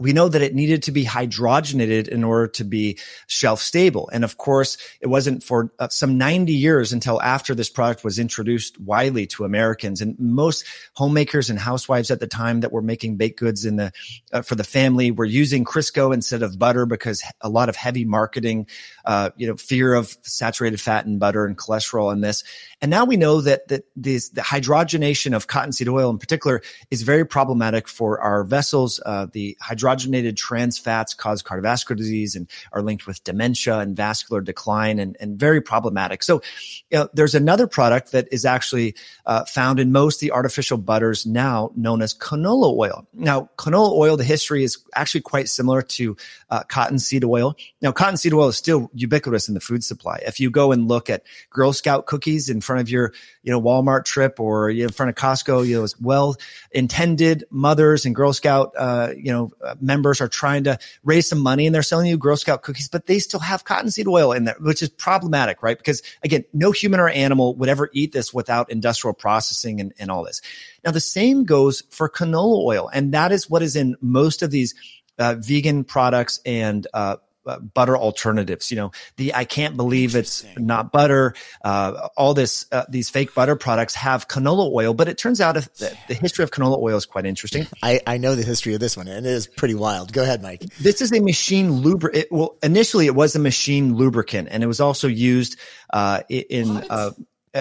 we 0.00 0.14
know 0.14 0.28
that 0.28 0.40
it 0.40 0.54
needed 0.54 0.82
to 0.84 0.92
be 0.92 1.04
hydrogenated 1.04 2.08
in 2.08 2.24
order 2.24 2.48
to 2.48 2.64
be 2.64 2.98
shelf 3.26 3.60
stable. 3.60 4.08
And 4.12 4.24
of 4.24 4.38
course, 4.38 4.78
it 5.00 5.08
wasn't 5.08 5.42
for 5.44 5.70
uh, 5.78 5.88
some 5.88 6.16
90 6.16 6.54
years 6.54 6.92
until 6.92 7.20
after 7.20 7.54
this 7.54 7.68
product 7.68 8.02
was 8.02 8.18
introduced 8.18 8.80
widely 8.80 9.26
to 9.28 9.44
Americans. 9.44 10.00
And 10.00 10.18
most 10.18 10.64
homemakers 10.94 11.50
and 11.50 11.58
housewives 11.58 12.10
at 12.10 12.18
the 12.18 12.26
time 12.26 12.60
that 12.60 12.72
were 12.72 12.80
making 12.80 13.16
baked 13.16 13.38
goods 13.38 13.66
in 13.66 13.76
the, 13.76 13.92
uh, 14.32 14.40
for 14.40 14.54
the 14.54 14.64
family 14.64 15.10
were 15.10 15.26
using 15.26 15.64
Crisco 15.64 16.14
instead 16.14 16.42
of 16.42 16.58
butter 16.58 16.86
because 16.86 17.22
a 17.42 17.50
lot 17.50 17.68
of 17.68 17.76
heavy 17.76 18.06
marketing, 18.06 18.66
uh, 19.04 19.30
you 19.36 19.46
know, 19.46 19.56
fear 19.56 19.92
of 19.92 20.16
saturated 20.22 20.80
fat 20.80 21.04
and 21.04 21.20
butter 21.20 21.44
and 21.44 21.58
cholesterol 21.58 22.10
in 22.10 22.22
this. 22.22 22.42
And 22.80 22.90
now 22.90 23.04
we 23.04 23.18
know 23.18 23.42
that, 23.42 23.68
that 23.68 23.84
this, 23.96 24.30
the 24.30 24.40
hydrogenation 24.40 25.36
of 25.36 25.46
cottonseed 25.46 25.88
oil 25.88 26.08
in 26.08 26.18
particular 26.18 26.62
is 26.90 27.02
very 27.02 27.26
problematic 27.26 27.86
for 27.86 28.18
our 28.20 28.44
vessels. 28.44 28.98
Uh, 29.04 29.26
the 29.30 29.58
hydrogenation 29.62 29.89
hydrogenated 29.90 30.36
trans 30.36 30.78
fats 30.78 31.14
cause 31.14 31.42
cardiovascular 31.42 31.96
disease 31.96 32.36
and 32.36 32.48
are 32.72 32.82
linked 32.82 33.06
with 33.06 33.22
dementia 33.24 33.78
and 33.78 33.96
vascular 33.96 34.40
decline 34.40 34.98
and, 34.98 35.16
and 35.20 35.38
very 35.38 35.60
problematic. 35.60 36.22
So, 36.22 36.42
you 36.90 36.98
know, 36.98 37.08
there's 37.12 37.34
another 37.34 37.66
product 37.66 38.12
that 38.12 38.28
is 38.32 38.44
actually 38.44 38.94
uh, 39.26 39.44
found 39.44 39.80
in 39.80 39.92
most 39.92 40.16
of 40.16 40.20
the 40.20 40.32
artificial 40.32 40.78
butters 40.78 41.26
now 41.26 41.72
known 41.76 42.02
as 42.02 42.14
canola 42.14 42.76
oil. 42.76 43.06
Now, 43.12 43.50
canola 43.56 43.92
oil, 43.92 44.16
the 44.16 44.24
history 44.24 44.64
is 44.64 44.78
actually 44.94 45.22
quite 45.22 45.48
similar 45.48 45.82
to 45.82 46.16
uh, 46.50 46.62
cottonseed 46.64 47.24
oil. 47.24 47.56
Now, 47.80 47.92
cottonseed 47.92 48.32
oil 48.32 48.48
is 48.48 48.56
still 48.56 48.90
ubiquitous 48.94 49.48
in 49.48 49.54
the 49.54 49.60
food 49.60 49.84
supply. 49.84 50.20
If 50.26 50.40
you 50.40 50.50
go 50.50 50.72
and 50.72 50.88
look 50.88 51.10
at 51.10 51.22
Girl 51.50 51.72
Scout 51.72 52.06
cookies 52.06 52.48
in 52.48 52.60
front 52.60 52.80
of 52.80 52.90
your, 52.90 53.12
you 53.42 53.52
know, 53.52 53.60
Walmart 53.60 54.04
trip 54.04 54.40
or 54.40 54.70
in 54.70 54.90
front 54.90 55.10
of 55.10 55.16
Costco, 55.16 55.66
you 55.66 55.80
know, 55.80 55.86
well 56.00 56.36
intended 56.72 57.44
mothers 57.50 58.06
and 58.06 58.14
Girl 58.14 58.32
Scout, 58.32 58.72
uh, 58.76 59.12
you 59.16 59.32
know, 59.32 59.52
uh, 59.64 59.74
members 59.80 60.20
are 60.20 60.28
trying 60.28 60.64
to 60.64 60.78
raise 61.04 61.28
some 61.28 61.40
money 61.40 61.66
and 61.66 61.74
they're 61.74 61.82
selling 61.82 62.06
you 62.06 62.16
Girl 62.16 62.36
Scout 62.36 62.62
cookies, 62.62 62.88
but 62.88 63.06
they 63.06 63.18
still 63.18 63.40
have 63.40 63.64
cottonseed 63.64 64.06
oil 64.06 64.32
in 64.32 64.44
there, 64.44 64.56
which 64.60 64.82
is 64.82 64.88
problematic, 64.88 65.62
right? 65.62 65.76
Because 65.76 66.02
again, 66.22 66.44
no 66.52 66.70
human 66.70 67.00
or 67.00 67.08
animal 67.08 67.54
would 67.56 67.68
ever 67.68 67.90
eat 67.92 68.12
this 68.12 68.32
without 68.34 68.70
industrial 68.70 69.14
processing 69.14 69.80
and, 69.80 69.92
and 69.98 70.10
all 70.10 70.24
this. 70.24 70.40
Now, 70.84 70.90
the 70.90 71.00
same 71.00 71.44
goes 71.44 71.82
for 71.90 72.08
canola 72.08 72.64
oil. 72.64 72.90
And 72.92 73.12
that 73.12 73.32
is 73.32 73.48
what 73.48 73.62
is 73.62 73.76
in 73.76 73.96
most 74.00 74.42
of 74.42 74.50
these 74.50 74.74
uh, 75.18 75.36
vegan 75.38 75.84
products 75.84 76.40
and 76.46 76.86
uh, 76.94 77.16
butter 77.44 77.96
alternatives. 77.96 78.70
You 78.70 78.76
know, 78.76 78.92
the 79.16 79.34
I 79.34 79.44
can't 79.44 79.76
believe 79.76 80.14
it's 80.16 80.44
not 80.56 80.92
butter. 80.92 81.34
Uh, 81.64 82.08
all 82.16 82.34
this 82.34 82.66
uh, 82.72 82.84
these 82.88 83.10
fake 83.10 83.34
butter 83.34 83.56
products 83.56 83.94
have 83.94 84.28
canola 84.28 84.70
oil, 84.72 84.94
but 84.94 85.08
it 85.08 85.18
turns 85.18 85.40
out 85.40 85.56
if 85.56 85.72
the, 85.74 85.96
the, 86.08 86.14
history 86.14 86.42
of 86.42 86.50
canola 86.50 86.78
oil 86.78 86.96
is 86.96 87.06
quite 87.06 87.26
interesting. 87.26 87.66
I, 87.82 88.00
I 88.06 88.18
know 88.18 88.34
the 88.34 88.42
history 88.42 88.74
of 88.74 88.80
this 88.80 88.96
one, 88.96 89.08
and 89.08 89.26
it 89.26 89.30
is 89.30 89.46
pretty 89.46 89.74
wild. 89.74 90.12
Go 90.12 90.22
ahead, 90.22 90.42
Mike. 90.42 90.62
This 90.80 91.00
is 91.00 91.12
a 91.12 91.20
machine 91.20 91.72
lubricant. 91.72 92.26
Well, 92.30 92.56
initially 92.62 93.06
it 93.06 93.14
was 93.14 93.34
a 93.34 93.40
machine 93.40 93.96
lubricant, 93.96 94.48
and 94.50 94.62
it 94.62 94.66
was 94.66 94.80
also 94.80 95.08
used 95.08 95.58
uh, 95.92 96.22
in 96.28 96.68
uh, 96.90 97.12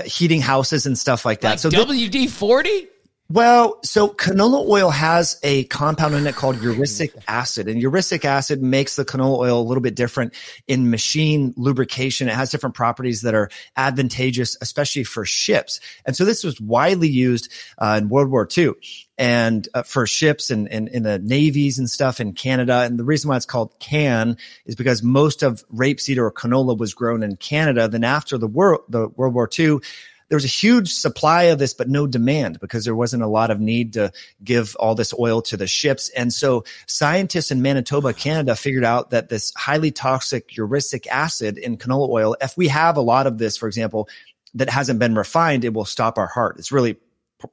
heating 0.05 0.41
houses 0.41 0.85
and 0.85 0.97
stuff 0.97 1.25
like 1.25 1.41
that. 1.41 1.49
Like 1.51 1.59
so 1.59 1.69
WD 1.69 2.29
forty. 2.29 2.87
Well, 3.31 3.79
so 3.83 4.07
canola 4.07 4.67
oil 4.67 4.89
has 4.89 5.39
a 5.43 5.65
compound 5.65 6.15
in 6.15 6.25
it 6.25 6.33
called 6.33 6.55
erucic 6.55 7.13
acid, 7.27 7.67
and 7.67 7.79
erucic 7.79 8.25
acid 8.25 8.63
makes 8.63 8.95
the 8.95 9.05
canola 9.05 9.37
oil 9.37 9.61
a 9.61 9.67
little 9.67 9.83
bit 9.83 9.93
different 9.93 10.33
in 10.67 10.89
machine 10.89 11.53
lubrication. 11.55 12.27
It 12.27 12.33
has 12.33 12.49
different 12.49 12.73
properties 12.73 13.21
that 13.21 13.35
are 13.35 13.51
advantageous, 13.77 14.57
especially 14.61 15.03
for 15.03 15.25
ships. 15.25 15.79
And 16.07 16.15
so 16.15 16.25
this 16.25 16.43
was 16.43 16.59
widely 16.59 17.07
used 17.07 17.53
uh, 17.77 17.99
in 18.01 18.09
World 18.09 18.31
War 18.31 18.47
II 18.57 18.71
and 19.19 19.67
uh, 19.75 19.83
for 19.83 20.07
ships 20.07 20.49
and, 20.49 20.67
and 20.69 20.87
in 20.87 21.03
the 21.03 21.19
navies 21.19 21.77
and 21.77 21.87
stuff 21.87 22.19
in 22.19 22.33
Canada. 22.33 22.81
And 22.81 22.97
the 22.97 23.03
reason 23.03 23.29
why 23.29 23.37
it's 23.37 23.45
called 23.45 23.77
can 23.77 24.37
is 24.65 24.73
because 24.75 25.03
most 25.03 25.43
of 25.43 25.63
rapeseed 25.67 26.17
or 26.17 26.31
canola 26.31 26.75
was 26.75 26.95
grown 26.95 27.21
in 27.21 27.35
Canada. 27.35 27.87
Then 27.87 28.05
after 28.05 28.39
the 28.39 28.47
world, 28.47 28.85
the 28.89 29.09
World 29.09 29.35
War 29.35 29.47
II, 29.59 29.81
there 30.29 30.35
was 30.35 30.45
a 30.45 30.47
huge 30.47 30.93
supply 30.93 31.43
of 31.43 31.59
this, 31.59 31.73
but 31.73 31.89
no 31.89 32.07
demand 32.07 32.59
because 32.59 32.85
there 32.85 32.95
wasn't 32.95 33.23
a 33.23 33.27
lot 33.27 33.51
of 33.51 33.59
need 33.59 33.93
to 33.93 34.11
give 34.43 34.75
all 34.79 34.95
this 34.95 35.13
oil 35.17 35.41
to 35.41 35.57
the 35.57 35.67
ships. 35.67 36.09
And 36.09 36.31
so 36.31 36.63
scientists 36.85 37.51
in 37.51 37.61
Manitoba, 37.61 38.13
Canada 38.13 38.55
figured 38.55 38.85
out 38.85 39.09
that 39.09 39.29
this 39.29 39.51
highly 39.57 39.91
toxic 39.91 40.49
erucic 40.49 41.07
acid 41.07 41.57
in 41.57 41.77
canola 41.77 42.09
oil, 42.09 42.37
if 42.41 42.55
we 42.55 42.67
have 42.67 42.95
a 42.95 43.01
lot 43.01 43.27
of 43.27 43.39
this, 43.39 43.57
for 43.57 43.67
example, 43.67 44.07
that 44.53 44.69
hasn't 44.69 44.99
been 44.99 45.15
refined, 45.15 45.65
it 45.65 45.73
will 45.73 45.85
stop 45.85 46.17
our 46.17 46.27
heart. 46.27 46.57
It's 46.57 46.71
really 46.71 46.97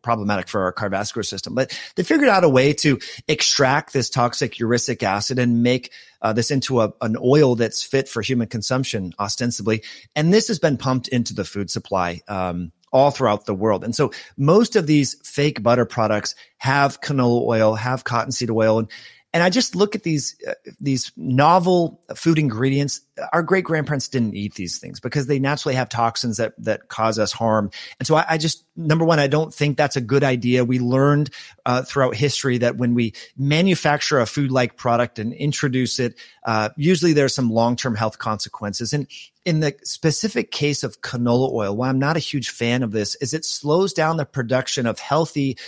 problematic 0.03 0.49
for 0.49 0.63
our 0.63 0.73
cardiovascular 0.73 1.25
system. 1.25 1.55
But 1.55 1.79
they 1.97 2.03
figured 2.03 2.29
out 2.29 2.45
a 2.45 2.49
way 2.49 2.73
to 2.75 2.99
extract 3.29 3.93
this 3.93 4.11
toxic 4.11 4.59
uric 4.59 5.03
acid 5.03 5.39
and 5.39 5.63
make 5.63 5.93
uh, 6.23 6.33
this 6.33 6.51
into 6.51 6.81
a, 6.81 6.93
an 7.01 7.17
oil 7.23 7.55
that's 7.55 7.83
fit 7.83 8.09
for 8.09 8.23
human 8.23 8.49
consumption, 8.49 9.13
ostensibly. 9.19 9.83
And 10.15 10.33
this 10.33 10.49
has 10.49 10.59
been 10.59 10.77
pumped 10.77 11.09
into 11.09 11.35
the 11.35 11.45
food 11.45 11.71
supply. 11.71 12.21
Um, 12.29 12.73
all 12.93 13.11
throughout 13.11 13.45
the 13.45 13.55
world. 13.55 13.85
And 13.85 13.95
so 13.95 14.11
most 14.39 14.77
of 14.77 14.87
these 14.87 15.17
fake 15.23 15.63
butter 15.63 15.85
products 15.85 16.35
have 16.59 17.01
canola 17.01 17.43
oil, 17.43 17.75
have 17.75 18.05
cottonseed 18.05 18.51
oil, 18.51 18.79
and 18.79 18.89
and 19.37 19.43
I 19.43 19.51
just 19.51 19.77
look 19.77 19.95
at 19.95 20.03
these 20.03 20.35
uh, 20.49 20.55
these 20.81 21.13
novel 21.15 22.01
food 22.15 22.39
ingredients. 22.39 23.03
Our 23.35 23.43
great 23.43 23.65
grandparents 23.65 24.09
didn't 24.09 24.35
eat 24.35 24.55
these 24.55 24.79
things 24.79 24.99
because 24.99 25.27
they 25.27 25.39
naturally 25.39 25.75
have 25.75 25.91
toxins 25.91 26.39
that 26.39 26.55
that 26.57 26.89
cause 26.89 27.19
us 27.19 27.33
harm. 27.33 27.71
And 28.01 28.07
so 28.07 28.15
I, 28.17 28.25
I 28.31 28.39
just 28.39 28.65
number 28.77 29.05
one, 29.05 29.19
I 29.19 29.27
don't 29.27 29.53
think 29.53 29.77
that's 29.77 29.95
a 29.95 30.01
good 30.01 30.25
idea. 30.25 30.65
We 30.65 30.79
learned 30.79 31.29
uh, 31.67 31.83
throughout 31.83 32.15
history 32.15 32.57
that 32.59 32.79
when 32.79 32.95
we 32.95 33.13
manufacture 33.37 34.21
a 34.21 34.25
food 34.27 34.51
like 34.51 34.79
product 34.79 35.19
and 35.19 35.35
introduce 35.35 35.99
it, 35.99 36.19
uh, 36.47 36.71
usually 36.79 37.13
there's 37.13 37.35
some 37.35 37.51
long 37.51 37.77
term 37.77 37.95
health 37.95 38.19
consequences. 38.19 38.95
And 38.95 39.07
in 39.45 39.61
the 39.61 39.77
specific 39.85 40.51
case 40.51 40.83
of 40.83 41.03
canola 41.03 41.53
oil, 41.53 41.77
why 41.77 41.91
I'm 41.91 41.99
not 41.99 42.17
a 42.17 42.21
huge 42.21 42.49
fan 42.49 42.83
of 42.83 42.93
this 42.93 43.17
is 43.17 43.35
it 43.35 43.45
slows 43.45 43.93
down 43.93 44.17
the 44.17 44.25
production 44.25 44.87
of 44.87 44.99
healthy 44.99 45.59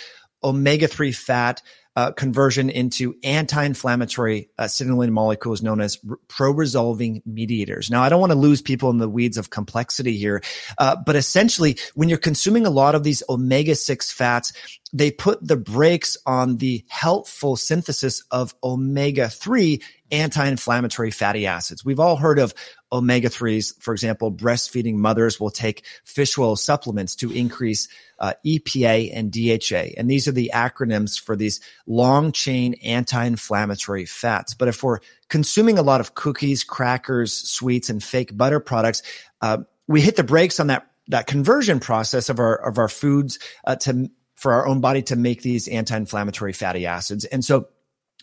omega 0.43 0.89
3 0.89 1.13
fat 1.13 1.61
uh, 1.99 2.13
conversion 2.13 2.71
into 2.71 3.17
anti-inflammatory 3.25 4.49
uh, 4.57 4.69
signaling 4.69 5.11
molecules 5.13 5.63
known 5.63 5.81
as 5.81 5.99
r- 6.09 6.17
pro-resolving 6.29 7.21
mediators. 7.27 7.91
Now, 7.91 8.05
I 8.05 8.09
don't 8.09 8.21
want 8.21 8.31
to 8.31 8.39
lose 8.39 8.63
people 8.63 8.89
in 8.91 8.99
the 8.99 9.09
weeds 9.09 9.37
of 9.37 9.51
complexity 9.51 10.17
here, 10.17 10.41
uh, 10.79 10.95
but 11.05 11.17
essentially, 11.17 11.77
when 11.97 12.09
you're 12.09 12.17
consuming 12.17 12.67
a 12.67 12.71
lot 12.71 12.95
of 12.95 13.03
these 13.03 13.25
omega-6 13.29 14.13
fats, 14.13 14.53
they 14.93 15.11
put 15.11 15.45
the 15.45 15.57
brakes 15.57 16.17
on 16.25 16.59
the 16.59 16.85
helpful 16.87 17.57
synthesis 17.57 18.23
of 18.31 18.55
omega-3 18.63 19.83
anti-inflammatory 20.13 21.11
fatty 21.11 21.49
acids. 21.49 21.85
We've 21.85 21.99
all 21.99 22.15
heard 22.15 22.39
of 22.39 22.55
omega 22.93 23.29
3s. 23.29 23.81
For 23.81 23.93
example, 23.93 24.33
breastfeeding 24.33 24.95
mothers 24.95 25.39
will 25.39 25.51
take 25.51 25.85
fish 26.05 26.39
oil 26.39 26.57
supplements 26.57 27.17
to 27.17 27.31
increase 27.31 27.89
uh, 28.19 28.35
EPA 28.45 29.11
and 29.15 29.33
DHA. 29.33 29.95
And 29.97 30.11
these 30.11 30.29
are 30.29 30.33
the 30.33 30.51
acronyms 30.55 31.21
for 31.21 31.37
these 31.37 31.61
long 31.87 32.33
chain 32.33 32.75
anti 32.83 33.25
inflammatory 33.25 34.07
fats. 34.07 34.55
But 34.55 34.69
if 34.69 34.83
we're 34.83 34.99
consuming 35.29 35.79
a 35.79 35.83
lot 35.83 36.01
of 36.01 36.15
cookies, 36.15 36.65
crackers, 36.65 37.33
sweets, 37.33 37.91
and 37.91 38.03
fake 38.03 38.37
butter 38.37 38.61
products, 38.61 39.03
uh, 39.41 39.59
we 39.87 40.01
hit 40.01 40.17
the 40.17 40.25
brakes 40.25 40.61
on 40.61 40.69
that, 40.69 40.91
that 41.09 41.27
conversion 41.27 41.81
process 41.81 42.29
of 42.29 42.39
our, 42.39 42.55
of 42.55 42.79
our 42.79 42.89
foods 42.89 43.39
uh, 43.65 43.77
to, 43.77 44.11
for 44.35 44.53
our 44.53 44.67
own 44.67 44.81
body 44.81 45.03
to 45.03 45.17
make 45.17 45.43
these 45.43 45.69
anti 45.69 45.97
inflammatory 45.97 46.53
fatty 46.53 46.87
acids. 46.87 47.25
And 47.25 47.45
so 47.45 47.69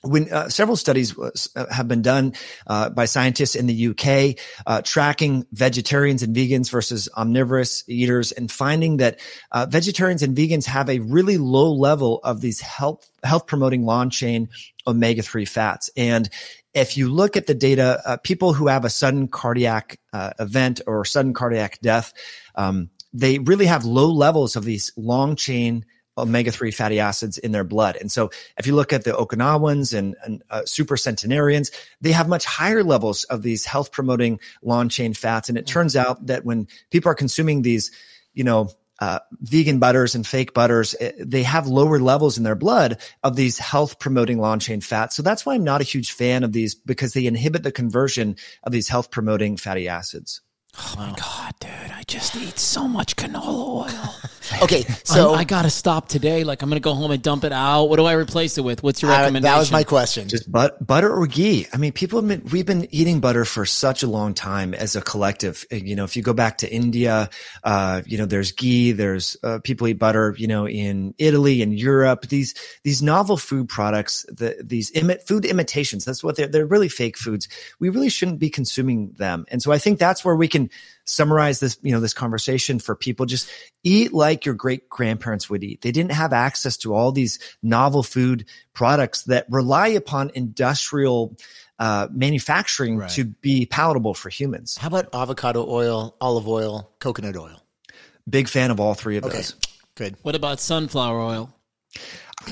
when 0.02 0.32
uh, 0.32 0.50
several 0.50 0.78
studies 0.78 1.18
uh, 1.18 1.66
have 1.72 1.88
been 1.88 2.02
done 2.02 2.34
uh, 2.68 2.89
by 2.89 3.06
scientists 3.06 3.56
in 3.56 3.66
the 3.66 3.88
UK 3.88 4.39
uh, 4.68 4.82
tracking 4.84 5.46
vegetarians 5.52 6.24
and 6.24 6.36
vegans 6.36 6.70
versus 6.70 7.10
omnivorous 7.18 7.84
eaters 7.88 8.32
and 8.32 8.52
finding 8.52 8.98
that 8.98 9.20
uh, 9.52 9.66
vegetarians 9.70 10.22
and 10.22 10.36
vegans 10.36 10.66
have 10.66 10.89
a 10.89 11.00
really 11.00 11.38
low 11.38 11.72
level 11.72 12.20
of 12.24 12.41
these 12.41 12.62
health 12.62 13.10
health 13.24 13.48
promoting 13.48 13.86
long 13.86 14.10
chain 14.10 14.50
omega 14.86 15.22
3 15.22 15.46
fats. 15.46 15.89
And 15.98 16.30
if 16.74 16.98
you 16.98 17.10
look 17.10 17.36
at 17.36 17.48
the 17.48 17.56
data 17.56 18.02
uh, 18.06 18.18
people 18.18 18.54
who 18.54 18.68
have 18.68 18.86
a 18.86 18.89
sudden 18.89 19.28
cardiac 19.28 20.00
event 20.39 20.82
or 20.88 21.04
sudden 21.06 21.34
cardiac 21.34 21.80
death 21.82 22.14
um, 22.56 22.89
they 23.14 23.39
really 23.39 23.66
have 23.66 23.86
low 23.86 24.12
levels 24.12 24.56
of 24.56 24.66
these 24.66 24.91
long 24.98 25.36
chain 25.36 25.86
omega 26.18 26.51
3 26.51 26.72
fatty 26.72 26.99
acids 26.99 27.38
in 27.38 27.51
their 27.51 27.63
blood. 27.63 27.97
And 27.97 28.11
so 28.11 28.32
if 28.57 28.68
you 28.68 28.76
look 28.76 28.93
at 28.93 29.03
the 29.03 29.11
Okinawans 29.11 29.97
and, 29.97 30.16
and 30.24 30.43
uh, 30.49 30.66
super 30.66 30.97
centenarians, 30.97 31.72
they 32.01 32.11
have 32.11 32.30
much 32.30 32.45
higher 32.45 32.84
levels 32.84 33.24
of 33.26 33.41
these 33.41 33.66
health 33.66 33.91
promoting 33.91 34.39
long 34.61 34.89
chain 34.89 35.13
fats. 35.13 35.49
And 35.49 35.57
it 35.57 35.68
turns 35.68 35.95
out 35.95 36.28
that 36.28 36.45
when 36.45 36.68
people 36.89 37.11
are 37.11 37.16
consuming 37.16 37.61
these, 37.61 37.91
you 38.34 38.43
know, 38.43 38.70
uh, 38.99 39.20
vegan 39.41 39.80
butters 39.80 40.16
and 40.16 40.26
fake 40.26 40.53
butters, 40.53 40.93
it, 40.95 41.16
eh, 41.20 41.24
they 41.26 41.43
have 41.43 41.68
lower 41.68 41.99
levels 41.99 42.38
in 42.38 42.43
their 42.43 42.55
blood 42.55 42.97
of 43.24 43.36
these 43.36 43.57
health 43.57 43.99
promoting 43.99 44.39
long 44.39 44.59
chain 44.59 44.80
fats. 44.80 45.16
So 45.16 45.22
that's 45.22 45.45
why 45.45 45.55
I'm 45.55 45.63
not 45.63 45.82
a 45.82 45.86
huge 45.86 46.11
fan 46.11 46.43
of 46.43 46.53
these 46.53 46.76
because 46.76 47.13
they 47.13 47.26
inhibit 47.26 47.63
the 47.63 47.72
conversion 47.72 48.38
of 48.63 48.72
these 48.72 48.88
health 48.88 49.11
promoting 49.11 49.57
fatty 49.57 49.89
acids. 49.89 50.41
Oh 50.78 50.93
my 50.97 51.13
God, 51.20 51.53
dude. 51.59 51.91
I 51.91 52.03
just 52.07 52.36
eat 52.36 52.59
so 52.59 52.88
much 52.88 53.16
canola 53.16 53.89
oil. 53.89 54.16
okay, 54.62 54.84
so 55.04 55.34
I, 55.34 55.39
I 55.39 55.43
got 55.43 55.64
to 55.64 55.70
stop 55.70 56.08
today. 56.08 56.43
Like, 56.43 56.62
I'm 56.62 56.70
going 56.70 56.80
to 56.80 56.84
go 56.84 56.93
home 56.93 57.12
and 57.12 57.22
dump 57.22 57.43
it 57.43 57.52
out. 57.52 57.86
What 57.86 57.98
do 57.98 58.06
I 58.06 58.14
replace 58.14 58.58
it 58.58 58.62
with? 58.64 58.84
What's 58.84 59.02
your 59.02 59.12
recommendation? 59.12 59.43
that 59.43 59.58
was 59.58 59.72
my 59.72 59.84
question. 59.84 60.28
Just 60.28 60.52
but, 60.52 60.86
butter 60.86 61.12
or 61.12 61.26
ghee. 61.26 61.68
I 61.74 61.78
mean, 61.78 61.91
people 61.93 62.20
have 62.20 62.28
been, 62.28 62.43
we've 62.52 62.66
been 62.66 62.88
eating 62.93 63.20
butter 63.20 63.46
for 63.46 63.66
such 63.66 64.04
a 64.04 64.08
long 64.08 64.34
time 64.34 64.74
as 64.74 64.96
a 64.96 65.02
collective. 65.02 65.66
You 65.72 65.96
know, 65.96 66.04
if 66.04 66.16
you 66.16 66.22
go 66.22 66.34
back 66.34 66.60
to 66.60 66.72
India, 66.72 67.30
uh, 67.64 68.02
you 68.06 68.18
know, 68.18 68.26
there's 68.26 68.52
ghee, 68.52 68.91
there's 68.91 69.38
uh, 69.43 69.60
people 69.64 69.88
eat 69.88 70.00
butter, 70.00 70.36
you 70.38 70.48
know, 70.48 70.68
in 70.68 71.16
Italy 71.18 71.62
and 71.62 71.78
Europe. 71.78 72.28
These, 72.28 72.54
these 72.84 73.02
novel 73.02 73.38
food 73.38 73.68
products, 73.68 74.26
the, 74.30 74.58
these 74.64 74.91
imi- 74.91 75.22
food 75.22 75.46
imitations, 75.46 76.06
that's 76.06 76.24
what 76.24 76.36
they're, 76.36 76.48
they're 76.48 76.66
really 76.66 76.89
fake 76.89 77.18
foods. 77.18 77.48
We 77.80 77.89
really 77.89 78.10
shouldn't 78.10 78.39
be 78.39 78.50
consuming 78.50 79.14
them. 79.14 79.46
And 79.50 79.62
so 79.62 79.72
I 79.72 79.78
think 79.78 79.98
that's 79.98 80.24
where 80.24 80.36
we 80.36 80.48
can 80.48 80.70
summarize 81.06 81.60
this, 81.60 81.78
you 81.82 81.91
know, 81.91 81.99
this 81.99 82.14
conversation 82.14 82.80
for 82.80 82.95
people. 82.95 83.26
Just 83.26 83.49
eat 83.84 84.12
like 84.14 84.45
your 84.45 84.56
great 84.56 84.89
grandparents 84.89 85.49
would 85.49 85.64
eat. 85.64 85.82
They 85.82 85.91
didn't 85.91 86.12
have 86.12 86.34
access 86.34 86.78
to 86.78 86.93
all 86.93 87.12
these 87.12 87.39
novel 87.64 88.03
food 88.03 88.45
products 88.74 89.24
that 89.24 89.45
rely 89.49 89.88
upon 89.89 90.32
industrial 90.34 91.38
uh, 91.80 92.08
manufacturing 92.12 92.97
Right. 92.97 93.10
to 93.12 93.26
be 93.26 93.66
palatable 93.66 94.14
for 94.14 94.30
humans. 94.30 94.78
How 94.78 94.88
about 94.88 95.14
avocado 95.14 95.66
oil, 95.68 96.16
olive 96.22 96.47
oil, 96.47 96.91
coconut 96.99 97.36
oil? 97.38 97.62
Big 98.30 98.47
fan 98.47 98.72
of 98.72 98.80
all 98.80 98.93
three 98.95 99.18
of 99.18 99.26
Okay, 99.26 99.38
those. 99.38 99.56
good. 99.95 100.16
What 100.24 100.36
about 100.36 100.60
sunflower 100.60 101.20
oil? 101.20 101.53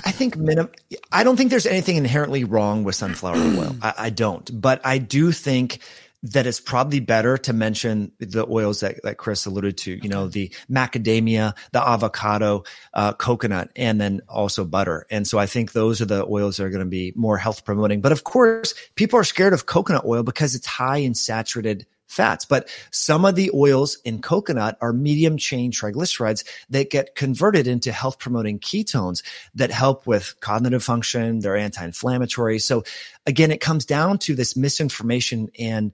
I 0.06 0.12
think 0.12 0.36
minim- 0.38 0.70
I 1.12 1.24
don't 1.24 1.36
think 1.38 1.50
there's 1.52 1.66
anything 1.66 1.98
inherently 1.98 2.44
wrong 2.44 2.84
with 2.84 2.96
sunflower 2.96 3.38
oil. 3.38 3.76
I, 3.82 3.94
I 3.98 4.10
don't, 4.10 4.62
but 4.62 4.82
I 4.86 4.98
do 4.98 5.32
think 5.32 5.80
that 6.24 6.48
it's 6.48 6.62
probably 6.62 7.02
better 7.02 7.38
to 7.38 7.54
mention 7.54 8.12
the 8.20 8.48
oils 8.50 8.80
that, 8.80 9.02
that 9.04 9.18
Chris 9.18 9.46
alluded 9.46 9.78
to. 9.78 10.00
You 10.02 10.10
know, 10.10 10.28
the 10.28 10.54
macadamia, 10.72 11.54
the 11.72 11.86
avocado, 11.86 12.64
uh, 12.94 13.14
coconut, 13.14 13.70
and 13.76 14.00
then 14.00 14.22
also 14.30 14.64
butter. 14.64 15.06
And 15.12 15.28
so 15.28 15.38
I 15.38 15.46
think 15.46 15.74
those 15.74 16.02
are 16.02 16.06
the 16.06 16.26
oils 16.26 16.58
that 16.58 16.64
are 16.64 16.70
going 16.70 16.80
to 16.80 16.86
be 16.86 17.14
more 17.16 17.38
health 17.38 17.66
promoting. 17.66 18.02
But 18.02 18.14
of 18.14 18.24
course, 18.24 18.74
people 18.96 19.20
are 19.20 19.24
scared 19.24 19.54
of 19.54 19.66
coconut 19.66 20.06
oil 20.06 20.24
because 20.24 20.56
it's 20.56 20.68
high 20.68 20.98
in 20.98 21.14
saturated 21.14 21.86
fats. 22.14 22.46
But 22.46 22.70
some 22.92 23.26
of 23.26 23.36
the 23.36 23.52
oils 23.54 23.98
in 24.06 24.22
coconut 24.22 24.78
are 24.82 24.94
medium 24.94 25.38
chain 25.38 25.72
triglycerides 25.72 26.46
that 26.70 26.90
get 26.90 27.16
converted 27.16 27.68
into 27.68 27.92
health 27.92 28.20
promoting 28.20 28.60
ketones 28.60 29.24
that 29.56 29.72
help 29.72 30.08
with 30.08 30.36
cognitive 30.40 30.84
function. 30.84 31.40
They're 31.40 31.58
anti 31.58 31.84
inflammatory. 31.84 32.60
So 32.60 32.84
again, 33.26 33.52
it 33.52 33.62
comes 33.62 33.86
down 33.86 34.20
to 34.20 34.36
this 34.36 34.56
misinformation 34.56 35.50
and 35.58 35.92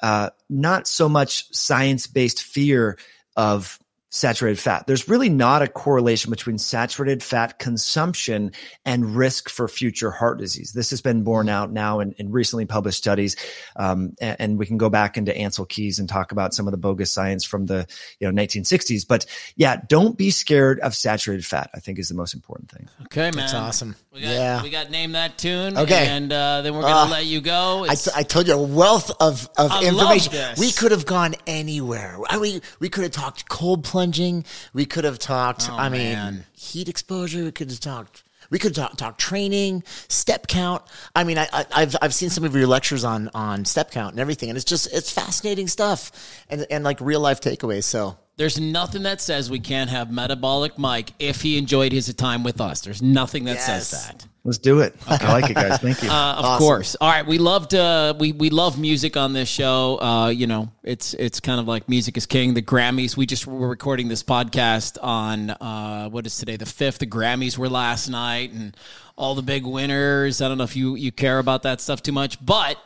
uh, 0.00 0.30
not 0.48 0.86
so 0.86 1.08
much 1.08 1.52
science 1.54 2.06
based 2.06 2.42
fear 2.42 2.98
of 3.36 3.78
saturated 4.10 4.58
fat. 4.58 4.86
There's 4.86 5.08
really 5.08 5.28
not 5.28 5.62
a 5.62 5.68
correlation 5.68 6.30
between 6.30 6.58
saturated 6.58 7.22
fat 7.22 7.58
consumption 7.58 8.52
and 8.84 9.16
risk 9.16 9.48
for 9.48 9.68
future 9.68 10.10
heart 10.10 10.38
disease. 10.38 10.72
This 10.72 10.90
has 10.90 11.00
been 11.00 11.22
borne 11.22 11.48
out 11.48 11.70
now 11.72 12.00
in, 12.00 12.12
in 12.18 12.30
recently 12.32 12.66
published 12.66 12.98
studies. 12.98 13.36
Um, 13.76 14.14
and, 14.20 14.36
and 14.40 14.58
we 14.58 14.66
can 14.66 14.78
go 14.78 14.88
back 14.90 15.16
into 15.16 15.32
Ancel 15.32 15.68
Keys 15.68 15.98
and 15.98 16.08
talk 16.08 16.32
about 16.32 16.54
some 16.54 16.66
of 16.66 16.72
the 16.72 16.76
bogus 16.78 17.12
science 17.12 17.44
from 17.44 17.66
the 17.66 17.86
you 18.18 18.30
know 18.30 18.42
1960s. 18.42 19.06
But 19.06 19.26
yeah, 19.56 19.80
don't 19.88 20.16
be 20.18 20.30
scared 20.30 20.80
of 20.80 20.94
saturated 20.94 21.46
fat. 21.46 21.70
I 21.74 21.80
think 21.80 21.98
is 21.98 22.08
the 22.08 22.14
most 22.14 22.34
important 22.34 22.70
thing. 22.70 22.88
Okay, 23.06 23.22
man. 23.30 23.32
That's 23.36 23.54
awesome. 23.54 23.96
We 24.12 24.22
got, 24.22 24.28
Yeah. 24.30 24.62
we 24.62 24.70
got 24.70 24.90
name 24.90 25.12
that 25.12 25.38
tune. 25.38 25.78
Okay. 25.78 26.08
and 26.08 26.32
uh, 26.32 26.62
then 26.62 26.74
we're 26.74 26.82
gonna 26.82 27.06
Uh, 27.06 27.08
let 27.10 27.26
you 27.26 27.40
go. 27.40 27.80
I, 27.84 27.92
It's- 27.92 28.04
t- 28.04 28.10
I 28.14 28.22
told 28.24 28.48
you 28.48 28.54
a 28.54 28.62
wealth 28.62 29.10
of, 29.20 29.48
of 29.56 29.70
I 29.70 29.90
love 29.90 30.12
information. 30.16 30.32
this. 30.32 30.58
We 30.58 30.72
could 30.72 30.90
have 30.90 31.06
gone 31.06 31.34
anywhere. 31.46 32.18
I 32.28 32.38
mean, 32.38 32.60
we 32.80 32.88
could 32.88 33.04
have 33.04 33.12
talked 33.12 33.48
cold 33.48 33.84
plunging. 34.00 34.44
We 34.72 34.86
could 34.86 35.04
have 35.04 35.18
talked. 35.18 35.68
Oh, 35.70 35.76
I 35.76 35.90
mean, 35.90 36.44
heat 36.54 36.88
exposure. 36.88 37.44
We 37.44 37.52
could 37.52 37.70
have 37.70 37.80
talked. 37.80 38.22
We 38.48 38.58
could 38.58 38.74
talk, 38.74 38.96
talk 38.96 39.18
training, 39.18 39.84
step 40.08 40.46
count. 40.46 40.82
I 41.14 41.22
mean, 41.22 41.36
I, 41.38 41.46
I, 41.52 41.66
I've 41.72 41.96
I've 42.00 42.14
seen 42.14 42.30
some 42.30 42.44
of 42.44 42.56
your 42.56 42.66
lectures 42.66 43.04
on 43.04 43.28
on 43.34 43.66
step 43.66 43.90
count 43.90 44.12
and 44.12 44.20
everything, 44.20 44.48
and 44.48 44.56
it's 44.56 44.64
just 44.64 44.92
it's 44.92 45.12
fascinating 45.12 45.68
stuff, 45.68 46.10
and 46.48 46.66
and 46.70 46.82
like 46.82 47.00
real 47.00 47.20
life 47.20 47.40
takeaways. 47.42 47.84
So 47.84 48.16
There's 48.40 48.58
nothing 48.58 49.02
that 49.02 49.20
says 49.20 49.50
we 49.50 49.60
can't 49.60 49.90
have 49.90 50.10
metabolic 50.10 50.78
Mike 50.78 51.12
if 51.18 51.42
he 51.42 51.58
enjoyed 51.58 51.92
his 51.92 52.10
time 52.14 52.42
with 52.42 52.58
us. 52.58 52.80
There's 52.80 53.02
nothing 53.02 53.44
that 53.44 53.60
says 53.60 53.90
that. 53.90 54.26
Let's 54.44 54.56
do 54.56 54.80
it. 54.80 54.96
I 55.06 55.30
like 55.30 55.50
it, 55.50 55.54
guys. 55.56 55.78
Thank 55.78 56.02
you. 56.02 56.08
Uh, 56.08 56.36
of 56.38 56.58
course. 56.58 56.96
All 57.02 57.10
right, 57.10 57.26
we 57.26 57.36
loved 57.36 57.74
uh, 57.74 58.14
we 58.18 58.32
we 58.32 58.48
love 58.48 58.80
music 58.80 59.18
on 59.18 59.34
this 59.34 59.46
show. 59.46 60.00
Uh, 60.00 60.28
you 60.28 60.46
know, 60.46 60.72
it's 60.82 61.12
it's 61.12 61.38
kind 61.38 61.60
of 61.60 61.68
like 61.68 61.86
music 61.86 62.16
is 62.16 62.24
king. 62.24 62.54
The 62.54 62.62
Grammys. 62.62 63.14
We 63.14 63.26
just 63.26 63.46
were 63.46 63.68
recording 63.68 64.08
this 64.08 64.22
podcast 64.22 64.96
on 65.02 65.50
uh, 65.50 66.08
what 66.08 66.24
is 66.24 66.38
today 66.38 66.56
the 66.56 66.64
fifth. 66.64 67.00
The 67.00 67.06
Grammys 67.06 67.58
were 67.58 67.68
last 67.68 68.08
night, 68.08 68.52
and 68.52 68.74
all 69.16 69.34
the 69.34 69.42
big 69.42 69.66
winners. 69.66 70.40
I 70.40 70.48
don't 70.48 70.56
know 70.56 70.64
if 70.64 70.76
you 70.76 70.94
you 70.94 71.12
care 71.12 71.40
about 71.40 71.64
that 71.64 71.82
stuff 71.82 72.02
too 72.02 72.12
much, 72.12 72.42
but 72.42 72.78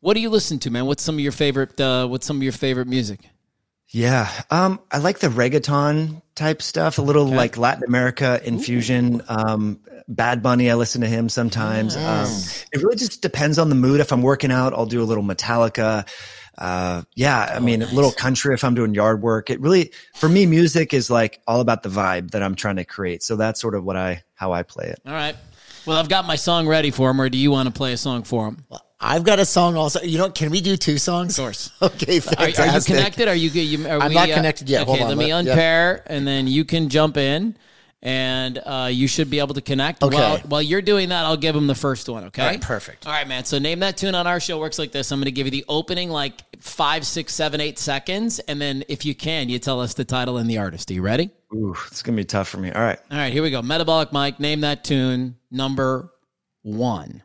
what 0.00 0.12
do 0.12 0.20
you 0.20 0.28
listen 0.28 0.58
to, 0.58 0.70
man? 0.70 0.84
What's 0.84 1.02
some 1.02 1.14
of 1.14 1.20
your 1.20 1.32
favorite? 1.32 1.80
Uh, 1.80 2.06
what's 2.06 2.26
some 2.26 2.36
of 2.36 2.42
your 2.42 2.52
favorite 2.52 2.86
music? 2.86 3.30
Yeah. 3.90 4.30
Um, 4.50 4.80
I 4.90 4.98
like 4.98 5.18
the 5.18 5.28
reggaeton 5.28 6.20
type 6.34 6.60
stuff, 6.60 6.98
a 6.98 7.02
little 7.02 7.26
like 7.26 7.56
Latin 7.56 7.84
America 7.84 8.40
infusion. 8.44 9.22
Um, 9.28 9.80
Bad 10.08 10.42
Bunny, 10.42 10.70
I 10.70 10.74
listen 10.74 11.00
to 11.02 11.06
him 11.06 11.28
sometimes. 11.28 11.96
Um, 11.96 12.28
it 12.72 12.82
really 12.82 12.96
just 12.96 13.22
depends 13.22 13.58
on 13.58 13.68
the 13.68 13.74
mood. 13.74 14.00
If 14.00 14.12
I'm 14.12 14.22
working 14.22 14.52
out, 14.52 14.72
I'll 14.72 14.86
do 14.86 15.02
a 15.02 15.04
little 15.04 15.24
Metallica. 15.24 16.08
Uh, 16.56 17.02
yeah, 17.14 17.52
I 17.54 17.60
mean, 17.60 17.82
a 17.82 17.86
little 17.86 18.10
country 18.10 18.52
if 18.52 18.64
I'm 18.64 18.74
doing 18.74 18.94
yard 18.94 19.22
work. 19.22 19.48
It 19.48 19.60
really, 19.60 19.92
for 20.14 20.28
me, 20.28 20.44
music 20.44 20.92
is 20.92 21.08
like 21.08 21.40
all 21.46 21.60
about 21.60 21.82
the 21.82 21.88
vibe 21.88 22.32
that 22.32 22.42
I'm 22.42 22.56
trying 22.56 22.76
to 22.76 22.84
create. 22.84 23.22
So 23.22 23.36
that's 23.36 23.60
sort 23.60 23.74
of 23.74 23.84
what 23.84 23.96
I, 23.96 24.22
how 24.34 24.52
I 24.52 24.64
play 24.64 24.86
it. 24.86 25.00
All 25.06 25.12
right. 25.12 25.36
Well, 25.86 25.96
I've 25.96 26.08
got 26.08 26.26
my 26.26 26.36
song 26.36 26.66
ready 26.66 26.90
for 26.90 27.10
him, 27.10 27.20
or 27.20 27.28
do 27.28 27.38
you 27.38 27.50
want 27.50 27.68
to 27.68 27.72
play 27.72 27.92
a 27.92 27.96
song 27.96 28.22
for 28.22 28.48
him? 28.48 28.64
I've 29.00 29.22
got 29.22 29.38
a 29.38 29.44
song 29.44 29.76
also. 29.76 30.00
You 30.02 30.18
know, 30.18 30.30
can 30.30 30.50
we 30.50 30.60
do 30.60 30.76
two 30.76 30.98
songs? 30.98 31.38
Of 31.38 31.44
course. 31.44 31.70
Okay, 31.82 32.18
Are, 32.18 32.20
fantastic. 32.20 32.58
are 32.58 32.74
you 32.74 32.80
connected? 32.82 33.28
Are 33.28 33.34
you? 33.34 33.50
you 33.50 33.86
are 33.88 34.00
I'm 34.00 34.08
we, 34.08 34.14
not 34.14 34.30
uh, 34.30 34.34
connected 34.34 34.68
yet. 34.68 34.82
Okay, 34.82 34.90
Hold 34.90 35.02
on. 35.02 35.08
let 35.08 35.18
me 35.18 35.32
Let- 35.32 35.44
yeah. 35.44 35.52
unpair, 35.52 36.02
and 36.06 36.26
then 36.26 36.48
you 36.48 36.64
can 36.64 36.88
jump 36.88 37.16
in, 37.16 37.56
and 38.02 38.58
uh, 38.58 38.88
you 38.90 39.06
should 39.06 39.30
be 39.30 39.38
able 39.38 39.54
to 39.54 39.60
connect. 39.60 40.02
Okay. 40.02 40.16
While, 40.16 40.38
while 40.38 40.62
you're 40.62 40.82
doing 40.82 41.10
that, 41.10 41.24
I'll 41.24 41.36
give 41.36 41.54
him 41.54 41.68
the 41.68 41.74
first 41.76 42.08
one. 42.08 42.24
Okay. 42.24 42.42
All 42.42 42.48
right, 42.48 42.60
perfect. 42.60 43.06
All 43.06 43.12
right, 43.12 43.26
man. 43.28 43.44
So 43.44 43.58
name 43.60 43.78
that 43.80 43.96
tune 43.96 44.16
on 44.16 44.26
our 44.26 44.40
show 44.40 44.58
works 44.58 44.78
like 44.78 44.90
this. 44.90 45.12
I'm 45.12 45.20
going 45.20 45.26
to 45.26 45.30
give 45.32 45.46
you 45.46 45.52
the 45.52 45.64
opening, 45.68 46.10
like 46.10 46.42
five, 46.60 47.06
six, 47.06 47.32
seven, 47.34 47.60
eight 47.60 47.78
seconds, 47.78 48.40
and 48.40 48.60
then 48.60 48.82
if 48.88 49.04
you 49.04 49.14
can, 49.14 49.48
you 49.48 49.60
tell 49.60 49.80
us 49.80 49.94
the 49.94 50.04
title 50.04 50.38
and 50.38 50.50
the 50.50 50.58
artist. 50.58 50.90
Are 50.90 50.94
you 50.94 51.02
ready? 51.02 51.30
Ooh, 51.54 51.74
it's 51.86 52.02
going 52.02 52.16
to 52.16 52.20
be 52.20 52.24
tough 52.26 52.48
for 52.48 52.58
me. 52.58 52.72
All 52.72 52.82
right. 52.82 52.98
All 53.10 53.16
right, 53.18 53.32
here 53.32 53.42
we 53.44 53.50
go. 53.50 53.62
Metabolic 53.62 54.12
Mike. 54.12 54.40
Name 54.40 54.62
that 54.62 54.82
tune. 54.82 55.36
Number 55.52 56.12
one. 56.62 57.22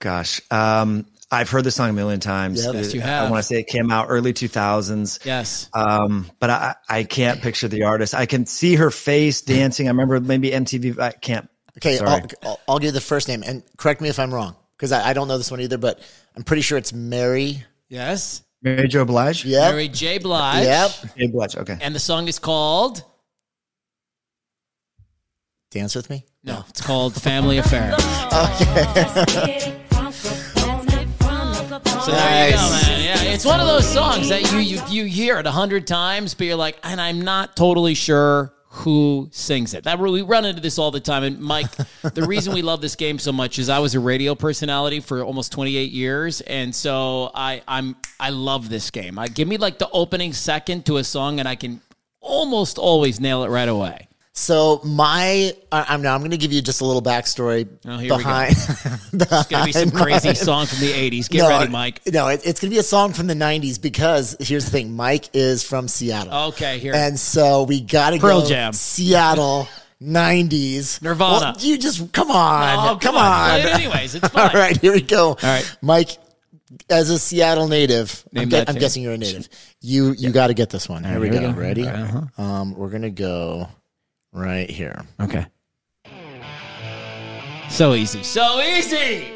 Gosh. 0.00 0.40
Um, 0.50 1.06
I've 1.30 1.48
heard 1.48 1.62
this 1.62 1.76
song 1.76 1.90
a 1.90 1.92
million 1.92 2.18
times. 2.18 2.64
Yep. 2.64 2.74
Yes, 2.74 2.94
you 2.94 3.00
have. 3.02 3.28
I 3.28 3.30
want 3.30 3.40
to 3.40 3.46
say 3.46 3.60
it 3.60 3.68
came 3.68 3.92
out 3.92 4.06
early 4.08 4.32
2000s. 4.32 5.24
Yes. 5.24 5.68
Um, 5.72 6.28
but 6.40 6.50
I, 6.50 6.74
I 6.88 7.04
can't 7.04 7.40
picture 7.40 7.68
the 7.68 7.84
artist. 7.84 8.14
I 8.14 8.26
can 8.26 8.46
see 8.46 8.74
her 8.74 8.90
face 8.90 9.40
dancing. 9.40 9.86
I 9.86 9.90
remember 9.90 10.18
maybe 10.18 10.50
MTV. 10.50 10.98
I 10.98 11.12
can't. 11.12 11.48
Okay, 11.78 12.00
I'll, 12.00 12.26
I'll, 12.42 12.60
I'll 12.66 12.78
give 12.80 12.86
you 12.86 12.92
the 12.92 13.00
first 13.00 13.28
name 13.28 13.44
and 13.46 13.62
correct 13.76 14.00
me 14.00 14.08
if 14.08 14.18
I'm 14.18 14.34
wrong 14.34 14.56
because 14.76 14.90
I, 14.90 15.10
I 15.10 15.12
don't 15.12 15.28
know 15.28 15.38
this 15.38 15.52
one 15.52 15.60
either, 15.60 15.78
but 15.78 16.00
I'm 16.34 16.42
pretty 16.42 16.62
sure 16.62 16.76
it's 16.76 16.92
Mary. 16.92 17.64
Yes. 17.88 18.42
Mary 18.60 18.88
Jo 18.88 19.04
Blige. 19.04 19.44
Yep. 19.44 19.72
Mary 19.72 19.88
J. 19.88 20.18
Blige. 20.18 20.64
Yep. 20.64 20.90
J. 21.16 21.26
Blige. 21.28 21.56
Okay. 21.56 21.78
And 21.80 21.94
the 21.94 22.00
song 22.00 22.26
is 22.26 22.40
called. 22.40 23.04
Dance 25.70 25.94
with 25.94 26.10
me. 26.10 26.26
No, 26.42 26.64
it's 26.68 26.80
called 26.80 27.14
Family 27.14 27.58
Affair. 27.58 27.94
So 32.04 32.12
there 32.12 32.48
you 32.50 32.54
go, 32.54 32.70
man. 32.70 33.04
Yeah, 33.04 33.22
it's 33.32 33.44
one 33.44 33.60
of 33.60 33.66
those 33.66 33.86
songs 33.86 34.28
that 34.28 34.50
you 34.52 34.58
you, 34.58 34.82
you 34.88 35.04
hear 35.04 35.38
it 35.38 35.46
a 35.46 35.50
hundred 35.50 35.86
times, 35.86 36.34
but 36.34 36.46
you're 36.46 36.56
like, 36.56 36.78
and 36.82 37.00
I'm 37.00 37.22
not 37.22 37.56
totally 37.56 37.94
sure 37.94 38.52
who 38.72 39.28
sings 39.32 39.74
it. 39.74 39.84
That 39.84 39.98
we 39.98 40.22
run 40.22 40.44
into 40.44 40.60
this 40.60 40.78
all 40.78 40.92
the 40.92 41.00
time. 41.00 41.24
And 41.24 41.40
Mike, 41.40 41.70
the 42.14 42.24
reason 42.26 42.54
we 42.54 42.62
love 42.62 42.80
this 42.80 42.94
game 42.94 43.18
so 43.18 43.32
much 43.32 43.58
is 43.58 43.68
I 43.68 43.80
was 43.80 43.94
a 43.94 44.00
radio 44.00 44.34
personality 44.34 45.00
for 45.00 45.22
almost 45.24 45.50
28 45.52 45.90
years, 45.90 46.40
and 46.42 46.74
so 46.74 47.30
I 47.34 47.62
I'm 47.66 47.96
I 48.18 48.30
love 48.30 48.68
this 48.68 48.90
game. 48.90 49.18
I 49.18 49.26
give 49.26 49.48
me 49.48 49.56
like 49.56 49.78
the 49.78 49.90
opening 49.90 50.32
second 50.32 50.86
to 50.86 50.98
a 50.98 51.04
song, 51.04 51.40
and 51.40 51.48
I 51.48 51.56
can 51.56 51.80
almost 52.20 52.78
always 52.78 53.20
nail 53.20 53.42
it 53.44 53.48
right 53.48 53.68
away. 53.68 54.06
So 54.32 54.80
my, 54.84 55.52
I- 55.72 55.86
I'm 55.88 56.02
now. 56.02 56.14
I'm 56.14 56.20
going 56.20 56.30
to 56.30 56.36
give 56.36 56.52
you 56.52 56.62
just 56.62 56.80
a 56.80 56.84
little 56.84 57.02
backstory 57.02 57.68
Oh, 57.84 57.90
here 57.98 58.02
we 58.02 58.08
go. 58.08 58.16
behind. 58.18 58.54
It's 59.12 59.46
gonna 59.48 59.64
be 59.66 59.72
some 59.72 59.90
crazy 59.90 60.34
song 60.34 60.66
from 60.66 60.78
the 60.78 60.92
80s. 60.92 61.28
Get 61.28 61.38
No, 61.40 61.48
ready, 61.48 61.70
Mike. 61.70 62.00
No, 62.06 62.28
it, 62.28 62.40
it's 62.46 62.60
going 62.60 62.70
to 62.70 62.74
be 62.74 62.78
a 62.78 62.82
song 62.82 63.12
from 63.12 63.26
the 63.26 63.34
'90s 63.34 63.80
because 63.82 64.36
here's 64.40 64.64
the 64.64 64.70
thing: 64.70 64.92
Mike 64.94 65.28
is 65.34 65.62
from 65.64 65.88
Seattle. 65.88 66.32
Okay, 66.50 66.78
here. 66.78 66.94
and 66.94 67.18
so 67.18 67.64
we 67.64 67.80
got 67.80 68.10
to 68.10 68.18
go 68.18 68.46
Jam. 68.46 68.72
Seattle 68.72 69.68
'90s. 70.00 71.02
Nirvana. 71.02 71.40
Well, 71.40 71.54
you 71.58 71.76
just 71.76 72.12
come 72.12 72.30
on, 72.30 72.78
Oh, 72.78 72.82
come, 72.92 72.98
come 73.00 73.16
on. 73.16 73.50
on. 73.50 73.60
Anyways, 73.60 74.14
it's 74.14 74.28
fine. 74.32 74.48
All 74.48 74.54
right, 74.54 74.76
here 74.80 74.92
we 74.92 75.02
go. 75.02 75.30
All 75.30 75.36
right. 75.42 75.76
Mike. 75.82 76.10
As 76.88 77.10
a 77.10 77.18
Seattle 77.18 77.66
native, 77.66 78.24
I'm, 78.36 78.42
I'm 78.54 78.76
guessing 78.76 79.02
you're 79.02 79.14
a 79.14 79.18
native. 79.18 79.48
You 79.80 80.12
you 80.12 80.30
got 80.30 80.46
to 80.46 80.54
get 80.54 80.70
this 80.70 80.88
one. 80.88 81.02
Here, 81.02 81.18
we, 81.18 81.26
here 81.28 81.40
we 81.40 81.46
go. 81.48 81.52
go. 81.52 81.58
Ready? 81.60 81.84
Uh-huh. 81.88 82.40
Um, 82.42 82.74
we're 82.76 82.90
gonna 82.90 83.10
go 83.10 83.66
right 84.32 84.70
here. 84.70 85.02
Okay. 85.20 85.46
So 87.68 87.94
easy. 87.94 88.22
So 88.22 88.60
easy. 88.60 89.28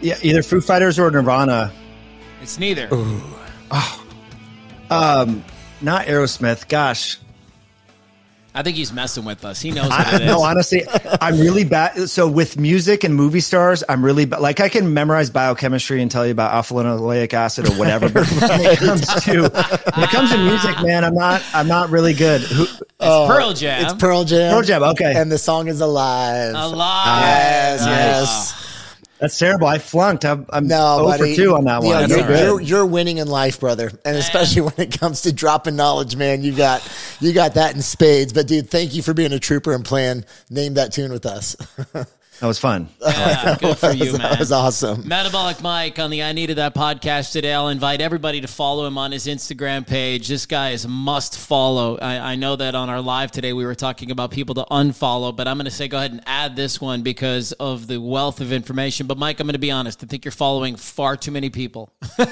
Yeah, 0.00 0.18
either 0.22 0.42
Foo 0.42 0.60
Fighters 0.60 0.98
or 0.98 1.10
Nirvana. 1.10 1.72
It's 2.42 2.58
neither. 2.58 2.88
Oh. 2.92 4.06
Um, 4.90 5.42
not 5.80 6.06
Aerosmith. 6.06 6.68
Gosh, 6.68 7.18
I 8.56 8.62
think 8.62 8.76
he's 8.76 8.92
messing 8.92 9.24
with 9.24 9.44
us. 9.44 9.60
He 9.60 9.72
knows 9.72 9.88
what 9.88 10.06
I, 10.06 10.14
it 10.16 10.20
is. 10.22 10.26
no, 10.28 10.40
honestly, 10.42 10.84
I'm 11.20 11.40
really 11.40 11.64
bad. 11.64 12.08
So 12.08 12.28
with 12.28 12.56
music 12.56 13.02
and 13.02 13.12
movie 13.12 13.40
stars, 13.40 13.82
I'm 13.88 14.04
really 14.04 14.26
ba- 14.26 14.38
like 14.38 14.60
I 14.60 14.68
can 14.68 14.94
memorize 14.94 15.28
biochemistry 15.28 16.00
and 16.00 16.08
tell 16.08 16.24
you 16.24 16.30
about 16.30 16.52
alpha 16.54 16.72
linoleic 16.74 17.32
acid 17.34 17.68
or 17.68 17.72
whatever. 17.72 18.08
But 18.08 18.28
when 18.30 18.60
it 18.60 18.78
comes 18.78 19.06
to 19.24 19.40
when 19.42 20.04
it 20.04 20.10
comes 20.10 20.30
to 20.30 20.38
music, 20.38 20.80
man, 20.82 21.04
I'm 21.04 21.14
not 21.16 21.42
I'm 21.52 21.66
not 21.66 21.90
really 21.90 22.14
good. 22.14 22.42
Who, 22.42 22.62
It's 22.62 22.80
Pearl 23.00 23.54
Jam. 23.54 23.84
It's 23.86 23.94
Pearl 23.94 24.24
Jam. 24.24 24.52
Pearl 24.52 24.62
Jam, 24.62 24.82
okay. 24.84 25.14
And 25.16 25.32
the 25.32 25.38
song 25.38 25.66
is 25.66 25.80
alive. 25.80 26.54
Alive. 26.54 27.06
Yes, 27.06 27.80
Nice. 27.80 27.88
yes. 27.88 28.52
Ah. 28.54 28.60
That's 29.18 29.38
terrible. 29.38 29.66
I 29.66 29.78
flunked. 29.78 30.24
I'm, 30.24 30.46
I'm 30.50 30.66
No, 30.66 30.96
0 30.98 31.06
buddy. 31.08 31.34
for 31.36 31.42
two 31.42 31.54
on 31.54 31.64
that 31.64 31.82
You 31.82 31.88
one. 31.88 32.08
know, 32.08 32.16
you're, 32.16 32.24
all 32.24 32.30
right. 32.30 32.40
you're, 32.42 32.60
you're 32.60 32.86
winning 32.86 33.18
in 33.18 33.28
life, 33.28 33.60
brother, 33.60 33.90
and 34.04 34.16
especially 34.16 34.62
when 34.62 34.74
it 34.78 34.98
comes 34.98 35.22
to 35.22 35.32
dropping 35.32 35.76
knowledge, 35.76 36.16
man. 36.16 36.42
You 36.42 36.54
got 36.54 36.86
you 37.20 37.32
got 37.32 37.54
that 37.54 37.74
in 37.74 37.82
spades. 37.82 38.32
But 38.32 38.46
dude, 38.46 38.70
thank 38.70 38.94
you 38.94 39.02
for 39.02 39.14
being 39.14 39.32
a 39.32 39.38
trooper 39.38 39.72
and 39.72 39.84
playing 39.84 40.24
name 40.50 40.74
that 40.74 40.92
tune 40.92 41.12
with 41.12 41.26
us. 41.26 41.56
That 42.40 42.46
was 42.48 42.58
fun. 42.58 42.88
Yeah, 43.14 43.56
good 43.60 43.78
for 43.78 43.92
you, 43.92 44.12
man. 44.12 44.22
that 44.22 44.38
was 44.40 44.50
awesome. 44.52 45.06
Metabolic 45.06 45.62
Mike 45.62 45.98
on 45.98 46.10
the 46.10 46.22
I 46.24 46.32
Needed 46.32 46.56
That 46.56 46.74
podcast 46.74 47.32
today. 47.32 47.52
I'll 47.54 47.68
invite 47.68 48.00
everybody 48.00 48.40
to 48.40 48.48
follow 48.48 48.86
him 48.86 48.98
on 48.98 49.12
his 49.12 49.26
Instagram 49.26 49.86
page. 49.86 50.26
This 50.28 50.46
guy 50.46 50.70
is 50.70 50.86
must 50.86 51.38
follow. 51.38 51.96
I, 51.98 52.32
I 52.32 52.36
know 52.36 52.56
that 52.56 52.74
on 52.74 52.90
our 52.90 53.00
live 53.00 53.30
today 53.30 53.52
we 53.52 53.64
were 53.64 53.74
talking 53.74 54.10
about 54.10 54.30
people 54.30 54.54
to 54.56 54.64
unfollow, 54.70 55.34
but 55.34 55.46
I'm 55.46 55.56
going 55.56 55.66
to 55.66 55.70
say 55.70 55.86
go 55.88 55.98
ahead 55.98 56.10
and 56.12 56.22
add 56.26 56.56
this 56.56 56.80
one 56.80 57.02
because 57.02 57.52
of 57.52 57.86
the 57.86 57.98
wealth 58.00 58.40
of 58.40 58.52
information. 58.52 59.06
But 59.06 59.16
Mike, 59.16 59.38
I'm 59.40 59.46
going 59.46 59.52
to 59.52 59.58
be 59.58 59.70
honest. 59.70 60.02
I 60.02 60.06
think 60.06 60.24
you're 60.24 60.32
following 60.32 60.76
far 60.76 61.16
too 61.16 61.30
many 61.30 61.50
people. 61.50 61.92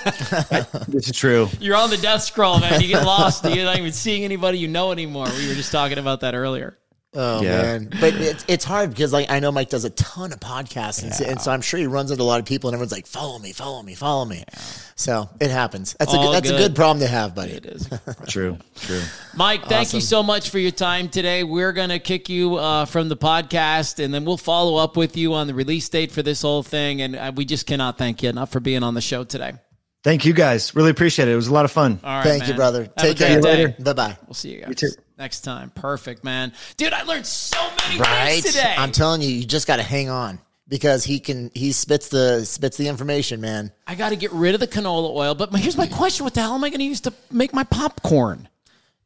This 0.89 1.09
is 1.09 1.17
true. 1.17 1.49
You're 1.61 1.77
on 1.77 1.91
the 1.91 1.97
death 1.97 2.23
scroll, 2.23 2.59
man. 2.61 2.81
You 2.81 2.89
get 2.89 3.05
lost. 3.05 3.45
You're 3.45 3.65
not 3.65 3.79
even 3.79 3.93
seeing 3.93 4.25
anybody 4.25 4.59
you 4.59 4.69
know 4.69 4.93
anymore. 4.93 5.27
We 5.39 5.49
were 5.49 5.55
just 5.55 5.73
talking 5.73 5.99
about 5.99 6.21
that 6.21 6.35
earlier. 6.35 6.77
Oh 7.15 7.43
Yeah. 7.43 7.63
man, 7.63 7.89
but 8.01 8.15
it's 8.15 8.43
it's 8.49 8.65
hard 8.65 8.89
because 8.91 9.13
like 9.13 9.31
I 9.31 9.39
know 9.39 9.53
Mike 9.53 9.69
does 9.69 9.85
a 9.85 9.91
ton 9.91 10.33
of 10.33 10.41
podcasts, 10.41 11.03
and, 11.03 11.13
so, 11.13 11.25
and 11.27 11.39
so 11.39 11.51
I'm 11.51 11.61
sure 11.61 11.79
he 11.79 11.87
runs 11.87 12.11
into 12.11 12.23
a 12.23 12.25
lot 12.25 12.41
of 12.41 12.47
people, 12.47 12.71
and 12.71 12.75
everyone's 12.75 12.93
like, 12.93 13.07
"Follow 13.07 13.39
me, 13.39 13.53
follow 13.53 13.83
me, 13.83 13.95
follow 13.95 14.25
me." 14.25 14.45
So 14.97 15.29
it 15.41 15.51
happens. 15.51 15.95
That's 15.99 16.15
a 16.15 16.17
All 16.17 16.27
good, 16.29 16.35
that's 16.37 16.51
good. 16.51 16.61
a 16.61 16.69
good 16.69 16.75
problem 16.77 17.01
to 17.01 17.07
have, 17.09 17.35
buddy. 17.35 17.53
It 17.53 17.67
is. 17.67 17.87
True. 18.29 18.57
True. 18.77 19.03
Mike, 19.37 19.65
thank 19.67 19.93
you 19.93 20.01
so 20.01 20.23
much 20.23 20.49
for 20.51 20.59
your 20.59 20.71
time 20.71 21.09
today. 21.11 21.45
We're 21.45 21.73
going 21.73 21.89
to 21.91 21.99
kick 21.99 22.29
you 22.31 22.57
uh, 22.57 22.87
from 22.87 23.09
the 23.11 23.17
podcast, 23.17 24.03
and 24.03 24.15
then 24.15 24.25
we'll 24.25 24.37
follow 24.39 24.77
up 24.77 24.97
with 24.97 25.17
you 25.17 25.35
on 25.35 25.47
the 25.49 25.55
release 25.55 25.89
date 25.91 26.13
for 26.13 26.23
this 26.23 26.41
whole 26.43 26.63
thing. 26.63 27.03
And 27.03 27.17
uh, 27.17 27.33
we 27.35 27.45
just 27.45 27.67
cannot 27.67 27.99
thank 27.99 28.23
you 28.23 28.31
enough 28.31 28.51
for 28.53 28.61
being 28.61 28.83
on 28.83 28.95
the 28.95 29.01
show 29.03 29.25
today. 29.25 29.53
Thank 30.05 30.25
you 30.25 30.33
guys. 30.33 30.75
Really 30.75 30.91
appreciate 30.91 31.29
it. 31.29 31.33
It 31.33 31.37
was 31.37 31.47
a 31.49 31.53
lot 31.55 31.65
of 31.65 31.71
fun. 31.71 32.01
All 32.03 32.17
right, 32.17 32.25
Thank 32.25 32.49
you, 32.49 32.55
brother. 32.55 32.83
Have 32.85 32.95
Take 32.97 33.19
care. 33.19 33.41
great 33.41 33.77
day. 33.77 33.83
Bye 33.83 33.93
bye. 33.93 34.17
We'll 34.27 34.35
see 34.35 34.53
you 34.55 34.63
guys 34.63 34.75
too. 34.75 34.89
next 35.17 35.43
time. 35.43 35.71
Perfect, 35.71 36.25
man. 36.25 36.53
Dude, 36.77 36.93
I 36.93 37.03
learned 37.05 37.27
so 37.27 37.59
many 37.83 38.01
Right? 38.01 38.43
things 38.43 38.55
today. 38.57 38.75
I'm 38.77 38.91
telling 38.93 39.23
you, 39.23 39.29
you 39.29 39.45
just 39.47 39.67
got 39.69 39.77
to 39.77 39.83
hang 39.85 40.09
on 40.11 40.41
because 40.67 41.05
he 41.05 41.21
can. 41.21 41.53
He 41.55 41.71
spits 41.71 42.09
the 42.09 42.45
spits 42.45 42.77
the 42.77 42.89
information, 42.89 43.41
man. 43.41 43.71
I 43.87 43.95
got 43.95 44.09
to 44.09 44.17
get 44.17 44.33
rid 44.33 44.55
of 44.55 44.61
the 44.61 44.67
canola 44.67 45.15
oil. 45.15 45.35
But 45.37 45.53
my- 45.53 45.61
here's 45.61 45.77
my 45.77 45.87
question: 45.87 46.25
What 46.25 46.35
the 46.35 46.41
hell 46.41 46.55
am 46.57 46.65
I 46.65 46.71
going 46.71 46.81
to 46.81 46.85
use 46.85 47.03
to 47.03 47.13
make 47.31 47.53
my 47.55 47.65
popcorn? 47.65 48.49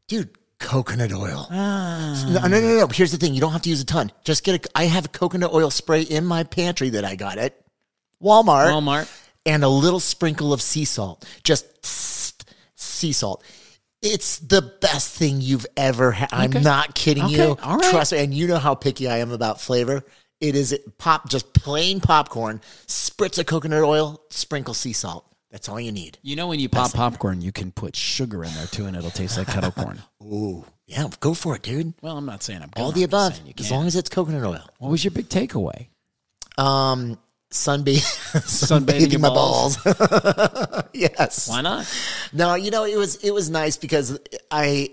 dude 0.08 0.30
coconut 0.60 1.12
oil 1.12 1.46
Ah. 1.50 2.24
no, 2.28 2.40
no 2.46 2.60
no 2.60 2.78
no 2.78 2.86
here's 2.86 3.10
the 3.12 3.18
thing 3.18 3.34
you 3.34 3.40
don't 3.42 3.52
have 3.52 3.60
to 3.62 3.68
use 3.68 3.82
a 3.82 3.84
ton 3.84 4.10
just 4.24 4.42
get 4.44 4.64
a 4.64 4.70
i 4.78 4.84
have 4.84 5.04
a 5.04 5.08
coconut 5.08 5.52
oil 5.52 5.68
spray 5.68 6.00
in 6.00 6.24
my 6.24 6.44
pantry 6.44 6.88
that 6.90 7.04
i 7.04 7.14
got 7.16 7.36
at 7.36 7.58
walmart 8.22 8.68
Walmart. 8.68 9.25
And 9.46 9.64
a 9.64 9.68
little 9.68 10.00
sprinkle 10.00 10.52
of 10.52 10.60
sea 10.60 10.84
salt 10.84 11.24
just 11.44 11.64
tss, 11.82 12.34
sea 12.74 13.12
salt 13.12 13.42
it's 14.02 14.38
the 14.38 14.62
best 14.80 15.16
thing 15.16 15.40
you've 15.40 15.66
ever 15.76 16.12
had. 16.12 16.28
I'm 16.30 16.50
not 16.62 16.94
kidding 16.94 17.24
Okay. 17.24 17.34
you. 17.34 17.56
All 17.62 17.78
right. 17.78 17.90
Trust 17.90 18.12
me. 18.12 18.18
And 18.18 18.32
you 18.32 18.46
know 18.46 18.58
how 18.58 18.74
picky 18.74 19.08
I 19.08 19.18
am 19.18 19.32
about 19.32 19.60
flavor. 19.60 20.04
It 20.40 20.54
is 20.54 20.78
pop, 20.98 21.28
just 21.30 21.54
plain 21.54 22.00
popcorn, 22.00 22.60
spritz 22.86 23.38
of 23.38 23.46
coconut 23.46 23.82
oil, 23.82 24.20
sprinkle 24.30 24.74
sea 24.74 24.92
salt. 24.92 25.24
That's 25.50 25.68
all 25.68 25.80
you 25.80 25.92
need. 25.92 26.18
You 26.22 26.36
know, 26.36 26.46
when 26.46 26.60
you 26.60 26.68
pop 26.68 26.92
popcorn, 26.92 27.40
you 27.40 27.52
can 27.52 27.72
put 27.72 27.96
sugar 27.96 28.44
in 28.44 28.52
there 28.52 28.66
too, 28.66 28.84
and 28.84 28.96
it'll 28.96 29.10
taste 29.10 29.38
like 29.38 29.46
kettle 29.46 29.72
corn. 29.72 30.02
Ooh, 30.22 30.66
yeah, 30.86 31.08
go 31.20 31.32
for 31.32 31.56
it, 31.56 31.62
dude. 31.62 31.94
Well, 32.02 32.18
I'm 32.18 32.26
not 32.26 32.42
saying 32.42 32.60
I'm 32.62 32.70
All 32.76 32.92
the 32.92 33.04
above, 33.04 33.40
as 33.58 33.70
long 33.70 33.86
as 33.86 33.96
it's 33.96 34.10
coconut 34.10 34.44
oil. 34.44 34.68
What 34.78 34.90
was 34.90 35.04
your 35.04 35.12
big 35.12 35.28
takeaway? 35.30 35.86
Um, 36.58 37.18
Sunbathing 37.56 39.10
your 39.10 39.20
my 39.20 39.28
balls. 39.28 39.76
balls. 39.78 40.82
yes. 40.92 41.48
Why 41.48 41.62
not? 41.62 41.92
No, 42.32 42.54
you 42.54 42.70
know 42.70 42.84
it 42.84 42.96
was 42.96 43.16
it 43.16 43.32
was 43.32 43.50
nice 43.50 43.76
because 43.76 44.18
I, 44.50 44.90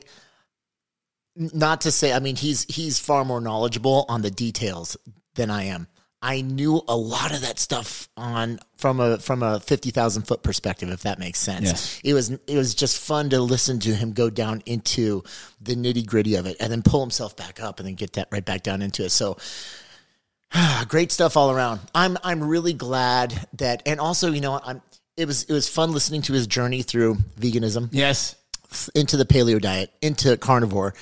not 1.35 1.81
to 1.81 1.91
say, 1.91 2.13
I 2.13 2.19
mean 2.19 2.35
he's 2.35 2.63
he's 2.63 2.99
far 2.99 3.25
more 3.25 3.41
knowledgeable 3.41 4.05
on 4.09 4.21
the 4.21 4.31
details 4.31 4.97
than 5.35 5.49
I 5.49 5.63
am. 5.65 5.87
I 6.23 6.39
knew 6.39 6.81
a 6.87 6.95
lot 6.95 7.33
of 7.33 7.41
that 7.41 7.59
stuff 7.59 8.07
on 8.15 8.59
from 8.77 9.01
a 9.01 9.17
from 9.17 9.43
a 9.43 9.59
fifty 9.59 9.91
thousand 9.91 10.21
foot 10.21 10.41
perspective, 10.41 10.89
if 10.89 11.01
that 11.01 11.19
makes 11.19 11.37
sense. 11.37 11.65
Yes. 11.65 12.01
It 12.01 12.13
was 12.13 12.29
it 12.29 12.55
was 12.55 12.73
just 12.73 12.97
fun 12.97 13.29
to 13.31 13.41
listen 13.41 13.77
to 13.81 13.93
him 13.93 14.13
go 14.13 14.29
down 14.29 14.63
into 14.65 15.23
the 15.61 15.75
nitty 15.75 16.05
gritty 16.05 16.35
of 16.35 16.45
it, 16.45 16.55
and 16.61 16.71
then 16.71 16.81
pull 16.81 17.01
himself 17.01 17.35
back 17.35 17.61
up, 17.61 17.79
and 17.79 17.87
then 17.87 17.95
get 17.95 18.13
that 18.13 18.29
right 18.31 18.45
back 18.45 18.63
down 18.63 18.81
into 18.81 19.03
it. 19.03 19.09
So 19.09 19.37
great 20.87 21.11
stuff 21.11 21.37
all 21.37 21.51
around. 21.51 21.79
I'm 21.93 22.17
I'm 22.23 22.43
really 22.43 22.73
glad 22.73 23.47
that, 23.57 23.83
and 23.85 23.99
also 23.99 24.31
you 24.31 24.41
know 24.41 24.59
I'm. 24.63 24.81
It 25.15 25.25
was 25.27 25.43
it 25.43 25.53
was 25.53 25.69
fun 25.69 25.91
listening 25.91 26.23
to 26.23 26.33
his 26.33 26.47
journey 26.47 26.81
through 26.81 27.15
veganism 27.39 27.89
Yes. 27.91 28.35
into 28.95 29.15
the 29.15 29.25
paleo 29.25 29.61
diet, 29.61 29.91
into 30.01 30.37
carnivore. 30.37 30.95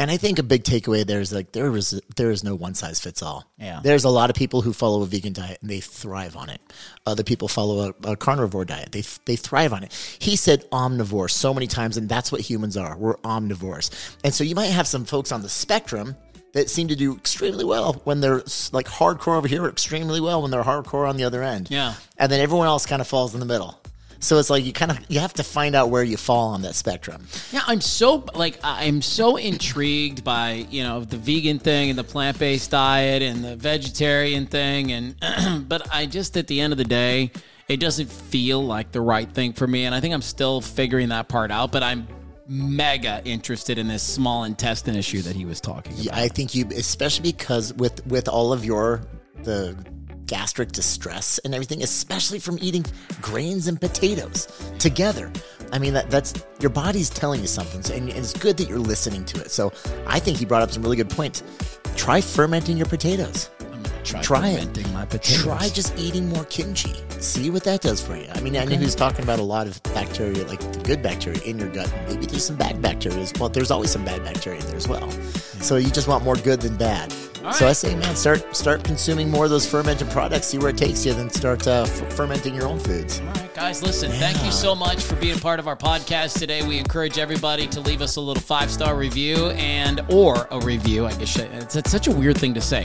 And 0.00 0.12
I 0.12 0.16
think 0.16 0.38
a 0.38 0.44
big 0.44 0.62
takeaway 0.62 1.04
there 1.04 1.20
is 1.20 1.32
like 1.32 1.50
there 1.52 1.70
was 1.72 2.00
there 2.16 2.30
is 2.30 2.44
no 2.44 2.54
one 2.54 2.74
size 2.74 3.00
fits 3.00 3.20
all. 3.20 3.44
Yeah. 3.58 3.80
There's 3.82 4.04
a 4.04 4.08
lot 4.08 4.30
of 4.30 4.36
people 4.36 4.62
who 4.62 4.72
follow 4.72 5.02
a 5.02 5.06
vegan 5.06 5.32
diet 5.32 5.58
and 5.60 5.68
they 5.68 5.80
thrive 5.80 6.36
on 6.36 6.48
it. 6.50 6.60
Other 7.04 7.24
people 7.24 7.48
follow 7.48 7.92
a, 8.04 8.12
a 8.12 8.16
carnivore 8.16 8.64
diet. 8.64 8.92
They 8.92 9.02
they 9.24 9.34
thrive 9.36 9.72
on 9.72 9.82
it. 9.82 9.92
He 10.20 10.36
said 10.36 10.64
omnivore 10.70 11.28
so 11.30 11.52
many 11.52 11.66
times 11.66 11.96
and 11.96 12.08
that's 12.08 12.30
what 12.30 12.40
humans 12.40 12.76
are. 12.76 12.96
We're 12.96 13.16
omnivores. 13.18 13.90
And 14.22 14.32
so 14.32 14.44
you 14.44 14.54
might 14.54 14.66
have 14.66 14.86
some 14.86 15.04
folks 15.04 15.32
on 15.32 15.42
the 15.42 15.48
spectrum 15.48 16.14
that 16.58 16.68
seem 16.68 16.88
to 16.88 16.96
do 16.96 17.14
extremely 17.14 17.64
well 17.64 17.94
when 18.04 18.20
they're 18.20 18.42
like 18.72 18.86
hardcore 18.86 19.36
over 19.36 19.46
here, 19.46 19.66
extremely 19.66 20.20
well 20.20 20.42
when 20.42 20.50
they're 20.50 20.64
hardcore 20.64 21.08
on 21.08 21.16
the 21.16 21.24
other 21.24 21.42
end. 21.42 21.70
Yeah. 21.70 21.94
And 22.18 22.30
then 22.30 22.40
everyone 22.40 22.66
else 22.66 22.84
kind 22.84 23.00
of 23.00 23.06
falls 23.06 23.32
in 23.32 23.40
the 23.40 23.46
middle. 23.46 23.80
So 24.20 24.38
it's 24.38 24.50
like 24.50 24.64
you 24.64 24.72
kind 24.72 24.90
of 24.90 24.98
you 25.08 25.20
have 25.20 25.34
to 25.34 25.44
find 25.44 25.76
out 25.76 25.90
where 25.90 26.02
you 26.02 26.16
fall 26.16 26.48
on 26.48 26.62
that 26.62 26.74
spectrum. 26.74 27.28
Yeah, 27.52 27.60
I'm 27.68 27.80
so 27.80 28.24
like 28.34 28.58
I'm 28.64 29.00
so 29.00 29.36
intrigued 29.36 30.24
by 30.24 30.66
you 30.70 30.82
know 30.82 31.04
the 31.04 31.16
vegan 31.16 31.60
thing 31.60 31.90
and 31.90 31.98
the 31.98 32.02
plant 32.02 32.36
based 32.36 32.72
diet 32.72 33.22
and 33.22 33.44
the 33.44 33.54
vegetarian 33.54 34.46
thing 34.46 34.90
and 34.90 35.68
but 35.68 35.86
I 35.94 36.06
just 36.06 36.36
at 36.36 36.48
the 36.48 36.60
end 36.60 36.72
of 36.72 36.78
the 36.78 36.84
day 36.84 37.30
it 37.68 37.78
doesn't 37.78 38.10
feel 38.10 38.64
like 38.64 38.90
the 38.90 39.00
right 39.00 39.30
thing 39.30 39.52
for 39.52 39.68
me 39.68 39.84
and 39.84 39.94
I 39.94 40.00
think 40.00 40.12
I'm 40.12 40.22
still 40.22 40.60
figuring 40.60 41.10
that 41.10 41.28
part 41.28 41.52
out 41.52 41.70
but 41.70 41.84
I'm 41.84 42.08
mega 42.48 43.20
interested 43.24 43.78
in 43.78 43.88
this 43.88 44.02
small 44.02 44.44
intestine 44.44 44.96
issue 44.96 45.22
that 45.22 45.36
he 45.36 45.44
was 45.44 45.60
talking 45.60 45.92
about. 45.92 46.04
Yeah, 46.04 46.16
I 46.16 46.28
think 46.28 46.54
you, 46.54 46.66
especially 46.76 47.32
because 47.32 47.74
with 47.74 48.04
with 48.06 48.28
all 48.28 48.52
of 48.52 48.64
your 48.64 49.02
the 49.44 49.76
gastric 50.26 50.72
distress 50.72 51.38
and 51.44 51.54
everything, 51.54 51.82
especially 51.82 52.38
from 52.38 52.58
eating 52.60 52.84
grains 53.20 53.66
and 53.66 53.80
potatoes 53.80 54.46
together. 54.78 55.32
I 55.72 55.78
mean, 55.78 55.94
that 55.94 56.10
that's 56.10 56.34
your 56.60 56.70
body's 56.70 57.10
telling 57.10 57.40
you 57.40 57.46
something, 57.46 57.82
so- 57.82 57.94
and 57.94 58.08
it's 58.10 58.32
good 58.32 58.56
that 58.58 58.68
you're 58.68 58.78
listening 58.78 59.24
to 59.26 59.40
it. 59.40 59.50
So 59.50 59.72
I 60.06 60.18
think 60.18 60.38
he 60.38 60.44
brought 60.44 60.62
up 60.62 60.70
some 60.70 60.82
really 60.82 60.96
good 60.96 61.10
points. 61.10 61.42
Try 61.96 62.20
fermenting 62.20 62.76
your 62.76 62.86
potatoes. 62.86 63.50
Try, 64.08 64.22
Try 64.22 64.48
it. 64.48 64.92
my 64.92 65.04
potatoes. 65.04 65.42
Try 65.42 65.68
just 65.68 65.96
eating 65.98 66.28
more 66.30 66.44
kimchi. 66.46 66.94
See 67.20 67.50
what 67.50 67.62
that 67.64 67.82
does 67.82 68.00
for 68.00 68.16
you. 68.16 68.26
I 68.34 68.40
mean, 68.40 68.56
I 68.56 68.64
know 68.64 68.76
he 68.76 68.84
was 68.84 68.94
talking 68.94 69.22
about 69.22 69.38
a 69.38 69.42
lot 69.42 69.66
of 69.66 69.82
bacteria, 69.94 70.46
like 70.46 70.60
the 70.72 70.80
good 70.80 71.02
bacteria 71.02 71.40
in 71.42 71.58
your 71.58 71.68
gut. 71.68 71.92
Maybe 72.08 72.24
there's 72.26 72.46
some 72.46 72.56
bad 72.56 72.80
bacteria 72.80 73.18
as 73.18 73.32
well. 73.38 73.48
There's 73.50 73.70
always 73.70 73.90
some 73.90 74.04
bad 74.04 74.24
bacteria 74.24 74.60
in 74.60 74.66
there 74.66 74.76
as 74.76 74.88
well. 74.88 75.10
So 75.60 75.76
you 75.76 75.90
just 75.90 76.08
want 76.08 76.24
more 76.24 76.36
good 76.36 76.60
than 76.60 76.76
bad. 76.76 77.12
so 77.52 77.66
I 77.68 77.72
say, 77.72 77.94
man, 77.96 78.16
start 78.16 78.56
start 78.56 78.82
consuming 78.84 79.30
more 79.30 79.44
of 79.44 79.50
those 79.50 79.66
fermented 79.68 80.08
products. 80.10 80.46
See 80.46 80.58
where 80.58 80.70
it 80.70 80.78
takes 80.78 81.04
you. 81.04 81.12
Then 81.14 81.28
start 81.30 81.66
uh, 81.66 81.84
f- 81.86 82.12
fermenting 82.14 82.54
your 82.54 82.66
own 82.66 82.78
foods. 82.78 83.20
All 83.20 83.26
right, 83.26 83.54
guys, 83.54 83.82
listen, 83.82 84.10
thank 84.12 84.42
you 84.44 84.50
so 84.52 84.74
much 84.74 85.02
for 85.02 85.16
being 85.16 85.38
part 85.38 85.58
of 85.60 85.66
our 85.68 85.76
podcast 85.76 86.38
today. 86.38 86.66
We 86.66 86.78
encourage 86.78 87.18
everybody 87.18 87.66
to 87.68 87.80
leave 87.80 88.00
us 88.02 88.16
a 88.16 88.20
little 88.20 88.42
five 88.42 88.70
star 88.70 88.96
review 88.96 89.48
and 89.50 90.00
or 90.08 90.46
a 90.50 90.60
review. 90.60 91.06
I 91.06 91.14
guess 91.14 91.36
it's, 91.36 91.76
it's 91.76 91.90
such 91.90 92.06
a 92.08 92.12
weird 92.12 92.38
thing 92.38 92.54
to 92.54 92.60
say. 92.60 92.84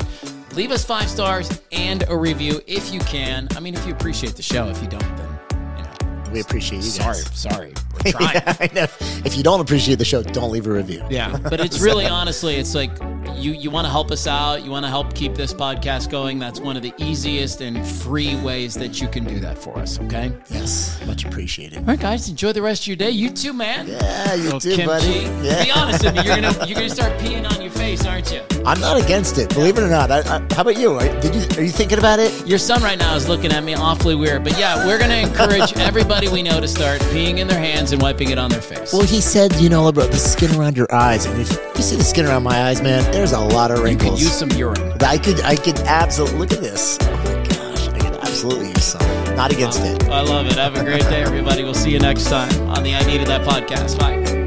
Leave 0.55 0.71
us 0.71 0.85
five 0.85 1.09
stars 1.09 1.61
and 1.71 2.03
a 2.09 2.15
review 2.15 2.61
if 2.67 2.93
you 2.93 2.99
can. 3.01 3.47
I 3.55 3.59
mean, 3.59 3.73
if 3.73 3.85
you 3.87 3.93
appreciate 3.93 4.35
the 4.35 4.43
show. 4.43 4.67
If 4.69 4.81
you 4.83 4.87
don't, 4.87 5.17
then 5.17 5.39
you 5.77 5.83
know, 5.83 6.31
We 6.31 6.41
appreciate 6.41 6.77
you 6.77 6.89
sorry, 6.89 7.23
guys. 7.23 7.39
sorry. 7.39 7.73
trying. 8.11 8.41
Yeah, 8.75 8.87
If 9.25 9.35
you 9.37 9.43
don't 9.43 9.59
appreciate 9.59 9.97
the 9.99 10.05
show, 10.05 10.21
don't 10.23 10.51
leave 10.51 10.67
a 10.67 10.71
review. 10.71 11.03
Yeah, 11.09 11.37
but 11.49 11.59
it's 11.59 11.79
really 11.81 12.05
honestly, 12.05 12.55
it's 12.55 12.75
like 12.75 12.91
you 13.35 13.51
you 13.53 13.69
want 13.71 13.85
to 13.85 13.91
help 13.91 14.11
us 14.11 14.27
out, 14.27 14.63
you 14.63 14.71
want 14.71 14.85
to 14.85 14.89
help 14.89 15.13
keep 15.13 15.35
this 15.35 15.53
podcast 15.53 16.09
going. 16.09 16.39
That's 16.39 16.59
one 16.59 16.75
of 16.77 16.83
the 16.83 16.93
easiest 16.97 17.61
and 17.61 17.85
free 17.85 18.35
ways 18.37 18.73
that 18.75 19.01
you 19.01 19.07
can 19.07 19.23
do 19.23 19.39
that 19.39 19.57
for 19.57 19.77
us. 19.79 19.99
Okay. 20.01 20.31
Yes, 20.49 20.99
much 21.05 21.25
appreciated. 21.25 21.79
All 21.79 21.85
right, 21.85 21.99
guys, 21.99 22.29
enjoy 22.29 22.53
the 22.53 22.61
rest 22.61 22.83
of 22.83 22.87
your 22.87 22.95
day. 22.97 23.11
You 23.11 23.29
too, 23.29 23.53
man. 23.53 23.87
Yeah, 23.87 24.33
you 24.35 24.43
Little 24.43 24.59
too, 24.59 24.71
kimchi. 24.75 24.85
buddy. 24.85 25.45
Yeah. 25.45 25.63
Be 25.63 25.71
honest 25.71 26.03
with 26.03 26.15
me, 26.15 26.23
you're 26.23 26.35
gonna 26.35 26.53
you're 26.67 26.75
gonna 26.75 26.89
start 26.89 27.13
peeing 27.19 27.49
on 27.49 27.61
your 27.61 27.71
face, 27.71 28.05
aren't 28.05 28.31
you? 28.31 28.41
I'm 28.65 28.79
not 28.79 29.01
against 29.01 29.37
it, 29.37 29.49
believe 29.53 29.77
it 29.77 29.83
or 29.83 29.89
not. 29.89 30.11
I, 30.11 30.19
I, 30.19 30.39
how 30.53 30.61
about 30.61 30.77
you? 30.77 30.93
Are, 30.93 31.21
did 31.21 31.35
you? 31.35 31.41
Are 31.57 31.63
you 31.63 31.71
thinking 31.71 31.97
about 31.99 32.19
it? 32.19 32.47
Your 32.47 32.57
son 32.59 32.81
right 32.81 32.97
now 32.97 33.15
is 33.15 33.27
looking 33.27 33.51
at 33.51 33.63
me 33.63 33.75
awfully 33.75 34.15
weird, 34.15 34.43
but 34.43 34.57
yeah, 34.57 34.85
we're 34.85 34.99
gonna 34.99 35.15
encourage 35.15 35.73
everybody 35.77 36.27
we 36.29 36.43
know 36.43 36.59
to 36.59 36.67
start 36.67 37.01
peeing 37.03 37.39
in 37.39 37.47
their 37.47 37.59
hands 37.59 37.92
and 37.93 38.01
wiping 38.01 38.31
it 38.31 38.37
on 38.37 38.49
their 38.49 38.61
face. 38.61 38.91
Well, 38.91 39.03
he 39.03 39.21
said, 39.21 39.55
you 39.55 39.69
know, 39.69 39.87
about 39.87 40.11
the 40.11 40.17
skin 40.17 40.53
around 40.59 40.75
your 40.75 40.93
eyes, 40.93 41.25
and 41.25 41.39
if 41.39 41.49
you 41.77 41.83
see 41.83 41.95
the 41.95 42.03
skin 42.03 42.25
around 42.25 42.43
my 42.43 42.63
eyes, 42.63 42.81
man, 42.81 43.09
there's 43.11 43.31
a 43.31 43.39
lot 43.39 43.71
of 43.71 43.79
wrinkles. 43.79 44.21
you 44.21 44.27
wrinkles. 44.27 44.39
could 44.39 44.47
use 44.47 44.51
some 44.51 44.51
urine. 44.59 44.97
I 45.01 45.17
could, 45.17 45.41
I 45.41 45.55
could 45.55 45.79
absolutely 45.79 46.39
look 46.39 46.51
at 46.51 46.59
this. 46.59 46.97
Oh 47.01 47.15
my 47.17 47.43
gosh, 47.47 47.87
I 47.87 47.99
could 47.99 48.15
absolutely 48.21 48.67
use 48.69 48.83
some. 48.83 49.35
Not 49.35 49.53
against 49.53 49.81
uh, 49.81 49.85
it. 49.85 50.03
I 50.09 50.21
love 50.21 50.47
it. 50.47 50.53
Have 50.53 50.75
a 50.75 50.83
great 50.83 51.03
day, 51.03 51.23
everybody. 51.23 51.63
We'll 51.63 51.73
see 51.73 51.91
you 51.91 51.99
next 51.99 52.25
time 52.25 52.51
on 52.69 52.83
the 52.83 52.95
I 52.95 53.03
Needed 53.05 53.27
That 53.27 53.47
podcast. 53.47 53.99
Bye. 53.99 54.42